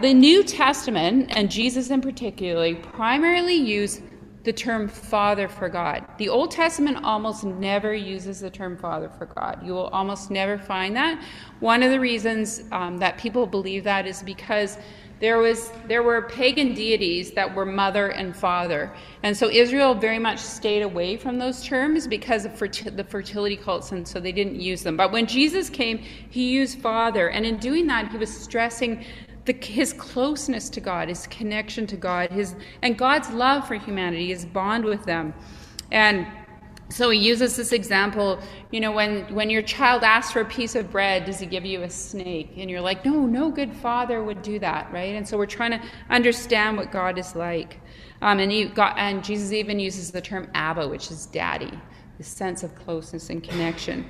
the 0.00 0.12
New 0.12 0.42
Testament, 0.42 1.32
and 1.36 1.48
Jesus 1.48 1.90
in 1.90 2.00
particular, 2.00 2.74
primarily 2.74 3.54
use 3.54 4.00
the 4.46 4.52
term 4.52 4.86
Father 4.86 5.48
for 5.48 5.68
God. 5.68 6.06
The 6.18 6.28
Old 6.28 6.52
Testament 6.52 6.98
almost 7.02 7.42
never 7.42 7.92
uses 7.92 8.38
the 8.38 8.48
term 8.48 8.76
Father 8.76 9.08
for 9.08 9.26
God. 9.26 9.58
You 9.66 9.72
will 9.72 9.88
almost 9.88 10.30
never 10.30 10.56
find 10.56 10.94
that. 10.94 11.20
One 11.58 11.82
of 11.82 11.90
the 11.90 11.98
reasons 11.98 12.62
um, 12.70 12.96
that 12.98 13.18
people 13.18 13.44
believe 13.44 13.82
that 13.82 14.06
is 14.06 14.22
because 14.22 14.78
there 15.18 15.38
was 15.38 15.72
there 15.88 16.04
were 16.04 16.22
pagan 16.22 16.74
deities 16.74 17.32
that 17.32 17.52
were 17.54 17.64
mother 17.64 18.08
and 18.08 18.36
father 18.36 18.92
and 19.22 19.34
so 19.34 19.48
israel 19.48 19.94
very 19.94 20.18
much 20.18 20.38
stayed 20.38 20.82
away 20.82 21.16
from 21.16 21.38
those 21.38 21.64
terms 21.64 22.06
because 22.06 22.44
of 22.44 22.52
the 22.58 23.06
fertility 23.08 23.56
cults 23.56 23.92
and 23.92 24.06
so 24.06 24.20
they 24.20 24.30
didn't 24.30 24.60
use 24.60 24.82
them 24.82 24.94
but 24.94 25.10
when 25.12 25.24
jesus 25.26 25.70
came 25.70 25.96
he 25.96 26.50
used 26.50 26.78
father 26.80 27.30
and 27.30 27.46
in 27.46 27.56
doing 27.56 27.86
that 27.86 28.10
he 28.10 28.18
was 28.18 28.28
stressing 28.30 29.02
the, 29.46 29.52
his 29.52 29.92
closeness 29.92 30.68
to 30.70 30.80
God, 30.80 31.08
his 31.08 31.26
connection 31.28 31.86
to 31.86 31.96
God, 31.96 32.30
his 32.30 32.54
and 32.82 32.98
God's 32.98 33.30
love 33.30 33.66
for 33.66 33.74
humanity, 33.76 34.28
his 34.28 34.44
bond 34.44 34.84
with 34.84 35.04
them. 35.04 35.32
And 35.90 36.26
so 36.88 37.10
he 37.10 37.18
uses 37.18 37.56
this 37.56 37.72
example 37.72 38.38
you 38.70 38.80
know 38.80 38.92
when 38.92 39.34
when 39.34 39.50
your 39.50 39.62
child 39.62 40.04
asks 40.04 40.32
for 40.32 40.40
a 40.40 40.44
piece 40.44 40.76
of 40.76 40.90
bread 40.90 41.24
does 41.24 41.40
he 41.40 41.46
give 41.46 41.64
you 41.64 41.82
a 41.82 41.90
snake? 41.90 42.52
And 42.56 42.70
you're 42.70 42.80
like 42.80 43.04
no 43.04 43.26
no 43.26 43.50
good 43.50 43.72
father 43.72 44.22
would 44.22 44.42
do 44.42 44.58
that 44.60 44.92
right? 44.92 45.16
And 45.16 45.26
so 45.26 45.36
we're 45.36 45.46
trying 45.46 45.72
to 45.72 45.82
understand 46.10 46.76
what 46.76 46.92
god 46.92 47.18
is 47.18 47.34
like. 47.34 47.80
Um, 48.22 48.38
and 48.38 48.52
you 48.52 48.68
got 48.68 48.96
and 48.98 49.24
jesus 49.24 49.52
even 49.52 49.80
uses 49.80 50.10
the 50.12 50.20
term 50.20 50.48
abba 50.54 50.86
which 50.86 51.10
is 51.10 51.26
daddy 51.26 51.72
the 52.18 52.24
sense 52.24 52.62
of 52.62 52.74
closeness 52.76 53.30
and 53.30 53.42
connection 53.42 54.08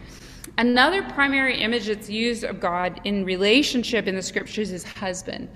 another 0.59 1.03
primary 1.03 1.61
image 1.61 1.87
that's 1.87 2.09
used 2.09 2.45
of 2.45 2.61
god 2.61 3.01
in 3.05 3.25
relationship 3.25 4.07
in 4.07 4.15
the 4.15 4.23
scriptures 4.23 4.71
is 4.73 4.85
husband 4.85 5.49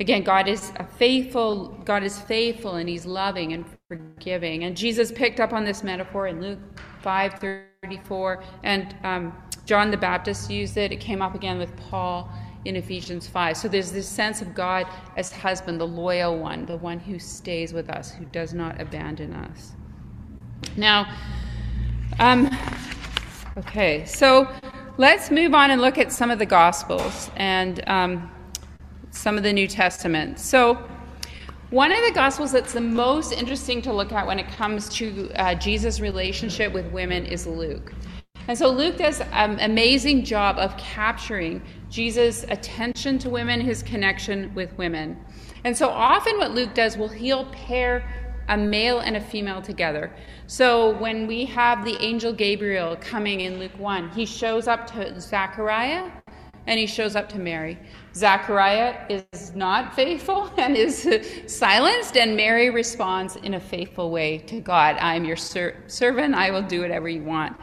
Again, 0.00 0.24
God 0.24 0.48
is 0.48 0.72
a 0.76 0.84
faithful, 0.84 1.68
God 1.84 2.02
is 2.02 2.18
faithful 2.18 2.74
and 2.74 2.88
he's 2.88 3.06
loving 3.06 3.52
and 3.52 3.64
forgiving. 3.88 4.64
And 4.64 4.76
Jesus 4.76 5.12
picked 5.12 5.38
up 5.38 5.52
on 5.52 5.64
this 5.64 5.84
metaphor 5.84 6.26
in 6.26 6.40
Luke 6.40 6.58
5 7.00 7.38
34, 7.38 8.42
and 8.64 8.96
um, 9.04 9.32
John 9.66 9.92
the 9.92 9.96
Baptist 9.96 10.50
used 10.50 10.76
it. 10.76 10.90
It 10.90 10.98
came 10.98 11.22
up 11.22 11.36
again 11.36 11.58
with 11.58 11.74
Paul 11.76 12.28
in 12.64 12.74
Ephesians 12.74 13.28
5. 13.28 13.56
So 13.56 13.68
there's 13.68 13.92
this 13.92 14.08
sense 14.08 14.42
of 14.42 14.52
God 14.52 14.86
as 15.16 15.30
husband, 15.30 15.80
the 15.80 15.86
loyal 15.86 16.38
one, 16.38 16.66
the 16.66 16.78
one 16.78 16.98
who 16.98 17.20
stays 17.20 17.72
with 17.72 17.88
us, 17.88 18.10
who 18.10 18.24
does 18.24 18.52
not 18.52 18.80
abandon 18.80 19.32
us. 19.32 19.74
Now, 20.76 21.14
um, 22.18 22.50
okay, 23.58 24.04
so 24.04 24.48
let's 24.98 25.30
move 25.30 25.54
on 25.54 25.70
and 25.70 25.80
look 25.80 25.98
at 25.98 26.12
some 26.12 26.30
of 26.30 26.38
the 26.38 26.46
Gospels. 26.46 27.30
And 27.36 27.82
um, 27.88 28.30
some 29.14 29.36
of 29.36 29.42
the 29.42 29.52
New 29.52 29.68
Testament. 29.68 30.38
So, 30.38 30.74
one 31.70 31.90
of 31.90 31.98
the 32.06 32.12
Gospels 32.12 32.52
that's 32.52 32.72
the 32.72 32.80
most 32.80 33.32
interesting 33.32 33.82
to 33.82 33.92
look 33.92 34.12
at 34.12 34.26
when 34.26 34.38
it 34.38 34.48
comes 34.48 34.88
to 34.90 35.30
uh, 35.34 35.54
Jesus' 35.54 35.98
relationship 35.98 36.72
with 36.72 36.86
women 36.92 37.24
is 37.26 37.46
Luke. 37.46 37.92
And 38.46 38.56
so 38.56 38.68
Luke 38.70 38.98
does 38.98 39.20
an 39.32 39.58
amazing 39.58 40.24
job 40.24 40.58
of 40.58 40.76
capturing 40.76 41.62
Jesus' 41.90 42.44
attention 42.44 43.18
to 43.20 43.30
women, 43.30 43.60
his 43.60 43.82
connection 43.82 44.54
with 44.54 44.76
women. 44.76 45.18
And 45.64 45.76
so 45.76 45.88
often 45.88 46.36
what 46.36 46.52
Luke 46.52 46.74
does 46.74 46.98
will 46.98 47.08
he'll 47.08 47.46
pair 47.46 48.06
a 48.48 48.56
male 48.56 49.00
and 49.00 49.16
a 49.16 49.20
female 49.20 49.62
together. 49.62 50.12
So 50.46 50.96
when 50.98 51.26
we 51.26 51.44
have 51.46 51.84
the 51.84 51.96
angel 52.02 52.32
Gabriel 52.32 52.96
coming 52.96 53.40
in 53.40 53.58
Luke 53.58 53.78
1, 53.78 54.10
he 54.10 54.26
shows 54.26 54.68
up 54.68 54.86
to 54.92 55.20
Zachariah 55.20 56.10
and 56.66 56.78
he 56.78 56.86
shows 56.86 57.14
up 57.14 57.28
to 57.30 57.38
Mary. 57.38 57.78
Zachariah 58.14 59.06
is 59.08 59.54
not 59.54 59.94
faithful 59.94 60.50
and 60.58 60.76
is 60.76 61.08
silenced, 61.46 62.16
and 62.16 62.36
Mary 62.36 62.70
responds 62.70 63.36
in 63.36 63.54
a 63.54 63.60
faithful 63.60 64.10
way 64.10 64.38
to 64.38 64.60
God. 64.60 64.96
I'm 65.00 65.24
your 65.24 65.36
ser- 65.36 65.82
servant, 65.86 66.34
I 66.34 66.50
will 66.50 66.62
do 66.62 66.80
whatever 66.80 67.08
you 67.08 67.22
want. 67.22 67.56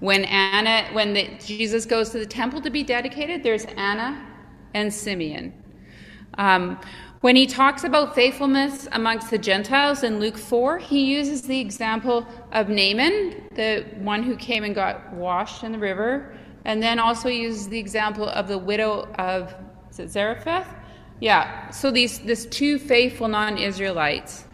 When 0.00 0.24
Anna, 0.24 0.88
when 0.94 1.12
the, 1.12 1.28
Jesus 1.38 1.84
goes 1.84 2.10
to 2.10 2.18
the 2.18 2.26
temple 2.26 2.62
to 2.62 2.70
be 2.70 2.82
dedicated, 2.82 3.42
there's 3.42 3.66
Anna 3.76 4.26
and 4.72 4.92
Simeon. 4.92 5.52
Um, 6.38 6.80
when 7.20 7.36
he 7.36 7.46
talks 7.46 7.84
about 7.84 8.14
faithfulness 8.14 8.88
amongst 8.92 9.30
the 9.30 9.36
Gentiles 9.36 10.04
in 10.04 10.20
Luke 10.20 10.38
4, 10.38 10.78
he 10.78 11.04
uses 11.04 11.42
the 11.42 11.60
example 11.60 12.26
of 12.52 12.70
Naaman, 12.70 13.48
the 13.54 13.84
one 13.98 14.22
who 14.22 14.36
came 14.36 14.64
and 14.64 14.74
got 14.74 15.12
washed 15.12 15.62
in 15.62 15.72
the 15.72 15.78
river, 15.78 16.34
and 16.64 16.82
then 16.82 16.98
also 16.98 17.28
uses 17.28 17.68
the 17.68 17.78
example 17.78 18.26
of 18.28 18.48
the 18.48 18.56
widow 18.56 19.06
of 19.18 19.54
Zarephath? 19.92 20.74
Yeah. 21.20 21.70
So 21.70 21.90
these 21.90 22.20
this 22.20 22.46
two 22.46 22.78
faithful 22.78 23.28
non-Israelites. 23.28 24.46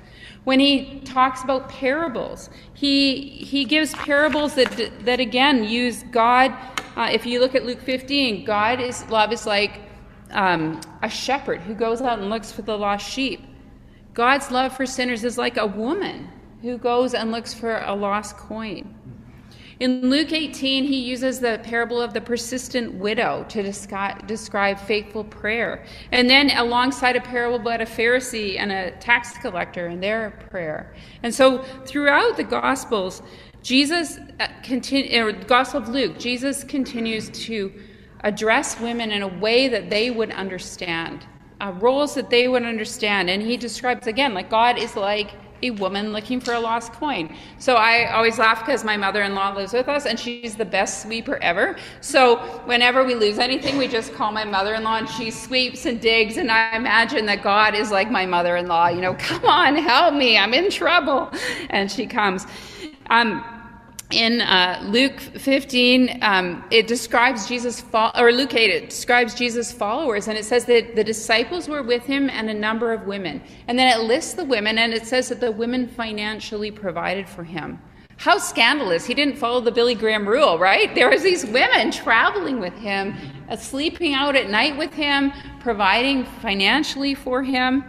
When 0.43 0.59
he 0.59 1.01
talks 1.01 1.43
about 1.45 1.69
parables, 1.69 2.51
he 2.75 3.29
he 3.29 3.65
gives 3.65 3.95
parables 3.95 4.55
that 4.57 4.91
that 5.05 5.21
again 5.21 5.65
use 5.65 6.03
God. 6.11 6.53
Uh, 6.97 7.11
if 7.13 7.27
you 7.27 7.41
look 7.41 7.55
at 7.55 7.65
Luke 7.65 7.81
15, 7.81 8.45
God 8.45 8.81
is 8.81 9.09
love 9.09 9.33
is 9.33 9.47
like 9.47 9.86
um, 10.31 10.81
a 11.03 11.09
shepherd 11.09 11.61
who 11.61 11.75
goes 11.75 12.01
out 12.03 12.19
and 12.19 12.31
looks 12.31 12.53
for 12.53 12.63
the 12.63 12.77
lost 12.77 13.09
sheep. 13.09 13.45
God's 14.15 14.51
love 14.51 14.77
for 14.77 14.87
sinners 14.87 15.25
is 15.25 15.37
like 15.37 15.57
a 15.57 15.67
woman 15.67 16.29
who 16.63 16.79
goes 16.79 17.15
and 17.15 17.31
looks 17.31 17.53
for 17.53 17.79
a 17.81 17.95
lost 17.95 18.37
coin. 18.37 18.95
In 19.79 20.09
Luke 20.09 20.33
18, 20.33 20.85
he 20.85 21.01
uses 21.01 21.39
the 21.39 21.61
parable 21.63 22.01
of 22.01 22.15
the 22.15 22.21
persistent 22.21 22.95
widow 22.95 23.45
to 23.51 23.63
describe, 23.63 24.79
faithful 24.81 25.23
prayer. 25.23 25.85
And 26.13 26.31
then 26.31 26.49
alongside 26.57 27.15
a 27.15 27.21
parable 27.21 27.57
about 27.57 27.83
a 27.83 27.85
Pharisee 27.85 28.59
and 28.59 28.73
a 28.73 28.93
tax 28.93 29.37
collector 29.37 29.89
and 29.89 30.03
their 30.03 30.31
prayer. 30.49 30.95
And 31.23 31.35
so 31.35 31.63
throughout 31.85 32.39
the 32.39 32.45
Gospels, 32.45 33.21
Jesus, 33.63 34.19
uh, 34.41 34.49
or 35.13 35.33
Gospel 35.33 35.83
of 35.83 35.89
Luke, 35.91 36.19
Jesus 36.19 36.65
continues 36.65 37.29
to 37.45 37.71
address 38.21 38.81
women 38.81 39.11
in 39.13 39.23
a 39.23 39.29
way 39.29 39.69
that 39.69 39.91
they 39.91 40.11
would 40.11 40.31
understand, 40.31 41.27
uh, 41.61 41.73
roles 41.79 42.15
that 42.15 42.31
they 42.31 42.49
would 42.49 42.63
understand. 42.63 43.31
And 43.31 43.43
he 43.43 43.57
describes, 43.57 44.07
again, 44.07 44.35
like 44.35 44.51
God 44.51 44.79
is 44.79 44.97
like 44.97 45.33
a 45.63 45.71
woman 45.71 46.13
looking 46.13 46.39
for 46.41 46.53
a 46.53 46.61
lost 46.61 46.93
coin. 46.93 47.35
So 47.59 47.77
I 47.77 48.13
always 48.13 48.39
laugh 48.39 48.61
because 48.61 48.85
my 48.85 48.97
mother 48.97 49.23
in 49.23 49.35
law 49.35 49.55
lives 49.55 49.73
with 49.73 49.89
us 49.89 50.05
and 50.05 50.19
she's 50.19 50.55
the 50.55 50.65
best 50.65 51.03
sweeper 51.03 51.39
ever. 51.43 51.77
So 52.01 52.37
whenever 52.67 53.05
we 53.05 53.15
lose 53.15 53.39
anything, 53.39 53.79
we 53.79 53.89
just 53.89 54.13
call 54.13 54.33
my 54.33 54.45
mother 54.45 54.75
in 54.75 54.85
law 54.85 54.99
and 54.99 55.09
she 55.09 55.31
sweeps 55.31 55.87
and 55.87 56.01
digs. 56.01 56.37
And 56.37 56.51
I 56.51 56.77
imagine 56.77 57.25
that 57.27 57.43
God 57.43 57.75
is 57.75 57.91
like 57.91 58.11
my 58.11 58.27
mother 58.27 58.57
in 58.57 58.67
law, 58.67 58.89
you 58.89 59.01
know, 59.01 59.15
come 59.15 59.45
on, 59.47 59.77
help 59.77 60.15
me, 60.15 60.37
I'm 60.37 60.53
in 60.53 60.71
trouble. 60.71 61.31
And 61.71 61.91
she 61.91 62.07
comes. 62.07 62.47
Um, 63.09 63.56
in 64.13 64.41
uh, 64.41 64.81
Luke 64.85 65.19
15, 65.19 66.21
um, 66.23 66.65
it 66.71 66.87
describes 66.87 67.49
Jesus, 67.49 67.81
fo- 67.81 68.13
or 68.15 68.31
Luke 68.31 68.55
8, 68.55 68.71
it 68.71 68.91
describes 68.91 69.35
Jesus' 69.35 69.73
followers, 69.73 70.29
and 70.29 70.39
it 70.39 70.45
says 70.45 70.65
that 70.67 70.95
the 70.95 71.03
disciples 71.03 71.69
were 71.69 71.83
with 71.83 72.05
him 72.05 72.31
and 72.31 72.49
a 72.49 72.55
number 72.55 72.93
of 72.93 73.07
women. 73.07 73.43
And 73.67 73.77
then 73.77 73.99
it 73.99 74.05
lists 74.05 74.35
the 74.35 74.45
women, 74.45 74.79
and 74.79 74.95
it 74.95 75.07
says 75.07 75.29
that 75.31 75.41
the 75.41 75.51
women 75.51 75.89
financially 75.89 76.71
provided 76.71 77.29
for 77.29 77.43
him. 77.43 77.81
How 78.19 78.39
scandalous. 78.39 79.05
He 79.05 79.13
didn't 79.13 79.37
follow 79.37 79.61
the 79.61 79.73
Billy 79.73 79.95
Graham 79.95 80.27
rule, 80.27 80.57
right? 80.59 80.95
There 80.95 81.11
was 81.11 81.23
these 81.23 81.45
women 81.45 81.91
traveling 81.91 82.61
with 82.61 82.75
him, 82.75 83.15
uh, 83.49 83.57
sleeping 83.57 84.15
out 84.15 84.37
at 84.37 84.49
night 84.49 84.79
with 84.79 84.93
him, 84.95 85.33
providing 85.61 86.25
financially 86.25 87.15
for 87.15 87.43
him. 87.43 87.85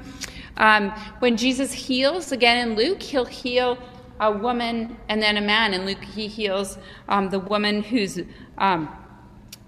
Um, 0.58 0.90
when 1.20 1.38
Jesus 1.38 1.72
heals, 1.72 2.32
again 2.32 2.68
in 2.68 2.76
Luke, 2.76 3.02
he'll 3.04 3.26
heal 3.26 3.78
a 4.20 4.32
woman 4.32 4.98
and 5.10 5.22
then 5.22 5.38
a 5.38 5.42
man. 5.42 5.74
And 5.74 5.86
Luke, 5.86 6.04
he 6.04 6.28
heals 6.28 6.78
um, 7.10 7.30
the 7.30 7.40
woman 7.40 7.82
who's 7.82 8.20
um, 8.58 8.90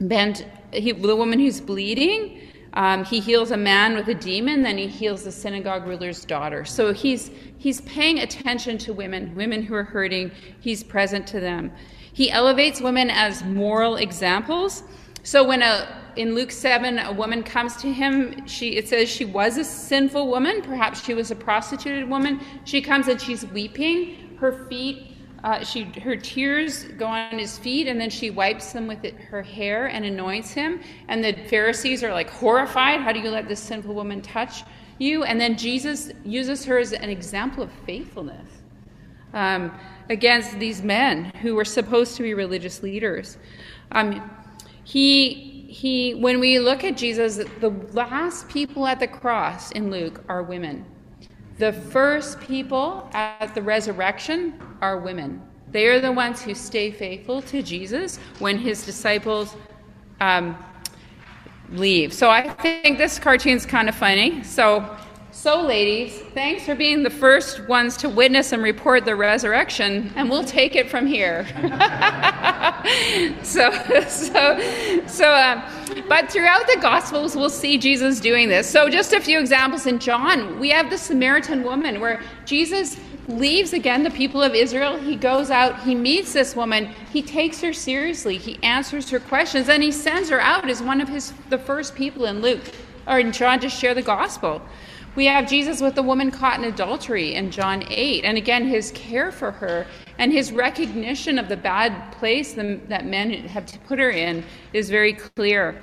bent, 0.02 0.46
he, 0.72 0.92
the 0.92 1.16
woman 1.16 1.40
who's 1.40 1.62
bleeding. 1.62 2.42
Um, 2.74 3.04
he 3.04 3.20
heals 3.20 3.52
a 3.52 3.58
man 3.58 3.96
with 3.96 4.08
a 4.10 4.14
demon, 4.14 4.62
then 4.62 4.78
he 4.78 4.86
heals 4.86 5.24
the 5.24 5.32
synagogue 5.32 5.88
ruler's 5.88 6.24
daughter. 6.24 6.66
So 6.66 6.94
he's 6.94 7.32
he's 7.58 7.82
paying 7.82 8.20
attention 8.20 8.78
to 8.80 8.94
women, 8.94 9.34
women 9.34 9.64
who 9.64 9.74
are 9.74 9.84
hurting. 9.84 10.32
He's 10.60 10.84
present 10.84 11.26
to 11.28 11.40
them. 11.40 11.72
He 12.14 12.30
elevates 12.30 12.80
women 12.80 13.10
as 13.10 13.44
moral 13.44 13.96
examples. 13.96 14.84
So 15.24 15.44
when 15.44 15.64
a 15.64 15.98
in 16.16 16.36
Luke 16.36 16.52
7 16.52 17.00
a 17.00 17.12
woman 17.12 17.42
comes 17.42 17.76
to 17.78 17.92
him, 17.92 18.46
she 18.46 18.78
it 18.78 18.88
says 18.88 19.10
she 19.10 19.26
was 19.26 19.58
a 19.58 19.64
sinful 19.64 20.28
woman, 20.28 20.62
perhaps 20.62 21.04
she 21.04 21.16
was 21.16 21.32
a 21.32 21.36
prostituted 21.36 22.08
woman. 22.08 22.40
She 22.66 22.82
comes 22.82 23.08
and 23.08 23.20
she's 23.20 23.46
weeping 23.48 24.29
her 24.40 24.66
feet, 24.68 25.12
uh, 25.44 25.64
she 25.64 25.84
her 26.04 26.16
tears 26.16 26.84
go 26.98 27.06
on 27.06 27.40
his 27.40 27.58
feet, 27.58 27.88
and 27.88 28.00
then 28.00 28.10
she 28.10 28.30
wipes 28.30 28.74
them 28.74 28.88
with 28.88 29.06
it, 29.06 29.16
her 29.16 29.42
hair 29.42 29.88
and 29.88 30.04
anoints 30.06 30.52
him. 30.52 30.82
And 31.08 31.24
the 31.24 31.34
Pharisees 31.50 32.04
are 32.04 32.12
like 32.12 32.30
horrified. 32.30 33.02
How 33.02 33.12
do 33.12 33.20
you 33.20 33.30
let 33.30 33.48
this 33.48 33.60
sinful 33.60 33.94
woman 33.94 34.22
touch 34.22 34.64
you? 34.98 35.24
And 35.24 35.40
then 35.40 35.58
Jesus 35.58 36.12
uses 36.26 36.66
her 36.66 36.78
as 36.78 36.92
an 36.92 37.10
example 37.10 37.64
of 37.64 37.72
faithfulness 37.86 38.48
um, 39.34 39.72
against 40.10 40.60
these 40.60 40.82
men 40.82 41.26
who 41.42 41.56
were 41.56 41.66
supposed 41.66 42.16
to 42.18 42.24
be 42.24 42.34
religious 42.34 42.84
leaders. 42.84 43.38
Um, 43.92 44.30
he 44.84 45.68
he 45.70 46.16
when 46.16 46.40
we 46.40 46.60
look 46.60 46.84
at 46.84 46.98
Jesus, 46.98 47.38
the 47.60 47.70
last 47.94 48.50
people 48.50 48.88
at 48.88 49.00
the 49.00 49.08
cross 49.08 49.72
in 49.72 49.92
Luke 49.92 50.24
are 50.28 50.44
women. 50.44 50.86
The 51.60 51.74
first 51.74 52.40
people 52.40 53.10
at 53.14 53.54
the 53.54 53.62
resurrection 53.62 54.58
are 54.80 54.98
women. 54.98 55.42
They 55.70 55.88
are 55.88 56.00
the 56.00 56.12
ones 56.12 56.42
who 56.42 56.56
stay 56.56 56.90
faithful 56.90 57.42
to 57.44 57.62
Jesus 57.62 58.18
when 58.40 58.58
his 58.58 58.86
disciples 58.86 59.56
um, 60.22 60.58
leave. 61.72 62.14
So 62.14 62.30
I 62.30 62.50
think 62.50 62.98
this 62.98 63.20
cartoon's 63.20 63.66
kind 63.66 63.90
of 63.90 63.96
funny. 63.96 64.42
So 64.42 64.98
So, 65.32 65.62
ladies, 65.62 66.18
thanks 66.34 66.66
for 66.66 66.74
being 66.74 67.04
the 67.04 67.10
first 67.12 67.68
ones 67.68 67.96
to 67.98 68.10
witness 68.10 68.52
and 68.52 68.64
report 68.64 69.06
the 69.06 69.16
resurrection, 69.16 70.12
and 70.16 70.28
we'll 70.28 70.44
take 70.44 70.76
it 70.76 70.90
from 70.90 71.06
here. 71.06 71.46
so, 73.44 73.72
so, 74.08 75.04
so, 75.06 75.34
um, 75.34 75.64
but 76.10 76.32
throughout 76.32 76.66
the 76.66 76.80
Gospels, 76.82 77.36
we'll 77.36 77.52
see 77.52 77.78
Jesus 77.78 78.20
doing 78.20 78.50
this. 78.50 78.68
So, 78.68 78.90
just 78.90 79.14
a 79.14 79.22
few 79.22 79.40
examples 79.40 79.86
in 79.86 80.00
John, 80.00 80.60
we 80.60 80.72
have 80.72 80.90
the 80.90 80.98
Samaritan 80.98 81.64
woman 81.64 82.02
where 82.02 82.22
Jesus 82.46 83.00
leaves 83.28 83.74
again 83.74 84.02
the 84.02 84.10
people 84.10 84.42
of 84.42 84.56
Israel. 84.56 84.98
He 84.98 85.16
goes 85.16 85.52
out, 85.52 85.80
he 85.84 85.94
meets 85.94 86.34
this 86.34 86.56
woman, 86.56 86.88
he 87.14 87.22
takes 87.22 87.62
her 87.62 87.72
seriously, 87.72 88.38
he 88.38 88.58
answers 88.64 89.12
her 89.12 89.20
questions, 89.20 89.70
and 89.70 89.84
he 89.84 89.92
sends 89.92 90.30
her 90.30 90.42
out 90.42 90.68
as 90.68 90.82
one 90.82 91.00
of 91.00 91.08
his 91.08 91.34
the 91.50 91.60
first 91.60 91.94
people 91.94 92.26
in 92.26 92.42
Luke 92.42 92.64
or 93.08 93.20
in 93.20 93.32
John 93.32 93.60
to 93.60 93.70
share 93.70 93.94
the 93.94 94.02
gospel. 94.02 94.62
We 95.16 95.26
have 95.26 95.50
Jesus 95.50 95.82
with 95.82 95.96
the 95.96 96.04
woman 96.04 96.32
caught 96.32 96.60
in 96.60 96.66
adultery 96.66 97.36
in 97.36 97.52
John 97.52 97.84
8, 97.88 98.24
and 98.24 98.38
again 98.38 98.68
his 98.68 98.92
care 98.92 99.32
for 99.32 99.52
her 99.52 99.86
and 100.18 100.32
his 100.32 100.52
recognition 100.52 101.40
of 101.40 101.50
the 101.50 101.58
bad 101.58 102.12
place 102.14 102.54
that 102.54 103.06
men 103.06 103.32
have 103.48 103.66
put 103.88 104.00
her 104.00 104.12
in 104.12 104.44
is 104.74 104.90
very 104.90 105.14
clear 105.14 105.82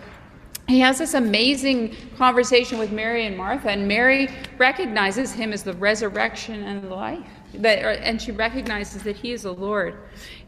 he 0.68 0.80
has 0.80 0.98
this 0.98 1.14
amazing 1.14 1.94
conversation 2.16 2.78
with 2.78 2.90
Mary 2.90 3.24
and 3.26 3.36
Martha, 3.36 3.70
and 3.70 3.86
Mary 3.86 4.28
recognizes 4.58 5.32
him 5.32 5.52
as 5.52 5.62
the 5.62 5.74
resurrection 5.74 6.64
and 6.64 6.90
life. 6.90 7.26
That, 7.54 7.78
and 8.02 8.20
she 8.20 8.32
recognizes 8.32 9.02
that 9.04 9.16
he 9.16 9.32
is 9.32 9.42
the 9.42 9.54
Lord. 9.54 9.96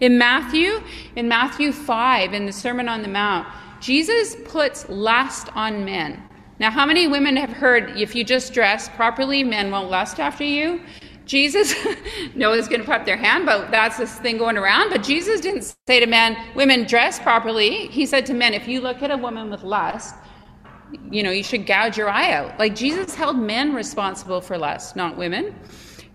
In 0.01 0.18
Matthew, 0.18 0.83
in 1.14 1.29
Matthew 1.29 1.70
5, 1.70 2.35
in 2.35 2.47
the 2.47 2.53
Sermon 2.53 2.89
on 2.89 3.03
the 3.03 3.09
Mount, 3.09 3.47
Jesus 3.81 4.37
puts 4.45 4.89
last 4.89 5.51
on 5.55 5.85
men. 5.85 6.28
Now, 6.61 6.71
how 6.71 6.85
many 6.85 7.07
women 7.07 7.37
have 7.37 7.51
heard 7.51 7.97
if 7.97 8.15
you 8.17 8.25
just 8.25 8.53
dress 8.53 8.89
properly, 8.89 9.45
men 9.45 9.71
won't 9.71 9.91
lust 9.91 10.19
after 10.19 10.45
you? 10.45 10.81
Jesus, 11.25 11.75
no 12.35 12.51
one's 12.51 12.67
going 12.67 12.81
to 12.81 12.87
put 12.87 12.97
up 12.97 13.05
their 13.05 13.17
hand, 13.17 13.47
but 13.47 13.71
that's 13.71 13.99
this 13.99 14.19
thing 14.19 14.39
going 14.39 14.57
around. 14.57 14.91
But 14.91 15.03
Jesus 15.05 15.41
didn't 15.41 15.73
say 15.87 16.01
to 16.01 16.07
men, 16.07 16.37
women 16.57 16.85
dress 16.85 17.21
properly. 17.21 17.87
He 17.89 18.07
said 18.07 18.27
to 18.27 18.35
men, 18.35 18.55
if 18.55 18.67
you 18.67 18.81
look 18.81 19.03
at 19.03 19.11
a 19.11 19.17
woman 19.17 19.51
with 19.51 19.63
lust, 19.63 20.17
you 21.11 21.23
know, 21.23 21.31
you 21.31 21.45
should 21.45 21.67
gouge 21.67 21.97
your 21.97 22.09
eye 22.09 22.33
out. 22.33 22.59
Like 22.59 22.75
Jesus 22.75 23.15
held 23.15 23.37
men 23.39 23.75
responsible 23.75 24.41
for 24.41 24.59
lust, 24.59 24.97
not 24.97 25.17
women. 25.17 25.55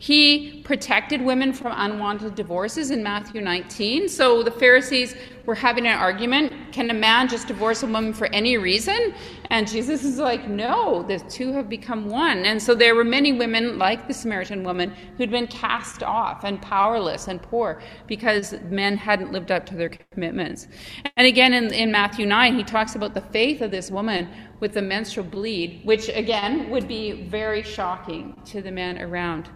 He 0.04 0.60
protected 0.66 1.22
women 1.22 1.54
from 1.54 1.72
unwanted 1.74 2.36
divorces 2.36 2.92
in 2.92 3.02
Matthew 3.02 3.40
19. 3.40 4.10
So 4.10 4.44
the 4.44 4.52
Pharisees 4.52 5.16
were 5.46 5.56
having 5.56 5.88
an 5.88 5.98
argument 5.98 6.52
can 6.74 6.90
a 6.90 6.94
man 6.94 7.30
just 7.30 7.48
divorce 7.48 7.84
a 7.84 7.86
woman 7.86 8.14
for 8.14 8.28
any 8.34 8.58
reason? 8.58 9.14
And 9.50 9.66
Jesus 9.66 10.04
is 10.04 10.18
like, 10.18 10.46
no, 10.50 11.04
the 11.04 11.20
two 11.30 11.54
have 11.54 11.70
become 11.70 12.10
one. 12.10 12.40
And 12.40 12.62
so 12.62 12.76
there 12.76 12.96
were 12.96 13.06
many 13.06 13.32
women, 13.32 13.78
like 13.78 14.06
the 14.10 14.14
Samaritan 14.14 14.66
woman, 14.66 14.94
who'd 15.16 15.32
been 15.32 15.48
cast 15.48 16.04
off 16.04 16.44
and 16.44 16.62
powerless 16.62 17.30
and 17.30 17.42
poor 17.42 17.82
because 18.06 18.56
men 18.70 18.98
hadn't 18.98 19.32
lived 19.32 19.52
up 19.52 19.66
to 19.68 19.76
their 19.76 19.92
commitments. 20.12 20.68
And 21.16 21.26
again, 21.26 21.54
in, 21.54 21.72
in 21.74 21.94
Matthew 21.94 22.26
9, 22.26 22.56
he 22.56 22.64
talks 22.66 22.96
about 22.96 23.14
the 23.14 23.22
faith 23.22 23.62
of 23.62 23.72
this 23.72 23.90
woman 23.90 24.28
with 24.60 24.74
the 24.74 24.82
menstrual 24.82 25.28
bleed, 25.28 25.80
which 25.86 26.10
again 26.10 26.70
would 26.72 26.90
be 26.90 27.28
very 27.30 27.64
shocking 27.64 28.36
to 28.46 28.62
the 28.62 28.72
men 28.72 29.00
around. 29.00 29.50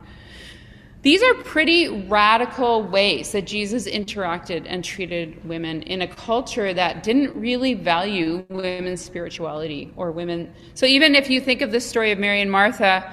These 1.08 1.24
are 1.24 1.36
pretty 1.36 1.88
radical 1.88 2.84
ways 2.84 3.32
that 3.32 3.48
Jesus 3.48 3.88
interacted 3.88 4.66
and 4.68 4.84
treated 4.84 5.42
women 5.48 5.82
in 5.84 6.02
a 6.02 6.08
culture 6.10 6.74
that 6.74 7.02
didn't 7.02 7.34
really 7.34 7.76
value 7.76 8.46
women's 8.50 9.06
spirituality 9.06 9.94
or 9.96 10.12
women. 10.12 10.54
So, 10.74 10.86
even 10.86 11.16
if 11.16 11.30
you 11.30 11.40
think 11.40 11.62
of 11.62 11.72
the 11.72 11.80
story 11.80 12.12
of 12.12 12.20
Mary 12.20 12.42
and 12.42 12.52
Martha, 12.52 13.10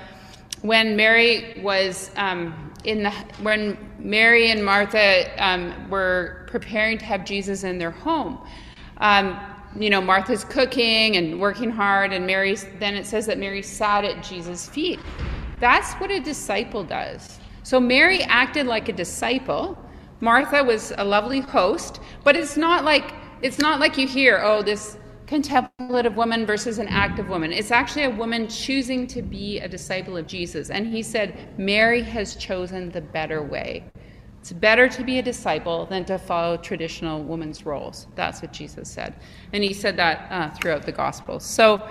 when 0.62 0.96
Mary 0.96 1.60
was 1.62 2.10
um, 2.16 2.72
in 2.82 3.04
the, 3.04 3.12
when 3.42 3.78
Mary 4.00 4.50
and 4.50 4.64
Martha 4.64 5.30
um, 5.38 5.88
were 5.88 6.48
preparing 6.48 6.98
to 6.98 7.04
have 7.04 7.24
Jesus 7.24 7.62
in 7.62 7.78
their 7.78 7.92
home, 7.92 8.44
um, 8.96 9.38
you 9.78 9.88
know, 9.88 10.00
Martha's 10.00 10.42
cooking 10.42 11.16
and 11.16 11.40
working 11.40 11.70
hard, 11.70 12.12
and 12.12 12.26
Mary's, 12.26 12.66
then 12.80 12.96
it 12.96 13.06
says 13.06 13.24
that 13.26 13.38
Mary 13.38 13.62
sat 13.62 14.04
at 14.04 14.20
Jesus' 14.20 14.68
feet. 14.68 14.98
That's 15.60 15.92
what 16.00 16.10
a 16.10 16.18
disciple 16.18 16.82
does. 16.82 17.38
So 17.64 17.80
Mary 17.80 18.22
acted 18.24 18.66
like 18.66 18.90
a 18.90 18.92
disciple. 18.92 19.78
Martha 20.20 20.62
was 20.62 20.92
a 20.98 21.04
lovely 21.04 21.40
host, 21.40 21.98
but 22.22 22.36
it's 22.36 22.58
not 22.58 22.84
like 22.84 23.14
it's 23.40 23.58
not 23.58 23.80
like 23.80 23.96
you 23.96 24.06
hear, 24.06 24.40
oh, 24.42 24.62
this 24.62 24.98
contemplative 25.26 26.14
woman 26.16 26.44
versus 26.44 26.78
an 26.78 26.88
active 26.88 27.28
woman. 27.30 27.52
It's 27.52 27.70
actually 27.70 28.04
a 28.04 28.10
woman 28.10 28.48
choosing 28.48 29.06
to 29.08 29.22
be 29.22 29.60
a 29.60 29.68
disciple 29.68 30.16
of 30.16 30.26
Jesus. 30.26 30.68
And 30.68 30.86
he 30.86 31.02
said, 31.02 31.58
Mary 31.58 32.02
has 32.02 32.36
chosen 32.36 32.90
the 32.90 33.00
better 33.00 33.42
way. 33.42 33.84
It's 34.40 34.52
better 34.52 34.86
to 34.88 35.02
be 35.02 35.18
a 35.18 35.22
disciple 35.22 35.86
than 35.86 36.04
to 36.04 36.18
follow 36.18 36.58
traditional 36.58 37.22
woman's 37.22 37.64
roles. 37.64 38.08
That's 38.14 38.42
what 38.42 38.52
Jesus 38.52 38.90
said. 38.90 39.14
And 39.54 39.64
he 39.64 39.72
said 39.72 39.96
that 39.96 40.30
uh, 40.30 40.50
throughout 40.50 40.84
the 40.84 40.92
Gospels. 40.92 41.44
So, 41.44 41.86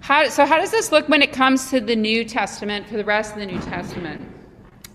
how, 0.00 0.26
so, 0.28 0.46
how 0.46 0.56
does 0.56 0.70
this 0.70 0.90
look 0.90 1.06
when 1.10 1.20
it 1.20 1.32
comes 1.32 1.68
to 1.68 1.80
the 1.80 1.96
New 1.96 2.24
Testament, 2.24 2.88
for 2.88 2.96
the 2.96 3.04
rest 3.04 3.34
of 3.34 3.40
the 3.40 3.46
New 3.46 3.60
Testament? 3.60 4.39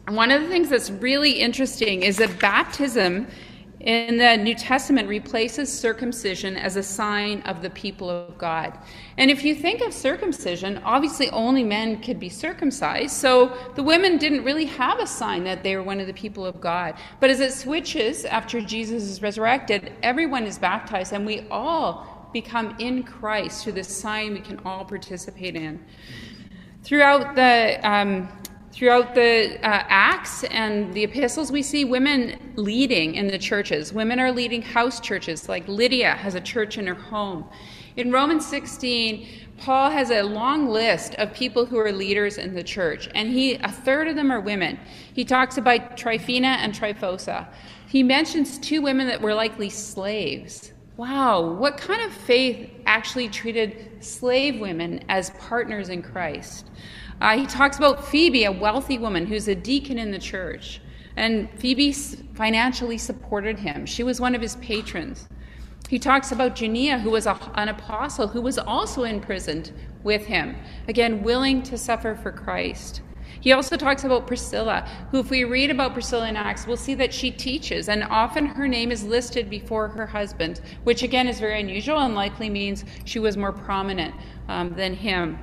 One 0.10 0.32
of 0.32 0.42
the 0.42 0.48
things 0.48 0.70
that's 0.70 0.92
really 0.92 1.32
interesting 1.32 2.04
is 2.04 2.18
that 2.18 2.40
baptism 2.40 3.28
in 3.80 4.18
the 4.18 4.36
New 4.38 4.56
Testament 4.56 5.08
replaces 5.08 5.72
circumcision 5.72 6.58
as 6.58 6.76
a 6.76 6.82
sign 6.82 7.42
of 7.42 7.62
the 7.62 7.70
people 7.72 8.10
of 8.10 8.36
God. 8.38 8.78
And 9.18 9.30
if 9.30 9.44
you 9.44 9.54
think 9.54 9.82
of 9.82 9.94
circumcision, 9.94 10.80
obviously 10.84 11.30
only 11.30 11.64
men 11.64 12.02
could 12.02 12.20
be 12.20 12.30
circumcised, 12.30 13.14
so 13.14 13.56
the 13.76 13.84
women 13.84 14.18
didn't 14.18 14.44
really 14.44 14.66
have 14.66 15.00
a 15.00 15.08
sign 15.08 15.44
that 15.44 15.62
they 15.62 15.76
were 15.76 15.84
one 15.84 16.00
of 16.00 16.08
the 16.08 16.14
people 16.14 16.46
of 16.46 16.60
God. 16.60 16.96
But 17.20 17.30
as 17.30 17.40
it 17.40 17.54
switches 17.54 18.26
after 18.26 18.60
Jesus 18.60 19.04
is 19.04 19.22
resurrected, 19.22 19.94
everyone 20.02 20.46
is 20.46 20.58
baptized, 20.58 21.14
and 21.14 21.26
we 21.26 21.48
all 21.52 22.30
become 22.34 22.76
in 22.80 23.04
Christ 23.04 23.64
through 23.64 23.74
this 23.74 23.88
sign 23.88 24.34
we 24.34 24.40
can 24.40 24.60
all 24.66 24.84
participate 24.84 25.56
in. 25.56 25.84
Throughout 26.84 27.36
the 27.36 27.80
um, 27.88 28.30
Throughout 28.76 29.16
the 29.16 29.56
uh, 29.66 29.86
Acts 29.88 30.44
and 30.44 30.94
the 30.94 31.06
epistles, 31.06 31.50
we 31.50 31.64
see 31.64 31.86
women 31.86 32.38
leading 32.58 33.16
in 33.16 33.28
the 33.28 33.38
churches. 33.38 33.94
Women 33.94 34.20
are 34.20 34.34
leading 34.34 34.62
house 34.62 35.00
churches, 35.00 35.48
like 35.48 35.66
Lydia 35.70 36.12
has 36.16 36.36
a 36.36 36.42
church 36.42 36.78
in 36.78 36.86
her 36.88 36.94
home. 36.94 37.46
In 37.96 38.12
Romans 38.12 38.46
16, 38.46 39.30
Paul 39.60 39.92
has 39.92 40.12
a 40.12 40.24
long 40.24 40.68
list 40.68 41.16
of 41.16 41.34
people 41.34 41.66
who 41.66 41.78
are 41.80 41.94
leaders 41.94 42.38
in 42.38 42.54
the 42.54 42.64
church, 42.64 43.08
and 43.16 43.30
he 43.30 43.54
a 43.54 43.72
third 43.72 44.10
of 44.10 44.18
them 44.18 44.30
are 44.30 44.42
women. 44.42 44.78
He 45.14 45.24
talks 45.24 45.58
about 45.58 45.96
Tryphena 45.96 46.58
and 46.60 46.74
Tryphosa. 46.74 47.48
He 47.88 48.04
mentions 48.04 48.58
two 48.58 48.82
women 48.82 49.08
that 49.08 49.22
were 49.22 49.34
likely 49.34 49.70
slaves. 49.70 50.74
Wow, 50.98 51.42
what 51.42 51.78
kind 51.78 52.02
of 52.02 52.12
faith 52.12 52.70
actually 52.86 53.30
treated 53.30 54.04
slave 54.04 54.60
women 54.60 55.06
as 55.08 55.30
partners 55.32 55.88
in 55.88 56.02
Christ? 56.02 56.70
Uh, 57.22 57.38
he 57.38 57.46
talks 57.46 57.78
about 57.78 58.06
Phoebe, 58.06 58.46
a 58.46 58.52
wealthy 58.52 58.98
woman 58.98 59.26
who's 59.26 59.48
a 59.48 59.56
deacon 59.56 59.98
in 59.98 60.12
the 60.12 60.20
church. 60.20 60.82
And 61.16 61.50
Phoebe 61.60 61.94
financially 61.94 62.98
supported 62.98 63.60
him. 63.60 63.86
She 63.86 64.04
was 64.04 64.20
one 64.20 64.36
of 64.36 64.42
his 64.42 64.58
patrons. 64.58 65.30
He 65.90 66.00
talks 66.00 66.32
about 66.32 66.56
Junia, 66.56 67.00
who 67.00 67.12
was 67.12 67.26
a, 67.26 67.40
an 67.56 67.70
apostle 67.70 68.28
who 68.28 68.42
was 68.42 68.58
also 68.58 69.04
imprisoned 69.04 69.72
with 70.04 70.26
him, 70.26 70.56
again, 70.88 71.24
willing 71.24 71.62
to 71.64 71.78
suffer 71.78 72.16
for 72.16 72.32
Christ. 72.32 73.02
He 73.40 73.52
also 73.52 73.78
talks 73.78 74.04
about 74.04 74.28
Priscilla, 74.28 74.90
who, 75.12 75.20
if 75.20 75.30
we 75.30 75.44
read 75.44 75.70
about 75.70 75.94
Priscilla 75.94 76.28
in 76.28 76.36
Acts, 76.36 76.66
we'll 76.66 76.78
see 76.78 76.96
that 76.96 77.14
she 77.14 77.30
teaches, 77.30 77.90
and 77.90 78.04
often 78.04 78.46
her 78.46 78.68
name 78.68 78.92
is 78.92 79.04
listed 79.04 79.50
before 79.50 79.88
her 79.90 80.08
husband, 80.08 80.62
which 80.84 81.04
again 81.04 81.28
is 81.28 81.40
very 81.40 81.60
unusual 81.60 82.00
and 82.00 82.16
likely 82.16 82.50
means 82.50 82.86
she 83.04 83.20
was 83.20 83.38
more 83.38 83.52
prominent 83.52 84.16
um, 84.48 84.74
than 84.74 84.96
him. 84.96 85.38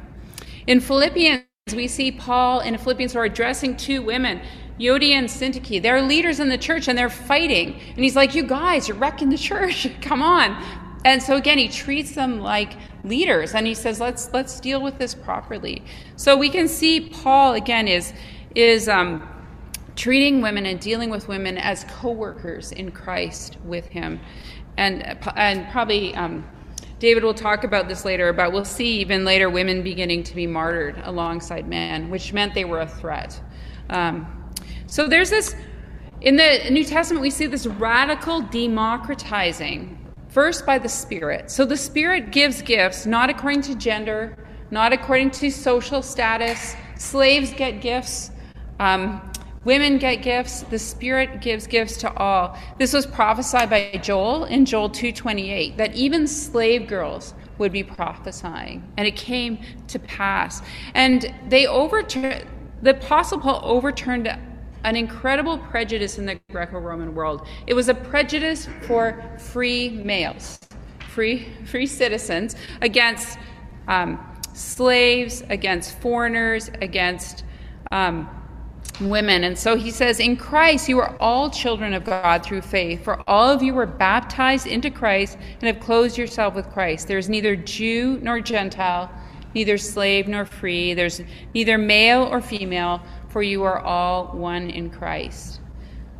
In 0.66 0.80
Philippians, 0.80 1.44
we 1.76 1.86
see 1.86 2.10
Paul 2.10 2.60
in 2.60 2.76
Philippians 2.76 3.12
who 3.12 3.20
are 3.20 3.24
addressing 3.24 3.76
two 3.76 4.02
women, 4.02 4.40
Euodia 4.80 5.12
and 5.12 5.28
Syntyche. 5.28 5.80
They're 5.80 6.02
leaders 6.02 6.40
in 6.40 6.48
the 6.48 6.58
church 6.58 6.88
and 6.88 6.98
they're 6.98 7.08
fighting. 7.08 7.74
And 7.74 7.98
he's 7.98 8.16
like, 8.16 8.34
You 8.34 8.42
guys, 8.42 8.88
you're 8.88 8.96
wrecking 8.96 9.30
the 9.30 9.38
church. 9.38 9.88
Come 10.02 10.22
on. 10.22 10.60
And 11.04 11.22
so 11.22 11.36
again, 11.36 11.58
he 11.58 11.68
treats 11.68 12.14
them 12.14 12.40
like 12.40 12.72
leaders 13.04 13.54
and 13.54 13.66
he 13.66 13.74
says, 13.74 14.00
Let's 14.00 14.32
let's 14.32 14.58
deal 14.60 14.82
with 14.82 14.98
this 14.98 15.14
properly. 15.14 15.84
So 16.16 16.36
we 16.36 16.48
can 16.48 16.68
see 16.68 17.00
Paul 17.00 17.54
again 17.54 17.86
is 17.86 18.12
is 18.54 18.88
um, 18.88 19.28
treating 19.94 20.40
women 20.40 20.66
and 20.66 20.80
dealing 20.80 21.10
with 21.10 21.28
women 21.28 21.58
as 21.58 21.84
co-workers 21.84 22.72
in 22.72 22.90
Christ 22.90 23.56
with 23.64 23.86
him. 23.86 24.20
And 24.76 25.16
and 25.36 25.70
probably 25.70 26.14
um, 26.16 26.44
David 27.02 27.24
will 27.24 27.34
talk 27.34 27.64
about 27.64 27.88
this 27.88 28.04
later, 28.04 28.32
but 28.32 28.52
we'll 28.52 28.64
see 28.64 29.00
even 29.00 29.24
later 29.24 29.50
women 29.50 29.82
beginning 29.82 30.22
to 30.22 30.36
be 30.36 30.46
martyred 30.46 31.02
alongside 31.02 31.66
men, 31.66 32.08
which 32.10 32.32
meant 32.32 32.54
they 32.54 32.64
were 32.64 32.82
a 32.82 32.86
threat. 32.86 33.40
Um, 33.90 34.52
so 34.86 35.08
there's 35.08 35.28
this, 35.28 35.56
in 36.20 36.36
the 36.36 36.68
New 36.70 36.84
Testament, 36.84 37.20
we 37.20 37.30
see 37.30 37.46
this 37.46 37.66
radical 37.66 38.40
democratizing, 38.42 39.98
first 40.28 40.64
by 40.64 40.78
the 40.78 40.88
Spirit. 40.88 41.50
So 41.50 41.64
the 41.64 41.76
Spirit 41.76 42.30
gives 42.30 42.62
gifts 42.62 43.04
not 43.04 43.28
according 43.28 43.62
to 43.62 43.74
gender, 43.74 44.36
not 44.70 44.92
according 44.92 45.32
to 45.32 45.50
social 45.50 46.02
status. 46.02 46.76
Slaves 46.96 47.52
get 47.52 47.80
gifts. 47.80 48.30
Um, 48.78 49.31
women 49.64 49.98
get 49.98 50.16
gifts. 50.16 50.62
The 50.62 50.78
Spirit 50.78 51.40
gives 51.40 51.66
gifts 51.66 51.96
to 51.98 52.12
all. 52.14 52.58
This 52.78 52.92
was 52.92 53.06
prophesied 53.06 53.70
by 53.70 53.98
Joel 54.02 54.44
in 54.44 54.64
Joel 54.64 54.90
2:28 54.90 55.76
that 55.76 55.94
even 55.94 56.26
slave 56.26 56.86
girls 56.86 57.34
would 57.58 57.72
be 57.72 57.82
prophesying, 57.82 58.82
and 58.96 59.06
it 59.06 59.14
came 59.14 59.58
to 59.88 59.98
pass. 59.98 60.62
And 60.94 61.32
they 61.48 61.66
overturned 61.66 62.46
the 62.82 62.90
Apostle 62.90 63.38
Paul 63.38 63.60
overturned 63.62 64.28
an 64.84 64.96
incredible 64.96 65.56
prejudice 65.56 66.18
in 66.18 66.26
the 66.26 66.40
Greco 66.50 66.78
Roman 66.80 67.14
world. 67.14 67.46
It 67.68 67.74
was 67.74 67.88
a 67.88 67.94
prejudice 67.94 68.68
for 68.82 69.22
free 69.38 69.88
males, 69.88 70.58
free, 71.08 71.46
free 71.64 71.86
citizens, 71.86 72.56
against 72.80 73.38
um, 73.86 74.18
slaves, 74.52 75.44
against 75.48 75.98
foreigners, 76.00 76.70
against 76.80 77.44
um, 77.92 78.28
women. 79.00 79.44
And 79.44 79.58
so 79.58 79.76
he 79.76 79.90
says, 79.90 80.20
In 80.20 80.36
Christ, 80.36 80.88
you 80.88 80.98
are 80.98 81.16
all 81.18 81.50
children 81.50 81.94
of 81.94 82.04
God 82.04 82.44
through 82.44 82.62
faith. 82.62 83.02
For 83.02 83.22
all 83.28 83.50
of 83.50 83.62
you 83.62 83.74
were 83.74 83.86
baptized 83.86 84.66
into 84.66 84.90
Christ 84.90 85.38
and 85.60 85.62
have 85.62 85.80
clothed 85.80 86.18
yourself 86.18 86.54
with 86.54 86.70
Christ. 86.70 87.08
There 87.08 87.18
is 87.18 87.28
neither 87.28 87.56
Jew 87.56 88.18
nor 88.22 88.40
Gentile, 88.40 89.10
neither 89.54 89.78
slave 89.78 90.28
nor 90.28 90.44
free. 90.44 90.94
There's 90.94 91.22
neither 91.54 91.78
male 91.78 92.22
or 92.22 92.40
female 92.40 93.02
for 93.32 93.42
you 93.42 93.62
are 93.62 93.80
all 93.80 94.26
one 94.36 94.68
in 94.68 94.90
Christ. 94.90 95.60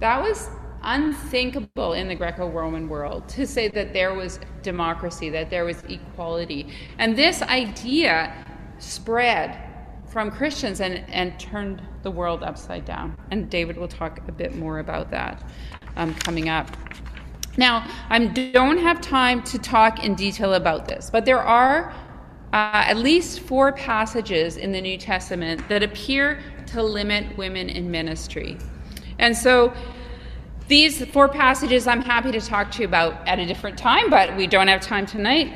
That 0.01 0.21
was 0.23 0.49
unthinkable 0.83 1.93
in 1.93 2.09
the 2.09 2.15
Greco 2.15 2.49
Roman 2.49 2.89
world 2.89 3.29
to 3.29 3.47
say 3.47 3.69
that 3.69 3.93
there 3.93 4.15
was 4.15 4.41
democracy, 4.63 5.29
that 5.31 5.51
there 5.51 5.67
was 5.67 5.83
equality. 5.85 6.69
And 6.99 7.15
this 7.15 7.43
idea 7.43 8.47
spread 8.79 9.72
from 10.13 10.31
Christians 10.31 10.81
and, 10.81 11.05
and 11.09 11.41
turned 11.41 11.81
the 12.03 12.11
world 12.11 12.43
upside 12.43 12.85
down. 12.85 13.17
And 13.31 13.49
David 13.49 13.79
will 13.79 13.89
talk 13.89 14.21
a 14.29 14.33
bit 14.33 14.55
more 14.55 14.79
about 14.81 15.11
that 15.11 15.43
um, 15.97 16.15
coming 16.17 16.51
up. 16.51 16.69
Now, 17.57 17.89
I 18.11 18.19
don't 18.27 18.79
have 18.79 19.01
time 19.01 19.43
to 19.45 19.59
talk 19.59 20.05
in 20.05 20.15
detail 20.15 20.55
about 20.55 20.87
this, 20.87 21.09
but 21.11 21.25
there 21.25 21.41
are 21.41 21.93
uh, 22.53 22.85
at 22.85 22.99
least 22.99 23.41
four 23.41 23.73
passages 23.73 24.59
in 24.59 24.73
the 24.73 24.81
New 24.81 24.99
Testament 24.99 25.67
that 25.71 25.83
appear 25.83 26.43
to 26.67 26.83
limit 26.83 27.37
women 27.39 27.71
in 27.71 27.91
ministry. 27.91 28.59
And 29.19 29.35
so 29.35 29.73
these 30.69 31.05
four 31.07 31.29
passages 31.29 31.87
I'm 31.87 32.03
happy 32.03 32.33
to 32.33 32.41
talk 32.41 32.71
to 32.73 32.83
you 32.83 32.89
about 32.89 33.27
at 33.27 33.39
a 33.39 33.47
different 33.47 33.79
time, 33.79 34.11
but 34.11 34.37
we 34.37 34.47
don't 34.47 34.69
have 34.69 34.83
time 34.83 35.07
tonight. 35.07 35.55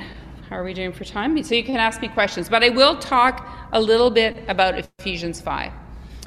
How 0.49 0.59
are 0.59 0.63
we 0.63 0.75
doing 0.75 0.93
for 0.93 1.05
time? 1.05 1.43
So 1.43 1.57
you 1.57 1.65
can 1.65 1.77
ask 1.77 2.01
me 2.01 2.07
questions. 2.07 2.49
But 2.49 2.63
I 2.63 2.69
will 2.69 2.97
talk 3.01 3.49
a 3.73 3.81
little 3.81 4.11
bit 4.11 4.45
about 4.47 4.79
Ephesians 5.01 5.41
5. 5.41 5.73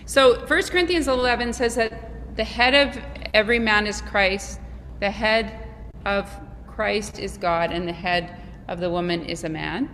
So 0.06 0.46
1 0.46 0.64
Corinthians 0.64 1.08
11 1.08 1.54
says 1.54 1.76
that 1.76 2.36
the 2.36 2.44
head 2.44 2.74
of 2.74 3.02
every 3.34 3.60
man 3.60 3.88
is 3.88 4.02
Christ, 4.02 4.60
the 5.00 5.10
head 5.10 5.70
of 6.06 6.30
Christ 6.68 7.18
is 7.18 7.38
God, 7.38 7.72
and 7.72 7.88
the 7.88 7.94
head 7.94 8.42
of 8.68 8.82
the 8.82 8.90
woman 8.90 9.24
is 9.24 9.46
a 9.46 9.50
man. 9.50 9.90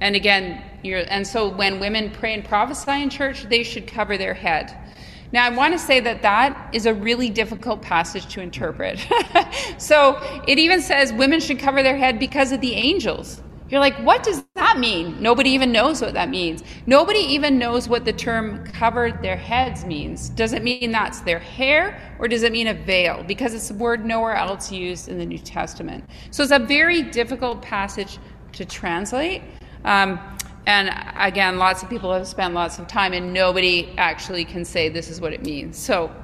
And 0.00 0.16
again, 0.16 0.60
and 0.84 1.24
so 1.24 1.48
when 1.48 1.78
women 1.78 2.10
pray 2.10 2.34
and 2.34 2.44
prophesy 2.44 3.00
in 3.02 3.10
church, 3.10 3.44
they 3.44 3.62
should 3.62 3.86
cover 3.86 4.18
their 4.18 4.34
head. 4.34 4.76
Now, 5.30 5.46
I 5.46 5.50
want 5.50 5.72
to 5.74 5.78
say 5.78 6.00
that 6.00 6.22
that 6.22 6.74
is 6.74 6.86
a 6.86 6.94
really 6.94 7.30
difficult 7.30 7.82
passage 7.82 8.26
to 8.34 8.40
interpret. 8.40 8.98
so 9.78 10.18
it 10.48 10.58
even 10.58 10.80
says 10.80 11.12
women 11.12 11.38
should 11.38 11.60
cover 11.60 11.84
their 11.84 11.96
head 11.96 12.18
because 12.18 12.50
of 12.50 12.60
the 12.60 12.74
angels. 12.74 13.40
You're 13.68 13.80
like, 13.80 13.96
what 13.98 14.22
does 14.22 14.44
that 14.54 14.78
mean? 14.78 15.20
Nobody 15.20 15.50
even 15.50 15.70
knows 15.70 16.00
what 16.00 16.14
that 16.14 16.30
means. 16.30 16.62
Nobody 16.86 17.18
even 17.18 17.58
knows 17.58 17.88
what 17.88 18.04
the 18.04 18.12
term 18.12 18.64
covered 18.64 19.22
their 19.22 19.36
heads 19.36 19.84
means. 19.84 20.30
Does 20.30 20.54
it 20.54 20.62
mean 20.62 20.90
that's 20.90 21.20
their 21.20 21.38
hair 21.38 22.00
or 22.18 22.28
does 22.28 22.42
it 22.44 22.52
mean 22.52 22.68
a 22.68 22.74
veil? 22.74 23.22
Because 23.24 23.52
it's 23.52 23.70
a 23.70 23.74
word 23.74 24.04
nowhere 24.06 24.34
else 24.36 24.72
used 24.72 25.08
in 25.08 25.18
the 25.18 25.26
New 25.26 25.38
Testament. 25.38 26.04
So 26.30 26.42
it's 26.42 26.52
a 26.52 26.58
very 26.58 27.02
difficult 27.02 27.60
passage 27.60 28.18
to 28.52 28.64
translate. 28.64 29.42
Um, 29.84 30.18
and 30.66 30.90
again, 31.16 31.56
lots 31.56 31.82
of 31.82 31.88
people 31.88 32.12
have 32.12 32.28
spent 32.28 32.52
lots 32.52 32.78
of 32.78 32.86
time, 32.88 33.14
and 33.14 33.32
nobody 33.32 33.88
actually 33.96 34.44
can 34.44 34.66
say 34.66 34.90
this 34.90 35.08
is 35.08 35.18
what 35.18 35.32
it 35.32 35.42
means. 35.42 35.78
So 35.78 36.14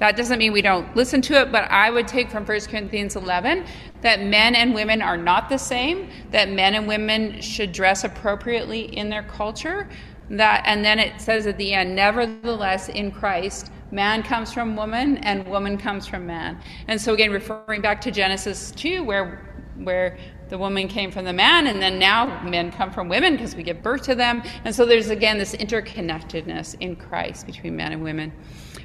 that 0.00 0.16
doesn't 0.16 0.38
mean 0.38 0.52
we 0.52 0.62
don't 0.62 0.94
listen 0.94 1.20
to 1.22 1.40
it, 1.40 1.50
but 1.50 1.64
I 1.70 1.90
would 1.90 2.06
take 2.06 2.30
from 2.30 2.44
1 2.44 2.60
Corinthians 2.62 3.16
11 3.16 3.66
that 4.00 4.22
men 4.22 4.54
and 4.54 4.72
women 4.72 5.02
are 5.02 5.16
not 5.16 5.48
the 5.48 5.58
same, 5.58 6.10
that 6.30 6.50
men 6.50 6.74
and 6.74 6.86
women 6.86 7.40
should 7.40 7.72
dress 7.72 8.04
appropriately 8.04 8.96
in 8.96 9.08
their 9.08 9.24
culture. 9.24 9.88
That, 10.30 10.62
and 10.66 10.84
then 10.84 10.98
it 10.98 11.20
says 11.20 11.46
at 11.46 11.58
the 11.58 11.72
end, 11.72 11.96
nevertheless, 11.96 12.88
in 12.90 13.10
Christ, 13.10 13.72
man 13.90 14.22
comes 14.22 14.52
from 14.52 14.76
woman 14.76 15.18
and 15.18 15.46
woman 15.48 15.76
comes 15.78 16.06
from 16.06 16.26
man. 16.26 16.60
And 16.86 17.00
so, 17.00 17.14
again, 17.14 17.32
referring 17.32 17.80
back 17.80 18.00
to 18.02 18.10
Genesis 18.10 18.70
2, 18.72 19.02
where, 19.02 19.48
where 19.78 20.18
the 20.48 20.58
woman 20.58 20.86
came 20.86 21.10
from 21.10 21.24
the 21.24 21.32
man, 21.32 21.66
and 21.66 21.80
then 21.80 21.98
now 21.98 22.42
men 22.42 22.70
come 22.70 22.90
from 22.90 23.08
women 23.08 23.34
because 23.34 23.54
we 23.54 23.62
give 23.62 23.82
birth 23.82 24.02
to 24.02 24.14
them. 24.14 24.42
And 24.64 24.74
so 24.74 24.86
there's 24.86 25.10
again 25.10 25.38
this 25.38 25.54
interconnectedness 25.54 26.76
in 26.80 26.96
Christ 26.96 27.46
between 27.46 27.76
men 27.76 27.92
and 27.92 28.02
women. 28.02 28.32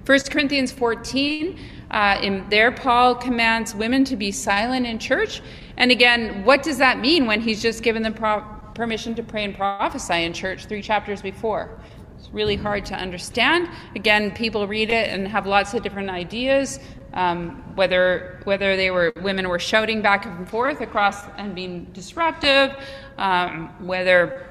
1 0.05 0.19
Corinthians 0.29 0.71
14, 0.71 1.59
uh, 1.91 2.19
in 2.21 2.47
there, 2.49 2.71
Paul 2.71 3.15
commands 3.15 3.73
women 3.73 4.03
to 4.05 4.15
be 4.15 4.31
silent 4.31 4.85
in 4.85 4.99
church. 4.99 5.41
And 5.77 5.91
again, 5.91 6.43
what 6.43 6.63
does 6.63 6.77
that 6.79 6.99
mean 6.99 7.25
when 7.25 7.41
he's 7.41 7.61
just 7.61 7.83
given 7.83 8.03
them 8.03 8.13
pro- 8.13 8.43
permission 8.75 9.15
to 9.15 9.23
pray 9.23 9.43
and 9.43 9.55
prophesy 9.55 10.23
in 10.23 10.33
church 10.33 10.65
three 10.65 10.81
chapters 10.81 11.21
before? 11.21 11.79
It's 12.19 12.29
really 12.33 12.55
hard 12.55 12.85
to 12.85 12.95
understand. 12.95 13.69
Again, 13.95 14.31
people 14.31 14.67
read 14.67 14.89
it 14.89 15.09
and 15.09 15.27
have 15.27 15.45
lots 15.45 15.73
of 15.73 15.83
different 15.83 16.09
ideas 16.09 16.79
um, 17.13 17.63
whether 17.75 18.39
whether 18.43 18.75
they 18.75 18.91
were 18.91 19.13
women 19.21 19.47
were 19.47 19.59
shouting 19.59 20.01
back 20.01 20.25
and 20.25 20.49
forth 20.49 20.81
across 20.81 21.25
and 21.37 21.55
being 21.55 21.85
disruptive, 21.93 22.75
um, 23.17 23.69
whether 23.85 24.47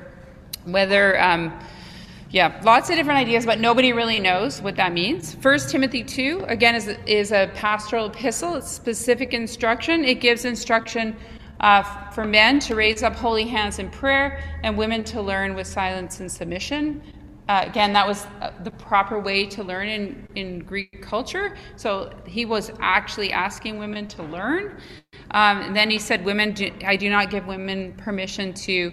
whether 0.65 1.21
um, 1.21 1.53
yeah, 2.33 2.59
lots 2.65 2.89
of 2.89 2.97
different 2.97 3.19
ideas, 3.19 3.45
but 3.45 3.61
nobody 3.61 3.93
really 3.93 4.19
knows 4.19 4.63
what 4.63 4.75
that 4.77 4.95
means. 4.95 5.35
First 5.35 5.69
Timothy 5.69 6.03
two 6.03 6.45
again 6.49 6.75
is 6.75 6.89
is 7.07 7.31
a 7.31 7.51
pastoral 7.55 8.07
epistle. 8.07 8.57
It's 8.57 8.71
specific 8.71 9.35
instruction. 9.35 10.05
It 10.05 10.21
gives 10.21 10.45
instruction. 10.45 11.15
Uh, 11.61 12.11
for 12.11 12.25
men 12.25 12.59
to 12.59 12.75
raise 12.75 13.05
up 13.05 13.15
holy 13.15 13.45
hands 13.45 13.79
in 13.79 13.89
prayer 13.89 14.43
and 14.65 14.77
women 14.77 15.05
to 15.05 15.23
learn 15.23 15.55
with 15.55 15.65
silence 15.65 16.19
and 16.19 16.33
submission. 16.33 17.01
Uh, 17.49 17.63
again, 17.65 17.93
that 17.93 18.05
was 18.05 18.27
uh, 18.41 18.51
the 18.65 18.71
proper 18.73 19.21
way 19.21 19.47
to 19.47 19.63
learn 19.63 19.87
in, 19.87 20.27
in 20.35 20.59
Greek 20.59 21.01
culture. 21.01 21.57
So 21.77 22.13
he 22.27 22.47
was 22.47 22.73
actually 22.81 23.31
asking 23.31 23.79
women 23.79 24.09
to 24.09 24.25
learn. 24.25 24.77
Um, 25.31 25.61
and 25.61 25.77
then 25.77 25.89
he 25.89 26.01
said, 26.01 26.25
"Women, 26.25 26.53
do, 26.53 26.73
I 26.85 26.97
do 26.97 27.09
not 27.11 27.31
give 27.31 27.47
women 27.47 27.93
permission 27.93 28.55
to." 28.55 28.93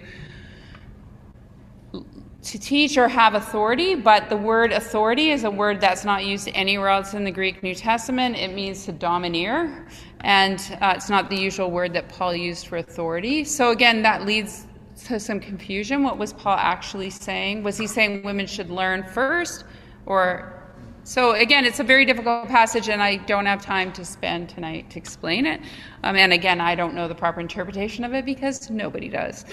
To 2.42 2.58
teach 2.58 2.96
or 2.96 3.06
have 3.06 3.34
authority, 3.34 3.94
but 3.94 4.30
the 4.30 4.36
word 4.36 4.72
authority 4.72 5.30
is 5.30 5.44
a 5.44 5.50
word 5.50 5.78
that's 5.78 6.06
not 6.06 6.24
used 6.24 6.48
anywhere 6.54 6.88
else 6.88 7.12
in 7.12 7.22
the 7.22 7.30
Greek 7.30 7.62
New 7.62 7.74
Testament. 7.74 8.34
It 8.34 8.54
means 8.54 8.86
to 8.86 8.92
domineer, 8.92 9.86
and 10.20 10.58
uh, 10.80 10.94
it's 10.96 11.10
not 11.10 11.28
the 11.28 11.36
usual 11.36 11.70
word 11.70 11.92
that 11.92 12.08
Paul 12.08 12.34
used 12.34 12.66
for 12.66 12.78
authority. 12.78 13.44
So, 13.44 13.72
again, 13.72 14.00
that 14.02 14.24
leads 14.24 14.66
to 15.04 15.20
some 15.20 15.38
confusion. 15.38 16.02
What 16.02 16.16
was 16.16 16.32
Paul 16.32 16.56
actually 16.56 17.10
saying? 17.10 17.62
Was 17.62 17.76
he 17.76 17.86
saying 17.86 18.22
women 18.22 18.46
should 18.46 18.70
learn 18.70 19.02
first? 19.02 19.64
Or 20.06 20.59
so 21.10 21.32
again, 21.32 21.64
it's 21.64 21.80
a 21.80 21.82
very 21.82 22.04
difficult 22.04 22.46
passage, 22.46 22.88
and 22.88 23.02
I 23.02 23.16
don't 23.16 23.44
have 23.44 23.60
time 23.60 23.92
to 23.94 24.04
spend 24.04 24.48
tonight 24.48 24.90
to 24.90 24.98
explain 25.00 25.44
it. 25.44 25.60
Um, 26.04 26.14
and 26.14 26.32
again, 26.32 26.60
I 26.60 26.76
don't 26.76 26.94
know 26.94 27.08
the 27.08 27.16
proper 27.16 27.40
interpretation 27.40 28.04
of 28.04 28.14
it 28.14 28.24
because 28.24 28.70
nobody 28.70 29.08
does. 29.08 29.44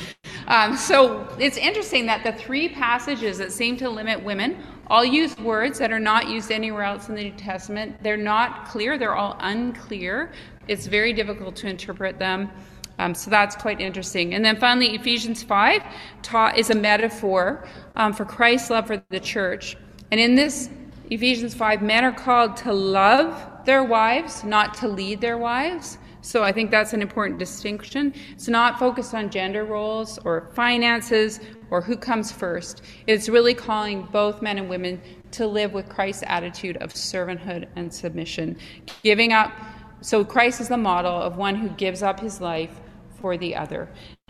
Um, 0.45 0.77
so 0.77 1.27
it's 1.39 1.57
interesting 1.57 2.05
that 2.05 2.23
the 2.23 2.33
three 2.33 2.69
passages 2.69 3.39
that 3.39 3.51
seem 3.51 3.75
to 3.77 3.89
limit 3.89 4.23
women 4.23 4.63
all 4.85 5.03
use 5.03 5.35
words 5.39 5.79
that 5.79 5.91
are 5.91 5.99
not 5.99 6.29
used 6.29 6.51
anywhere 6.51 6.83
else 6.83 7.09
in 7.09 7.15
the 7.15 7.23
New 7.23 7.31
Testament. 7.31 8.03
They're 8.03 8.17
not 8.17 8.67
clear, 8.67 8.99
they're 8.99 9.15
all 9.15 9.35
unclear. 9.39 10.33
It's 10.67 10.85
very 10.85 11.11
difficult 11.11 11.55
to 11.55 11.67
interpret 11.67 12.19
them. 12.19 12.51
Um, 12.99 13.15
so 13.15 13.31
that's 13.31 13.55
quite 13.55 13.81
interesting. 13.81 14.35
And 14.35 14.45
then 14.45 14.57
finally, 14.57 14.93
Ephesians 14.93 15.41
5 15.41 15.81
taught, 16.21 16.55
is 16.55 16.69
a 16.69 16.75
metaphor 16.75 17.67
um, 17.95 18.13
for 18.13 18.25
Christ's 18.25 18.69
love 18.69 18.85
for 18.85 19.01
the 19.09 19.19
church. 19.19 19.75
And 20.11 20.19
in 20.19 20.35
this, 20.35 20.69
Ephesians 21.09 21.53
5, 21.53 21.81
men 21.81 22.03
are 22.03 22.11
called 22.11 22.57
to 22.57 22.73
love 22.73 23.65
their 23.65 23.83
wives, 23.83 24.43
not 24.43 24.73
to 24.75 24.87
lead 24.87 25.21
their 25.21 25.37
wives. 25.37 25.97
So 26.21 26.43
I 26.43 26.51
think 26.51 26.71
that's 26.71 26.93
an 26.93 27.01
important 27.01 27.39
distinction. 27.39 28.13
It's 28.31 28.47
not 28.47 28.79
focused 28.79 29.13
on 29.13 29.29
gender 29.29 29.63
roles 29.63 30.17
or 30.19 30.49
finances 30.53 31.39
or 31.69 31.81
who 31.81 31.95
comes 31.95 32.31
first. 32.31 32.81
It's 33.05 33.29
really 33.29 33.53
calling 33.53 34.03
both 34.11 34.41
men 34.41 34.57
and 34.57 34.67
women 34.67 35.01
to 35.31 35.47
live 35.47 35.73
with 35.73 35.87
Christ's 35.87 36.23
attitude 36.27 36.77
of 36.77 36.93
servanthood 36.93 37.67
and 37.75 37.93
submission, 37.93 38.57
giving 39.03 39.31
up. 39.31 39.53
So 40.01 40.25
Christ 40.25 40.59
is 40.59 40.67
the 40.69 40.77
model 40.77 41.15
of 41.15 41.37
one 41.37 41.55
who 41.55 41.69
gives 41.69 42.03
up 42.03 42.19
his 42.19 42.41
life 42.41 42.79
for 43.21 43.37
the 43.37 43.55
other. 43.55 43.87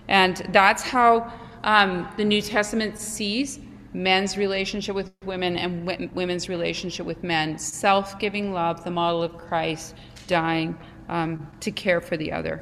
And 0.08 0.38
that's 0.52 0.84
how 0.84 1.34
Um, 1.64 2.08
the 2.18 2.24
New 2.24 2.42
Testament 2.42 2.98
sees 2.98 3.60
men's 3.98 4.38
relationship 4.38 4.96
with 4.96 5.12
women 5.26 5.58
and 5.58 5.86
women's 6.14 6.50
relationship 6.50 7.06
with 7.06 7.24
men, 7.24 7.58
self 7.58 8.20
giving 8.20 8.54
love, 8.54 8.84
the 8.84 8.92
model 8.92 9.24
of 9.24 9.38
Christ, 9.38 9.96
dying 10.28 10.78
um, 11.10 11.50
to 11.62 11.72
care 11.72 12.02
for 12.02 12.18
the 12.18 12.32
other. 12.32 12.62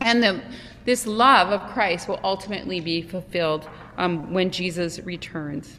And 0.00 0.22
the, 0.22 0.42
this 0.84 1.06
love 1.06 1.48
of 1.48 1.70
Christ 1.72 2.08
will 2.08 2.20
ultimately 2.24 2.80
be 2.80 3.02
fulfilled 3.02 3.68
um, 3.96 4.32
when 4.32 4.50
Jesus 4.50 4.98
returns. 5.00 5.78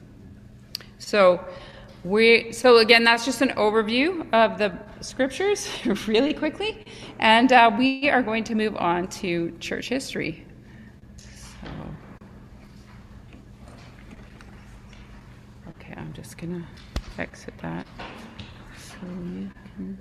So, 0.98 1.46
we, 2.04 2.52
so 2.52 2.78
again, 2.78 3.04
that's 3.04 3.26
just 3.26 3.42
an 3.42 3.50
overview 3.50 4.28
of 4.34 4.58
the 4.58 4.78
scriptures, 5.02 5.68
really 6.08 6.34
quickly, 6.34 6.86
and 7.20 7.52
uh, 7.52 7.72
we 7.78 8.10
are 8.10 8.22
going 8.22 8.44
to 8.46 8.56
move 8.56 8.76
on 8.78 9.08
to 9.08 9.52
church 9.60 9.90
history. 9.90 10.46
So, 11.18 11.68
okay, 15.70 15.94
I'm 15.98 16.13
just 16.24 16.38
gonna 16.38 16.66
exit 17.20 17.54
that 17.62 17.86
so 18.78 18.96
you 19.26 19.52
can 19.76 19.98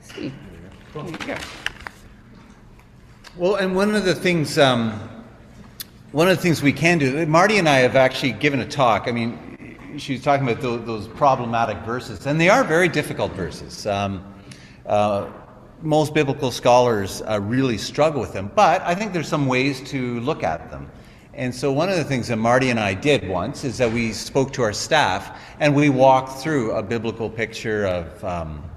see. 0.00 0.32
There 0.92 1.06
you 1.06 1.16
go. 1.18 1.36
Well, 3.36 3.54
and 3.54 3.76
one 3.76 3.94
of 3.94 4.04
the 4.04 4.16
things, 4.16 4.58
um, 4.58 4.98
one 6.10 6.28
of 6.28 6.36
the 6.36 6.42
things 6.42 6.60
we 6.60 6.72
can 6.72 6.98
do, 6.98 7.24
Marty 7.26 7.58
and 7.58 7.68
I 7.68 7.78
have 7.78 7.94
actually 7.94 8.32
given 8.32 8.58
a 8.58 8.66
talk. 8.66 9.06
I 9.06 9.12
mean, 9.12 9.96
she 9.96 10.14
was 10.14 10.22
talking 10.24 10.44
about 10.48 10.60
those, 10.60 10.84
those 10.84 11.06
problematic 11.06 11.78
verses, 11.78 12.26
and 12.26 12.40
they 12.40 12.48
are 12.48 12.64
very 12.64 12.88
difficult 12.88 13.30
verses. 13.32 13.86
Um, 13.86 14.24
uh, 14.86 15.30
most 15.82 16.14
biblical 16.14 16.50
scholars 16.50 17.22
uh, 17.22 17.38
really 17.40 17.78
struggle 17.78 18.20
with 18.20 18.32
them, 18.32 18.50
but 18.56 18.82
I 18.82 18.96
think 18.96 19.12
there's 19.12 19.28
some 19.28 19.46
ways 19.46 19.88
to 19.90 20.18
look 20.18 20.42
at 20.42 20.68
them. 20.72 20.90
And 21.38 21.54
so, 21.54 21.70
one 21.70 21.88
of 21.88 21.96
the 21.96 22.02
things 22.02 22.26
that 22.26 22.36
Marty 22.36 22.70
and 22.70 22.80
I 22.80 22.94
did 22.94 23.28
once 23.28 23.62
is 23.62 23.78
that 23.78 23.92
we 23.92 24.12
spoke 24.12 24.52
to 24.54 24.62
our 24.62 24.72
staff 24.72 25.40
and 25.60 25.72
we 25.72 25.88
walked 25.88 26.40
through 26.40 26.72
a 26.72 26.82
biblical 26.82 27.30
picture 27.30 27.86
of, 27.86 28.24
um, 28.24 28.68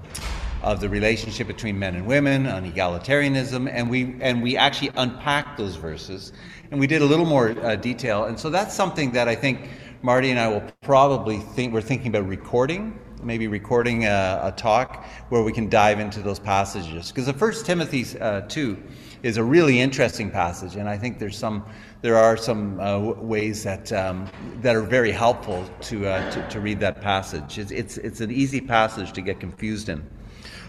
of 0.62 0.80
the 0.80 0.88
relationship 0.88 1.48
between 1.48 1.76
men 1.76 1.96
and 1.96 2.06
women, 2.06 2.46
on 2.46 2.70
egalitarianism, 2.70 3.68
and 3.68 3.90
we, 3.90 4.14
and 4.20 4.40
we 4.40 4.56
actually 4.56 4.92
unpacked 4.94 5.58
those 5.58 5.74
verses 5.74 6.32
and 6.70 6.78
we 6.78 6.86
did 6.86 7.02
a 7.02 7.04
little 7.04 7.26
more 7.26 7.50
uh, 7.66 7.74
detail. 7.74 8.26
And 8.26 8.38
so, 8.38 8.48
that's 8.48 8.76
something 8.76 9.10
that 9.10 9.26
I 9.26 9.34
think 9.34 9.68
Marty 10.02 10.30
and 10.30 10.38
I 10.38 10.46
will 10.46 10.62
probably 10.82 11.38
think, 11.40 11.74
we're 11.74 11.80
thinking 11.80 12.14
about 12.14 12.28
recording, 12.28 12.96
maybe 13.24 13.48
recording 13.48 14.04
a, 14.04 14.40
a 14.40 14.52
talk 14.56 15.04
where 15.30 15.42
we 15.42 15.52
can 15.52 15.68
dive 15.68 15.98
into 15.98 16.20
those 16.20 16.38
passages. 16.38 17.08
Because 17.08 17.26
the 17.26 17.32
First 17.32 17.66
Timothy 17.66 18.06
uh, 18.20 18.42
2 18.42 18.80
is 19.22 19.36
a 19.36 19.44
really 19.44 19.80
interesting 19.80 20.30
passage, 20.30 20.76
and 20.76 20.88
I 20.88 20.98
think 20.98 21.18
there's 21.18 21.36
some, 21.36 21.64
there 22.00 22.16
are 22.16 22.36
some 22.36 22.80
uh, 22.80 22.98
ways 22.98 23.62
that, 23.62 23.92
um, 23.92 24.28
that 24.60 24.74
are 24.74 24.82
very 24.82 25.12
helpful 25.12 25.68
to, 25.82 26.06
uh, 26.06 26.30
to, 26.32 26.48
to, 26.48 26.60
read 26.60 26.80
that 26.80 27.00
passage. 27.00 27.58
It's, 27.58 27.70
it's, 27.70 27.98
it's 27.98 28.20
an 28.20 28.32
easy 28.32 28.60
passage 28.60 29.12
to 29.12 29.20
get 29.20 29.38
confused 29.38 29.88
in. 29.88 30.04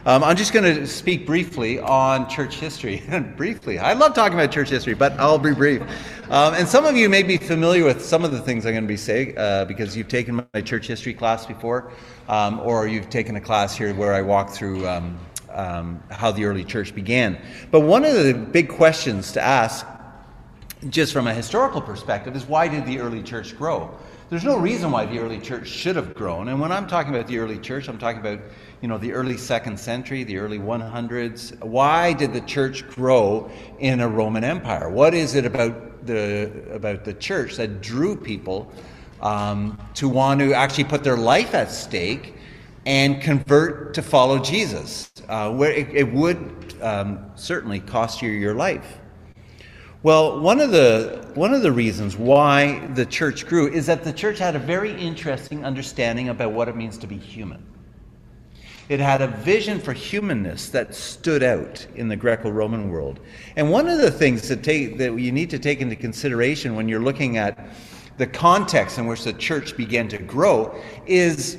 Um, 0.06 0.22
I'm 0.22 0.36
just 0.36 0.52
going 0.52 0.66
to 0.66 0.86
speak 0.86 1.26
briefly 1.26 1.80
on 1.80 2.30
church 2.30 2.56
history. 2.56 3.02
briefly. 3.38 3.80
I 3.80 3.94
love 3.94 4.14
talking 4.14 4.38
about 4.38 4.52
church 4.52 4.70
history, 4.70 4.94
but 4.94 5.14
I'll 5.14 5.40
be 5.40 5.54
brief. 5.54 5.82
Um, 6.30 6.54
and 6.56 6.68
some 6.68 6.86
of 6.86 6.98
you 6.98 7.08
may 7.08 7.24
be 7.24 7.38
familiar 7.38 7.86
with 7.86 8.04
some 8.04 8.26
of 8.26 8.32
the 8.32 8.42
things 8.42 8.66
I'm 8.66 8.74
going 8.74 8.84
to 8.84 8.88
be 8.88 8.98
saying 8.98 9.38
uh, 9.38 9.64
because 9.66 9.96
you've 9.96 10.10
taken 10.10 10.46
my 10.54 10.62
church 10.62 10.88
history 10.88 11.14
class 11.14 11.46
before, 11.46 11.94
um, 12.28 12.60
or 12.60 12.86
you've 12.86 13.10
taken 13.10 13.38
a 13.38 13.42
class 13.42 13.78
here 13.78 13.94
where 13.96 14.14
I 14.14 14.22
walk 14.22 14.50
through 14.50 14.86
um, 15.54 16.04
how 16.10 16.32
the 16.32 16.46
early 16.46 16.64
church 16.64 16.94
began. 16.94 17.40
But 17.72 17.82
one 17.82 18.04
of 18.06 18.14
the 18.14 18.34
big 18.34 18.70
questions 18.70 19.32
to 19.34 19.42
ask, 19.42 19.86
just 20.90 21.14
from 21.14 21.28
a 21.28 21.34
historical 21.34 21.82
perspective, 21.82 22.36
is 22.36 22.46
why 22.46 22.68
did 22.68 22.86
the 22.86 23.00
early 23.00 23.24
church 23.24 23.58
grow? 23.58 23.96
There's 24.30 24.44
no 24.44 24.58
reason 24.58 24.92
why 24.92 25.06
the 25.06 25.20
early 25.20 25.40
church 25.40 25.68
should 25.68 25.96
have 25.96 26.16
grown. 26.16 26.48
And 26.48 26.60
when 26.60 26.72
I'm 26.72 26.88
talking 26.88 27.14
about 27.14 27.28
the 27.28 27.38
early 27.38 27.60
church, 27.60 27.88
I'm 27.88 28.00
talking 28.00 28.20
about 28.20 28.40
you 28.82 28.90
know, 28.90 28.98
the 28.98 29.14
early 29.14 29.38
second 29.38 29.80
century, 29.80 30.26
the 30.26 30.38
early 30.38 30.60
100s. 30.60 31.58
Why 31.64 32.12
did 32.12 32.34
the 32.34 32.42
church 32.42 32.86
grow 32.90 33.50
in 33.80 34.02
a 34.02 34.08
Roman 34.10 34.44
Empire? 34.44 34.90
What 34.90 35.14
is 35.14 35.36
it 35.36 35.46
about 35.46 36.06
the, 36.06 36.52
about 36.70 37.06
the 37.06 37.14
church 37.14 37.56
that 37.56 37.82
drew 37.82 38.16
people 38.16 38.70
um, 39.22 39.80
to 39.94 40.10
want 40.10 40.42
to 40.42 40.54
actually 40.54 40.84
put 40.84 41.02
their 41.02 41.16
life 41.16 41.54
at 41.54 41.72
stake 41.72 42.36
and 42.86 43.22
convert 43.22 43.94
to 43.94 44.02
follow 44.02 44.40
Jesus, 44.40 45.12
uh, 45.30 45.52
where 45.52 45.72
it, 45.72 45.90
it 45.90 46.12
would 46.12 46.76
um, 46.82 47.32
certainly 47.36 47.80
cost 47.80 48.22
you 48.22 48.30
your 48.30 48.54
life? 48.54 49.00
Well, 50.04 50.42
one 50.42 50.60
of 50.60 50.72
the 50.72 51.32
one 51.34 51.54
of 51.54 51.62
the 51.62 51.72
reasons 51.72 52.18
why 52.18 52.86
the 52.88 53.06
church 53.06 53.48
grew 53.48 53.72
is 53.72 53.86
that 53.86 54.04
the 54.04 54.12
church 54.12 54.38
had 54.38 54.54
a 54.56 54.60
very 54.60 54.92
interesting 54.92 55.64
understanding 55.64 56.28
about 56.28 56.52
what 56.52 56.68
it 56.68 56.76
means 56.76 56.98
to 56.98 57.08
be 57.08 57.18
human. 57.18 57.66
It 58.90 59.00
had 59.00 59.22
a 59.22 59.28
vision 59.28 59.80
for 59.80 59.94
humanness 59.94 60.70
that 60.70 60.94
stood 60.94 61.42
out 61.42 61.88
in 61.96 62.10
the 62.10 62.18
Greco 62.18 62.50
Roman 62.50 62.90
world. 62.90 63.22
And 63.56 63.72
one 63.72 63.88
of 63.88 64.00
the 64.00 64.12
things 64.12 64.50
that, 64.50 64.62
take, 64.62 64.98
that 64.98 65.18
you 65.18 65.32
need 65.32 65.50
to 65.52 65.60
take 65.60 65.80
into 65.80 65.96
consideration 65.96 66.76
when 66.76 66.90
you're 66.90 67.00
looking 67.02 67.38
at 67.38 67.70
the 68.18 68.28
context 68.28 68.98
in 69.00 69.08
which 69.08 69.24
the 69.24 69.34
church 69.34 69.78
began 69.78 70.10
to 70.10 70.18
grow 70.18 70.76
is, 71.06 71.58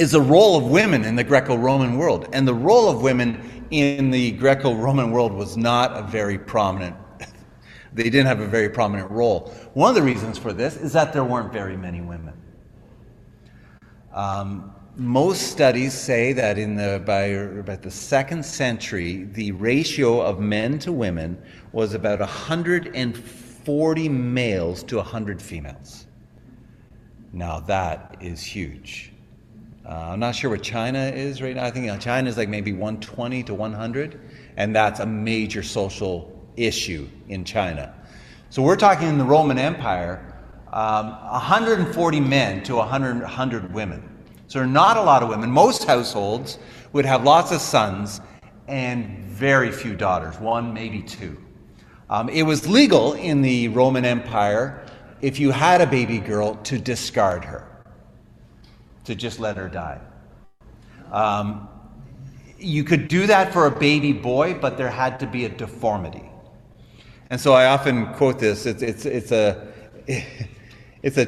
is 0.00 0.12
the 0.12 0.20
role 0.20 0.56
of 0.56 0.64
women 0.64 1.04
in 1.04 1.14
the 1.14 1.22
Greco 1.22 1.54
Roman 1.56 1.98
world. 1.98 2.26
And 2.32 2.48
the 2.48 2.54
role 2.54 2.88
of 2.88 3.02
women 3.02 3.66
in 3.70 4.10
the 4.10 4.30
Greco 4.32 4.74
Roman 4.74 5.10
world 5.10 5.30
was 5.30 5.58
not 5.58 5.94
a 5.94 6.02
very 6.02 6.38
prominent 6.38 6.96
they 7.92 8.04
didn't 8.04 8.26
have 8.26 8.40
a 8.40 8.46
very 8.46 8.70
prominent 8.70 9.10
role. 9.10 9.52
One 9.74 9.90
of 9.90 9.94
the 9.94 10.02
reasons 10.02 10.38
for 10.38 10.54
this 10.54 10.76
is 10.76 10.94
that 10.94 11.12
there 11.12 11.22
weren't 11.22 11.52
very 11.52 11.76
many 11.76 12.00
women. 12.00 12.32
Um, 14.14 14.74
most 14.96 15.48
studies 15.48 15.92
say 15.92 16.32
that 16.32 16.56
in 16.56 16.76
the, 16.76 17.02
by 17.04 17.24
about 17.24 17.82
the 17.82 17.90
second 17.90 18.42
century, 18.42 19.24
the 19.24 19.52
ratio 19.52 20.22
of 20.22 20.40
men 20.40 20.78
to 20.78 20.92
women 20.92 21.40
was 21.72 21.92
about 21.92 22.20
140 22.20 24.08
males 24.08 24.82
to 24.84 24.96
100 24.96 25.42
females. 25.42 26.06
Now 27.34 27.60
that 27.60 28.16
is 28.20 28.42
huge. 28.42 29.09
Uh, 29.84 30.10
I'm 30.12 30.20
not 30.20 30.34
sure 30.34 30.50
what 30.50 30.62
China 30.62 31.06
is 31.06 31.40
right 31.40 31.56
now. 31.56 31.64
I 31.64 31.70
think 31.70 32.00
China 32.00 32.28
is 32.28 32.36
like 32.36 32.48
maybe 32.48 32.72
120 32.72 33.42
to 33.44 33.54
100, 33.54 34.20
and 34.56 34.76
that's 34.76 35.00
a 35.00 35.06
major 35.06 35.62
social 35.62 36.30
issue 36.56 37.08
in 37.28 37.44
China. 37.44 37.94
So 38.50 38.62
we're 38.62 38.76
talking 38.76 39.08
in 39.08 39.16
the 39.16 39.24
Roman 39.24 39.58
Empire, 39.58 40.34
um, 40.72 41.10
140 41.10 42.20
men 42.20 42.62
to 42.64 42.76
100, 42.76 43.22
100 43.22 43.72
women. 43.72 44.06
So 44.48 44.64
not 44.64 44.96
a 44.96 45.02
lot 45.02 45.22
of 45.22 45.28
women. 45.28 45.50
Most 45.50 45.84
households 45.84 46.58
would 46.92 47.06
have 47.06 47.24
lots 47.24 47.52
of 47.52 47.60
sons 47.60 48.20
and 48.66 49.24
very 49.24 49.72
few 49.72 49.94
daughters, 49.94 50.38
one, 50.38 50.74
maybe 50.74 51.02
two. 51.02 51.36
Um, 52.10 52.28
it 52.28 52.42
was 52.42 52.68
legal 52.68 53.12
in 53.12 53.40
the 53.40 53.68
Roman 53.68 54.04
Empire 54.04 54.84
if 55.22 55.38
you 55.38 55.50
had 55.50 55.80
a 55.80 55.86
baby 55.86 56.18
girl 56.18 56.56
to 56.64 56.78
discard 56.78 57.44
her, 57.44 57.66
to 59.10 59.16
just 59.16 59.40
let 59.40 59.56
her 59.56 59.68
die. 59.68 60.00
Um, 61.10 61.68
you 62.58 62.84
could 62.84 63.08
do 63.08 63.26
that 63.26 63.52
for 63.52 63.66
a 63.66 63.70
baby 63.70 64.12
boy, 64.12 64.54
but 64.54 64.78
there 64.78 64.88
had 64.88 65.18
to 65.18 65.26
be 65.26 65.46
a 65.46 65.48
deformity. 65.48 66.30
And 67.28 67.40
so 67.40 67.52
I 67.52 67.66
often 67.66 68.14
quote 68.14 68.38
this. 68.38 68.66
It's, 68.66 68.82
it's, 68.82 69.06
it's, 69.06 69.32
a, 69.32 69.66
it's 71.02 71.18
a 71.18 71.26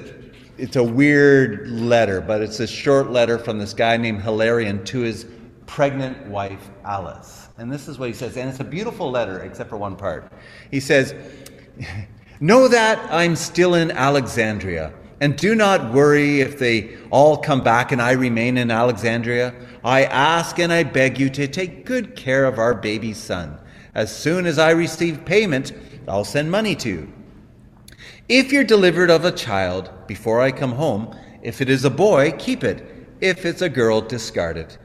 it's 0.59 0.77
a 0.77 0.85
weird 0.85 1.69
letter, 1.71 2.21
but 2.21 2.41
it's 2.41 2.61
a 2.61 2.67
short 2.67 3.11
letter 3.11 3.39
from 3.39 3.59
this 3.59 3.73
guy 3.75 3.97
named 3.97 4.23
Hilarion 4.23 4.85
to 4.85 5.01
his 5.01 5.27
pregnant 5.67 6.27
wife, 6.29 6.71
Alice. 6.85 7.49
And 7.59 7.73
this 7.73 7.89
is 7.89 7.99
what 7.99 8.09
he 8.11 8.15
says, 8.15 8.37
and 8.37 8.49
it's 8.49 8.61
a 8.61 8.65
beautiful 8.65 9.11
letter, 9.11 9.41
except 9.41 9.71
for 9.71 9.77
one 9.77 9.97
part. 9.97 10.31
He 10.71 10.79
says, 10.79 11.15
Know 12.41 12.69
that 12.69 12.99
I'm 13.11 13.35
still 13.35 13.75
in 13.75 13.91
Alexandria, 13.91 14.93
and 15.23 15.37
do 15.37 15.55
not 15.55 15.93
worry 15.95 16.41
if 16.41 16.59
they 16.59 16.97
all 17.13 17.37
come 17.37 17.63
back 17.63 17.93
and 17.93 18.03
I 18.03 18.11
remain 18.11 18.59
in 18.59 18.73
Alexandria. 18.73 19.55
I 19.85 20.03
ask 20.03 20.59
and 20.59 20.73
I 20.73 20.83
beg 20.83 21.17
you 21.17 21.31
to 21.31 21.47
take 21.47 21.87
good 21.87 22.17
care 22.17 22.45
of 22.45 22.59
our 22.59 22.75
baby 22.75 23.13
son. 23.13 23.57
As 23.95 24.15
soon 24.15 24.47
as 24.47 24.59
I 24.59 24.71
receive 24.71 25.25
payment, 25.25 25.75
I'll 26.09 26.25
send 26.25 26.51
money 26.51 26.75
to 26.75 26.89
you. 26.89 27.13
If 28.29 28.51
you're 28.51 28.65
delivered 28.65 29.11
of 29.11 29.25
a 29.25 29.31
child 29.31 29.93
before 30.09 30.41
I 30.41 30.51
come 30.51 30.73
home, 30.73 31.17
if 31.41 31.61
it 31.61 31.71
is 31.71 31.85
a 31.85 31.91
boy, 31.91 32.33
keep 32.33 32.65
it. 32.65 32.85
If 33.21 33.47
it's 33.47 33.63
a 33.63 33.69
girl, 33.69 34.01
discard 34.01 34.57
it. 34.57 34.77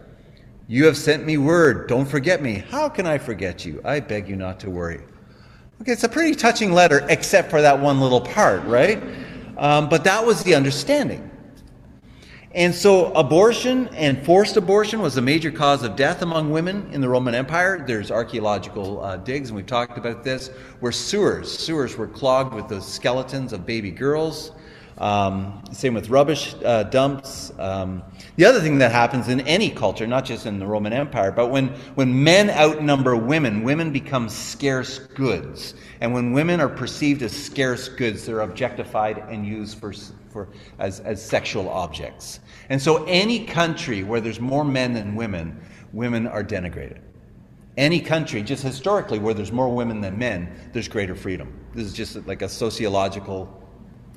You 0.68 0.86
have 0.86 0.98
sent 0.98 1.26
me 1.26 1.40
word. 1.40 1.88
Don't 1.88 2.06
forget 2.06 2.44
me. 2.44 2.64
How 2.70 2.90
can 2.90 3.08
I 3.08 3.18
forget 3.18 3.66
you? 3.66 3.82
I 3.84 4.02
beg 4.02 4.30
you 4.30 4.36
not 4.36 4.60
to 4.60 4.70
worry. 4.70 5.02
Okay, 5.82 5.94
it's 5.94 6.04
a 6.04 6.10
pretty 6.10 6.36
touching 6.36 6.74
letter, 6.74 7.08
except 7.10 7.50
for 7.50 7.62
that 7.64 7.80
one 7.80 8.00
little 8.00 8.22
part, 8.22 8.64
right? 8.66 9.02
Um, 9.58 9.90
but 9.90 10.04
that 10.04 10.26
was 10.26 10.44
the 10.44 10.56
understanding. 10.56 11.32
And 12.54 12.74
so, 12.74 13.12
abortion 13.14 13.88
and 13.90 14.26
forced 14.26 14.58
abortion 14.58 15.00
was 15.00 15.18
a 15.18 15.22
major 15.22 15.52
cause 15.52 15.84
of 15.84 15.96
death 15.96 16.22
among 16.22 16.50
women 16.50 16.90
in 16.92 17.02
the 17.02 17.10
Roman 17.10 17.36
Empire. 17.36 17.84
There's 17.86 18.10
archaeological 18.10 19.04
uh, 19.04 19.18
digs, 19.18 19.50
and 19.50 19.56
we've 19.56 19.68
talked 19.68 19.98
about 19.98 20.24
this, 20.24 20.48
where 20.80 20.92
sewers, 20.92 21.56
sewers 21.56 21.98
were 21.98 22.08
clogged 22.08 22.56
with 22.56 22.68
the 22.68 22.82
skeletons 22.82 23.54
of 23.54 23.66
baby 23.66 23.92
girls. 23.92 24.54
Um, 24.98 25.64
same 25.72 25.94
with 25.94 26.10
rubbish 26.10 26.56
uh, 26.66 26.84
dumps. 26.84 27.52
Um, 27.60 28.04
the 28.36 28.46
other 28.46 28.60
thing 28.60 28.80
that 28.80 28.92
happens 28.92 29.28
in 29.28 29.42
any 29.42 29.70
culture, 29.70 30.08
not 30.08 30.26
just 30.26 30.48
in 30.48 30.58
the 30.58 30.66
Roman 30.66 30.92
Empire, 30.92 31.32
but 31.32 31.48
when, 31.48 31.68
when 31.96 32.24
men 32.24 32.50
outnumber 32.50 33.16
women, 33.16 33.64
women 33.64 33.92
become 33.92 34.28
scarce 34.28 34.98
goods. 34.98 35.76
And 36.02 36.14
when 36.14 36.32
women 36.32 36.60
are 36.60 36.70
perceived 36.70 37.22
as 37.22 37.32
scarce 37.32 37.90
goods, 37.90 38.26
they're 38.26 38.42
objectified 38.42 39.20
and 39.30 39.46
used 39.46 39.78
for, 39.78 39.94
for, 40.30 40.50
as, 40.80 41.00
as 41.02 41.24
sexual 41.24 41.70
objects. 41.70 42.40
And 42.70 42.82
so, 42.82 43.06
any 43.06 43.46
country 43.46 44.04
where 44.04 44.20
there's 44.20 44.40
more 44.40 44.66
men 44.66 44.94
than 44.94 45.16
women, 45.16 45.62
women 45.94 46.28
are 46.28 46.44
denigrated. 46.44 47.00
Any 47.78 48.00
country, 48.00 48.42
just 48.42 48.64
historically, 48.64 49.20
where 49.20 49.36
there's 49.36 49.52
more 49.52 49.74
women 49.74 50.02
than 50.02 50.18
men, 50.18 50.72
there's 50.74 50.88
greater 50.88 51.16
freedom. 51.16 51.54
This 51.76 51.86
is 51.86 51.94
just 51.94 52.26
like 52.26 52.42
a 52.42 52.50
sociological 52.50 53.64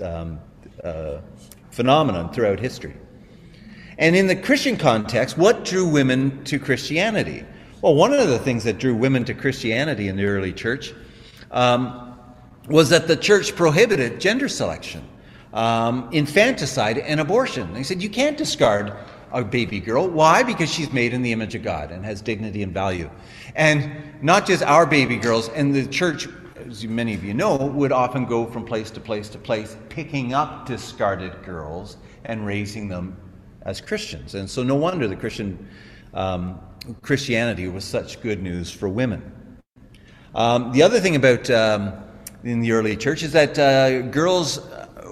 um, 0.02 0.40
uh, 0.84 1.20
phenomenon 1.70 2.32
throughout 2.32 2.58
history. 2.58 2.96
And 3.98 4.16
in 4.16 4.26
the 4.26 4.36
Christian 4.36 4.76
context, 4.76 5.36
what 5.36 5.64
drew 5.64 5.86
women 5.86 6.42
to 6.44 6.58
Christianity? 6.58 7.44
Well, 7.82 7.94
one 7.94 8.12
of 8.12 8.28
the 8.28 8.38
things 8.38 8.64
that 8.64 8.78
drew 8.78 8.94
women 8.94 9.24
to 9.26 9.34
Christianity 9.34 10.08
in 10.08 10.16
the 10.16 10.24
early 10.24 10.52
church 10.52 10.94
um, 11.50 12.18
was 12.68 12.88
that 12.90 13.08
the 13.08 13.16
church 13.16 13.54
prohibited 13.54 14.20
gender 14.20 14.48
selection, 14.48 15.06
um, 15.52 16.08
infanticide, 16.12 16.98
and 16.98 17.20
abortion. 17.20 17.72
They 17.74 17.82
said 17.82 18.02
you 18.02 18.10
can't 18.10 18.38
discard 18.38 18.92
a 19.32 19.44
baby 19.44 19.80
girl. 19.80 20.08
Why? 20.08 20.42
Because 20.42 20.72
she's 20.72 20.92
made 20.92 21.12
in 21.12 21.22
the 21.22 21.32
image 21.32 21.54
of 21.54 21.62
God 21.62 21.90
and 21.90 22.04
has 22.04 22.20
dignity 22.20 22.62
and 22.62 22.72
value. 22.72 23.10
And 23.54 24.22
not 24.22 24.46
just 24.46 24.62
our 24.62 24.86
baby 24.86 25.16
girls, 25.16 25.48
and 25.50 25.74
the 25.74 25.86
church 25.86 26.26
as 26.68 26.84
many 26.84 27.14
of 27.14 27.24
you 27.24 27.34
know, 27.34 27.56
would 27.56 27.92
often 27.92 28.24
go 28.24 28.46
from 28.46 28.64
place 28.64 28.90
to 28.92 29.00
place 29.00 29.28
to 29.30 29.38
place, 29.38 29.76
picking 29.88 30.34
up 30.34 30.66
discarded 30.66 31.42
girls 31.42 31.96
and 32.24 32.46
raising 32.46 32.88
them 32.88 33.16
as 33.62 33.80
Christians. 33.80 34.34
And 34.34 34.48
so, 34.48 34.62
no 34.62 34.74
wonder 34.74 35.08
the 35.08 35.16
Christian 35.16 35.68
um, 36.14 36.60
Christianity 37.02 37.68
was 37.68 37.84
such 37.84 38.20
good 38.20 38.42
news 38.42 38.70
for 38.70 38.88
women. 38.88 39.58
Um, 40.34 40.72
the 40.72 40.82
other 40.82 41.00
thing 41.00 41.16
about 41.16 41.50
um, 41.50 41.92
in 42.44 42.60
the 42.60 42.72
early 42.72 42.96
church 42.96 43.22
is 43.22 43.32
that 43.32 43.58
uh, 43.58 44.02
girls 44.02 44.60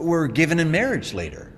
were 0.00 0.28
given 0.28 0.58
in 0.60 0.70
marriage 0.70 1.12
later. 1.12 1.52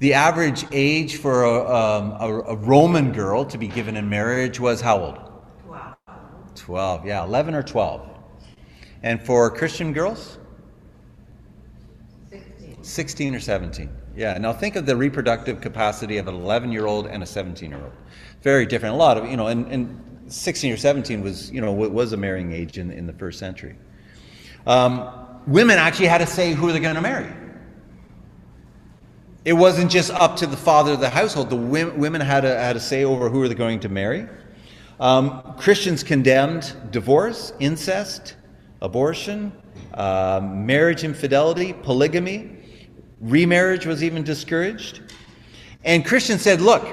The 0.00 0.14
average 0.14 0.64
age 0.70 1.16
for 1.16 1.44
a, 1.44 1.74
um, 1.74 2.12
a, 2.20 2.40
a, 2.50 2.56
Roman 2.56 3.12
girl 3.12 3.44
to 3.46 3.58
be 3.58 3.66
given 3.66 3.96
in 3.96 4.08
marriage 4.08 4.60
was 4.60 4.80
how 4.80 5.00
old? 5.00 5.18
12. 5.66 5.96
12, 6.54 7.06
yeah, 7.06 7.24
11 7.24 7.54
or 7.54 7.64
12. 7.64 8.17
And 9.02 9.24
for 9.24 9.50
Christian 9.50 9.92
girls? 9.92 10.38
16. 12.30 12.82
16 12.82 13.34
or 13.34 13.40
17. 13.40 13.90
Yeah, 14.16 14.36
now 14.38 14.52
think 14.52 14.74
of 14.74 14.84
the 14.84 14.96
reproductive 14.96 15.60
capacity 15.60 16.18
of 16.18 16.26
an 16.26 16.34
11 16.34 16.72
year 16.72 16.86
old 16.86 17.06
and 17.06 17.22
a 17.22 17.26
17 17.26 17.70
year 17.70 17.80
old. 17.80 17.92
Very 18.42 18.66
different. 18.66 18.94
A 18.94 18.98
lot 18.98 19.16
of, 19.16 19.30
you 19.30 19.36
know, 19.36 19.46
and, 19.46 19.66
and 19.70 20.32
16 20.32 20.72
or 20.72 20.76
17 20.76 21.22
was, 21.22 21.50
you 21.50 21.60
know, 21.60 21.72
was 21.72 22.12
a 22.12 22.16
marrying 22.16 22.52
age 22.52 22.78
in, 22.78 22.90
in 22.90 23.06
the 23.06 23.12
first 23.12 23.38
century. 23.38 23.76
Um, 24.66 25.08
women 25.46 25.78
actually 25.78 26.08
had 26.08 26.18
to 26.18 26.26
say 26.26 26.52
who 26.52 26.72
they're 26.72 26.80
going 26.80 26.96
to 26.96 27.00
marry. 27.00 27.32
It 29.44 29.52
wasn't 29.52 29.90
just 29.90 30.10
up 30.10 30.36
to 30.36 30.46
the 30.46 30.56
father 30.56 30.92
of 30.92 31.00
the 31.00 31.08
household. 31.08 31.48
The 31.48 31.56
women 31.56 32.20
had 32.20 32.42
to, 32.42 32.48
had 32.48 32.74
to 32.74 32.80
say 32.80 33.04
over 33.04 33.30
who 33.30 33.46
they're 33.48 33.56
going 33.56 33.80
to 33.80 33.88
marry. 33.88 34.26
Um, 35.00 35.54
Christians 35.56 36.02
condemned 36.02 36.74
divorce, 36.90 37.52
incest, 37.60 38.34
abortion, 38.80 39.52
uh, 39.94 40.40
marriage 40.42 41.04
infidelity, 41.04 41.72
polygamy. 41.72 42.56
Remarriage 43.20 43.86
was 43.86 44.04
even 44.04 44.22
discouraged. 44.22 45.02
And 45.84 46.04
Christians 46.04 46.42
said, 46.42 46.60
look, 46.60 46.86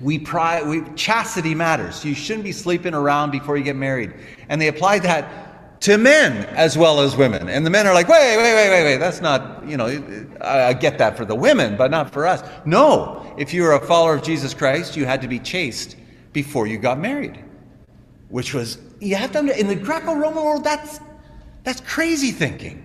we, 0.00 0.18
pri- 0.18 0.62
we 0.62 0.82
chastity 0.94 1.54
matters. 1.54 2.04
You 2.04 2.14
shouldn't 2.14 2.44
be 2.44 2.52
sleeping 2.52 2.94
around 2.94 3.30
before 3.30 3.56
you 3.56 3.64
get 3.64 3.76
married. 3.76 4.12
And 4.48 4.60
they 4.60 4.68
applied 4.68 5.02
that 5.02 5.80
to 5.82 5.98
men 5.98 6.44
as 6.56 6.78
well 6.78 7.00
as 7.00 7.16
women. 7.16 7.48
And 7.48 7.64
the 7.64 7.70
men 7.70 7.86
are 7.86 7.94
like, 7.94 8.08
wait, 8.08 8.36
wait, 8.36 8.54
wait, 8.54 8.70
wait, 8.70 8.84
wait. 8.84 8.96
That's 8.96 9.20
not, 9.20 9.66
you 9.68 9.76
know, 9.76 9.86
I, 10.40 10.64
I 10.64 10.72
get 10.72 10.98
that 10.98 11.16
for 11.16 11.24
the 11.24 11.34
women, 11.34 11.76
but 11.76 11.90
not 11.90 12.12
for 12.12 12.26
us. 12.26 12.42
No, 12.64 13.34
if 13.36 13.52
you 13.52 13.62
were 13.62 13.72
a 13.72 13.80
follower 13.80 14.14
of 14.14 14.22
Jesus 14.22 14.54
Christ, 14.54 14.96
you 14.96 15.04
had 15.04 15.20
to 15.22 15.28
be 15.28 15.38
chaste 15.38 15.96
before 16.32 16.66
you 16.66 16.78
got 16.78 16.98
married, 16.98 17.44
which 18.34 18.52
was 18.52 18.78
you 18.98 19.14
have 19.14 19.30
to 19.30 19.38
in 19.60 19.68
the 19.68 19.76
Greco-Roman 19.76 20.42
world, 20.42 20.64
that's 20.64 20.98
that's 21.62 21.80
crazy 21.82 22.32
thinking. 22.32 22.82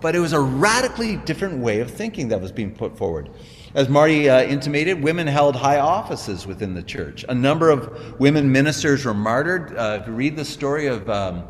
But 0.00 0.16
it 0.16 0.18
was 0.18 0.32
a 0.32 0.40
radically 0.40 1.14
different 1.18 1.58
way 1.58 1.78
of 1.78 1.88
thinking 1.88 2.26
that 2.30 2.40
was 2.40 2.50
being 2.50 2.74
put 2.74 2.98
forward. 2.98 3.30
As 3.74 3.88
Marty 3.88 4.28
uh, 4.28 4.42
intimated, 4.42 5.00
women 5.00 5.28
held 5.28 5.54
high 5.54 5.78
offices 5.78 6.44
within 6.44 6.74
the 6.74 6.82
church. 6.82 7.24
A 7.28 7.34
number 7.34 7.70
of 7.70 8.18
women 8.18 8.50
ministers 8.50 9.04
were 9.04 9.14
martyred. 9.14 9.78
Uh, 9.78 10.00
if 10.00 10.08
you 10.08 10.12
read 10.12 10.34
the 10.34 10.44
story 10.44 10.88
of 10.88 11.08
um, 11.08 11.46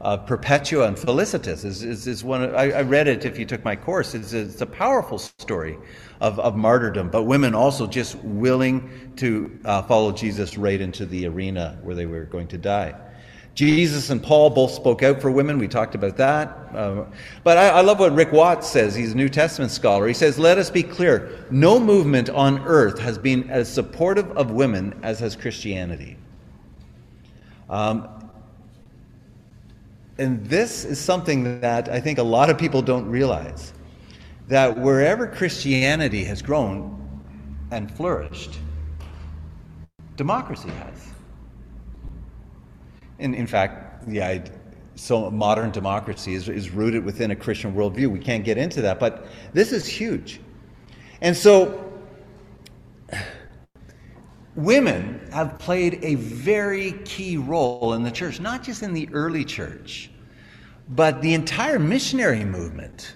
uh, 0.00 0.16
Perpetua 0.16 0.88
and 0.88 0.98
Felicitas, 0.98 1.64
is, 1.64 1.82
is, 1.82 2.06
is 2.06 2.22
one. 2.22 2.42
Of, 2.42 2.54
I, 2.54 2.70
I, 2.70 2.82
read 2.82 3.08
it 3.08 3.24
if 3.24 3.38
you 3.38 3.44
took 3.46 3.64
my 3.64 3.74
course. 3.74 4.14
It's, 4.14 4.32
it's 4.32 4.60
a 4.60 4.66
powerful 4.66 5.18
story 5.18 5.78
of, 6.20 6.38
of 6.38 6.56
martyrdom, 6.56 7.10
but 7.10 7.24
women 7.24 7.54
also 7.54 7.86
just 7.86 8.16
willing 8.16 9.12
to 9.16 9.58
uh, 9.64 9.82
follow 9.82 10.12
Jesus 10.12 10.58
right 10.58 10.80
into 10.80 11.06
the 11.06 11.26
arena 11.26 11.78
where 11.82 11.94
they 11.94 12.06
were 12.06 12.24
going 12.24 12.48
to 12.48 12.58
die. 12.58 12.94
Jesus 13.56 14.10
and 14.10 14.22
Paul 14.22 14.50
both 14.50 14.70
spoke 14.70 15.02
out 15.02 15.22
for 15.22 15.30
women. 15.30 15.58
We 15.58 15.66
talked 15.66 15.94
about 15.94 16.18
that. 16.18 16.48
Uh, 16.74 17.06
but 17.42 17.56
I, 17.56 17.68
I, 17.68 17.80
love 17.80 17.98
what 17.98 18.12
Rikk 18.12 18.30
Watts 18.30 18.68
says. 18.68 18.94
He's 18.94 19.12
a 19.12 19.16
New 19.16 19.30
Testament 19.30 19.72
scholar. 19.72 20.06
He 20.06 20.12
says, 20.12 20.38
Let 20.38 20.58
us 20.58 20.68
be 20.68 20.82
clear 20.82 21.46
no 21.50 21.80
movement 21.80 22.28
on 22.28 22.58
earth 22.66 22.98
has 22.98 23.16
been 23.16 23.48
as 23.48 23.72
supportive 23.72 24.30
of 24.32 24.50
women 24.50 25.00
as 25.02 25.20
has 25.20 25.34
Christianity. 25.34 26.18
Um, 27.70 28.08
and 30.18 30.44
this 30.46 30.84
is 30.84 30.98
something 30.98 31.60
that 31.60 31.88
I 31.88 32.00
think 32.00 32.18
a 32.18 32.22
lot 32.22 32.48
of 32.48 32.56
people 32.56 32.82
don't 32.82 33.06
realize 33.06 33.72
that 34.48 34.78
wherever 34.78 35.26
Christianity 35.26 36.24
has 36.24 36.40
grown 36.40 36.92
and 37.70 37.90
flourished, 37.90 38.58
democracy 40.16 40.70
has. 40.70 41.08
And 43.18 43.34
in 43.34 43.46
fact, 43.46 44.04
yeah, 44.08 44.44
so 44.94 45.30
modern 45.30 45.70
democracy 45.70 46.34
is, 46.34 46.48
is 46.48 46.70
rooted 46.70 47.04
within 47.04 47.30
a 47.30 47.36
Christian 47.36 47.74
worldview. 47.74 48.08
We 48.08 48.18
can't 48.18 48.44
get 48.44 48.56
into 48.56 48.80
that, 48.82 48.98
but 48.98 49.26
this 49.52 49.72
is 49.72 49.86
huge. 49.86 50.40
And 51.20 51.36
so, 51.36 51.92
women 54.56 55.28
have 55.32 55.58
played 55.58 56.00
a 56.02 56.14
very 56.16 56.92
key 57.04 57.36
role 57.36 57.92
in 57.92 58.02
the 58.02 58.10
church, 58.10 58.40
not 58.40 58.62
just 58.62 58.82
in 58.82 58.92
the 58.92 59.08
early 59.12 59.44
church, 59.44 60.10
but 60.88 61.20
the 61.20 61.34
entire 61.34 61.78
missionary 61.78 62.44
movement 62.44 63.14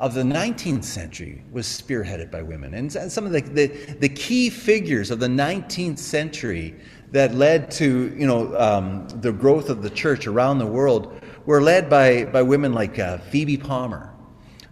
of 0.00 0.14
the 0.14 0.22
19th 0.22 0.84
century 0.84 1.42
was 1.50 1.66
spearheaded 1.66 2.30
by 2.30 2.40
women. 2.40 2.74
And 2.74 2.92
some 2.92 3.26
of 3.26 3.32
the, 3.32 3.40
the, 3.40 3.66
the 3.98 4.08
key 4.08 4.48
figures 4.48 5.10
of 5.10 5.18
the 5.18 5.26
19th 5.26 5.98
century 5.98 6.76
that 7.10 7.34
led 7.34 7.70
to 7.70 8.14
you 8.16 8.26
know 8.26 8.56
um, 8.58 9.08
the 9.20 9.32
growth 9.32 9.70
of 9.70 9.82
the 9.82 9.90
church 9.90 10.26
around 10.26 10.58
the 10.58 10.66
world 10.66 11.20
were 11.46 11.62
led 11.62 11.88
by, 11.88 12.24
by 12.26 12.42
women 12.42 12.74
like 12.74 12.98
uh, 12.98 13.18
Phoebe 13.18 13.56
Palmer, 13.56 14.12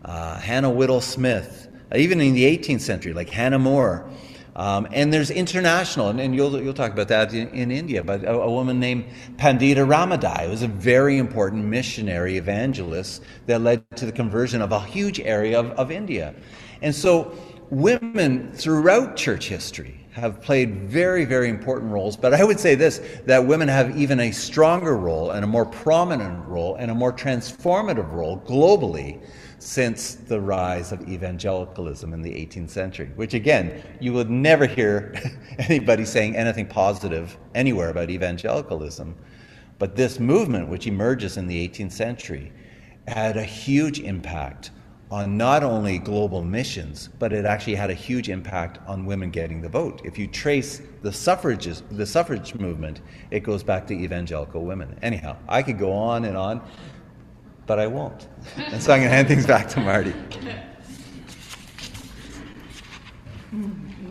uh, 0.05 0.39
Hannah 0.39 0.71
Whitall 0.71 1.01
Smith, 1.01 1.69
uh, 1.93 1.97
even 1.97 2.21
in 2.21 2.35
the 2.35 2.45
18th 2.45 2.83
century, 2.83 3.13
like 3.13 3.31
Hannah 3.31 3.59
More. 3.59 4.09
Um, 4.57 4.89
and 4.91 5.13
there's 5.13 5.31
international, 5.31 6.09
and, 6.09 6.19
and, 6.19 6.35
you'll, 6.35 6.59
you'll 6.63 6.73
talk 6.73 6.91
about 6.91 7.09
that 7.09 7.35
in, 7.35 7.49
in 7.51 7.71
India, 7.71 8.03
but 8.03 8.25
a, 8.25 8.33
a, 8.33 8.51
woman 8.51 8.81
named 8.81 9.05
Pandita 9.37 9.87
Ramabai 9.87 10.49
was 10.49 10.63
a 10.63 10.67
very 10.67 11.19
important 11.19 11.63
missionary 11.67 12.39
evangelist 12.39 13.23
that 13.45 13.61
led 13.61 13.85
to 13.97 14.07
the 14.07 14.13
conversion 14.13 14.63
of 14.63 14.73
a 14.73 14.81
huge 14.81 15.21
area 15.21 15.61
of, 15.61 15.73
of 15.73 15.91
India. 15.91 16.35
And 16.81 16.95
so, 16.95 17.37
women 17.69 18.51
throughout 18.53 19.15
church 19.15 19.47
history 19.49 20.07
have 20.13 20.41
played 20.41 20.89
very, 20.89 21.27
very 21.27 21.51
important 21.51 21.93
roles. 21.93 22.17
But 22.17 22.33
I 22.33 22.43
would 22.43 22.59
say 22.59 22.75
this 22.75 23.03
that 23.27 23.47
women 23.47 23.69
have 23.69 23.99
even 23.99 24.21
a 24.21 24.31
stronger 24.31 24.97
role 24.97 25.33
and 25.33 25.45
a 25.45 25.47
more 25.47 25.67
prominent 25.67 26.49
role 26.49 26.77
and 26.77 26.91
a 26.91 26.95
more 26.95 27.13
transformative 27.13 28.11
role 28.11 28.41
globally 28.47 29.21
since 29.67 30.14
the 30.14 30.41
rise 30.41 30.93
of 30.93 31.09
evangelicalism 31.09 32.14
in 32.14 32.23
the 32.23 32.31
18th 32.31 32.71
century, 32.71 33.11
which 33.17 33.35
again, 33.35 33.83
you 33.99 34.12
would 34.12 34.31
never 34.31 34.64
hear 34.64 35.12
anybody 35.59 36.05
saying 36.05 36.37
anything 36.37 36.67
positive 36.67 37.37
anywhere 37.53 37.91
about 37.91 38.09
evangelicalism. 38.09 39.17
But 39.81 39.97
this 39.97 40.21
movement, 40.21 40.69
which 40.69 40.87
emerges 40.87 41.37
in 41.37 41.49
the 41.49 41.69
18th 41.69 41.91
century, 41.91 42.53
had 43.09 43.37
a 43.37 43.43
huge 43.43 43.99
impact 43.99 44.71
on 45.11 45.37
not 45.37 45.64
only 45.64 45.99
global 45.99 46.45
missions, 46.45 47.09
but 47.19 47.33
it 47.33 47.45
actually 47.45 47.75
had 47.75 47.91
a 47.91 47.95
huge 47.95 48.29
impact 48.29 48.79
on 48.87 49.05
women 49.05 49.31
getting 49.31 49.61
the 49.61 49.69
vote. 49.69 50.01
If 50.05 50.17
you 50.17 50.29
trace 50.29 50.81
the 51.03 51.12
suffrages, 51.12 51.83
the 51.91 52.07
suffrage 52.07 52.55
movement, 52.55 53.01
it 53.33 53.41
goes 53.41 53.64
back 53.64 53.89
to 53.89 53.95
evangelical 53.95 54.64
women. 54.64 54.97
Anyhow, 55.03 55.37
I 55.49 55.62
could 55.62 55.79
go 55.79 55.93
on 55.93 56.25
and 56.25 56.37
on, 56.37 56.61
but 57.67 57.79
I 57.79 57.87
won't. 57.87 58.29
And 58.57 58.83
so 58.83 58.93
I'm 58.93 59.01
going 59.01 59.11
to 59.11 59.17
hand 59.17 59.29
things 59.29 59.47
back 59.47 59.69
to 59.71 59.81
Marty. 59.81 60.12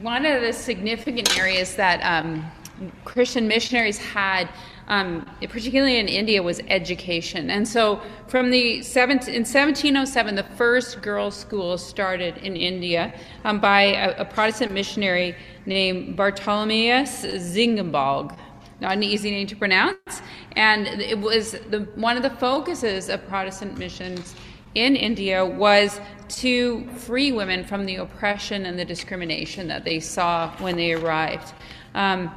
One 0.02 0.26
of 0.26 0.42
the 0.42 0.54
significant 0.54 1.38
areas 1.38 1.76
that 1.76 2.02
um, 2.02 2.46
Christian 3.06 3.48
missionaries 3.48 3.98
had 3.98 4.50
um, 4.88 5.26
particularly 5.50 5.98
in 5.98 6.08
India, 6.08 6.42
was 6.42 6.62
education. 6.68 7.50
And 7.50 7.68
so, 7.68 8.02
from 8.28 8.52
the 8.52 8.84
seven, 8.84 9.18
in 9.28 9.44
1707, 9.44 10.36
the 10.36 10.44
first 10.44 11.02
girls' 11.02 11.36
school 11.36 11.78
started 11.78 12.38
in 12.38 12.56
India 12.56 13.14
um, 13.44 13.60
by 13.60 13.82
a, 13.82 14.22
a, 14.22 14.26
Protestant 14.26 14.72
missionary 14.72 15.36
named 15.66 16.18
Bartholomäus 16.18 17.26
Ziegenbalg. 17.40 18.38
Not 18.82 18.94
an 18.94 19.04
easy 19.04 19.32
name 19.32 19.48
to 19.48 19.56
pronounce, 19.56 20.22
and 20.56 20.88
it 20.88 21.18
was 21.18 21.54
the, 21.70 21.88
one 21.96 22.18
of 22.18 22.24
the 22.24 22.30
focuses 22.30 23.10
of 23.10 23.26
Protestant 23.28 23.78
missions 23.78 24.36
in 24.76 24.98
India 24.98 25.46
was 25.46 26.02
to 26.28 26.86
free 26.98 27.32
women 27.32 27.64
from 27.64 27.86
the 27.86 27.96
oppression 27.96 28.66
and 28.66 28.78
the 28.78 28.84
discrimination 28.86 29.68
that 29.70 29.86
they 29.86 30.00
saw 30.00 30.52
when 30.58 30.76
they 30.76 30.94
arrived. 30.94 31.54
Um, 31.94 32.30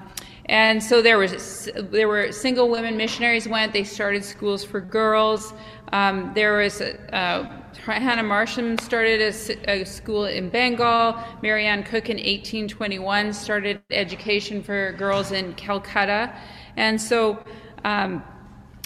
and 0.46 0.82
so 0.82 1.02
there 1.02 1.18
was 1.18 1.68
there 1.76 2.08
were 2.08 2.32
single 2.32 2.70
women 2.70 2.96
missionaries 2.96 3.46
went. 3.46 3.72
They 3.72 3.84
started 3.84 4.24
schools 4.24 4.64
for 4.64 4.80
girls. 4.80 5.52
Um, 5.92 6.32
there 6.34 6.56
was 6.56 6.80
uh, 6.80 7.57
Hannah 7.84 8.22
Marshman 8.22 8.78
started 8.78 9.20
a, 9.20 9.70
a, 9.70 9.84
school 9.84 10.26
in 10.26 10.48
Bengal. 10.50 11.16
Mary 11.42 11.66
Ann 11.66 11.82
Cooke 11.82 12.10
in 12.10 12.16
1821 12.16 13.32
started 13.32 13.80
education 13.90 14.62
for 14.62 14.92
girls 14.92 15.32
in 15.32 15.54
Calcutta, 15.54 16.36
and 16.76 17.00
so. 17.00 17.42
Um, 17.84 18.22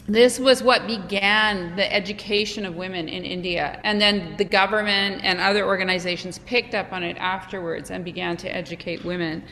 this 0.09 0.41
was 0.41 0.65
what 0.65 0.89
began 0.89 1.77
the 1.77 1.93
education 1.93 2.67
of 2.67 2.75
women 2.75 3.09
in 3.09 3.25
India. 3.25 3.81
And 3.85 4.01
then 4.01 4.37
the 4.37 4.45
government 4.45 5.21
and 5.23 5.39
other 5.39 5.65
organizations 5.65 6.39
picked 6.41 6.75
up 6.75 6.93
on 6.93 7.05
it 7.05 7.17
afterwards 7.19 7.93
and 7.93 8.05
began 8.05 8.37
to 8.39 8.53
educate 8.53 9.05
women. 9.05 9.45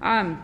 Um, 0.00 0.42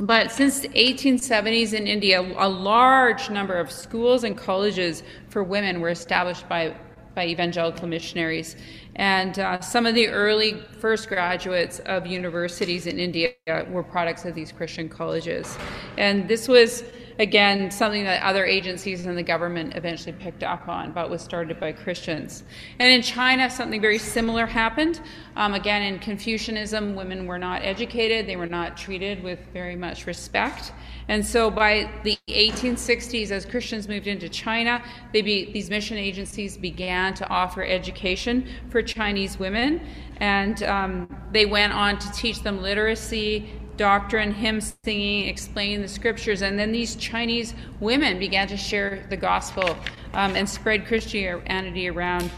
but 0.00 0.32
since 0.32 0.60
the 0.60 0.68
1870s 0.70 1.74
in 1.74 1.86
India, 1.86 2.20
a 2.20 2.48
large 2.48 3.28
number 3.28 3.54
of 3.54 3.70
schools 3.70 4.24
and 4.24 4.36
colleges 4.36 5.02
for 5.28 5.44
women 5.44 5.80
were 5.80 5.90
established 5.90 6.48
by, 6.48 6.74
by 7.14 7.26
evangelical 7.26 7.86
missionaries. 7.86 8.56
And 8.96 9.38
uh, 9.38 9.60
some 9.60 9.86
of 9.86 9.94
the 9.94 10.08
early 10.08 10.62
first 10.78 11.08
graduates 11.08 11.78
of 11.80 12.06
universities 12.06 12.86
in 12.86 12.98
India 12.98 13.30
were 13.68 13.82
products 13.82 14.24
of 14.24 14.34
these 14.34 14.52
Christian 14.52 14.88
colleges. 14.88 15.56
And 15.96 16.28
this 16.28 16.48
was 16.48 16.84
again, 17.20 17.70
something 17.70 18.04
that 18.04 18.22
other 18.22 18.46
agencies 18.46 19.04
in 19.04 19.14
the 19.14 19.22
government 19.22 19.76
eventually 19.76 20.12
picked 20.12 20.42
up 20.42 20.68
on, 20.68 20.90
but 20.92 21.10
was 21.10 21.20
started 21.20 21.60
by 21.60 21.70
Christians. 21.70 22.44
And 22.78 22.92
in 22.92 23.02
China, 23.02 23.50
something 23.50 23.80
very 23.80 23.98
similar 23.98 24.46
happened. 24.46 25.00
Um, 25.36 25.52
again, 25.52 25.82
in 25.82 25.98
Confucianism, 25.98 26.94
women 26.94 27.26
were 27.26 27.38
not 27.38 27.62
educated, 27.62 28.26
they 28.26 28.36
were 28.36 28.46
not 28.46 28.76
treated 28.76 29.22
with 29.22 29.38
very 29.52 29.76
much 29.76 30.06
respect. 30.06 30.72
And 31.10 31.26
so 31.26 31.50
by 31.50 31.90
the 32.04 32.16
1860s, 32.28 33.32
as 33.32 33.44
Christians 33.44 33.88
moved 33.88 34.06
into 34.06 34.28
China, 34.28 34.80
be, 35.12 35.50
these 35.50 35.68
mission 35.68 35.96
agencies 35.96 36.56
began 36.56 37.14
to 37.14 37.28
offer 37.28 37.64
education 37.64 38.46
for 38.68 38.80
Chinese 38.80 39.36
women. 39.36 39.84
And 40.18 40.62
um, 40.62 41.16
they 41.32 41.46
went 41.46 41.72
on 41.72 41.98
to 41.98 42.12
teach 42.12 42.44
them 42.44 42.62
literacy, 42.62 43.50
doctrine, 43.76 44.32
hymn 44.32 44.60
singing, 44.60 45.26
explaining 45.26 45.82
the 45.82 45.88
scriptures. 45.88 46.42
And 46.42 46.56
then 46.56 46.70
these 46.70 46.94
Chinese 46.94 47.54
women 47.80 48.20
began 48.20 48.46
to 48.46 48.56
share 48.56 49.04
the 49.10 49.16
gospel 49.16 49.76
um, 50.14 50.36
and 50.36 50.48
spread 50.48 50.86
Christianity 50.86 51.88
around 51.88 52.30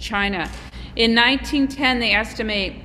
China. 0.00 0.50
In 0.96 1.14
1910, 1.14 2.00
they 2.00 2.14
estimate 2.14 2.82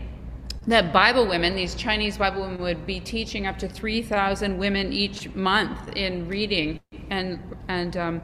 that 0.67 0.93
Bible 0.93 1.27
women, 1.27 1.55
these 1.55 1.75
Chinese 1.75 2.17
Bible 2.17 2.41
women, 2.41 2.61
would 2.61 2.85
be 2.85 2.99
teaching 2.99 3.47
up 3.47 3.57
to 3.59 3.67
3,000 3.67 4.57
women 4.57 4.93
each 4.93 5.33
month 5.35 5.95
in 5.95 6.27
reading 6.27 6.79
and, 7.09 7.39
and 7.67 7.97
um, 7.97 8.21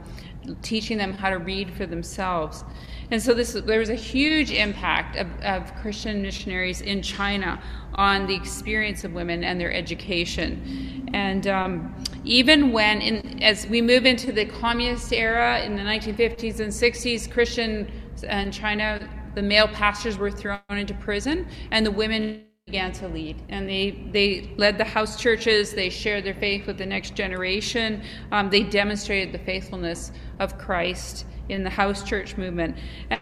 teaching 0.62 0.96
them 0.96 1.12
how 1.12 1.30
to 1.30 1.38
read 1.38 1.70
for 1.70 1.86
themselves. 1.86 2.64
And 3.10 3.20
so 3.20 3.34
this, 3.34 3.52
there 3.52 3.80
was 3.80 3.90
a 3.90 3.94
huge 3.94 4.52
impact 4.52 5.16
of, 5.16 5.28
of 5.42 5.74
Christian 5.76 6.22
missionaries 6.22 6.80
in 6.80 7.02
China 7.02 7.60
on 7.94 8.26
the 8.26 8.34
experience 8.34 9.04
of 9.04 9.12
women 9.12 9.44
and 9.44 9.60
their 9.60 9.72
education. 9.72 11.08
And 11.12 11.46
um, 11.48 11.94
even 12.24 12.72
when, 12.72 13.02
in, 13.02 13.42
as 13.42 13.66
we 13.66 13.82
move 13.82 14.06
into 14.06 14.32
the 14.32 14.46
communist 14.46 15.12
era 15.12 15.60
in 15.60 15.76
the 15.76 15.82
1950s 15.82 16.60
and 16.60 16.72
60s, 16.72 17.30
Christian 17.30 17.90
and 18.26 18.52
China, 18.52 19.08
the 19.34 19.42
male 19.42 19.68
pastors 19.68 20.18
were 20.18 20.30
thrown 20.30 20.60
into 20.70 20.94
prison, 20.94 21.48
and 21.70 21.84
the 21.84 21.90
women 21.90 22.44
began 22.66 22.92
to 22.92 23.08
lead. 23.08 23.42
And 23.48 23.68
they, 23.68 24.08
they 24.12 24.54
led 24.56 24.78
the 24.78 24.84
house 24.84 25.20
churches, 25.20 25.72
they 25.72 25.90
shared 25.90 26.24
their 26.24 26.34
faith 26.34 26.66
with 26.66 26.78
the 26.78 26.86
next 26.86 27.14
generation, 27.14 28.02
um, 28.30 28.48
they 28.48 28.62
demonstrated 28.62 29.34
the 29.34 29.44
faithfulness 29.44 30.12
of 30.38 30.56
Christ 30.56 31.26
in 31.48 31.64
the 31.64 31.70
house 31.70 32.04
church 32.04 32.36
movement. 32.36 32.76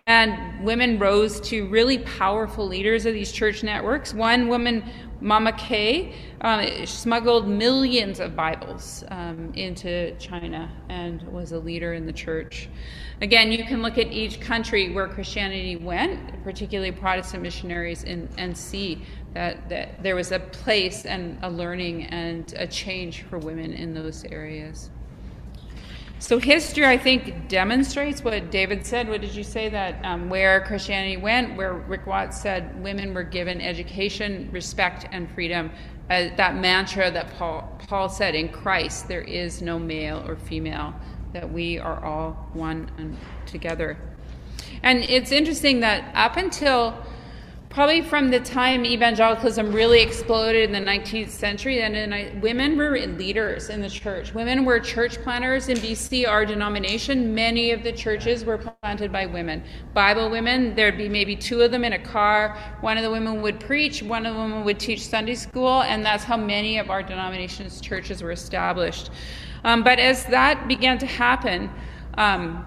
And 0.06 0.62
women 0.62 0.98
rose 0.98 1.40
to 1.48 1.66
really 1.68 1.98
powerful 2.00 2.66
leaders 2.66 3.06
of 3.06 3.14
these 3.14 3.32
church 3.32 3.62
networks. 3.62 4.12
One 4.12 4.48
woman, 4.48 4.84
Mama 5.20 5.52
Kay, 5.52 6.14
um, 6.42 6.86
smuggled 6.86 7.48
millions 7.48 8.20
of 8.20 8.36
Bibles 8.36 9.02
um, 9.08 9.52
into 9.54 10.14
China 10.16 10.70
and 10.88 11.22
was 11.24 11.52
a 11.52 11.58
leader 11.58 11.94
in 11.94 12.06
the 12.06 12.12
church. 12.12 12.68
Again, 13.20 13.50
you 13.50 13.64
can 13.64 13.82
look 13.82 13.98
at 13.98 14.12
each 14.12 14.40
country 14.40 14.92
where 14.92 15.08
Christianity 15.08 15.74
went, 15.74 16.44
particularly 16.44 16.92
Protestant 16.92 17.42
missionaries, 17.42 18.04
and, 18.04 18.28
and 18.38 18.56
see 18.56 19.02
that, 19.34 19.68
that 19.68 20.02
there 20.02 20.14
was 20.14 20.30
a 20.30 20.38
place 20.38 21.04
and 21.04 21.36
a 21.42 21.50
learning 21.50 22.04
and 22.04 22.54
a 22.56 22.66
change 22.66 23.22
for 23.22 23.38
women 23.38 23.72
in 23.72 23.92
those 23.94 24.24
areas. 24.24 24.90
So 26.20 26.40
history, 26.40 26.84
I 26.84 26.98
think, 26.98 27.48
demonstrates 27.48 28.24
what 28.24 28.50
David 28.50 28.84
said. 28.84 29.08
What 29.08 29.20
did 29.20 29.34
you 29.36 29.44
say 29.44 29.68
that 29.68 30.04
um, 30.04 30.28
where 30.28 30.60
Christianity 30.62 31.16
went, 31.16 31.56
where 31.56 31.74
Rikk 31.74 32.06
Watts 32.06 32.40
said 32.40 32.82
women 32.82 33.14
were 33.14 33.22
given 33.22 33.60
education, 33.60 34.48
respect, 34.50 35.06
and 35.12 35.30
freedom. 35.30 35.70
Uh, 36.10 36.30
that 36.36 36.56
mantra 36.56 37.10
that 37.12 37.32
Paul, 37.34 37.78
Paul 37.86 38.08
said 38.08 38.34
in 38.34 38.48
Christ, 38.48 39.06
there 39.06 39.22
is 39.22 39.62
no 39.62 39.78
male 39.78 40.24
or 40.26 40.34
female, 40.34 40.92
that 41.34 41.48
we 41.52 41.78
are 41.78 42.04
all 42.04 42.48
one 42.52 42.90
and 42.98 43.16
together. 43.46 43.96
And 44.82 45.04
it's 45.04 45.30
interesting 45.30 45.80
that 45.80 46.10
up 46.16 46.36
until 46.36 46.98
probably 47.70 48.00
from 48.00 48.30
the 48.30 48.40
time 48.40 48.84
evangelicalism 48.86 49.72
really 49.72 50.00
exploded 50.00 50.70
in 50.70 50.72
the 50.72 50.90
19th 50.90 51.28
century, 51.28 51.82
and 51.82 52.42
women 52.42 52.76
were 52.76 52.98
leaders 52.98 53.68
in 53.68 53.80
the 53.80 53.88
church. 53.88 54.32
Women 54.32 54.64
were 54.64 54.80
church 54.80 55.20
planters 55.22 55.68
in 55.68 55.76
BC, 55.76 56.26
our 56.26 56.46
denomination. 56.46 57.34
Many 57.34 57.72
of 57.72 57.82
the 57.82 57.92
churches 57.92 58.44
were 58.44 58.58
planted 58.58 59.12
by 59.12 59.26
women. 59.26 59.62
Bible 59.92 60.30
women, 60.30 60.74
there'd 60.74 60.96
be 60.96 61.08
maybe 61.08 61.36
two 61.36 61.60
of 61.60 61.70
them 61.70 61.84
in 61.84 61.92
a 61.92 61.98
car. 61.98 62.58
One 62.80 62.96
of 62.96 63.02
the 63.02 63.10
women 63.10 63.42
would 63.42 63.60
preach, 63.60 64.02
one 64.02 64.24
of 64.24 64.34
the 64.34 64.40
women 64.40 64.64
would 64.64 64.80
teach 64.80 65.06
Sunday 65.06 65.34
school, 65.34 65.82
and 65.82 66.04
that's 66.04 66.24
how 66.24 66.36
many 66.36 66.78
of 66.78 66.90
our 66.90 67.02
denomination's 67.02 67.80
churches 67.80 68.22
were 68.22 68.32
established. 68.32 69.10
Um, 69.64 69.82
but 69.82 69.98
as 69.98 70.24
that 70.26 70.68
began 70.68 70.98
to 70.98 71.06
happen, 71.06 71.70
um, 72.16 72.64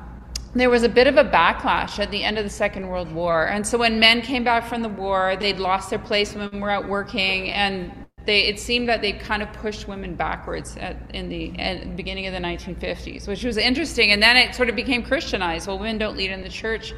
there 0.54 0.70
was 0.70 0.84
a 0.84 0.90
bit 0.90 1.08
of 1.08 1.18
a 1.18 1.24
backlash 1.24 2.00
at 2.00 2.12
the 2.12 2.24
end 2.24 2.38
of 2.38 2.44
the 2.44 2.50
Second 2.50 2.88
World 2.88 3.12
War. 3.12 3.48
And 3.48 3.66
so 3.66 3.78
when 3.78 4.00
men 4.00 4.22
came 4.22 4.44
back 4.44 4.66
from 4.66 4.82
the 4.82 4.90
war, 4.90 5.38
they'd 5.40 5.60
lost 5.60 5.90
their 5.90 6.00
place, 6.00 6.34
when 6.34 6.46
women 6.46 6.60
were 6.60 6.70
out 6.70 6.90
working, 6.90 7.50
and 7.52 8.06
they, 8.26 8.42
it 8.42 8.60
seemed 8.60 8.90
that 8.90 9.02
they 9.02 9.14
kind 9.14 9.42
of 9.42 9.52
pushed 9.54 9.88
women 9.88 10.16
backwards 10.16 10.76
at, 10.78 10.98
in 11.14 11.30
the, 11.30 11.58
at 11.58 11.96
beginning 11.96 12.28
of 12.28 12.34
the 12.34 12.40
1950s, 12.40 13.28
which 13.28 13.44
was 13.44 13.58
interesting. 13.58 14.12
And 14.12 14.22
then 14.22 14.36
it 14.36 14.54
sort 14.54 14.70
of 14.70 14.76
became 14.76 15.04
Christianized. 15.04 15.68
Well, 15.68 15.80
women 15.80 15.98
don't 15.98 16.18
lead 16.18 16.32
in 16.32 16.42
the 16.42 16.50
church, 16.50 16.94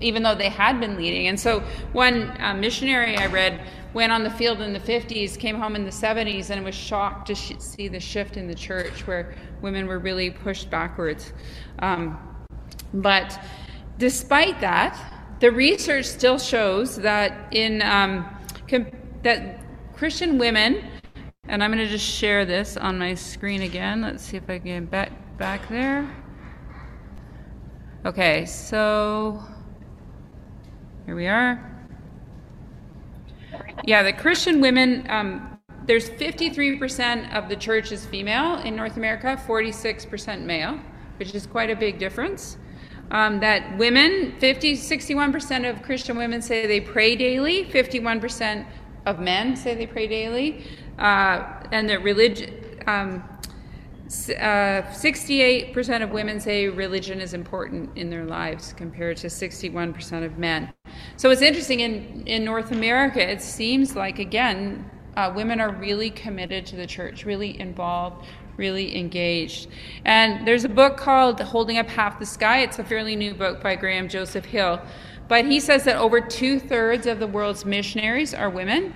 even 0.00 0.22
though 0.22 0.34
they 0.34 0.50
had 0.50 0.78
been 0.78 0.96
leading. 0.96 1.28
And 1.28 1.40
so 1.40 1.60
one 1.92 2.30
uh, 2.40 2.54
missionary 2.54 3.16
I 3.16 3.26
read 3.26 3.66
went 3.94 4.12
on 4.12 4.22
the 4.22 4.30
field 4.30 4.60
in 4.60 4.72
the 4.72 4.80
50s, 4.80 5.38
came 5.38 5.58
home 5.58 5.76
in 5.76 5.84
the 5.84 5.90
70s, 5.90 6.50
and 6.50 6.62
was 6.64 6.74
shocked 6.74 7.26
to 7.28 7.34
sh- 7.34 7.54
see 7.58 7.88
the 7.88 8.00
shift 8.00 8.36
in 8.36 8.46
the 8.46 8.54
church 8.54 9.06
where 9.06 9.34
women 9.62 9.86
were 9.86 9.98
really 9.98 10.30
pushed 10.30 10.70
backwards. 10.70 11.32
Um, 11.80 12.18
but 12.94 13.38
despite 13.98 14.60
that, 14.60 14.98
the 15.40 15.50
research 15.50 16.06
still 16.06 16.38
shows 16.38 16.96
that 16.96 17.52
in 17.52 17.82
um, 17.82 18.26
that 19.22 19.60
Christian 19.94 20.38
women, 20.38 20.84
and 21.48 21.62
I'm 21.62 21.72
going 21.72 21.84
to 21.84 21.90
just 21.90 22.06
share 22.06 22.44
this 22.44 22.76
on 22.76 22.98
my 22.98 23.14
screen 23.14 23.62
again. 23.62 24.02
Let's 24.02 24.22
see 24.24 24.36
if 24.36 24.48
I 24.48 24.58
can 24.58 24.86
back 24.86 25.10
back 25.38 25.68
there. 25.68 26.08
Okay, 28.04 28.46
so 28.46 29.42
Here 31.06 31.16
we 31.16 31.26
are. 31.26 31.68
Yeah, 33.84 34.04
the 34.04 34.12
Christian 34.12 34.60
women, 34.60 35.04
um, 35.08 35.58
there's 35.86 36.08
53% 36.10 37.34
of 37.34 37.48
the 37.48 37.56
church 37.56 37.90
is 37.90 38.06
female 38.06 38.58
in 38.58 38.76
North 38.76 38.96
America, 38.96 39.40
46% 39.46 40.42
male, 40.42 40.78
which 41.18 41.34
is 41.34 41.46
quite 41.46 41.70
a 41.70 41.76
big 41.76 41.98
difference. 41.98 42.56
Um, 43.10 43.40
that 43.40 43.76
women, 43.76 44.38
50, 44.38 44.74
61% 44.74 45.68
of 45.68 45.82
Christian 45.82 46.16
women 46.16 46.40
say 46.40 46.66
they 46.66 46.80
pray 46.80 47.14
daily, 47.14 47.64
51% 47.66 48.66
of 49.04 49.18
men 49.18 49.56
say 49.56 49.74
they 49.74 49.86
pray 49.86 50.06
daily, 50.06 50.64
uh, 50.98 51.62
and 51.72 51.88
that 51.90 52.02
religion, 52.02 52.54
um, 52.86 53.22
uh, 54.06 54.82
68% 54.92 56.02
of 56.02 56.10
women 56.10 56.38
say 56.38 56.68
religion 56.68 57.20
is 57.20 57.34
important 57.34 57.90
in 57.96 58.10
their 58.10 58.24
lives 58.24 58.74
compared 58.74 59.16
to 59.18 59.28
61% 59.28 60.24
of 60.24 60.38
men. 60.38 60.72
So 61.16 61.30
it's 61.30 61.42
interesting 61.42 61.80
in, 61.80 62.22
in 62.26 62.44
North 62.44 62.72
America, 62.72 63.26
it 63.26 63.40
seems 63.40 63.96
like, 63.96 64.18
again, 64.18 64.90
uh, 65.16 65.32
women 65.34 65.60
are 65.60 65.72
really 65.72 66.10
committed 66.10 66.66
to 66.66 66.76
the 66.76 66.86
church, 66.86 67.24
really 67.24 67.58
involved, 67.60 68.26
really 68.56 68.96
engaged. 68.96 69.68
And 70.04 70.46
there's 70.46 70.64
a 70.64 70.68
book 70.68 70.96
called 70.96 71.40
Holding 71.40 71.78
Up 71.78 71.88
Half 71.88 72.18
the 72.18 72.26
Sky. 72.26 72.60
It's 72.60 72.78
a 72.78 72.84
fairly 72.84 73.16
new 73.16 73.34
book 73.34 73.62
by 73.62 73.76
Graham 73.76 74.08
Joseph 74.08 74.44
Hill. 74.44 74.80
But 75.28 75.46
he 75.46 75.60
says 75.60 75.84
that 75.84 75.96
over 75.96 76.20
two 76.20 76.60
thirds 76.60 77.06
of 77.06 77.18
the 77.18 77.26
world's 77.26 77.64
missionaries 77.64 78.34
are 78.34 78.50
women. 78.50 78.94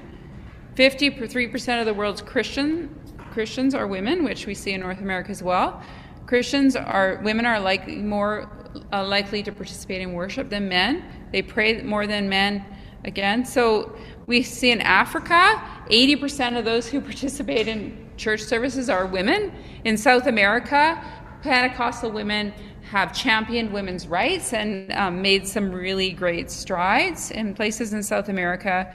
53% 0.74 1.80
of 1.80 1.86
the 1.86 1.94
world's 1.94 2.20
Christian 2.20 2.94
Christians 3.30 3.74
are 3.74 3.86
women, 3.86 4.24
which 4.24 4.46
we 4.46 4.54
see 4.54 4.72
in 4.72 4.80
North 4.80 5.00
America 5.00 5.30
as 5.30 5.42
well. 5.42 5.82
Christians 6.26 6.74
are 6.74 7.20
women 7.22 7.46
are 7.46 7.60
like 7.60 7.86
more 7.86 8.50
uh, 8.92 9.04
likely 9.06 9.42
to 9.42 9.52
participate 9.52 10.00
in 10.00 10.12
worship 10.12 10.48
than 10.50 10.68
men. 10.68 11.04
They 11.32 11.42
pray 11.42 11.82
more 11.82 12.06
than 12.06 12.28
men 12.28 12.64
again. 13.04 13.44
So 13.44 13.96
we 14.26 14.42
see 14.42 14.70
in 14.70 14.80
Africa, 14.80 15.62
80% 15.90 16.58
of 16.58 16.64
those 16.64 16.88
who 16.88 17.00
participate 17.12 17.68
in 17.68 18.05
church 18.16 18.42
services 18.42 18.88
are 18.88 19.06
women. 19.06 19.52
In 19.84 19.96
South 19.96 20.26
America, 20.26 21.02
Pentecostal 21.42 22.10
women 22.10 22.52
have 22.90 23.12
championed 23.12 23.72
women's 23.72 24.06
rights 24.06 24.52
and 24.52 24.92
um, 24.92 25.20
made 25.20 25.46
some 25.46 25.72
really 25.72 26.10
great 26.10 26.50
strides 26.50 27.30
in 27.32 27.54
places 27.54 27.92
in 27.92 28.02
South 28.02 28.28
America. 28.28 28.92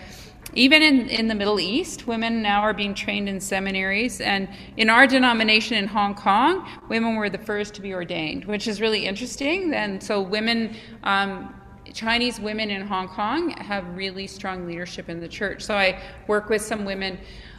Even 0.54 0.82
in, 0.82 1.08
in 1.08 1.28
the 1.28 1.36
Middle 1.36 1.60
East, 1.60 2.08
women 2.08 2.42
now 2.42 2.62
are 2.62 2.74
being 2.74 2.94
trained 2.94 3.30
in 3.30 3.40
seminaries. 3.40 4.20
And 4.20 4.50
in 4.76 4.90
our 4.90 5.08
denomination 5.08 5.78
in 5.78 5.88
Hong 5.88 6.14
Kong, 6.14 6.68
women 6.90 7.16
were 7.16 7.30
the 7.30 7.38
first 7.38 7.74
to 7.76 7.82
be 7.82 7.94
ordained, 7.94 8.46
which 8.46 8.68
is 8.68 8.82
really 8.82 9.06
interesting. 9.06 9.74
And 9.74 10.02
so, 10.02 10.22
women, 10.22 10.76
um, 11.04 11.54
Chinese 11.94 12.40
women 12.40 12.70
in 12.70 12.82
Hong 12.82 13.08
Kong 13.08 13.52
have 13.52 13.86
really 13.96 14.28
strong 14.28 14.66
leadership 14.66 15.10
in 15.10 15.20
the 15.20 15.28
church. 15.28 15.62
So, 15.62 15.76
I 15.76 16.02
work 16.28 16.50
with 16.50 16.62
some 16.62 16.84
women. 16.84 17.18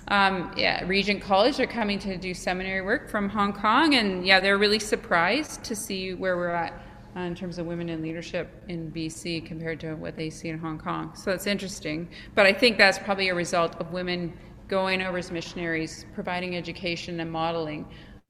Um, 0.09 0.53
yeah, 0.57 0.85
Regent 0.85 1.23
College 1.23 1.61
are 1.61 1.67
coming 1.67 1.99
to 2.01 2.17
do 2.17 2.35
seminary 2.35 2.81
work 2.83 3.09
from 3.09 3.29
Hong 3.29 3.53
Kong, 3.53 3.95
and 3.95 4.27
yeah, 4.27 4.41
they're 4.41 4.59
really 4.59 4.79
surprised 4.79 5.63
to 5.65 5.77
see 5.77 6.15
where 6.15 6.37
we're 6.37 6.51
at 6.51 6.73
uh, 7.17 7.21
in 7.21 7.35
terms 7.35 7.59
of 7.59 7.67
women 7.67 7.89
in 7.89 8.03
leadership 8.03 8.63
in 8.69 8.91
BC 8.91 9.47
compared 9.47 9.79
to 9.81 9.95
what 9.95 10.17
they 10.17 10.31
see 10.31 10.49
in 10.49 10.59
Hong 10.59 10.79
Kong. 10.79 11.15
So 11.15 11.31
it's 11.31 11.47
interesting. 11.47 12.09
But 12.35 12.47
I 12.47 12.53
think 12.53 12.79
that's 12.79 12.99
probably 12.99 13.29
a 13.29 13.35
result 13.35 13.77
of 13.77 13.93
women 13.93 14.37
going 14.69 15.03
over 15.03 15.19
as 15.19 15.31
missionaries, 15.31 16.07
providing 16.15 16.57
education 16.57 17.21
and 17.21 17.31
modeling 17.31 17.87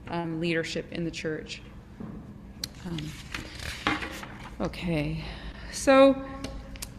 um, 0.09 0.39
leadership 0.39 0.85
in 0.91 1.05
the 1.05 1.11
church. 1.11 1.61
Um, 2.85 3.11
okay, 4.59 5.23
so 5.71 6.21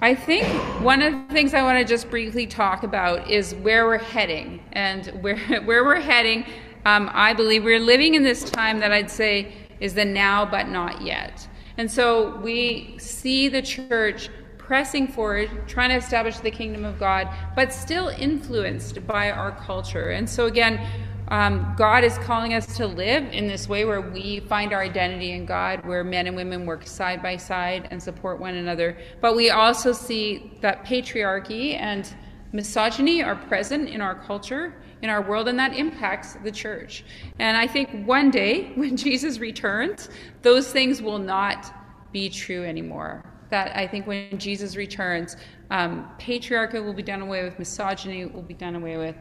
I 0.04 0.14
think 0.14 0.46
one 0.82 1.00
of 1.00 1.14
the 1.14 1.32
things 1.32 1.54
I 1.54 1.62
want 1.62 1.78
to 1.78 1.84
just 1.86 2.10
briefly 2.10 2.46
talk 2.46 2.82
about 2.82 3.30
is 3.30 3.54
where 3.54 3.86
we're 3.86 3.96
heading. 3.96 4.62
And 4.72 5.06
where, 5.22 5.38
where 5.64 5.82
we're 5.82 5.98
heading, 5.98 6.44
um, 6.84 7.08
I 7.14 7.32
believe 7.32 7.64
we're 7.64 7.80
living 7.80 8.14
in 8.14 8.22
this 8.22 8.44
time 8.44 8.80
that 8.80 8.92
I'd 8.92 9.10
say 9.10 9.54
is 9.80 9.94
the 9.94 10.04
now 10.04 10.44
but 10.44 10.68
not 10.68 11.00
yet. 11.00 11.48
And 11.78 11.90
so 11.90 12.36
we 12.40 12.96
see 12.98 13.48
the 13.48 13.62
church 13.62 14.28
pressing 14.58 15.08
forward, 15.08 15.48
trying 15.66 15.88
to 15.88 15.96
establish 15.96 16.36
the 16.36 16.50
kingdom 16.50 16.84
of 16.84 16.98
God, 16.98 17.26
but 17.56 17.72
still 17.72 18.08
influenced 18.08 19.06
by 19.06 19.30
our 19.30 19.52
culture. 19.52 20.10
And 20.10 20.28
so, 20.28 20.44
again, 20.44 20.86
um, 21.28 21.74
God 21.76 22.04
is 22.04 22.18
calling 22.18 22.54
us 22.54 22.76
to 22.76 22.86
live 22.86 23.24
in 23.32 23.46
this 23.46 23.68
way 23.68 23.84
where 23.84 24.00
we 24.00 24.40
find 24.40 24.72
our 24.72 24.82
identity 24.82 25.32
in 25.32 25.46
God, 25.46 25.84
where 25.86 26.04
men 26.04 26.26
and 26.26 26.36
women 26.36 26.66
work 26.66 26.86
side 26.86 27.22
by 27.22 27.36
side 27.36 27.88
and 27.90 28.02
support 28.02 28.38
one 28.38 28.54
another. 28.54 28.96
But 29.20 29.34
we 29.34 29.50
also 29.50 29.92
see 29.92 30.58
that 30.60 30.84
patriarchy 30.84 31.78
and 31.78 32.12
misogyny 32.52 33.22
are 33.22 33.36
present 33.36 33.88
in 33.88 34.00
our 34.00 34.14
culture 34.14 34.74
in 35.04 35.10
our 35.10 35.20
world, 35.20 35.48
and 35.48 35.58
that 35.58 35.76
impacts 35.76 36.32
the 36.42 36.50
church. 36.50 37.04
And 37.38 37.58
I 37.58 37.66
think 37.66 37.90
one 38.06 38.30
day, 38.30 38.72
when 38.74 38.96
Jesus 38.96 39.38
returns, 39.38 40.08
those 40.40 40.72
things 40.72 41.02
will 41.02 41.18
not 41.18 41.72
be 42.10 42.30
true 42.30 42.64
anymore. 42.64 43.22
That 43.50 43.76
I 43.76 43.86
think 43.86 44.06
when 44.06 44.38
Jesus 44.38 44.76
returns, 44.76 45.36
um, 45.70 46.08
patriarchy 46.18 46.82
will 46.82 46.94
be 46.94 47.02
done 47.02 47.20
away 47.20 47.44
with, 47.44 47.58
misogyny 47.58 48.24
will 48.24 48.42
be 48.42 48.54
done 48.54 48.76
away 48.76 48.96
with. 48.96 49.14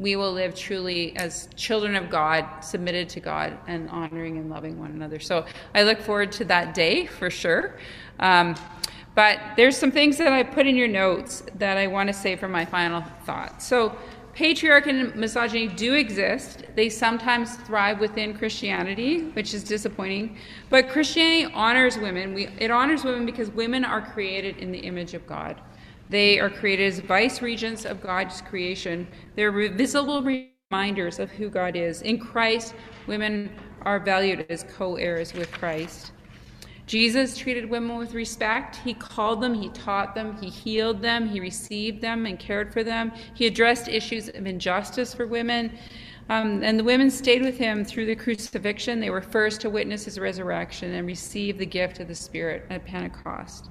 We 0.00 0.16
will 0.16 0.32
live 0.32 0.54
truly 0.54 1.14
as 1.18 1.50
children 1.56 1.94
of 1.94 2.08
God, 2.08 2.64
submitted 2.64 3.10
to 3.10 3.20
God, 3.20 3.58
and 3.68 3.88
honoring 3.90 4.38
and 4.38 4.48
loving 4.48 4.78
one 4.78 4.92
another. 4.92 5.20
So 5.20 5.44
I 5.74 5.82
look 5.82 6.00
forward 6.00 6.32
to 6.32 6.44
that 6.46 6.72
day 6.72 7.04
for 7.04 7.28
sure. 7.28 7.78
Um, 8.18 8.56
but 9.14 9.38
there's 9.56 9.76
some 9.76 9.92
things 9.92 10.16
that 10.16 10.32
I 10.32 10.42
put 10.42 10.66
in 10.66 10.74
your 10.74 10.88
notes 10.88 11.42
that 11.56 11.76
I 11.76 11.86
want 11.86 12.08
to 12.08 12.14
say 12.14 12.34
for 12.34 12.48
my 12.48 12.64
final 12.64 13.04
thought. 13.26 13.62
So 13.62 13.94
patriarchy 14.34 14.88
and 14.88 15.14
misogyny 15.16 15.68
do 15.68 15.92
exist. 15.92 16.64
They 16.74 16.88
sometimes 16.88 17.56
thrive 17.56 18.00
within 18.00 18.32
Christianity, 18.32 19.24
which 19.32 19.52
is 19.52 19.62
disappointing. 19.62 20.38
But 20.70 20.88
Christianity 20.88 21.52
honors 21.54 21.98
women. 21.98 22.32
We, 22.32 22.46
it 22.58 22.70
honors 22.70 23.04
women 23.04 23.26
because 23.26 23.50
women 23.50 23.84
are 23.84 24.00
created 24.00 24.56
in 24.56 24.72
the 24.72 24.78
image 24.78 25.12
of 25.12 25.26
God. 25.26 25.60
They 26.10 26.40
are 26.40 26.50
created 26.50 26.86
as 26.86 26.98
vice 26.98 27.40
regents 27.40 27.84
of 27.84 28.02
God's 28.02 28.42
creation. 28.42 29.06
They're 29.36 29.52
visible 29.70 30.22
reminders 30.22 31.20
of 31.20 31.30
who 31.30 31.48
God 31.48 31.76
is. 31.76 32.02
In 32.02 32.18
Christ, 32.18 32.74
women 33.06 33.50
are 33.82 34.00
valued 34.00 34.44
as 34.50 34.64
co 34.64 34.96
heirs 34.96 35.32
with 35.32 35.50
Christ. 35.52 36.12
Jesus 36.86 37.38
treated 37.38 37.70
women 37.70 37.96
with 37.96 38.14
respect. 38.14 38.74
He 38.74 38.94
called 38.94 39.40
them, 39.40 39.54
he 39.54 39.68
taught 39.68 40.12
them, 40.16 40.36
he 40.40 40.48
healed 40.48 41.00
them, 41.00 41.28
he 41.28 41.38
received 41.38 42.00
them 42.00 42.26
and 42.26 42.36
cared 42.36 42.72
for 42.72 42.82
them. 42.82 43.12
He 43.34 43.46
addressed 43.46 43.86
issues 43.86 44.28
of 44.28 44.44
injustice 44.44 45.14
for 45.14 45.28
women. 45.28 45.78
Um, 46.28 46.64
and 46.64 46.76
the 46.76 46.84
women 46.84 47.08
stayed 47.08 47.42
with 47.42 47.56
him 47.56 47.84
through 47.84 48.06
the 48.06 48.16
crucifixion. 48.16 48.98
They 48.98 49.10
were 49.10 49.20
first 49.20 49.60
to 49.60 49.70
witness 49.70 50.04
his 50.04 50.18
resurrection 50.18 50.94
and 50.94 51.06
receive 51.06 51.58
the 51.58 51.66
gift 51.66 52.00
of 52.00 52.08
the 52.08 52.14
Spirit 52.16 52.66
at 52.70 52.84
Pentecost. 52.84 53.70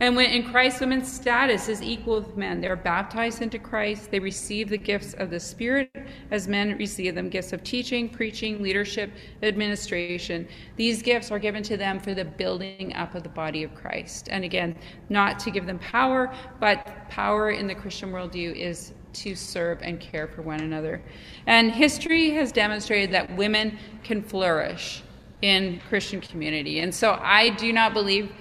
And 0.00 0.14
when 0.14 0.30
in 0.30 0.44
Christ, 0.44 0.80
women's 0.80 1.12
status 1.12 1.68
is 1.68 1.82
equal 1.82 2.20
with 2.20 2.36
men. 2.36 2.60
They 2.60 2.68
are 2.68 2.76
baptized 2.76 3.42
into 3.42 3.58
Christ. 3.58 4.12
They 4.12 4.20
receive 4.20 4.68
the 4.68 4.78
gifts 4.78 5.14
of 5.14 5.30
the 5.30 5.40
Spirit 5.40 5.90
as 6.30 6.46
men 6.46 6.78
receive 6.78 7.16
them 7.16 7.28
gifts 7.28 7.52
of 7.52 7.64
teaching, 7.64 8.08
preaching, 8.08 8.62
leadership, 8.62 9.10
administration. 9.42 10.46
These 10.76 11.02
gifts 11.02 11.32
are 11.32 11.38
given 11.40 11.64
to 11.64 11.76
them 11.76 11.98
for 11.98 12.14
the 12.14 12.24
building 12.24 12.94
up 12.94 13.16
of 13.16 13.24
the 13.24 13.28
body 13.28 13.64
of 13.64 13.74
Christ. 13.74 14.28
And 14.30 14.44
again, 14.44 14.76
not 15.08 15.40
to 15.40 15.50
give 15.50 15.66
them 15.66 15.80
power, 15.80 16.32
but 16.60 17.08
power 17.08 17.50
in 17.50 17.66
the 17.66 17.74
Christian 17.74 18.12
worldview 18.12 18.54
is 18.54 18.92
to 19.14 19.34
serve 19.34 19.80
and 19.82 19.98
care 19.98 20.28
for 20.28 20.42
one 20.42 20.60
another. 20.60 21.02
And 21.46 21.72
history 21.72 22.30
has 22.30 22.52
demonstrated 22.52 23.10
that 23.12 23.36
women 23.36 23.76
can 24.04 24.22
flourish 24.22 25.02
in 25.42 25.80
Christian 25.88 26.20
community. 26.20 26.80
And 26.80 26.94
so 26.94 27.18
I 27.22 27.50
do 27.50 27.72
not 27.72 27.94
believe 27.94 28.32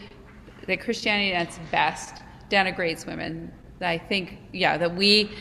that 0.67 0.79
Christianity 0.79 1.33
at 1.33 1.47
its 1.47 1.59
best 1.71 2.21
denigrates 2.49 3.05
women. 3.05 3.51
I 3.81 3.97
think, 3.97 4.39
yeah, 4.53 4.77
that 4.77 4.95
we, 4.95 5.31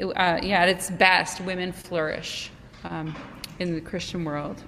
uh, 0.00 0.40
yeah, 0.42 0.62
at 0.62 0.68
its 0.68 0.90
best, 0.90 1.40
women 1.40 1.72
flourish 1.72 2.50
um, 2.84 3.14
in 3.58 3.74
the 3.74 3.80
Christian 3.80 4.24
world. 4.24 4.62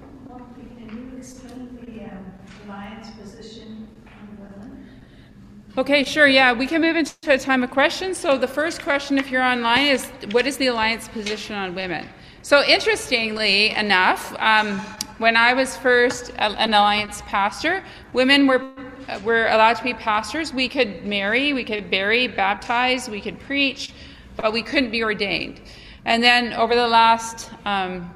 Can 0.89 1.11
you 1.13 1.19
explain 1.19 1.79
the 1.85 2.05
um, 2.05 2.33
alliance 2.67 3.11
position 3.11 3.89
on 4.07 4.39
women? 4.39 4.89
Okay, 5.77 6.05
sure. 6.05 6.27
Yeah, 6.27 6.53
we 6.53 6.67
can 6.67 6.81
move 6.81 6.97
into 6.97 7.15
a 7.27 7.39
time 7.39 7.63
of 7.63 7.71
questions. 7.71 8.19
So 8.19 8.37
the 8.37 8.49
first 8.49 8.83
question, 8.83 9.19
if 9.19 9.31
you're 9.31 9.43
online, 9.43 9.87
is 9.87 10.07
what 10.33 10.47
is 10.47 10.57
the 10.59 10.67
alliance 10.67 11.09
position 11.09 11.57
on 11.57 11.75
women? 11.75 12.07
So 12.43 12.63
interestingly 12.65 13.71
enough, 13.71 14.35
um, 14.39 14.81
when 15.19 15.37
I 15.37 15.53
was 15.53 15.77
first 15.77 16.31
an 16.39 16.73
alliance 16.73 17.23
pastor, 17.23 17.83
women 18.13 18.47
were 18.47 18.61
were 19.25 19.47
allowed 19.47 19.75
to 19.75 19.85
be 19.85 19.95
pastors. 19.95 20.53
We 20.53 20.69
could 20.69 21.05
marry, 21.05 21.53
we 21.53 21.65
could 21.65 21.91
bury, 21.91 22.29
baptize, 22.29 23.09
we 23.09 23.21
could 23.21 23.39
preach, 23.41 23.93
but 24.37 24.53
we 24.53 24.63
couldn't 24.63 24.91
be 24.91 25.03
ordained. 25.03 25.61
And 26.05 26.23
then 26.23 26.53
over 26.53 26.75
the 26.75 26.87
last, 26.87 27.51
um, 27.65 28.15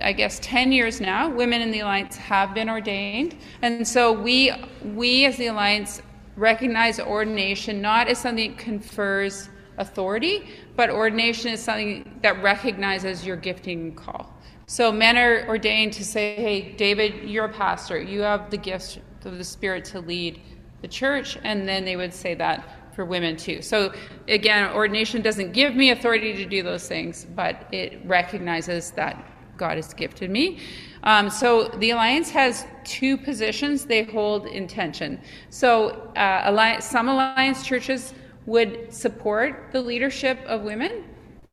I 0.00 0.12
guess, 0.12 0.38
10 0.42 0.72
years 0.72 1.00
now, 1.00 1.28
women 1.28 1.60
in 1.60 1.70
the 1.70 1.80
Alliance 1.80 2.16
have 2.16 2.54
been 2.54 2.68
ordained. 2.68 3.36
And 3.62 3.86
so 3.86 4.12
we, 4.12 4.52
we 4.82 5.26
as 5.26 5.36
the 5.36 5.48
Alliance, 5.48 6.02
recognize 6.36 6.98
ordination 6.98 7.82
not 7.82 8.08
as 8.08 8.18
something 8.18 8.52
that 8.52 8.58
confers 8.58 9.48
authority, 9.78 10.48
but 10.76 10.90
ordination 10.90 11.50
is 11.50 11.62
something 11.62 12.18
that 12.22 12.42
recognizes 12.42 13.26
your 13.26 13.36
gifting 13.36 13.94
call. 13.94 14.34
So 14.66 14.90
men 14.90 15.18
are 15.18 15.46
ordained 15.46 15.92
to 15.94 16.04
say, 16.04 16.36
hey, 16.36 16.72
David, 16.72 17.28
you're 17.28 17.44
a 17.46 17.52
pastor. 17.52 18.00
You 18.00 18.22
have 18.22 18.50
the 18.50 18.56
gifts 18.56 18.98
of 19.26 19.38
the 19.38 19.44
Spirit 19.44 19.84
to 19.86 20.00
lead 20.00 20.40
the 20.80 20.88
church. 20.88 21.38
And 21.44 21.68
then 21.68 21.84
they 21.84 21.96
would 21.96 22.12
say 22.12 22.34
that 22.34 22.94
for 22.94 23.04
women 23.04 23.36
too. 23.36 23.62
So 23.62 23.92
again, 24.28 24.70
ordination 24.72 25.22
doesn't 25.22 25.52
give 25.52 25.74
me 25.74 25.90
authority 25.90 26.34
to 26.34 26.44
do 26.44 26.62
those 26.62 26.86
things, 26.86 27.26
but 27.34 27.66
it 27.72 28.00
recognizes 28.04 28.90
that 28.92 29.24
God 29.56 29.76
has 29.76 29.94
gifted 29.94 30.30
me. 30.30 30.58
Um, 31.04 31.30
so 31.30 31.68
the 31.78 31.90
alliance 31.90 32.30
has 32.30 32.66
two 32.84 33.16
positions 33.16 33.86
they 33.86 34.04
hold 34.04 34.46
in 34.46 34.66
tension. 34.66 35.20
So 35.50 36.12
uh, 36.16 36.42
alliance, 36.44 36.84
some 36.84 37.08
alliance 37.08 37.64
churches 37.64 38.14
would 38.46 38.92
support 38.92 39.68
the 39.72 39.80
leadership 39.80 40.38
of 40.46 40.62
women. 40.62 41.04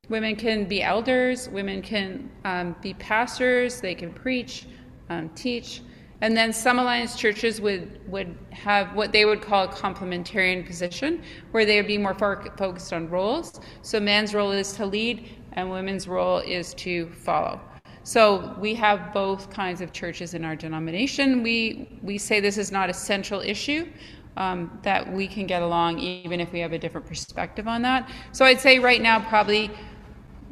Women 0.10 0.36
can 0.36 0.66
be 0.66 0.82
elders, 0.82 1.50
women 1.50 1.82
can 1.82 2.32
um, 2.44 2.76
be 2.82 2.96
pastors, 2.96 3.80
they 3.80 3.94
can 3.94 4.12
preach, 4.12 4.66
um, 5.10 5.30
teach. 5.30 5.82
And 6.22 6.36
then 6.36 6.52
some 6.52 6.80
alliance 6.80 7.16
churches 7.16 7.62
would, 7.62 8.02
would 8.10 8.36
have 8.52 8.94
what 8.94 9.12
they 9.12 9.26
would 9.26 9.42
call 9.42 9.66
a 9.66 9.68
complementarian 9.68 10.66
position, 10.66 11.24
where 11.52 11.66
they 11.66 11.78
would 11.78 11.88
be 11.88 11.98
more 11.98 12.14
focused 12.14 12.92
on 12.92 13.10
roles. 13.10 13.60
So 13.82 14.00
men's 14.00 14.34
role 14.34 14.52
is 14.52 14.74
to 14.74 14.86
lead, 14.86 15.30
and 15.54 15.70
women's 15.70 16.08
role 16.08 16.40
is 16.40 16.74
to 16.76 17.10
follow. 17.12 17.62
So 18.04 18.56
we 18.60 18.74
have 18.76 19.14
both 19.14 19.50
kinds 19.50 19.82
of 19.82 19.94
churches 19.94 20.34
in 20.34 20.44
our 20.44 20.56
denomination. 20.56 21.44
We, 21.44 22.00
we 22.02 22.18
say 22.18 22.40
this 22.40 22.58
is 22.58 22.72
not 22.72 22.90
a 22.90 22.94
central 22.94 23.40
issue, 23.42 23.88
um, 24.36 24.80
that 24.84 25.12
we 25.12 25.28
can 25.28 25.46
get 25.46 25.62
along 25.62 26.00
even 26.00 26.40
if 26.40 26.52
we 26.52 26.60
have 26.60 26.74
a 26.74 26.80
different 26.80 27.06
perspective 27.06 27.68
on 27.68 27.82
that. 27.84 28.10
So 28.32 28.46
I'd 28.46 28.60
say 28.60 28.80
right 28.80 29.02
now, 29.02 29.20
probably 29.20 29.70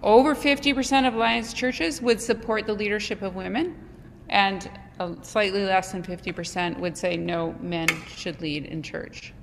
over 0.04 0.36
50% 0.36 1.08
of 1.08 1.16
Alliance 1.16 1.54
churches 1.54 2.02
would 2.02 2.22
support 2.22 2.68
the 2.68 2.74
leadership 2.74 3.22
of 3.22 3.36
women, 3.36 3.76
and 4.30 4.70
slightly 5.22 5.64
less 5.64 5.92
than 5.92 6.04
50% 6.04 6.80
would 6.80 6.98
say 6.98 7.18
no, 7.18 7.56
men 7.62 7.88
should 8.08 8.42
lead 8.42 8.66
in 8.66 8.82
church. 8.82 9.34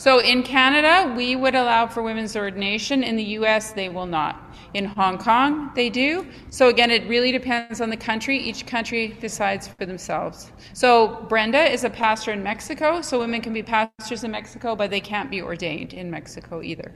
So 0.00 0.20
in 0.20 0.42
Canada, 0.42 1.12
we 1.14 1.36
would 1.36 1.54
allow 1.54 1.86
for 1.86 2.02
women's 2.02 2.34
ordination. 2.34 3.02
In 3.02 3.16
the 3.16 3.24
US, 3.38 3.72
they 3.72 3.90
will 3.90 4.06
not. 4.06 4.50
In 4.72 4.86
Hong 4.86 5.18
Kong, 5.18 5.72
they 5.74 5.90
do. 5.90 6.26
So 6.48 6.68
again, 6.68 6.90
it 6.90 7.06
really 7.06 7.32
depends 7.32 7.82
on 7.82 7.90
the 7.90 7.98
country. 7.98 8.38
Each 8.38 8.64
country 8.64 9.08
decides 9.20 9.68
for 9.68 9.84
themselves. 9.84 10.52
So 10.72 11.26
Brenda 11.28 11.70
is 11.70 11.84
a 11.84 11.90
pastor 11.90 12.32
in 12.32 12.42
Mexico, 12.42 13.02
so 13.02 13.18
women 13.18 13.42
can 13.42 13.52
be 13.52 13.62
pastors 13.62 14.24
in 14.24 14.30
Mexico, 14.30 14.74
but 14.74 14.90
they 14.90 15.00
can't 15.00 15.30
be 15.30 15.42
ordained 15.42 15.92
in 15.92 16.10
Mexico 16.10 16.62
either. 16.62 16.94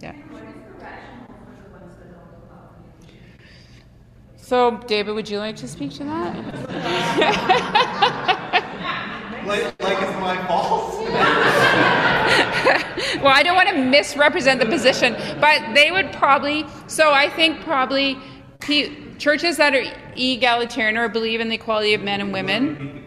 Yeah. 0.00 0.16
So, 4.48 4.80
David, 4.86 5.14
would 5.14 5.28
you 5.28 5.36
like 5.36 5.56
to 5.56 5.68
speak 5.68 5.92
to 5.96 6.04
that? 6.04 6.34
like, 9.46 9.82
like 9.82 10.02
it's 10.02 10.20
my 10.22 10.42
fault? 10.46 10.98
well, 13.22 13.26
I 13.26 13.42
don't 13.42 13.56
want 13.56 13.68
to 13.68 13.76
misrepresent 13.76 14.58
the 14.58 14.64
position, 14.64 15.14
but 15.38 15.74
they 15.74 15.90
would 15.90 16.14
probably. 16.14 16.64
So 16.86 17.12
I 17.12 17.28
think 17.28 17.60
probably 17.60 18.16
churches 19.18 19.58
that 19.58 19.74
are 19.74 19.84
egalitarian 20.16 20.96
or 20.96 21.10
believe 21.10 21.40
in 21.40 21.50
the 21.50 21.56
equality 21.56 21.92
of 21.92 22.00
men 22.00 22.22
and 22.22 22.32
women. 22.32 23.06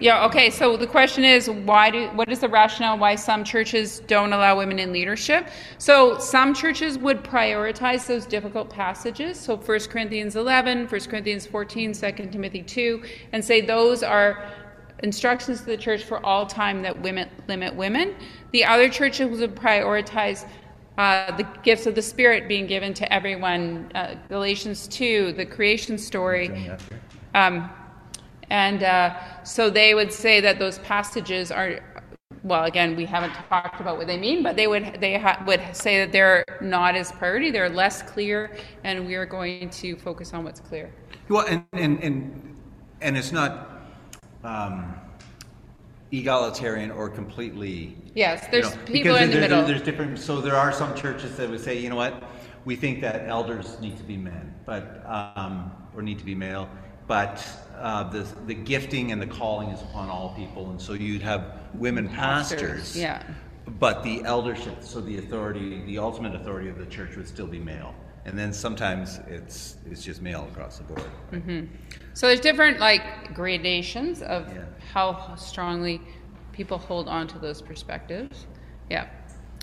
Yeah. 0.00 0.24
Okay. 0.26 0.50
So 0.50 0.76
the 0.76 0.86
question 0.86 1.24
is, 1.24 1.48
why 1.48 1.90
do? 1.90 2.08
What 2.08 2.28
is 2.30 2.40
the 2.40 2.48
rationale 2.48 2.98
why 2.98 3.14
some 3.14 3.44
churches 3.44 4.00
don't 4.00 4.32
allow 4.32 4.56
women 4.56 4.78
in 4.78 4.92
leadership? 4.92 5.48
So 5.78 6.18
some 6.18 6.54
churches 6.54 6.98
would 6.98 7.22
prioritize 7.22 8.06
those 8.06 8.26
difficult 8.26 8.70
passages. 8.70 9.38
So 9.38 9.56
1 9.56 9.80
Corinthians 9.90 10.36
11, 10.36 10.88
1 10.88 11.00
Corinthians 11.02 11.46
14, 11.46 11.92
2 11.92 12.12
Timothy 12.12 12.62
2, 12.62 13.02
and 13.32 13.44
say 13.44 13.60
those 13.60 14.02
are 14.02 14.50
instructions 15.02 15.60
to 15.60 15.66
the 15.66 15.76
church 15.76 16.04
for 16.04 16.24
all 16.24 16.46
time 16.46 16.82
that 16.82 17.00
women 17.00 17.28
limit 17.48 17.74
women. 17.74 18.14
The 18.52 18.64
other 18.64 18.88
churches 18.88 19.38
would 19.38 19.54
prioritize 19.54 20.48
uh, 20.98 21.34
the 21.36 21.46
gifts 21.62 21.86
of 21.86 21.94
the 21.94 22.02
Spirit 22.02 22.48
being 22.48 22.66
given 22.66 22.92
to 22.94 23.12
everyone. 23.12 23.90
Uh, 23.94 24.14
Galatians 24.28 24.86
2, 24.88 25.32
the 25.32 25.46
creation 25.46 25.96
story. 25.98 26.70
Um, 27.34 27.70
and 28.52 28.82
uh, 28.82 29.14
so 29.44 29.70
they 29.70 29.94
would 29.94 30.12
say 30.12 30.38
that 30.42 30.58
those 30.58 30.78
passages 30.80 31.50
are, 31.50 31.80
well, 32.42 32.64
again, 32.64 32.94
we 32.94 33.06
haven't 33.06 33.32
talked 33.48 33.80
about 33.80 33.96
what 33.96 34.06
they 34.06 34.18
mean, 34.18 34.42
but 34.42 34.56
they 34.56 34.66
would 34.66 35.00
they 35.00 35.18
ha- 35.18 35.42
would 35.46 35.62
say 35.72 35.98
that 36.00 36.12
they're 36.12 36.44
not 36.60 36.94
as 36.94 37.10
priority, 37.12 37.50
they're 37.50 37.70
less 37.70 38.02
clear, 38.02 38.54
and 38.84 39.06
we 39.06 39.14
are 39.14 39.24
going 39.24 39.70
to 39.70 39.96
focus 39.96 40.34
on 40.34 40.44
what's 40.44 40.60
clear. 40.60 40.92
Well, 41.30 41.46
and 41.46 41.64
and 41.72 41.98
and, 42.02 42.56
and 43.00 43.16
it's 43.16 43.32
not 43.32 43.52
um, 44.44 44.96
egalitarian 46.10 46.90
or 46.90 47.08
completely. 47.08 47.96
Yes, 48.14 48.46
there's 48.50 48.70
you 48.70 48.76
know, 48.76 48.84
people 48.84 49.16
in 49.16 49.30
the 49.30 49.38
there, 49.38 49.48
middle. 49.48 49.64
There's 49.64 49.80
different. 49.80 50.18
So 50.18 50.42
there 50.42 50.56
are 50.56 50.72
some 50.72 50.94
churches 50.94 51.38
that 51.38 51.48
would 51.48 51.60
say, 51.60 51.78
you 51.78 51.88
know 51.88 51.96
what, 51.96 52.22
we 52.66 52.76
think 52.76 53.00
that 53.00 53.26
elders 53.26 53.80
need 53.80 53.96
to 53.96 54.04
be 54.04 54.18
men, 54.18 54.54
but 54.66 55.02
um, 55.06 55.72
or 55.96 56.02
need 56.02 56.18
to 56.18 56.24
be 56.26 56.34
male, 56.34 56.68
but 57.06 57.44
uh, 57.78 58.04
the 58.10 58.26
the 58.46 58.54
gifting 58.54 59.12
and 59.12 59.20
the 59.20 59.26
calling 59.26 59.68
is 59.70 59.82
upon 59.82 60.08
all 60.08 60.34
people, 60.36 60.70
and 60.70 60.80
so 60.80 60.92
you'd 60.92 61.22
have 61.22 61.60
women 61.74 62.08
pastors. 62.08 62.60
pastors 62.60 62.96
yeah. 62.96 63.22
But 63.78 64.02
the 64.02 64.24
eldership, 64.24 64.82
so 64.82 65.00
the 65.00 65.18
authority, 65.18 65.82
the 65.86 65.98
ultimate 65.98 66.34
authority 66.34 66.68
of 66.68 66.78
the 66.78 66.86
church 66.86 67.16
would 67.16 67.28
still 67.28 67.46
be 67.46 67.58
male 67.58 67.94
and 68.24 68.38
then 68.38 68.52
sometimes 68.52 69.20
it's 69.26 69.76
it's 69.90 70.04
just 70.04 70.22
male 70.22 70.48
across 70.52 70.78
the 70.78 70.84
board. 70.84 71.02
Right? 71.30 71.46
Mm-hmm. 71.46 71.74
So 72.14 72.28
there's 72.28 72.40
different 72.40 72.78
like 72.78 73.34
gradations 73.34 74.22
of 74.22 74.48
yeah. 74.48 74.64
how 74.92 75.34
strongly 75.36 76.00
people 76.52 76.78
hold 76.78 77.08
on 77.08 77.26
to 77.28 77.38
those 77.38 77.60
perspectives. 77.60 78.46
Yeah, 78.90 79.08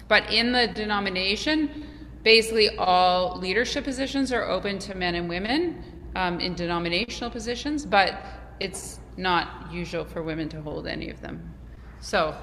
but 0.08 0.32
in 0.32 0.52
the 0.52 0.68
denomination, 0.68 1.86
basically 2.24 2.76
all 2.78 3.38
leadership 3.38 3.84
positions 3.84 4.34
are 4.34 4.50
open 4.50 4.80
to 4.80 4.96
men 4.96 5.16
and 5.16 5.30
women 5.30 5.84
um, 6.16 6.40
in 6.40 6.56
denominational 6.56 7.30
positions, 7.30 7.86
but 7.86 8.26
it's 8.60 9.00
not 9.18 9.72
usual 9.72 10.06
for 10.06 10.24
women 10.24 10.50
to 10.50 10.62
hold 10.62 10.88
any 10.88 11.10
of 11.10 11.22
them. 11.22 11.54
So 12.00 12.36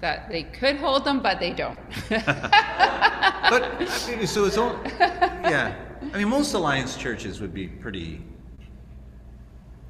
that 0.00 0.28
they 0.28 0.42
could 0.42 0.76
hold 0.76 1.04
them, 1.04 1.20
but 1.20 1.40
they 1.40 1.52
don't. 1.52 1.78
but 2.10 3.86
so 4.26 4.44
it's 4.44 4.58
all, 4.58 4.78
yeah. 4.98 5.74
I 6.12 6.18
mean, 6.18 6.28
most 6.28 6.52
alliance 6.52 6.96
churches 6.96 7.40
would 7.40 7.54
be 7.54 7.66
pretty 7.66 8.20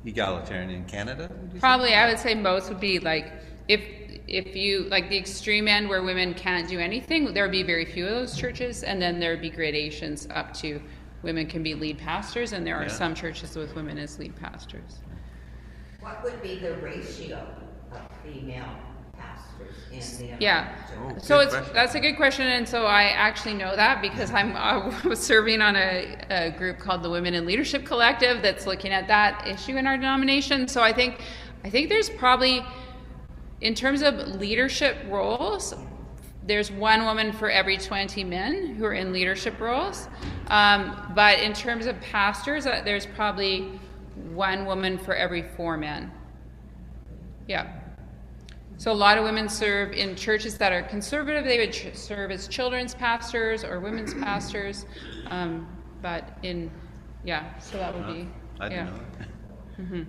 egalitarian 0.05 0.71
in 0.71 0.85
Canada. 0.85 1.31
Probably, 1.59 1.89
say? 1.89 1.95
I 1.95 2.09
would 2.09 2.19
say 2.19 2.35
most 2.35 2.69
would 2.69 2.81
be 2.81 2.99
like 2.99 3.33
if 3.69 3.83
if 4.27 4.57
you 4.57 4.85
like 4.85 5.09
the 5.11 5.17
extreme 5.19 5.69
end 5.69 5.89
where 5.89 6.03
women 6.03 6.35
can't 6.35 6.69
do 6.69 6.79
anything, 6.79 7.35
there 7.35 7.45
would 7.45 7.53
be 7.53 7.63
very 7.63 7.85
few 7.85 8.07
of 8.07 8.13
those 8.13 8.37
churches, 8.37 8.83
and 8.83 9.01
then 9.01 9.19
there 9.21 9.33
would 9.33 9.43
be 9.43 9.51
gradations 9.51 10.29
up 10.31 10.55
to 10.55 10.81
women 11.25 11.47
can 11.47 11.63
be 11.63 11.75
lead 11.75 11.99
pastors, 11.99 12.53
and 12.53 12.67
there 12.67 12.77
are 12.77 12.83
yeah. 12.83 12.89
some 12.89 13.15
churches 13.15 13.57
with 13.57 13.75
women 13.75 13.99
as 13.99 14.19
lead 14.19 14.37
pastors. 14.37 15.01
What 16.01 16.23
would 16.23 16.41
be 16.43 16.59
the 16.59 16.77
ratio 16.77 17.49
of 17.91 18.01
female 18.23 18.77
pastors? 19.17 20.23
yeah. 20.39 20.77
Oh, 20.99 21.19
so 21.19 21.41
it's 21.41 21.55
question. 21.55 21.75
that's 21.75 21.95
a 21.95 22.01
good 22.01 22.17
question, 22.17 22.47
and 22.47 22.69
so 22.69 22.85
I 22.85 23.05
actually 23.05 23.55
know 23.55 23.75
that 23.75 24.03
because 24.03 24.31
I'm 24.31 24.55
I 24.55 24.77
uh, 24.77 25.01
was 25.09 25.19
serving 25.19 25.63
on 25.63 25.77
a, 25.77 26.17
a, 26.29 26.51
group 26.51 26.79
called 26.79 27.03
the 27.03 27.11
Women 27.11 27.33
in 27.33 27.47
Leadership 27.47 27.87
Collective 27.87 28.43
that's 28.43 28.67
looking 28.67 28.93
at 28.93 29.09
that 29.09 29.47
issue 29.47 29.77
in 29.79 29.87
our 29.87 29.97
denomination. 29.97 30.69
So 30.69 30.83
I 30.83 30.93
think 30.93 31.23
I 31.65 31.71
think 31.71 31.89
there's 31.89 32.11
probably 32.11 32.65
in 33.63 33.75
terms 33.75 34.03
of 34.03 34.15
leadership 34.39 34.99
roles. 35.09 35.75
There's 36.47 36.71
one 36.71 37.05
woman 37.05 37.33
for 37.33 37.51
every 37.51 37.79
20 37.79 38.23
men 38.25 38.75
who 38.75 38.85
are 38.85 38.93
in 38.93 39.13
leadership 39.13 39.59
roles. 39.61 40.09
Um, 40.49 41.13
but 41.15 41.41
in 41.41 41.53
terms 41.53 41.87
of 41.87 41.99
pastors, 42.01 42.67
uh, 42.67 42.83
there's 42.85 43.07
probably 43.07 43.81
one 44.33 44.67
woman 44.67 44.99
for 44.99 45.15
every 45.15 45.43
four 45.43 45.77
men. 45.77 46.13
Yeah. 47.49 47.73
So 48.77 48.91
a 48.91 48.93
lot 48.93 49.19
of 49.19 49.25
women 49.25 49.49
serve 49.49 49.93
in 49.93 50.17
churches 50.17 50.59
that 50.59 50.73
are 50.73 50.83
conservative. 50.83 51.45
They 51.45 51.59
would 51.59 51.73
ch- 51.73 51.95
serve 51.95 52.31
as 52.31 52.49
children's 52.49 52.95
pastors 52.95 53.65
or 53.65 53.81
women's 53.81 54.13
pastors. 54.23 54.87
Um, 55.29 55.67
but 56.03 56.39
in, 56.43 56.71
yeah, 57.25 57.57
so 57.59 57.79
that 57.79 57.95
would 57.95 58.07
be. 58.07 58.29
I 58.61 58.69
yeah. 58.69 58.85
know. 58.85 58.93
Mm-hmm. 59.81 60.03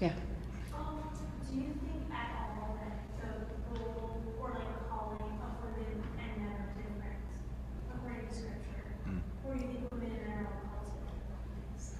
Yeah. 0.00 0.12
Um, 0.74 1.00
do 1.48 1.54
you 1.56 1.72
think 1.80 2.12
at 2.12 2.28
all 2.60 2.76
that 2.76 2.94
the 3.22 3.80
role 3.80 4.20
or 4.40 4.50
like 4.50 4.90
calling 4.90 5.22
of 5.22 5.52
women 5.62 6.02
and 6.18 6.42
men 6.42 6.52
are 6.52 6.68
different 6.76 7.20
according 7.94 8.28
to 8.28 8.34
scripture? 8.34 8.84
Mm. 9.08 9.20
Or 9.46 9.54
do 9.54 9.60
you 9.60 9.68
think 9.68 9.92
women 9.92 10.10
and 10.10 10.20
men 10.26 10.36
are 10.36 10.44
all 10.44 10.52
called 10.68 10.88
to 10.88 11.14
different 11.16 11.46
things? 11.72 11.94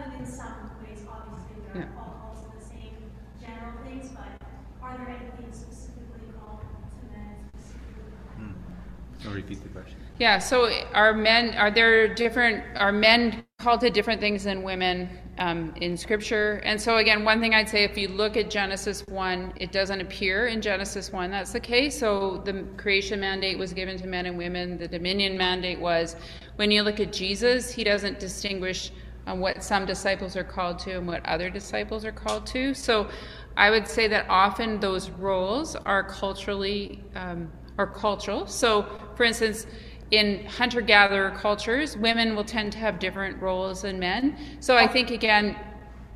Other 0.00 0.16
than 0.16 0.26
some 0.26 0.70
ways, 0.82 1.04
obviously, 1.08 1.56
you 1.56 1.74
know, 1.74 1.80
Yeah. 1.80 1.94
Paul 1.94 2.16
calls 2.22 2.42
them 2.42 2.52
the 2.58 2.64
same 2.64 2.96
general 3.38 3.72
things, 3.84 4.08
but 4.10 4.46
are 4.82 4.96
there 4.96 5.08
anything 5.08 5.52
specifically 5.52 6.32
called 6.38 6.60
to 6.60 7.16
men 7.18 7.36
specifically? 7.52 8.12
Hmm. 8.38 9.28
I'll 9.28 9.34
repeat 9.34 9.62
the 9.62 9.68
question. 9.68 9.98
Yeah, 10.18 10.38
so 10.38 10.70
are 10.94 11.12
men, 11.12 11.54
are 11.56 11.70
there 11.70 12.14
different, 12.14 12.64
are 12.76 12.92
men 12.92 13.44
called 13.58 13.80
to 13.80 13.90
different 13.90 14.22
things 14.22 14.44
than 14.44 14.62
women 14.62 15.08
um, 15.38 15.74
in 15.76 15.98
scripture? 15.98 16.62
And 16.64 16.80
so, 16.80 16.96
again, 16.96 17.22
one 17.24 17.40
thing 17.40 17.54
I'd 17.54 17.68
say 17.68 17.84
if 17.84 17.98
you 17.98 18.08
look 18.08 18.38
at 18.38 18.48
Genesis 18.48 19.06
1, 19.06 19.52
it 19.56 19.70
doesn't 19.70 20.00
appear 20.00 20.46
in 20.46 20.62
Genesis 20.62 21.12
1 21.12 21.30
that's 21.30 21.52
the 21.52 21.60
case. 21.60 21.98
So 21.98 22.38
the 22.46 22.64
creation 22.78 23.20
mandate 23.20 23.58
was 23.58 23.74
given 23.74 23.98
to 23.98 24.06
men 24.06 24.24
and 24.24 24.38
women, 24.38 24.78
the 24.78 24.88
dominion 24.88 25.36
mandate 25.36 25.78
was. 25.78 26.16
When 26.56 26.70
you 26.70 26.82
look 26.82 27.00
at 27.00 27.12
Jesus, 27.12 27.70
he 27.70 27.84
doesn't 27.84 28.18
distinguish 28.18 28.92
um, 29.30 29.40
what 29.40 29.62
some 29.62 29.86
disciples 29.86 30.36
are 30.36 30.44
called 30.44 30.78
to 30.80 30.92
and 30.92 31.06
what 31.06 31.24
other 31.26 31.50
disciples 31.50 32.04
are 32.04 32.12
called 32.12 32.46
to. 32.48 32.74
So 32.74 33.08
I 33.56 33.70
would 33.70 33.86
say 33.86 34.08
that 34.08 34.26
often 34.28 34.80
those 34.80 35.10
roles 35.10 35.76
are 35.76 36.02
culturally 36.02 37.02
um, 37.14 37.50
are 37.78 37.86
cultural. 37.86 38.46
So, 38.46 38.86
for 39.14 39.24
instance, 39.24 39.66
in 40.10 40.44
hunter 40.46 40.80
gatherer 40.80 41.30
cultures, 41.30 41.96
women 41.96 42.34
will 42.34 42.44
tend 42.44 42.72
to 42.72 42.78
have 42.78 42.98
different 42.98 43.40
roles 43.40 43.82
than 43.82 43.98
men. 43.98 44.36
So 44.60 44.76
I 44.76 44.86
think 44.86 45.10
again, 45.10 45.56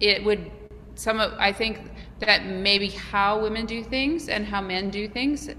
it 0.01 0.25
would 0.25 0.51
some 0.97 1.21
of 1.21 1.33
I 1.39 1.53
think 1.53 1.91
that 2.21 2.47
maybe 2.47 2.89
how 2.89 3.41
women 3.41 3.67
do 3.67 3.83
things 3.83 4.29
and 4.29 4.45
how 4.45 4.61
men 4.61 4.91
do 4.91 5.09
things 5.09 5.51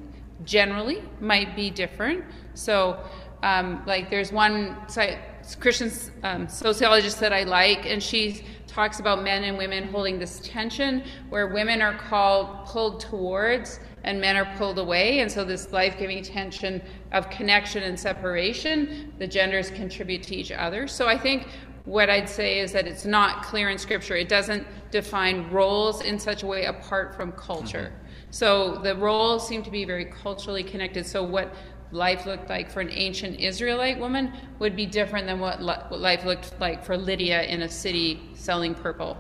generally 0.44 1.02
might 1.20 1.56
be 1.56 1.70
different. 1.70 2.24
So, 2.54 3.00
um, 3.44 3.84
like 3.86 4.10
there's 4.10 4.32
one 4.32 4.78
site, 4.88 5.20
Christian 5.54 5.92
um, 6.24 6.48
sociologist 6.48 7.20
that 7.20 7.32
I 7.32 7.44
like, 7.44 7.86
and 7.86 8.02
she 8.02 8.44
talks 8.66 9.00
about 9.00 9.24
men 9.24 9.44
and 9.44 9.58
women 9.58 9.88
holding 9.88 10.18
this 10.18 10.40
tension 10.44 11.04
where 11.30 11.48
women 11.48 11.82
are 11.82 11.98
called 11.98 12.66
pulled 12.66 13.00
towards 13.00 13.80
and 14.04 14.20
men 14.20 14.36
are 14.36 14.52
pulled 14.58 14.80
away. 14.80 15.20
And 15.20 15.32
so, 15.32 15.44
this 15.44 15.72
life 15.72 15.98
giving 16.00 16.24
tension 16.24 16.82
of 17.12 17.30
connection 17.30 17.84
and 17.84 18.00
separation, 18.00 19.14
the 19.20 19.28
genders 19.28 19.70
contribute 19.72 20.24
to 20.24 20.36
each 20.36 20.52
other. 20.52 20.88
So, 20.88 21.08
I 21.08 21.18
think 21.18 21.48
what 21.86 22.10
I'd 22.10 22.30
say 22.30 22.60
is 22.60 22.72
that 22.72 22.88
it's 22.88 23.06
not 23.06 23.44
clear 23.44 23.70
in 23.70 23.78
Scripture. 23.78 24.16
It 24.16 24.30
doesn't 24.30 24.66
define 24.92 25.50
roles 25.52 26.02
in 26.02 26.18
such 26.18 26.44
a 26.44 26.48
way 26.48 26.66
apart 26.66 27.16
from 27.16 27.32
culture. 27.34 27.94
So, 28.32 28.80
the 28.80 28.96
roles 28.96 29.48
seem 29.48 29.64
to 29.64 29.72
be 29.72 29.86
very 29.86 30.06
culturally 30.06 30.64
connected. 30.64 31.06
So, 31.06 31.24
what 31.24 31.54
life 31.96 32.26
looked 32.26 32.50
like 32.50 32.70
for 32.70 32.82
an 32.82 32.92
ancient 32.92 33.40
Israelite 33.40 34.00
woman 34.00 34.34
would 34.60 34.76
be 34.76 34.86
different 34.86 35.26
than 35.26 35.40
what, 35.40 35.62
li- 35.62 35.84
what 35.88 36.00
life 36.00 36.26
looked 36.26 36.60
like 36.60 36.84
for 36.84 36.98
Lydia 36.98 37.44
in 37.44 37.62
a 37.64 37.70
city 37.70 38.22
selling 38.34 38.76
purple. 38.76 39.18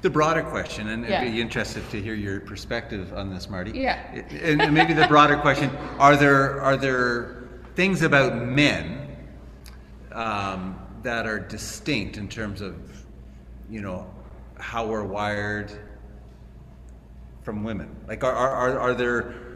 The 0.00 0.10
broader 0.10 0.42
question, 0.42 0.88
and 0.88 1.06
Yeah. 1.06 1.20
I'd 1.20 1.30
be 1.30 1.40
interested 1.40 1.88
to 1.90 2.02
hear 2.02 2.14
your 2.14 2.40
perspective 2.40 3.12
on 3.12 3.32
this, 3.32 3.48
Marty. 3.48 3.70
Yeah. 3.70 4.00
And 4.42 4.74
maybe 4.74 4.94
the 4.94 5.06
broader 5.06 5.36
question: 5.36 5.70
Are 6.00 6.16
there 6.16 6.60
are 6.60 6.76
there 6.76 7.44
things 7.76 8.02
about 8.02 8.34
men 8.36 9.16
um, 10.10 10.76
that 11.04 11.24
are 11.24 11.38
distinct 11.38 12.16
in 12.16 12.28
terms 12.28 12.60
of, 12.60 12.74
you 13.70 13.80
know, 13.80 14.12
how 14.58 14.84
we're 14.88 15.04
wired 15.04 15.70
from 17.44 17.62
women? 17.62 17.94
Like, 18.08 18.24
are, 18.24 18.34
are, 18.34 18.80
are 18.80 18.94
there 18.94 19.51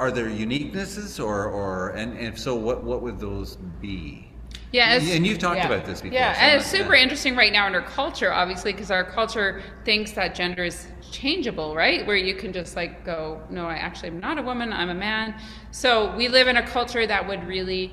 are 0.00 0.10
there 0.10 0.30
uniquenesses, 0.30 1.22
or 1.22 1.44
or 1.44 1.90
and 1.90 2.18
if 2.18 2.38
so, 2.38 2.56
what 2.56 2.82
what 2.82 3.02
would 3.02 3.20
those 3.20 3.56
be? 3.80 4.26
Yeah, 4.72 4.94
and 4.94 5.26
you've 5.26 5.38
talked 5.38 5.58
yeah. 5.58 5.66
about 5.66 5.84
this 5.84 6.00
before. 6.00 6.16
Yeah, 6.16 6.32
so 6.32 6.40
and 6.40 6.60
it's 6.60 6.70
super 6.70 6.94
yeah. 6.94 7.02
interesting 7.02 7.36
right 7.36 7.52
now 7.52 7.66
in 7.66 7.74
our 7.74 7.82
culture, 7.82 8.32
obviously, 8.32 8.72
because 8.72 8.90
our 8.90 9.04
culture 9.04 9.62
thinks 9.84 10.12
that 10.12 10.34
gender 10.34 10.64
is 10.64 10.86
changeable, 11.10 11.74
right? 11.74 12.06
Where 12.06 12.16
you 12.16 12.34
can 12.34 12.52
just 12.52 12.76
like 12.76 13.04
go, 13.04 13.42
no, 13.50 13.66
I 13.66 13.74
actually 13.74 14.10
am 14.10 14.20
not 14.20 14.38
a 14.38 14.42
woman, 14.42 14.72
I'm 14.72 14.90
a 14.90 14.94
man. 14.94 15.34
So 15.72 16.14
we 16.16 16.28
live 16.28 16.46
in 16.46 16.56
a 16.56 16.66
culture 16.66 17.04
that 17.04 17.26
would 17.26 17.44
really 17.48 17.92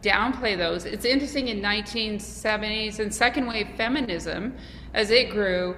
downplay 0.00 0.56
those. 0.56 0.86
It's 0.86 1.04
interesting 1.04 1.48
in 1.48 1.60
1970s 1.60 2.98
and 2.98 3.14
second 3.14 3.46
wave 3.46 3.68
feminism, 3.76 4.56
as 4.94 5.10
it 5.10 5.30
grew, 5.30 5.76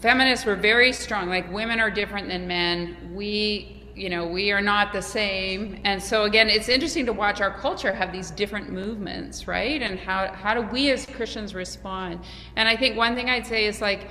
feminists 0.00 0.44
were 0.44 0.56
very 0.56 0.92
strong 0.92 1.28
like 1.28 1.50
women 1.50 1.80
are 1.80 1.90
different 1.90 2.28
than 2.28 2.46
men 2.46 3.12
we 3.14 3.79
you 4.00 4.08
know 4.08 4.26
we 4.26 4.50
are 4.50 4.62
not 4.62 4.92
the 4.92 5.02
same. 5.02 5.80
And 5.84 6.02
so 6.02 6.24
again 6.24 6.48
it's 6.48 6.68
interesting 6.68 7.06
to 7.06 7.12
watch 7.12 7.40
our 7.40 7.52
culture 7.58 7.92
have 7.92 8.12
these 8.12 8.30
different 8.30 8.70
movements 8.70 9.46
right? 9.46 9.82
And 9.82 9.98
how 9.98 10.32
how 10.32 10.54
do 10.54 10.62
we 10.62 10.90
as 10.90 11.06
christians 11.06 11.54
respond? 11.54 12.20
And 12.56 12.68
i 12.68 12.76
think 12.76 12.96
one 12.96 13.14
thing 13.14 13.28
i'd 13.28 13.46
say 13.46 13.66
is 13.66 13.80
like 13.80 14.08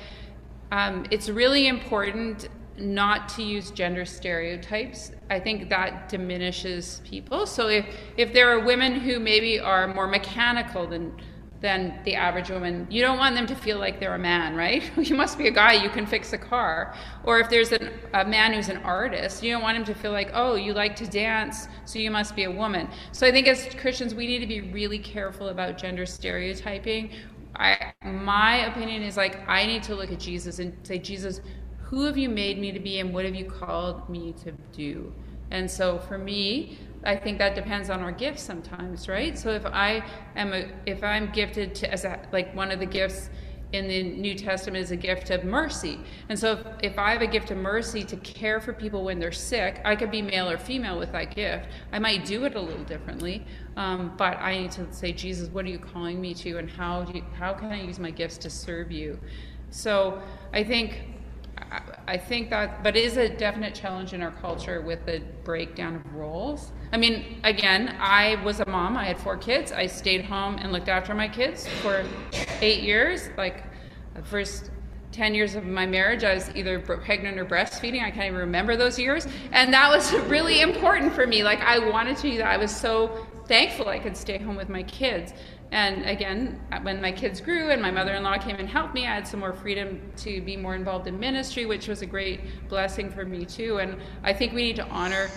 um, 0.72 1.06
it's 1.10 1.30
really 1.30 1.68
important 1.68 2.48
not 2.78 3.28
to 3.30 3.44
use 3.44 3.72
gender 3.72 4.06
stereotypes. 4.06 5.12
I 5.30 5.40
think 5.40 5.70
that 5.70 6.10
diminishes 6.10 7.02
people. 7.04 7.46
So 7.46 7.68
if 7.68 7.86
if 8.18 8.34
there 8.34 8.50
are 8.50 8.60
women 8.60 8.96
who 8.96 9.20
maybe 9.20 9.60
are 9.60 9.94
more 9.94 10.08
mechanical 10.08 10.88
than 10.88 11.14
than 11.62 12.00
the 12.06 12.16
average 12.16 12.50
woman. 12.50 12.88
You 12.90 13.02
don't 13.02 13.18
want 13.18 13.36
them 13.36 13.46
to 13.48 13.56
feel 13.56 13.80
like 13.80 14.00
they're 14.00 14.16
a 14.16 14.20
man, 14.20 14.56
right? 14.56 14.84
You 15.10 15.16
must 15.16 15.38
be 15.38 15.48
a 15.48 15.52
guy, 15.52 15.74
you 15.74 15.90
can 15.90 16.06
fix 16.06 16.34
a 16.34 16.38
car. 16.38 16.94
Or 17.24 17.40
if 17.40 17.50
there's 17.50 17.72
an, 17.72 17.92
a 18.14 18.24
man 18.24 18.54
who's 18.54 18.70
an 18.70 18.78
artist, 18.78 19.44
you 19.44 19.52
don't 19.52 19.62
want 19.62 19.76
him 19.76 19.84
to 19.86 19.94
feel 19.94 20.12
like, 20.12 20.30
oh, 20.34 20.56
you 20.56 20.74
like 20.74 20.96
to 20.98 21.08
dance, 21.08 21.68
so 21.86 22.00
you 22.00 22.12
must 22.12 22.36
be 22.36 22.44
a 22.44 22.52
woman. 22.52 22.88
So 23.12 23.28
I 23.28 23.32
think 23.32 23.48
as 23.48 23.74
Christians, 23.76 24.14
we 24.14 24.28
need 24.28 24.40
to 24.40 24.48
be 24.48 24.62
really 24.62 25.00
careful 25.00 25.50
about 25.50 25.78
gender 25.78 26.06
stereotyping. 26.06 27.12
I, 27.56 27.94
my 28.04 28.68
opinion 28.68 29.02
is 29.04 29.18
like, 29.18 29.48
I 29.50 29.66
need 29.66 29.84
to 29.84 29.96
look 29.96 30.12
at 30.12 30.20
Jesus 30.20 30.60
and 30.60 30.74
say, 30.84 31.00
Jesus, 31.00 31.42
who 31.82 32.04
have 32.04 32.18
you 32.18 32.30
made 32.30 32.60
me 32.60 32.72
to 32.72 32.80
be 32.80 33.00
and 33.00 33.14
what 33.14 33.26
have 33.26 33.36
you 33.36 33.46
called 33.46 34.08
me 34.10 34.34
to 34.44 34.52
do? 34.72 35.12
And 35.52 35.70
so 35.70 35.98
for 35.98 36.18
me, 36.18 36.78
I 37.04 37.16
think 37.16 37.38
that 37.38 37.56
depends 37.56 37.90
on 37.90 38.02
our 38.02 38.12
gifts 38.12 38.44
sometimes, 38.44 39.08
right? 39.08 39.38
So 39.38 39.52
if 39.52 39.66
I 39.66 40.04
am 40.36 40.54
a, 40.54 40.70
if 40.86 41.04
I'm 41.04 41.32
gifted 41.32 41.74
to 41.76 41.92
as 41.92 42.04
a, 42.06 42.20
like 42.32 42.54
one 42.56 42.72
of 42.72 42.80
the 42.80 42.86
gifts 42.86 43.30
in 43.72 43.88
the 43.88 44.02
New 44.02 44.34
Testament 44.34 44.84
is 44.84 44.90
a 44.92 44.96
gift 44.96 45.30
of 45.30 45.44
mercy. 45.44 46.00
And 46.28 46.38
so 46.38 46.54
if, 46.54 46.92
if 46.94 47.00
I 47.00 47.12
have 47.12 47.22
a 47.22 47.28
gift 47.28 47.52
of 47.52 47.58
mercy 47.58 48.04
to 48.04 48.18
care 48.18 48.60
for 48.60 48.74
people 48.74 49.04
when 49.04 49.20
they're 49.20 49.32
sick, 49.32 49.80
I 49.86 49.96
could 49.96 50.10
be 50.10 50.24
male 50.24 50.50
or 50.50 50.58
female 50.58 50.98
with 50.98 51.12
that 51.12 51.36
gift. 51.36 51.68
I 51.92 52.00
might 52.00 52.26
do 52.26 52.46
it 52.46 52.56
a 52.56 52.60
little 52.60 52.84
differently, 52.84 53.46
um, 53.78 54.16
but 54.18 54.38
I 54.38 54.58
need 54.58 54.72
to 54.72 54.92
say, 54.92 55.12
Jesus, 55.12 55.50
what 55.50 55.66
are 55.66 55.70
you 55.70 55.78
calling 55.78 56.20
me 56.20 56.34
to, 56.34 56.58
and 56.58 56.70
how 56.70 57.04
do 57.04 57.20
you, 57.20 57.24
how 57.38 57.54
can 57.54 57.72
I 57.72 57.82
use 57.82 58.00
my 58.00 58.10
gifts 58.10 58.40
to 58.40 58.50
serve 58.50 58.92
you? 58.92 59.20
So 59.70 60.22
I 60.52 60.64
think 60.64 61.02
I- 61.72 61.82
I 62.08 62.18
think 62.18 62.50
that, 62.50 62.82
but 62.84 62.96
it 62.96 63.04
is 63.04 63.18
a 63.18 63.30
definite 63.30 63.76
challenge 63.76 64.14
in 64.14 64.24
our 64.24 64.32
culture 64.32 64.82
with 64.82 65.06
the 65.06 65.22
breakdown 65.44 65.96
of 65.96 66.16
roles. 66.16 66.72
I 66.92 66.98
mean, 66.98 67.40
again, 67.44 67.96
I 68.00 68.36
was 68.44 68.60
a 68.60 68.68
mom. 68.68 68.98
I 68.98 69.06
had 69.06 69.20
four 69.20 69.38
kids. 69.38 69.72
I 69.72 69.86
stayed 69.86 70.26
home 70.26 70.58
and 70.58 70.72
looked 70.72 70.90
after 70.90 71.14
my 71.14 71.28
kids 71.28 71.68
for 71.82 72.04
eight 72.62 72.82
years. 72.82 73.30
Like 73.38 73.64
the 74.16 74.24
first 74.24 74.72
10 75.12 75.36
years 75.36 75.56
of 75.56 75.66
my 75.66 75.86
marriage, 75.86 76.24
I 76.24 76.34
was 76.34 76.50
either 76.56 76.80
pregnant 76.80 77.38
or 77.38 77.46
breastfeeding. 77.46 78.04
I 78.04 78.10
can't 78.10 78.28
even 78.28 78.40
remember 78.40 78.76
those 78.76 78.98
years. 78.98 79.28
And 79.52 79.72
that 79.74 79.90
was 79.90 80.14
really 80.28 80.62
important 80.62 81.14
for 81.14 81.28
me. 81.28 81.44
Like, 81.44 81.62
I 81.62 81.78
wanted 81.78 82.18
to 82.18 82.32
do 82.32 82.38
that. 82.38 82.48
I 82.48 82.58
was 82.58 82.76
so 82.76 83.28
thankful 83.46 83.88
I 83.88 84.00
could 84.00 84.18
stay 84.18 84.38
home 84.38 84.56
with 84.56 84.70
my 84.70 84.84
kids. 84.84 85.34
And 85.72 86.04
again, 86.06 86.60
when 86.82 87.00
my 87.00 87.12
kids 87.12 87.40
grew 87.40 87.70
and 87.70 87.80
my 87.80 87.92
mother 87.92 88.16
in 88.16 88.24
law 88.24 88.38
came 88.40 88.56
and 88.56 88.68
helped 88.68 88.96
me, 88.96 89.06
I 89.06 89.14
had 89.14 89.28
some 89.28 89.40
more 89.40 89.54
freedom 89.54 90.02
to 90.18 90.42
be 90.42 90.58
more 90.58 90.74
involved 90.74 91.06
in 91.06 91.20
ministry, 91.20 91.68
which 91.68 91.88
was 91.88 92.02
a 92.02 92.08
great 92.08 92.68
blessing 92.70 93.12
for 93.12 93.26
me 93.26 93.46
too. 93.46 93.78
And 93.78 93.98
I 94.24 94.34
think 94.34 94.54
we 94.54 94.64
need 94.64 94.78
to 94.78 94.88
honor 94.88 95.30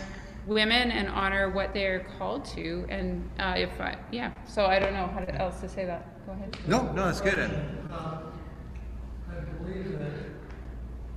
women 0.46 0.90
and 0.90 1.08
honor 1.08 1.50
what 1.50 1.72
they're 1.72 2.00
called 2.18 2.44
to. 2.46 2.86
And 2.88 3.28
uh, 3.38 3.54
if 3.56 3.80
I, 3.80 3.96
yeah, 4.10 4.32
so 4.46 4.66
I 4.66 4.78
don't 4.78 4.92
know 4.92 5.06
how 5.06 5.20
to, 5.20 5.34
else 5.36 5.60
to 5.60 5.68
say 5.68 5.84
that. 5.84 6.26
Go 6.26 6.32
ahead. 6.32 6.56
No, 6.66 6.90
no, 6.92 7.08
it's 7.08 7.20
good. 7.20 7.38
Uh, 7.90 8.18
I 9.30 9.34
believe 9.60 9.98
that 9.98 10.06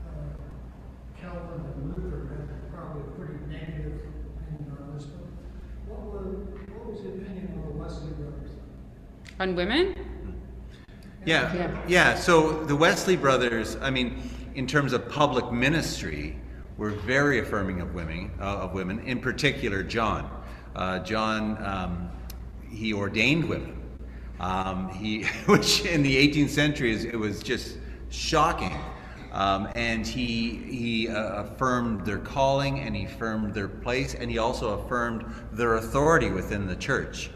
uh, 0.07 0.21
Calvin 1.19 1.65
and 1.75 1.95
Luther 1.95 2.27
had 2.29 2.73
probably 2.73 3.01
a 3.01 3.17
pretty 3.17 3.39
negative 3.49 4.01
opinion 4.37 4.77
on 4.81 4.97
this, 4.97 5.05
but 5.05 5.25
what 5.87 6.01
were, 6.05 6.29
what 6.73 6.91
was 6.91 7.01
the 7.01 7.09
opinion 7.09 7.59
of 7.59 7.73
the 7.73 7.79
Wesley 7.83 8.11
brothers? 8.13 8.51
On 9.39 9.55
women? 9.55 9.95
Yeah, 11.25 11.53
Yeah. 11.55 11.81
yeah. 11.87 12.15
So 12.15 12.63
the 12.65 12.75
Wesley 12.75 13.15
brothers, 13.15 13.77
I 13.81 13.89
mean, 13.89 14.29
in 14.53 14.67
terms 14.67 14.93
of 14.93 15.09
public 15.09 15.51
ministry, 15.51 16.37
were 16.77 16.91
very 16.91 17.39
affirming 17.39 17.81
of 17.81 17.93
women. 17.93 18.31
Uh, 18.39 18.57
of 18.57 18.73
women, 18.73 18.99
in 18.99 19.19
particular, 19.19 19.83
John. 19.83 20.29
Uh, 20.75 20.99
John, 20.99 21.63
um, 21.63 22.11
he 22.69 22.93
ordained 22.93 23.47
women. 23.47 23.81
Um, 24.39 24.89
he, 24.89 25.23
which 25.45 25.85
in 25.85 26.03
the 26.03 26.15
18th 26.15 26.49
century 26.49 26.91
is, 26.91 27.05
it 27.05 27.15
was 27.15 27.41
just 27.41 27.77
shocking. 28.09 28.77
Um, 29.31 29.67
and 29.75 30.07
he 30.07 30.61
he 30.69 31.09
uh, 31.09 31.43
affirmed 31.43 32.05
their 32.05 32.19
calling, 32.19 32.79
and 32.79 32.95
he 32.95 33.03
affirmed 33.03 33.53
their 33.53 33.67
place, 33.67 34.13
and 34.13 34.31
he 34.31 34.37
also 34.37 34.79
affirmed 34.79 35.25
their 35.51 35.75
authority 35.75 36.29
within 36.29 36.67
the 36.67 36.75
church. 36.77 37.29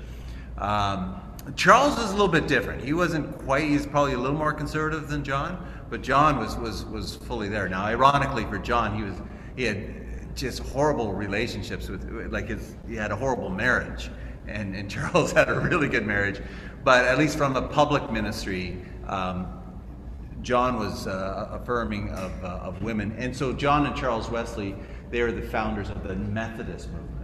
Um, 0.58 1.22
Charles 1.58 2.00
is 2.00 2.12
a 2.12 2.12
little 2.12 2.30
bit 2.30 2.48
different. 2.48 2.86
He 2.86 2.94
wasn't 2.94 3.38
quite. 3.40 3.64
He's 3.64 3.86
probably 3.86 4.14
a 4.14 4.18
little 4.18 4.38
more 4.38 4.54
conservative 4.54 5.10
than 5.10 5.26
John, 5.26 5.66
but 5.90 6.02
John 6.02 6.38
was 6.38 6.58
was 6.58 6.86
was 6.86 7.16
fully 7.16 7.50
there. 7.50 7.68
Now, 7.70 7.86
ironically 7.86 8.46
for 8.46 8.58
John, 8.58 8.96
he 8.96 9.04
was 9.04 9.16
he 9.56 9.64
had 9.64 10.36
just 10.36 10.60
horrible 10.60 11.14
relationships 11.14 11.90
with 11.90 12.32
like 12.32 12.48
his 12.48 12.76
he 12.88 12.96
had 12.96 13.12
a 13.12 13.16
horrible 13.16 13.50
marriage, 13.50 14.10
and 14.48 14.76
and 14.76 14.90
Charles 14.96 15.32
had 15.32 15.50
a 15.50 15.60
really 15.60 15.88
good 15.88 16.06
marriage, 16.06 16.42
but 16.84 17.06
at 17.06 17.18
least 17.18 17.38
from 17.38 17.56
a 17.56 17.68
public 17.68 18.12
ministry. 18.12 18.78
Um, 19.08 19.56
John 20.42 20.80
was 20.80 21.06
uh, 21.06 21.50
affirming 21.52 22.12
of, 22.12 22.44
uh, 22.44 22.48
of 22.48 22.82
women. 22.82 23.14
And 23.18 23.36
so 23.36 23.52
John 23.52 23.86
and 23.86 23.96
Charles 23.96 24.30
Wesley, 24.30 24.74
they 25.12 25.20
are 25.20 25.34
the 25.34 25.42
founders 25.42 25.90
of 25.90 26.08
the 26.08 26.16
Methodist 26.16 26.90
movement. 26.92 27.19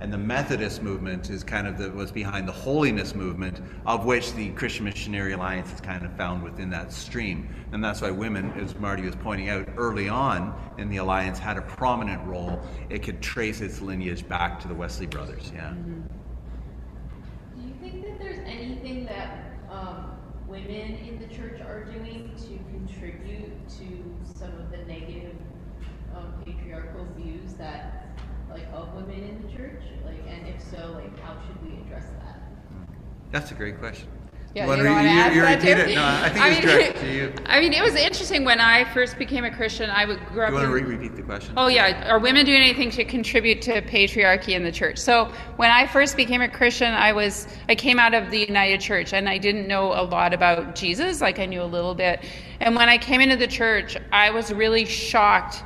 And 0.00 0.12
the 0.12 0.18
Methodist 0.18 0.80
movement 0.80 1.28
is 1.28 1.42
kind 1.42 1.66
of 1.66 1.76
the, 1.76 1.90
was 1.90 2.12
behind 2.12 2.46
the 2.46 2.52
holiness 2.52 3.16
movement, 3.16 3.60
of 3.84 4.04
which 4.04 4.32
the 4.34 4.50
Christian 4.50 4.84
Missionary 4.84 5.32
Alliance 5.32 5.72
is 5.72 5.80
kind 5.80 6.04
of 6.04 6.12
found 6.12 6.42
within 6.44 6.70
that 6.70 6.92
stream. 6.92 7.48
And 7.72 7.82
that's 7.82 8.00
why 8.00 8.12
women, 8.12 8.52
as 8.52 8.76
Marty 8.76 9.02
was 9.02 9.16
pointing 9.16 9.48
out 9.48 9.68
early 9.76 10.08
on 10.08 10.54
in 10.78 10.88
the 10.88 10.98
alliance, 10.98 11.40
had 11.40 11.56
a 11.56 11.62
prominent 11.62 12.24
role. 12.26 12.60
It 12.90 13.02
could 13.02 13.20
trace 13.20 13.60
its 13.60 13.80
lineage 13.80 14.26
back 14.28 14.60
to 14.60 14.68
the 14.68 14.74
Wesley 14.74 15.06
brothers. 15.06 15.50
Yeah. 15.52 15.70
Mm-hmm. 15.70 16.00
Do 17.60 17.66
you 17.66 17.74
think 17.80 18.04
that 18.04 18.20
there's 18.20 18.38
anything 18.46 19.04
that 19.06 19.46
um, 19.68 20.16
women 20.46 20.94
in 20.94 21.18
the 21.18 21.34
church 21.34 21.60
are 21.60 21.84
doing 21.84 22.30
to 22.36 22.58
contribute 22.72 23.68
to 23.68 24.14
some 24.38 24.52
of 24.60 24.70
the 24.70 24.78
negative 24.86 25.34
um, 26.14 26.34
patriarchal 26.44 27.04
views 27.16 27.54
that 27.54 28.16
like 28.58 28.68
of 28.72 28.94
women 28.94 29.22
in 29.22 29.42
the 29.42 29.56
church? 29.56 29.82
Like, 30.04 30.16
and 30.28 30.46
if 30.48 30.62
so, 30.62 30.92
like, 30.92 31.18
how 31.20 31.36
should 31.46 31.62
we 31.70 31.78
address 31.82 32.04
that? 32.20 32.40
That's 33.30 33.50
a 33.50 33.54
great 33.54 33.78
question. 33.78 34.08
Yeah, 34.54 34.66
wanna 34.66 34.78
you 34.82 34.88
re- 34.88 34.94
want 34.94 35.06
to 35.06 35.10
add 35.10 35.34
you 35.34 35.42
that 35.42 35.56
repeat 35.62 35.74
too? 35.84 35.90
it? 35.92 35.94
No, 35.94 36.04
I 36.06 36.28
think 36.30 36.44
I 36.44 36.48
it's 36.48 36.58
mean, 36.66 36.74
directed 36.74 37.00
to 37.02 37.12
you. 37.14 37.32
I 37.44 37.60
mean, 37.60 37.74
it 37.74 37.82
was 37.82 37.94
interesting 37.94 38.44
when 38.44 38.60
I 38.60 38.84
first 38.94 39.18
became 39.18 39.44
a 39.44 39.50
Christian. 39.54 39.90
I 39.90 40.06
would 40.06 40.18
grew 40.28 40.36
Do 40.36 40.40
up. 40.40 40.48
you 40.48 40.54
want 40.54 40.64
to 40.66 40.74
in- 40.74 40.84
re- 40.86 40.96
repeat 40.96 41.16
the 41.16 41.22
question? 41.22 41.52
Oh 41.58 41.66
yeah, 41.68 42.08
are 42.10 42.18
women 42.18 42.46
doing 42.46 42.62
anything 42.62 42.90
to 42.92 43.04
contribute 43.04 43.60
to 43.62 43.82
patriarchy 43.82 44.54
in 44.54 44.64
the 44.64 44.72
church? 44.72 44.96
So 44.96 45.30
when 45.56 45.70
I 45.70 45.86
first 45.86 46.16
became 46.16 46.40
a 46.40 46.48
Christian, 46.48 46.94
I 46.94 47.12
was 47.12 47.46
I 47.68 47.74
came 47.74 47.98
out 47.98 48.14
of 48.14 48.30
the 48.30 48.38
United 48.38 48.80
Church 48.80 49.12
and 49.12 49.28
I 49.28 49.36
didn't 49.36 49.68
know 49.68 49.92
a 49.92 50.02
lot 50.02 50.32
about 50.32 50.74
Jesus, 50.74 51.20
like 51.20 51.38
I 51.38 51.44
knew 51.44 51.62
a 51.62 51.64
little 51.64 51.94
bit. 51.94 52.24
And 52.60 52.74
when 52.74 52.88
I 52.88 52.96
came 52.96 53.20
into 53.20 53.36
the 53.36 53.46
church, 53.46 53.98
I 54.12 54.30
was 54.30 54.50
really 54.50 54.86
shocked 54.86 55.62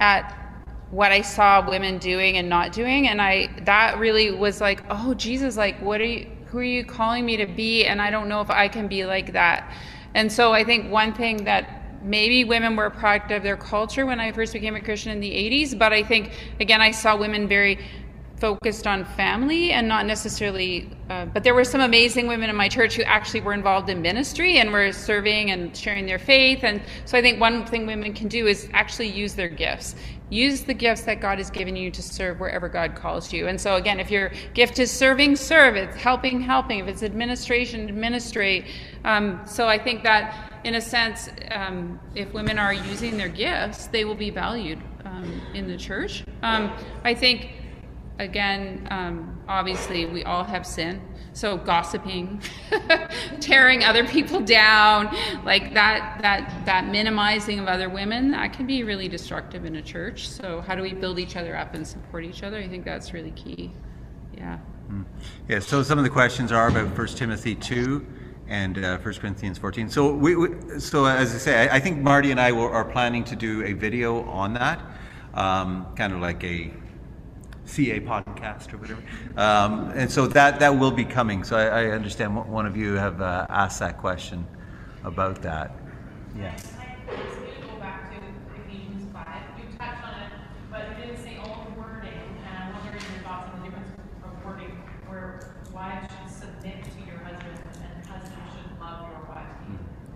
at 0.00 0.47
what 0.90 1.12
I 1.12 1.20
saw 1.20 1.68
women 1.68 1.98
doing 1.98 2.38
and 2.38 2.48
not 2.48 2.72
doing 2.72 3.08
and 3.08 3.20
I 3.20 3.48
that 3.64 3.98
really 3.98 4.30
was 4.30 4.60
like, 4.60 4.82
"Oh, 4.90 5.14
Jesus, 5.14 5.56
like 5.56 5.80
what 5.80 6.00
are 6.00 6.04
you 6.04 6.26
who 6.46 6.58
are 6.58 6.62
you 6.62 6.84
calling 6.84 7.26
me 7.26 7.36
to 7.36 7.46
be?" 7.46 7.84
And 7.84 8.00
I 8.00 8.10
don't 8.10 8.28
know 8.28 8.40
if 8.40 8.50
I 8.50 8.68
can 8.68 8.88
be 8.88 9.04
like 9.04 9.32
that. 9.32 9.70
And 10.14 10.32
so 10.32 10.52
I 10.52 10.64
think 10.64 10.90
one 10.90 11.12
thing 11.12 11.44
that 11.44 12.02
maybe 12.02 12.44
women 12.44 12.76
were 12.76 12.86
a 12.86 12.90
product 12.90 13.32
of 13.32 13.42
their 13.42 13.56
culture 13.56 14.06
when 14.06 14.20
I 14.20 14.32
first 14.32 14.52
became 14.52 14.76
a 14.76 14.80
Christian 14.80 15.12
in 15.12 15.20
the 15.20 15.30
80s, 15.30 15.74
but 15.74 15.92
I 15.92 16.02
think 16.02 16.32
again 16.60 16.80
I 16.80 16.90
saw 16.92 17.16
women 17.16 17.48
very 17.48 17.78
focused 18.38 18.86
on 18.86 19.04
family 19.04 19.72
and 19.72 19.88
not 19.88 20.06
necessarily 20.06 20.88
uh, 21.10 21.24
but 21.24 21.42
there 21.42 21.54
were 21.54 21.64
some 21.64 21.80
amazing 21.80 22.26
women 22.26 22.50
in 22.50 22.56
my 22.56 22.68
church 22.68 22.94
who 22.94 23.02
actually 23.02 23.40
were 23.40 23.54
involved 23.54 23.88
in 23.88 24.02
ministry 24.02 24.58
and 24.58 24.70
were 24.70 24.92
serving 24.92 25.50
and 25.50 25.74
sharing 25.74 26.04
their 26.04 26.18
faith. 26.18 26.64
And 26.64 26.82
so 27.06 27.16
i 27.16 27.22
think 27.22 27.40
one 27.40 27.64
thing 27.64 27.86
women 27.86 28.12
can 28.12 28.28
do 28.28 28.46
is 28.46 28.68
actually 28.72 29.08
use 29.08 29.34
their 29.34 29.48
gifts. 29.48 29.94
Use 30.30 30.62
the 30.62 30.74
gifts 30.74 31.02
that 31.02 31.20
god 31.20 31.38
has 31.38 31.50
given 31.50 31.74
you 31.76 31.90
to 31.90 32.02
serve 32.02 32.40
wherever 32.40 32.68
god 32.68 32.94
calls 32.94 33.32
you. 33.32 33.48
And 33.48 33.60
so 33.60 33.76
again 33.76 33.98
if 33.98 34.10
your 34.10 34.30
gift 34.54 34.78
is 34.78 34.90
serving 34.90 35.36
serve 35.36 35.76
it's 35.76 35.96
helping 35.96 36.40
helping. 36.40 36.80
If 36.80 36.88
it's 36.88 37.02
administration 37.02 37.88
administrate. 37.88 38.66
Um, 39.04 39.40
so 39.46 39.66
i 39.66 39.78
think 39.78 40.02
that 40.02 40.52
in 40.64 40.74
a 40.74 40.80
sense 40.80 41.30
um, 41.52 41.98
if 42.14 42.32
women 42.34 42.58
are 42.58 42.74
using 42.74 43.16
their 43.16 43.28
gifts 43.28 43.86
they 43.86 44.04
will 44.04 44.14
be 44.14 44.30
valued 44.30 44.78
um, 45.04 45.40
in 45.54 45.68
the 45.68 45.76
church. 45.76 46.24
Um, 46.42 46.70
i 47.04 47.14
think 47.14 47.52
again, 48.18 48.86
um, 48.90 49.40
obviously, 49.48 50.06
we 50.06 50.24
all 50.24 50.44
have 50.44 50.66
sin. 50.66 51.00
So 51.32 51.56
gossiping, 51.56 52.42
tearing 53.40 53.84
other 53.84 54.04
people 54.06 54.40
down, 54.40 55.14
like 55.44 55.72
that, 55.74 56.18
that, 56.22 56.66
that 56.66 56.88
minimizing 56.88 57.60
of 57.60 57.68
other 57.68 57.88
women, 57.88 58.32
that 58.32 58.52
can 58.52 58.66
be 58.66 58.82
really 58.82 59.08
destructive 59.08 59.64
in 59.64 59.76
a 59.76 59.82
church. 59.82 60.28
So 60.28 60.60
how 60.62 60.74
do 60.74 60.82
we 60.82 60.92
build 60.92 61.18
each 61.18 61.36
other 61.36 61.56
up 61.56 61.74
and 61.74 61.86
support 61.86 62.24
each 62.24 62.42
other? 62.42 62.58
I 62.58 62.66
think 62.66 62.84
that's 62.84 63.12
really 63.12 63.30
key. 63.32 63.72
Yeah. 64.36 64.58
Yeah, 65.48 65.58
so 65.58 65.82
some 65.82 65.98
of 65.98 66.04
the 66.04 66.10
questions 66.10 66.50
are 66.50 66.68
about 66.68 66.96
1 66.96 67.06
Timothy 67.08 67.54
2 67.54 68.04
and 68.48 68.84
uh, 68.84 68.98
1 68.98 69.14
Corinthians 69.14 69.58
14. 69.58 69.90
So, 69.90 70.12
we, 70.12 70.34
we, 70.34 70.80
so 70.80 71.04
as 71.04 71.34
I 71.34 71.38
say, 71.38 71.68
I, 71.68 71.76
I 71.76 71.80
think 71.80 71.98
Marty 71.98 72.30
and 72.30 72.40
I 72.40 72.52
will, 72.52 72.68
are 72.68 72.84
planning 72.84 73.22
to 73.24 73.36
do 73.36 73.62
a 73.64 73.74
video 73.74 74.22
on 74.22 74.54
that, 74.54 74.80
um, 75.34 75.86
kind 75.94 76.14
of 76.14 76.20
like 76.20 76.42
a 76.42 76.72
CA 77.68 78.00
podcast 78.00 78.72
or 78.72 78.78
whatever. 78.78 79.04
Um, 79.36 79.90
and 79.94 80.10
so 80.10 80.26
that, 80.28 80.60
that 80.60 80.78
will 80.78 80.90
be 80.92 81.04
coming. 81.04 81.44
So 81.44 81.56
I, 81.56 81.84
I 81.84 81.90
understand 81.90 82.36
one- 82.36 82.48
one 82.48 82.66
of 82.66 82.76
you 82.76 82.94
have 82.94 83.20
uh, 83.20 83.46
asked 83.50 83.80
that 83.80 83.98
question 83.98 84.46
about 85.04 85.42
that. 85.42 85.80
Yes. 86.34 86.72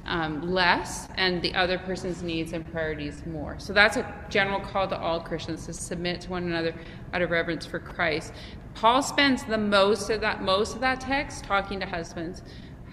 um, 0.06 0.41
less 0.41 1.10
and 1.15 1.41
the 1.41 1.53
other 1.53 1.77
person's 1.77 2.23
needs 2.23 2.53
and 2.53 2.69
priorities 2.72 3.26
more. 3.26 3.60
So 3.60 3.73
that's 3.73 3.98
a 3.98 4.26
general 4.30 4.60
call 4.60 4.88
to 4.88 4.98
all 4.98 5.19
Christians 5.19 5.65
to 5.65 5.73
submit 5.73 6.22
to 6.22 6.30
one 6.30 6.44
another 6.44 6.73
out 7.14 7.22
of 7.22 7.30
reverence 7.30 7.65
for 7.65 7.80
Christ. 7.80 8.34
Paul 8.73 9.02
spends 9.02 9.44
the 9.44 9.57
most 9.57 10.10
of 10.10 10.22
that 10.22 10.41
most 10.44 10.76
of 10.76 10.81
that 10.81 11.02
text 11.02 11.44
talking 11.44 11.80
to 11.80 11.85
husbands 11.85 12.41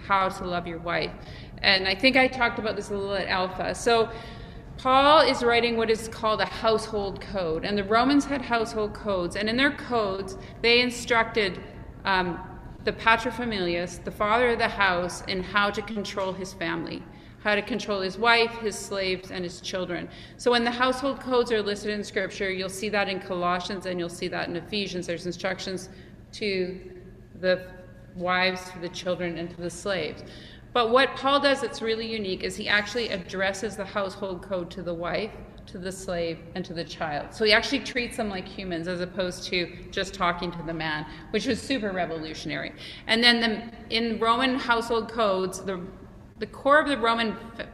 how 0.07 0.29
to 0.29 0.45
love 0.45 0.67
your 0.67 0.79
wife. 0.79 1.13
And 1.63 1.89
I 1.89 1.95
think 1.95 2.17
I 2.17 2.27
talked 2.27 2.59
about 2.59 2.77
this 2.77 2.91
a 2.91 2.95
little 2.95 3.15
at 3.15 3.29
Alpha. 3.29 3.75
So 3.75 4.11
Paul 4.79 5.21
is 5.21 5.43
writing 5.43 5.77
what 5.77 5.89
is 5.89 6.09
called 6.09 6.41
a 6.41 6.47
household 6.47 7.21
code, 7.21 7.65
and 7.65 7.79
the 7.79 7.85
Romans 7.85 8.25
had 8.25 8.43
household 8.43 8.93
codes, 8.93 9.37
and 9.37 9.49
in 9.49 9.57
their 9.57 9.71
codes, 9.71 10.37
they 10.63 10.81
instructed 10.81 11.61
um, 12.05 12.39
the 12.85 12.93
paterfamilias, 12.93 14.03
the 14.05 14.11
father 14.11 14.51
of 14.51 14.59
the 14.59 14.69
house, 14.69 15.23
in 15.23 15.43
how 15.43 15.71
to 15.71 15.81
control 15.81 16.33
his 16.33 16.53
family, 16.53 17.03
how 17.43 17.55
to 17.55 17.63
control 17.63 18.01
his 18.01 18.19
wife, 18.19 18.51
his 18.59 18.77
slaves, 18.77 19.31
and 19.31 19.43
his 19.43 19.61
children. 19.61 20.09
So 20.37 20.51
when 20.51 20.65
the 20.65 20.71
household 20.71 21.21
codes 21.21 21.51
are 21.51 21.63
listed 21.63 21.91
in 21.91 22.05
Scripture, 22.05 22.51
you'll 22.51 22.69
see 22.69 22.89
that 22.91 23.09
in 23.09 23.21
Colossians 23.21 23.87
and 23.87 23.99
you'll 23.99 24.09
see 24.09 24.29
that 24.29 24.49
in 24.49 24.57
Ephesians. 24.57 25.07
There's 25.07 25.27
instructions 25.27 25.89
to 26.33 26.79
the 27.41 27.71
wives, 28.17 28.71
to 28.71 28.79
the 28.79 28.89
children, 28.89 29.39
and 29.39 29.51
to 29.51 29.57
the 29.57 29.71
slaves. 29.71 30.23
But 30.75 30.91
what 30.91 31.15
Paul 31.15 31.39
does 31.39 31.61
that's 31.61 31.81
really 31.81 32.11
unique 32.11 32.43
is 32.43 32.57
he 32.57 32.69
actually 32.69 33.09
addresses 33.11 33.77
the 33.77 33.85
household 33.85 34.43
code 34.43 34.73
to 34.73 34.83
the 34.83 34.93
wife, 34.93 35.31
to 35.67 35.79
the 35.79 35.93
slave, 35.93 36.41
and 36.57 36.65
to 36.65 36.75
the 36.75 36.83
child. 36.83 37.33
So 37.33 37.45
he 37.45 37.53
actually 37.53 37.79
treats 37.79 38.17
them 38.17 38.29
like 38.29 38.47
humans 38.47 38.89
as 38.89 39.01
opposed 39.01 39.45
to 39.45 39.73
just 39.93 40.15
talking 40.15 40.51
to 40.51 40.63
the 40.65 40.75
man, 40.75 41.07
which 41.31 41.47
was 41.47 41.63
super 41.63 41.93
revolutionary. 41.93 42.73
And 43.07 43.23
then 43.23 43.41
the, 43.41 43.97
in 43.97 44.19
Roman 44.19 44.59
household 44.59 45.13
codes, 45.13 45.61
the, 45.61 45.81
the 46.41 46.47
core 46.47 46.81
of 46.81 46.89
the 46.89 46.99
Roman 46.99 47.37
f- 47.57 47.69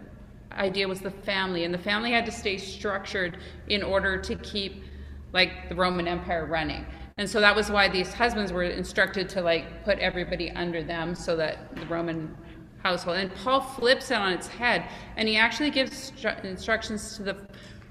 idea 0.52 0.86
was 0.86 1.01
the 1.01 1.10
family, 1.10 1.64
and 1.64 1.72
the 1.72 1.78
family 1.78 2.10
had 2.12 2.27
to 2.27 2.32
stay 2.32 2.59
structured 2.59 3.39
in 3.68 3.82
order 3.82 4.20
to 4.20 4.36
keep 4.36 4.85
like 5.32 5.70
the 5.70 5.74
Roman 5.74 6.06
Empire 6.06 6.44
running. 6.44 6.85
And 7.16 7.28
so 7.28 7.40
that 7.40 7.56
was 7.56 7.70
why 7.70 7.89
these 7.89 8.12
husbands 8.12 8.52
were 8.52 8.64
instructed 8.64 9.28
to 9.31 9.40
like 9.40 9.85
put 9.85 9.98
everybody 9.98 10.51
under 10.51 10.82
them 10.82 11.14
so 11.14 11.35
that 11.36 11.74
the 11.77 11.86
Roman 11.86 12.36
household. 12.82 13.19
And 13.19 13.35
Paul 13.35 13.61
flips 13.61 14.11
it 14.11 14.16
on 14.16 14.32
its 14.32 14.47
head, 14.47 14.85
and 15.16 15.28
he 15.28 15.36
actually 15.36 15.70
gives 15.70 16.12
stru- 16.12 16.44
instructions 16.44 17.16
to 17.16 17.23
the 17.23 17.36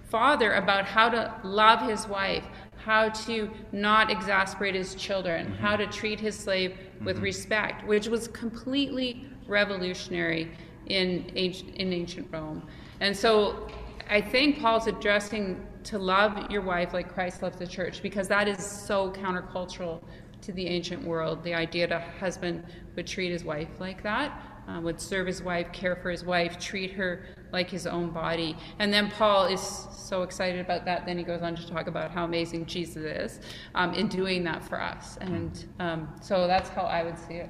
father 0.10 0.54
about 0.54 0.86
how 0.86 1.10
to 1.10 1.34
love 1.44 1.88
his 1.88 2.08
wife, 2.08 2.46
how 2.78 3.10
to 3.10 3.52
not 3.72 4.10
exasperate 4.10 4.74
his 4.74 4.96
children, 4.96 5.46
mm-hmm. 5.46 5.56
how 5.56 5.76
to 5.76 5.86
treat 5.88 6.20
his 6.20 6.38
slave 6.38 6.78
with 7.04 7.18
mm-hmm. 7.18 7.26
respect, 7.26 7.86
which 7.86 8.08
was 8.08 8.28
completely 8.30 9.28
revolutionary 9.48 10.52
in, 10.88 11.32
ancient- 11.36 11.76
in 11.76 11.94
ancient 11.94 12.28
Rome. 12.32 12.68
And 13.00 13.16
so 13.16 13.68
I 14.10 14.22
think 14.22 14.60
Paul's 14.60 14.88
addressing 14.88 15.66
to 15.84 16.00
love 16.00 16.50
your 16.52 16.62
wife 16.62 16.94
like 16.94 17.14
Christ 17.14 17.42
loved 17.42 17.60
the 17.60 17.68
church 17.68 18.02
because 18.02 18.28
that 18.28 18.48
is 18.48 18.64
so 18.66 19.12
countercultural 19.12 20.02
to 20.42 20.52
the 20.52 20.66
ancient 20.68 21.04
world. 21.04 21.44
The 21.44 21.54
idea 21.54 21.88
that 21.88 22.02
a 22.02 22.20
husband 22.20 22.64
would 22.96 23.08
treat 23.08 23.32
his 23.32 23.44
wife 23.44 23.70
like 23.80 24.02
that, 24.04 24.49
uh, 24.70 24.80
would 24.80 25.02
serve 25.02 25.26
his 25.28 25.42
wife, 25.42 25.72
care 25.72 25.96
for 25.96 26.10
his 26.10 26.24
wife, 26.24 26.60
treat 26.60 26.92
her 26.92 27.26
like 27.52 27.70
his 27.70 27.88
own 27.88 28.12
body. 28.12 28.56
And 28.78 28.94
then 28.94 29.10
Paul 29.10 29.46
is 29.46 29.88
so 29.92 30.22
excited 30.22 30.62
about 30.62 30.86
that. 30.86 31.06
Then 31.06 31.18
he 31.18 31.24
goes 31.24 31.42
on 31.42 31.56
to 31.56 31.68
talk 31.68 31.88
about 31.88 32.12
how 32.12 32.26
amazing 32.26 32.66
Jesus 32.66 33.04
is 33.04 33.40
um, 33.74 33.94
in 33.94 34.08
doing 34.08 34.44
that 34.44 34.64
for 34.64 34.80
us. 34.80 35.18
And 35.22 35.66
um, 35.80 36.14
so 36.22 36.46
that's 36.46 36.70
how 36.70 36.84
I 36.84 37.04
would 37.04 37.18
see 37.18 37.36
it. 37.36 37.50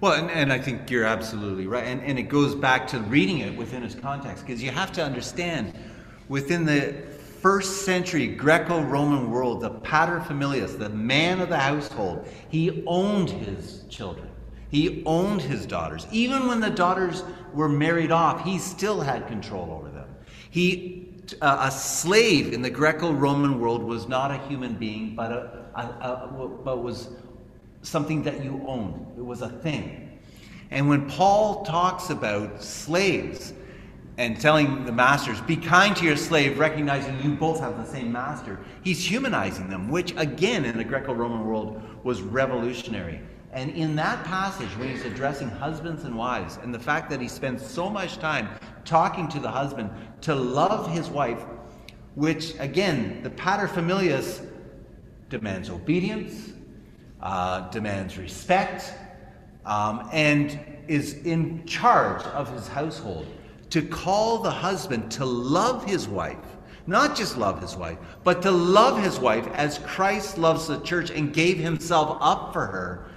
Well, 0.00 0.12
and, 0.12 0.30
and 0.30 0.52
I 0.52 0.58
think 0.58 0.90
you're 0.90 1.04
absolutely 1.04 1.66
right. 1.66 1.84
And, 1.84 2.02
and 2.02 2.18
it 2.18 2.24
goes 2.24 2.54
back 2.54 2.86
to 2.88 3.00
reading 3.00 3.38
it 3.38 3.56
within 3.56 3.82
its 3.82 3.94
context, 3.94 4.46
because 4.46 4.62
you 4.62 4.70
have 4.70 4.92
to 4.92 5.02
understand 5.02 5.74
within 6.28 6.64
the 6.64 6.94
first 7.40 7.86
century 7.86 8.26
Greco 8.26 8.82
Roman 8.82 9.30
world, 9.30 9.60
the 9.60 9.70
paterfamilias, 9.70 10.78
the 10.78 10.88
man 10.90 11.40
of 11.40 11.48
the 11.48 11.58
household, 11.58 12.28
he 12.48 12.82
owned 12.86 13.30
his 13.30 13.84
children. 13.88 14.28
He 14.70 15.02
owned 15.06 15.40
his 15.40 15.66
daughters. 15.66 16.06
Even 16.12 16.46
when 16.46 16.60
the 16.60 16.70
daughters 16.70 17.24
were 17.54 17.68
married 17.68 18.10
off, 18.10 18.44
he 18.44 18.58
still 18.58 19.00
had 19.00 19.26
control 19.26 19.70
over 19.72 19.88
them. 19.88 20.08
He, 20.50 21.08
uh, 21.40 21.68
a 21.68 21.70
slave 21.70 22.52
in 22.52 22.62
the 22.62 22.70
Greco 22.70 23.12
Roman 23.12 23.60
world 23.60 23.82
was 23.82 24.08
not 24.08 24.30
a 24.30 24.38
human 24.46 24.74
being, 24.74 25.14
but, 25.14 25.32
a, 25.32 25.64
a, 25.74 25.80
a, 25.80 26.48
but 26.64 26.82
was 26.82 27.08
something 27.82 28.22
that 28.24 28.44
you 28.44 28.62
owned. 28.66 29.06
It 29.16 29.24
was 29.24 29.42
a 29.42 29.48
thing. 29.48 30.20
And 30.70 30.88
when 30.88 31.08
Paul 31.08 31.64
talks 31.64 32.10
about 32.10 32.62
slaves 32.62 33.54
and 34.18 34.38
telling 34.38 34.84
the 34.84 34.92
masters, 34.92 35.40
be 35.42 35.56
kind 35.56 35.96
to 35.96 36.04
your 36.04 36.16
slave, 36.16 36.58
recognizing 36.58 37.22
you 37.22 37.36
both 37.36 37.60
have 37.60 37.78
the 37.78 37.86
same 37.90 38.12
master, 38.12 38.58
he's 38.82 39.02
humanizing 39.02 39.70
them, 39.70 39.88
which 39.88 40.12
again 40.16 40.64
in 40.64 40.76
the 40.76 40.84
Greco 40.84 41.14
Roman 41.14 41.46
world 41.46 41.80
was 42.04 42.20
revolutionary. 42.20 43.20
And 43.52 43.70
in 43.70 43.96
that 43.96 44.24
passage, 44.24 44.68
when 44.76 44.90
he's 44.90 45.04
addressing 45.04 45.48
husbands 45.48 46.04
and 46.04 46.16
wives, 46.16 46.58
and 46.62 46.74
the 46.74 46.78
fact 46.78 47.08
that 47.10 47.20
he 47.20 47.28
spends 47.28 47.64
so 47.64 47.88
much 47.88 48.18
time 48.18 48.48
talking 48.84 49.28
to 49.28 49.40
the 49.40 49.50
husband 49.50 49.90
to 50.22 50.34
love 50.34 50.90
his 50.92 51.08
wife, 51.08 51.44
which 52.14 52.54
again, 52.58 53.22
the 53.22 53.30
paterfamilias 53.30 54.46
demands 55.30 55.70
obedience, 55.70 56.52
uh, 57.20 57.68
demands 57.70 58.18
respect, 58.18 58.92
um, 59.64 60.08
and 60.12 60.58
is 60.86 61.14
in 61.24 61.64
charge 61.66 62.22
of 62.26 62.52
his 62.52 62.68
household. 62.68 63.26
To 63.70 63.82
call 63.82 64.38
the 64.38 64.50
husband 64.50 65.10
to 65.12 65.24
love 65.26 65.84
his 65.84 66.08
wife, 66.08 66.38
not 66.86 67.14
just 67.14 67.36
love 67.36 67.60
his 67.60 67.76
wife, 67.76 67.98
but 68.24 68.40
to 68.42 68.50
love 68.50 69.02
his 69.02 69.18
wife 69.18 69.46
as 69.48 69.78
Christ 69.80 70.38
loves 70.38 70.66
the 70.66 70.80
church 70.80 71.10
and 71.10 71.34
gave 71.34 71.58
himself 71.58 72.16
up 72.20 72.52
for 72.52 72.66
her, 72.66 73.10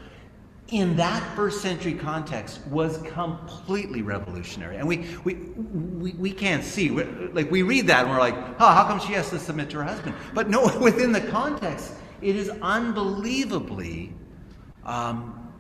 in 0.72 0.96
that 0.96 1.22
first 1.36 1.62
century 1.62 1.94
context 1.94 2.66
was 2.68 2.98
completely 3.00 4.02
revolutionary. 4.02 4.78
And 4.78 4.88
we, 4.88 5.06
we, 5.26 5.34
we, 5.36 6.14
we 6.14 6.32
can't 6.32 6.64
see. 6.64 6.90
we 6.92 7.04
like, 7.04 7.52
we 7.52 7.62
read 7.62 7.88
that 7.88 8.06
and 8.06 8.10
we're 8.10 8.20
like, 8.20 8.36
oh, 8.60 8.68
how 8.68 8.86
come 8.88 9.00
she 9.00 9.12
has 9.14 9.30
to 9.32 9.40
submit 9.40 9.70
to 9.72 9.78
her 9.78 9.84
husband? 9.84 10.16
But 10.34 10.50
no, 10.50 10.78
within 10.82 11.12
the 11.12 11.22
context, 11.22 11.94
it 12.22 12.38
is 12.38 12.50
unbelievably 12.62 14.14
um, 14.86 15.52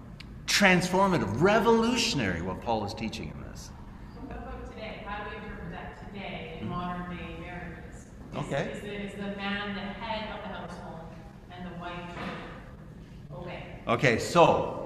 transformative, 0.46 1.42
revolutionary 1.42 2.42
what 2.42 2.62
Paul 2.62 2.86
is 2.86 2.94
teaching 2.94 3.34
in 3.36 3.52
this. 3.52 3.72
So 4.16 4.22
what 4.22 4.38
about 4.38 4.70
today? 4.72 5.04
How 5.06 5.26
do 5.26 5.30
we 5.32 5.36
interpret 5.36 5.72
that 5.72 6.08
today 6.08 6.58
in 6.62 6.70
modern 6.70 7.18
day 7.18 7.36
marriages? 7.40 7.96
Is- 7.96 8.06
Okay. 8.34 8.72
Is 8.72 8.82
the, 8.82 8.94
is 8.94 9.12
the 9.16 9.36
man 9.36 9.76
the 9.76 9.82
head 9.82 10.30
of 10.34 10.42
the 10.42 10.56
household 10.56 11.08
and 11.54 11.66
the 11.66 11.78
wife 11.82 12.18
obey? 13.30 13.82
Okay, 13.90 14.18
so 14.20 14.81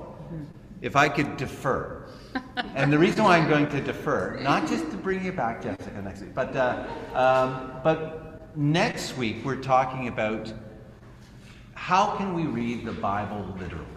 if 0.86 0.96
I 0.96 1.10
could 1.10 1.36
defer. 1.36 2.06
and 2.76 2.94
the 2.94 3.00
reason 3.00 3.24
why 3.24 3.38
I'm 3.38 3.50
going 3.50 3.68
to 3.70 3.82
defer, 3.82 4.40
not 4.42 4.68
just 4.68 4.92
to 4.92 4.98
bring 4.98 5.26
you 5.26 5.32
back, 5.32 5.64
Jessica, 5.64 6.00
next 6.00 6.22
week, 6.22 6.36
but, 6.36 6.56
uh, 6.56 6.86
um, 7.16 7.82
but 7.84 8.56
next 8.56 9.18
week 9.18 9.38
we're 9.44 9.62
talking 9.62 10.08
about 10.10 10.54
how 11.74 12.16
can 12.18 12.36
we 12.36 12.44
read 12.44 12.86
the 12.86 12.92
Bible 12.92 13.56
literally? 13.60 13.88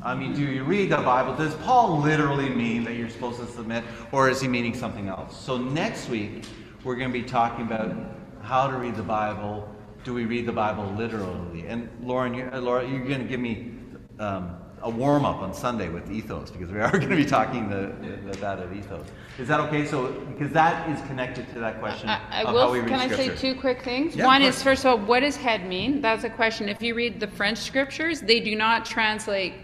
I 0.00 0.14
mean, 0.14 0.32
do 0.32 0.42
you 0.42 0.64
read 0.64 0.90
the 0.90 0.96
Bible? 0.96 1.36
Does 1.36 1.54
Paul 1.56 1.98
literally 1.98 2.48
mean 2.48 2.84
that 2.84 2.94
you're 2.94 3.10
supposed 3.10 3.40
to 3.40 3.46
submit, 3.46 3.84
or 4.10 4.30
is 4.30 4.40
he 4.40 4.48
meaning 4.48 4.74
something 4.74 5.08
else? 5.08 5.38
So 5.38 5.58
next 5.58 6.08
week 6.08 6.46
we're 6.84 6.96
going 6.96 7.12
to 7.12 7.18
be 7.18 7.24
talking 7.24 7.66
about 7.66 7.94
how 8.40 8.66
to 8.66 8.78
read 8.78 8.96
the 8.96 9.02
Bible. 9.02 9.68
Do 10.04 10.14
we 10.14 10.24
read 10.24 10.46
the 10.46 10.52
Bible 10.52 10.90
literally? 10.96 11.66
And 11.66 11.90
Lauren, 12.02 12.32
you, 12.32 12.48
uh, 12.50 12.60
Laura, 12.60 12.88
you're 12.88 13.04
going 13.04 13.20
to 13.20 13.28
give 13.28 13.40
me 13.40 13.74
um, 14.18 14.57
a 14.82 14.90
warm 14.90 15.24
up 15.24 15.36
on 15.36 15.52
Sunday 15.52 15.88
with 15.88 16.10
ethos 16.10 16.50
because 16.50 16.70
we 16.70 16.80
are 16.80 16.90
going 16.98 17.08
to 17.08 17.16
be 17.16 17.24
talking 17.24 17.68
the, 17.68 17.92
the, 18.30 18.36
that 18.38 18.58
of 18.58 18.72
ethos. 18.72 19.06
Is 19.38 19.48
that 19.48 19.60
okay? 19.60 19.86
So 19.86 20.12
because 20.12 20.52
that 20.52 20.88
is 20.88 21.00
connected 21.06 21.48
to 21.54 21.60
that 21.60 21.80
question 21.80 22.08
I, 22.08 22.20
I 22.30 22.42
of 22.42 22.54
will. 22.54 22.66
how 22.66 22.72
we 22.72 22.80
read 22.80 22.88
can 22.88 23.10
scripture. 23.10 23.32
I 23.32 23.34
say 23.34 23.52
two 23.52 23.58
quick 23.58 23.82
things? 23.82 24.16
Yeah, 24.16 24.26
One 24.26 24.42
is 24.42 24.62
first 24.62 24.84
of 24.84 25.00
all, 25.00 25.06
what 25.06 25.20
does 25.20 25.36
head 25.36 25.66
mean? 25.66 26.00
That's 26.00 26.24
a 26.24 26.30
question. 26.30 26.68
If 26.68 26.82
you 26.82 26.94
read 26.94 27.20
the 27.20 27.28
French 27.28 27.58
scriptures, 27.58 28.20
they 28.20 28.40
do 28.40 28.54
not 28.56 28.84
translate 28.84 29.54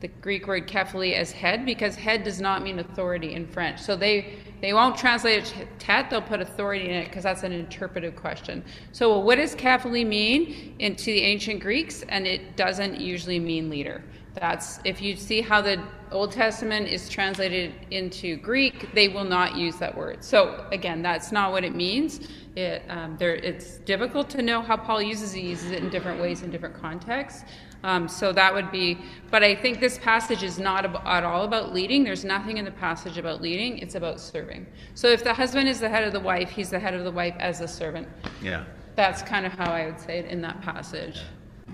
the 0.00 0.08
Greek 0.08 0.46
word 0.46 0.66
kephale 0.66 1.14
as 1.14 1.30
head 1.30 1.66
because 1.66 1.94
head 1.94 2.24
does 2.24 2.40
not 2.40 2.62
mean 2.62 2.78
authority 2.78 3.34
in 3.34 3.46
French. 3.46 3.80
So 3.80 3.96
they 3.96 4.38
they 4.60 4.72
won't 4.72 4.96
translate 4.96 5.44
it 5.44 5.68
tête. 5.78 6.10
They'll 6.10 6.22
put 6.22 6.40
authority 6.40 6.88
in 6.88 6.94
it 6.94 7.06
because 7.06 7.24
that's 7.24 7.42
an 7.42 7.52
interpretive 7.52 8.16
question. 8.16 8.62
So 8.92 9.18
what 9.18 9.36
does 9.36 9.54
kephale 9.54 10.06
mean 10.06 10.74
into 10.78 11.06
the 11.06 11.22
ancient 11.22 11.60
Greeks? 11.60 12.02
And 12.08 12.26
it 12.26 12.56
doesn't 12.56 13.00
usually 13.00 13.38
mean 13.38 13.70
leader. 13.70 14.02
That's 14.34 14.78
if 14.84 15.02
you 15.02 15.16
see 15.16 15.40
how 15.40 15.60
the 15.60 15.82
Old 16.12 16.32
Testament 16.32 16.88
is 16.88 17.08
translated 17.08 17.72
into 17.90 18.36
Greek, 18.36 18.92
they 18.94 19.08
will 19.08 19.24
not 19.24 19.56
use 19.56 19.76
that 19.76 19.96
word. 19.96 20.22
So 20.22 20.66
again, 20.72 21.02
that's 21.02 21.32
not 21.32 21.52
what 21.52 21.64
it 21.64 21.74
means. 21.74 22.28
It, 22.56 22.82
um, 22.88 23.16
there, 23.16 23.34
it's 23.34 23.78
difficult 23.78 24.28
to 24.30 24.42
know 24.42 24.60
how 24.60 24.76
Paul 24.76 25.02
uses 25.02 25.34
it. 25.34 25.40
He 25.40 25.48
uses 25.50 25.70
it 25.70 25.82
in 25.82 25.90
different 25.90 26.20
ways 26.20 26.42
in 26.42 26.50
different 26.50 26.80
contexts. 26.80 27.44
Um, 27.82 28.08
so 28.08 28.32
that 28.32 28.52
would 28.52 28.70
be. 28.70 28.98
But 29.30 29.42
I 29.42 29.54
think 29.54 29.80
this 29.80 29.98
passage 29.98 30.42
is 30.42 30.58
not 30.58 30.84
ab- 30.84 31.02
at 31.04 31.24
all 31.24 31.44
about 31.44 31.72
leading. 31.72 32.04
There's 32.04 32.24
nothing 32.24 32.58
in 32.58 32.64
the 32.64 32.70
passage 32.70 33.18
about 33.18 33.40
leading. 33.40 33.78
It's 33.78 33.94
about 33.94 34.20
serving. 34.20 34.66
So 34.94 35.08
if 35.08 35.24
the 35.24 35.32
husband 35.32 35.68
is 35.68 35.80
the 35.80 35.88
head 35.88 36.04
of 36.04 36.12
the 36.12 36.20
wife, 36.20 36.50
he's 36.50 36.70
the 36.70 36.78
head 36.78 36.94
of 36.94 37.04
the 37.04 37.10
wife 37.10 37.34
as 37.38 37.60
a 37.60 37.68
servant. 37.68 38.06
Yeah. 38.42 38.64
That's 38.96 39.22
kind 39.22 39.46
of 39.46 39.52
how 39.52 39.72
I 39.72 39.86
would 39.86 39.98
say 39.98 40.18
it 40.18 40.26
in 40.26 40.42
that 40.42 40.60
passage. 40.60 41.22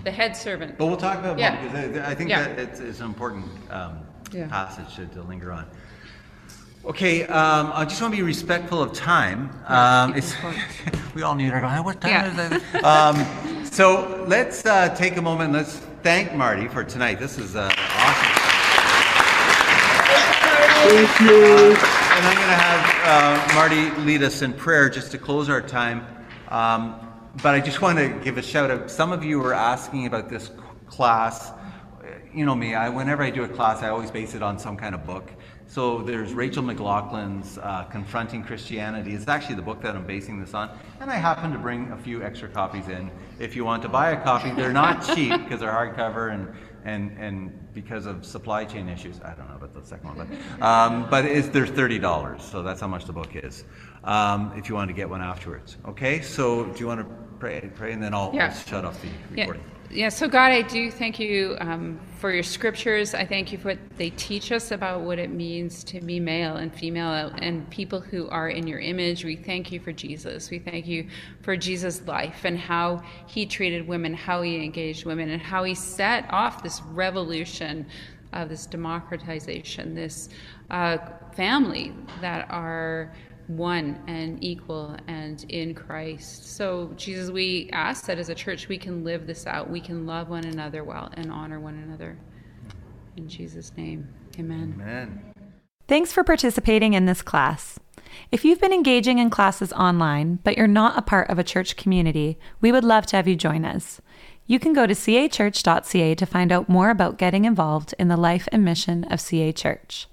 The 0.03 0.11
head 0.11 0.35
servant. 0.35 0.77
But 0.77 0.85
we'll 0.87 0.97
talk 0.97 1.17
about 1.19 1.37
Yeah. 1.37 1.55
more 1.55 1.69
because 1.69 1.97
I, 1.99 2.11
I 2.11 2.15
think 2.15 2.29
Yeah. 2.29 2.43
that 2.43 2.59
it's, 2.59 2.79
it's 2.79 2.99
an 2.99 3.05
important 3.07 3.45
um, 3.69 3.99
Yeah. 4.31 4.47
passage 4.47 4.95
to, 4.95 5.05
to 5.07 5.21
linger 5.23 5.51
on. 5.51 5.65
Okay, 6.85 7.25
um, 7.25 7.71
I 7.73 7.83
just 7.83 8.01
want 8.01 8.13
to 8.13 8.17
be 8.17 8.23
respectful 8.23 8.81
of 8.81 8.93
time. 8.93 9.49
Um, 9.67 10.13
it's, 10.15 10.33
we 11.15 11.21
all 11.23 11.35
need 11.35 11.51
our 11.51 11.59
time. 11.59 11.83
What 11.83 11.99
time 11.99 12.11
Yeah. 12.11 12.51
is 12.51 12.61
it? 12.75 12.83
Um, 12.83 13.65
so 13.65 14.23
let's 14.27 14.65
uh, 14.65 14.89
take 14.95 15.17
a 15.17 15.21
moment. 15.21 15.49
and 15.49 15.57
Let's 15.57 15.75
thank 16.03 16.33
Marty 16.33 16.67
for 16.69 16.83
tonight. 16.85 17.19
This 17.19 17.37
is 17.37 17.55
uh, 17.57 17.69
awesome. 17.77 18.43
Thank 20.87 21.19
you. 21.19 21.75
And 21.75 22.25
I'm 22.25 22.35
going 22.35 22.47
to 22.47 22.55
have 22.55 23.51
uh, 23.51 23.53
Marty 23.55 23.91
lead 24.05 24.23
us 24.23 24.41
in 24.41 24.53
prayer 24.53 24.89
just 24.89 25.11
to 25.11 25.17
close 25.17 25.49
our 25.49 25.61
time. 25.61 26.05
But 27.43 27.53
I 27.53 27.59
just 27.59 27.83
want 27.83 27.99
to 27.99 28.09
give 28.23 28.39
a 28.39 28.41
shout 28.41 28.71
out. 28.71 28.89
Some 28.89 29.11
of 29.11 29.23
you 29.23 29.39
were 29.39 29.53
asking 29.53 30.07
about 30.07 30.27
this 30.27 30.49
class. 30.87 31.51
You 32.33 32.45
know 32.45 32.55
me, 32.55 32.73
I, 32.73 32.89
whenever 32.89 33.21
I 33.21 33.29
do 33.29 33.43
a 33.43 33.47
class, 33.47 33.83
I 33.83 33.89
always 33.89 34.09
base 34.09 34.33
it 34.33 34.41
on 34.41 34.57
some 34.57 34.75
kind 34.75 34.95
of 34.95 35.05
book. 35.05 35.31
So 35.67 36.01
there's 36.01 36.33
Rachel 36.33 36.63
McLaughlin's 36.63 37.59
uh, 37.59 37.83
Confronting 37.91 38.43
Christianity. 38.43 39.13
It's 39.13 39.27
actually 39.27 39.55
the 39.55 39.61
book 39.61 39.81
that 39.83 39.95
I'm 39.95 40.07
basing 40.07 40.39
this 40.39 40.55
on. 40.55 40.75
And 40.99 41.11
I 41.11 41.15
happen 41.15 41.51
to 41.51 41.59
bring 41.59 41.91
a 41.91 41.97
few 41.97 42.23
extra 42.23 42.47
copies 42.47 42.87
in. 42.87 43.11
If 43.37 43.55
you 43.55 43.63
want 43.63 43.83
to 43.83 43.89
buy 43.89 44.11
a 44.11 44.23
copy, 44.23 44.51
they're 44.51 44.73
not 44.73 45.05
cheap 45.13 45.31
because 45.43 45.59
they're 45.59 45.71
hardcover 45.71 46.33
and, 46.33 46.47
and, 46.85 47.15
and 47.19 47.73
because 47.73 48.07
of 48.07 48.25
supply 48.25 48.65
chain 48.65 48.89
issues. 48.89 49.19
I 49.23 49.35
don't 49.35 49.47
know 49.49 49.57
about 49.57 49.75
the 49.75 49.83
second 49.83 50.15
one, 50.15 50.27
but, 50.27 50.65
um, 50.65 51.07
but 51.09 51.25
it's, 51.25 51.49
they're 51.49 51.67
$30. 51.67 52.41
So 52.41 52.63
that's 52.63 52.81
how 52.81 52.87
much 52.87 53.05
the 53.05 53.13
book 53.13 53.35
is 53.35 53.63
um, 54.05 54.53
if 54.55 54.69
you 54.69 54.75
want 54.75 54.89
to 54.89 54.95
get 54.95 55.07
one 55.07 55.21
afterwards. 55.21 55.77
Okay, 55.85 56.21
so 56.21 56.65
do 56.65 56.79
you 56.79 56.87
want 56.87 57.01
to 57.01 57.26
pray, 57.39 57.69
pray 57.75 57.93
and 57.93 58.01
then 58.01 58.13
I'll, 58.13 58.31
Yeah. 58.33 58.45
I'll 58.47 58.53
shut 58.53 58.85
off 58.85 59.01
the 59.01 59.07
Yeah. 59.35 59.41
recording. 59.41 59.63
Yeah, 59.89 60.09
so 60.09 60.27
God, 60.27 60.51
I 60.51 60.63
do 60.63 60.91
thank 60.91 61.17
you 61.17 61.55
um, 61.61 61.97
for 62.17 62.33
your 62.33 62.43
scriptures. 62.43 63.13
I 63.13 63.25
thank 63.25 63.53
you 63.53 63.57
for 63.57 63.69
what 63.69 63.77
they 63.95 64.09
teach 64.09 64.51
us 64.51 64.71
about 64.71 65.01
what 65.01 65.17
it 65.17 65.29
means 65.29 65.81
to 65.85 66.01
be 66.01 66.19
male 66.19 66.57
and 66.57 66.73
female 66.75 67.31
and 67.37 67.69
people 67.69 68.01
who 68.01 68.27
are 68.27 68.49
in 68.49 68.67
your 68.67 68.79
image. 68.79 69.23
We 69.23 69.37
thank 69.37 69.71
you 69.71 69.79
for 69.79 69.93
Jesus. 69.93 70.49
We 70.49 70.59
thank 70.59 70.87
you 70.87 71.07
for 71.41 71.55
Jesus' 71.55 72.05
life 72.05 72.43
and 72.43 72.57
how 72.57 73.01
he 73.27 73.45
treated 73.45 73.87
women, 73.87 74.13
how 74.13 74.41
he 74.41 74.61
engaged 74.61 75.05
women, 75.05 75.29
and 75.29 75.41
how 75.41 75.63
he 75.63 75.73
set 75.73 76.25
off 76.31 76.61
this 76.61 76.81
revolution 76.91 77.85
of 78.33 78.49
this 78.49 78.65
democratization, 78.65 79.95
this 79.95 80.27
uh, 80.69 80.97
family 81.33 81.93
that 82.19 82.45
are 82.49 83.13
one 83.47 84.01
and 84.07 84.43
equal 84.43 84.95
and 85.07 85.45
in 85.49 85.73
Christ. 85.73 86.55
So, 86.55 86.91
Jesus, 86.97 87.29
we 87.29 87.69
ask 87.71 88.05
that 88.05 88.19
as 88.19 88.29
a 88.29 88.35
church 88.35 88.67
we 88.67 88.77
can 88.77 89.03
live 89.03 89.25
this 89.25 89.47
out. 89.47 89.69
We 89.69 89.79
can 89.79 90.05
love 90.05 90.29
one 90.29 90.45
another 90.45 90.83
well 90.83 91.09
and 91.13 91.31
honor 91.31 91.59
one 91.59 91.75
another. 91.75 92.17
In 93.15 93.27
Jesus' 93.27 93.71
name, 93.77 94.07
amen. 94.37 94.75
Amen. 94.79 95.33
Thanks 95.87 96.11
for 96.11 96.23
participating 96.23 96.93
in 96.93 97.05
this 97.05 97.21
class. 97.21 97.79
If 98.31 98.43
you've 98.43 98.59
been 98.59 98.73
engaging 98.73 99.19
in 99.19 99.29
classes 99.29 99.71
online, 99.73 100.39
but 100.43 100.57
you're 100.57 100.67
not 100.67 100.97
a 100.97 101.01
part 101.01 101.29
of 101.29 101.39
a 101.39 101.43
church 101.43 101.77
community, 101.77 102.37
we 102.59 102.71
would 102.71 102.83
love 102.83 103.05
to 103.07 103.15
have 103.15 103.27
you 103.27 103.35
join 103.35 103.63
us. 103.63 104.01
You 104.45 104.59
can 104.59 104.73
go 104.73 104.85
to 104.85 104.93
cachurch.ca 104.93 106.15
to 106.15 106.25
find 106.25 106.51
out 106.51 106.69
more 106.69 106.89
about 106.89 107.17
getting 107.17 107.45
involved 107.45 107.93
in 107.99 108.07
the 108.07 108.17
life 108.17 108.47
and 108.51 108.63
mission 108.63 109.03
of 109.05 109.21
CA 109.21 109.51
Church. 109.51 110.07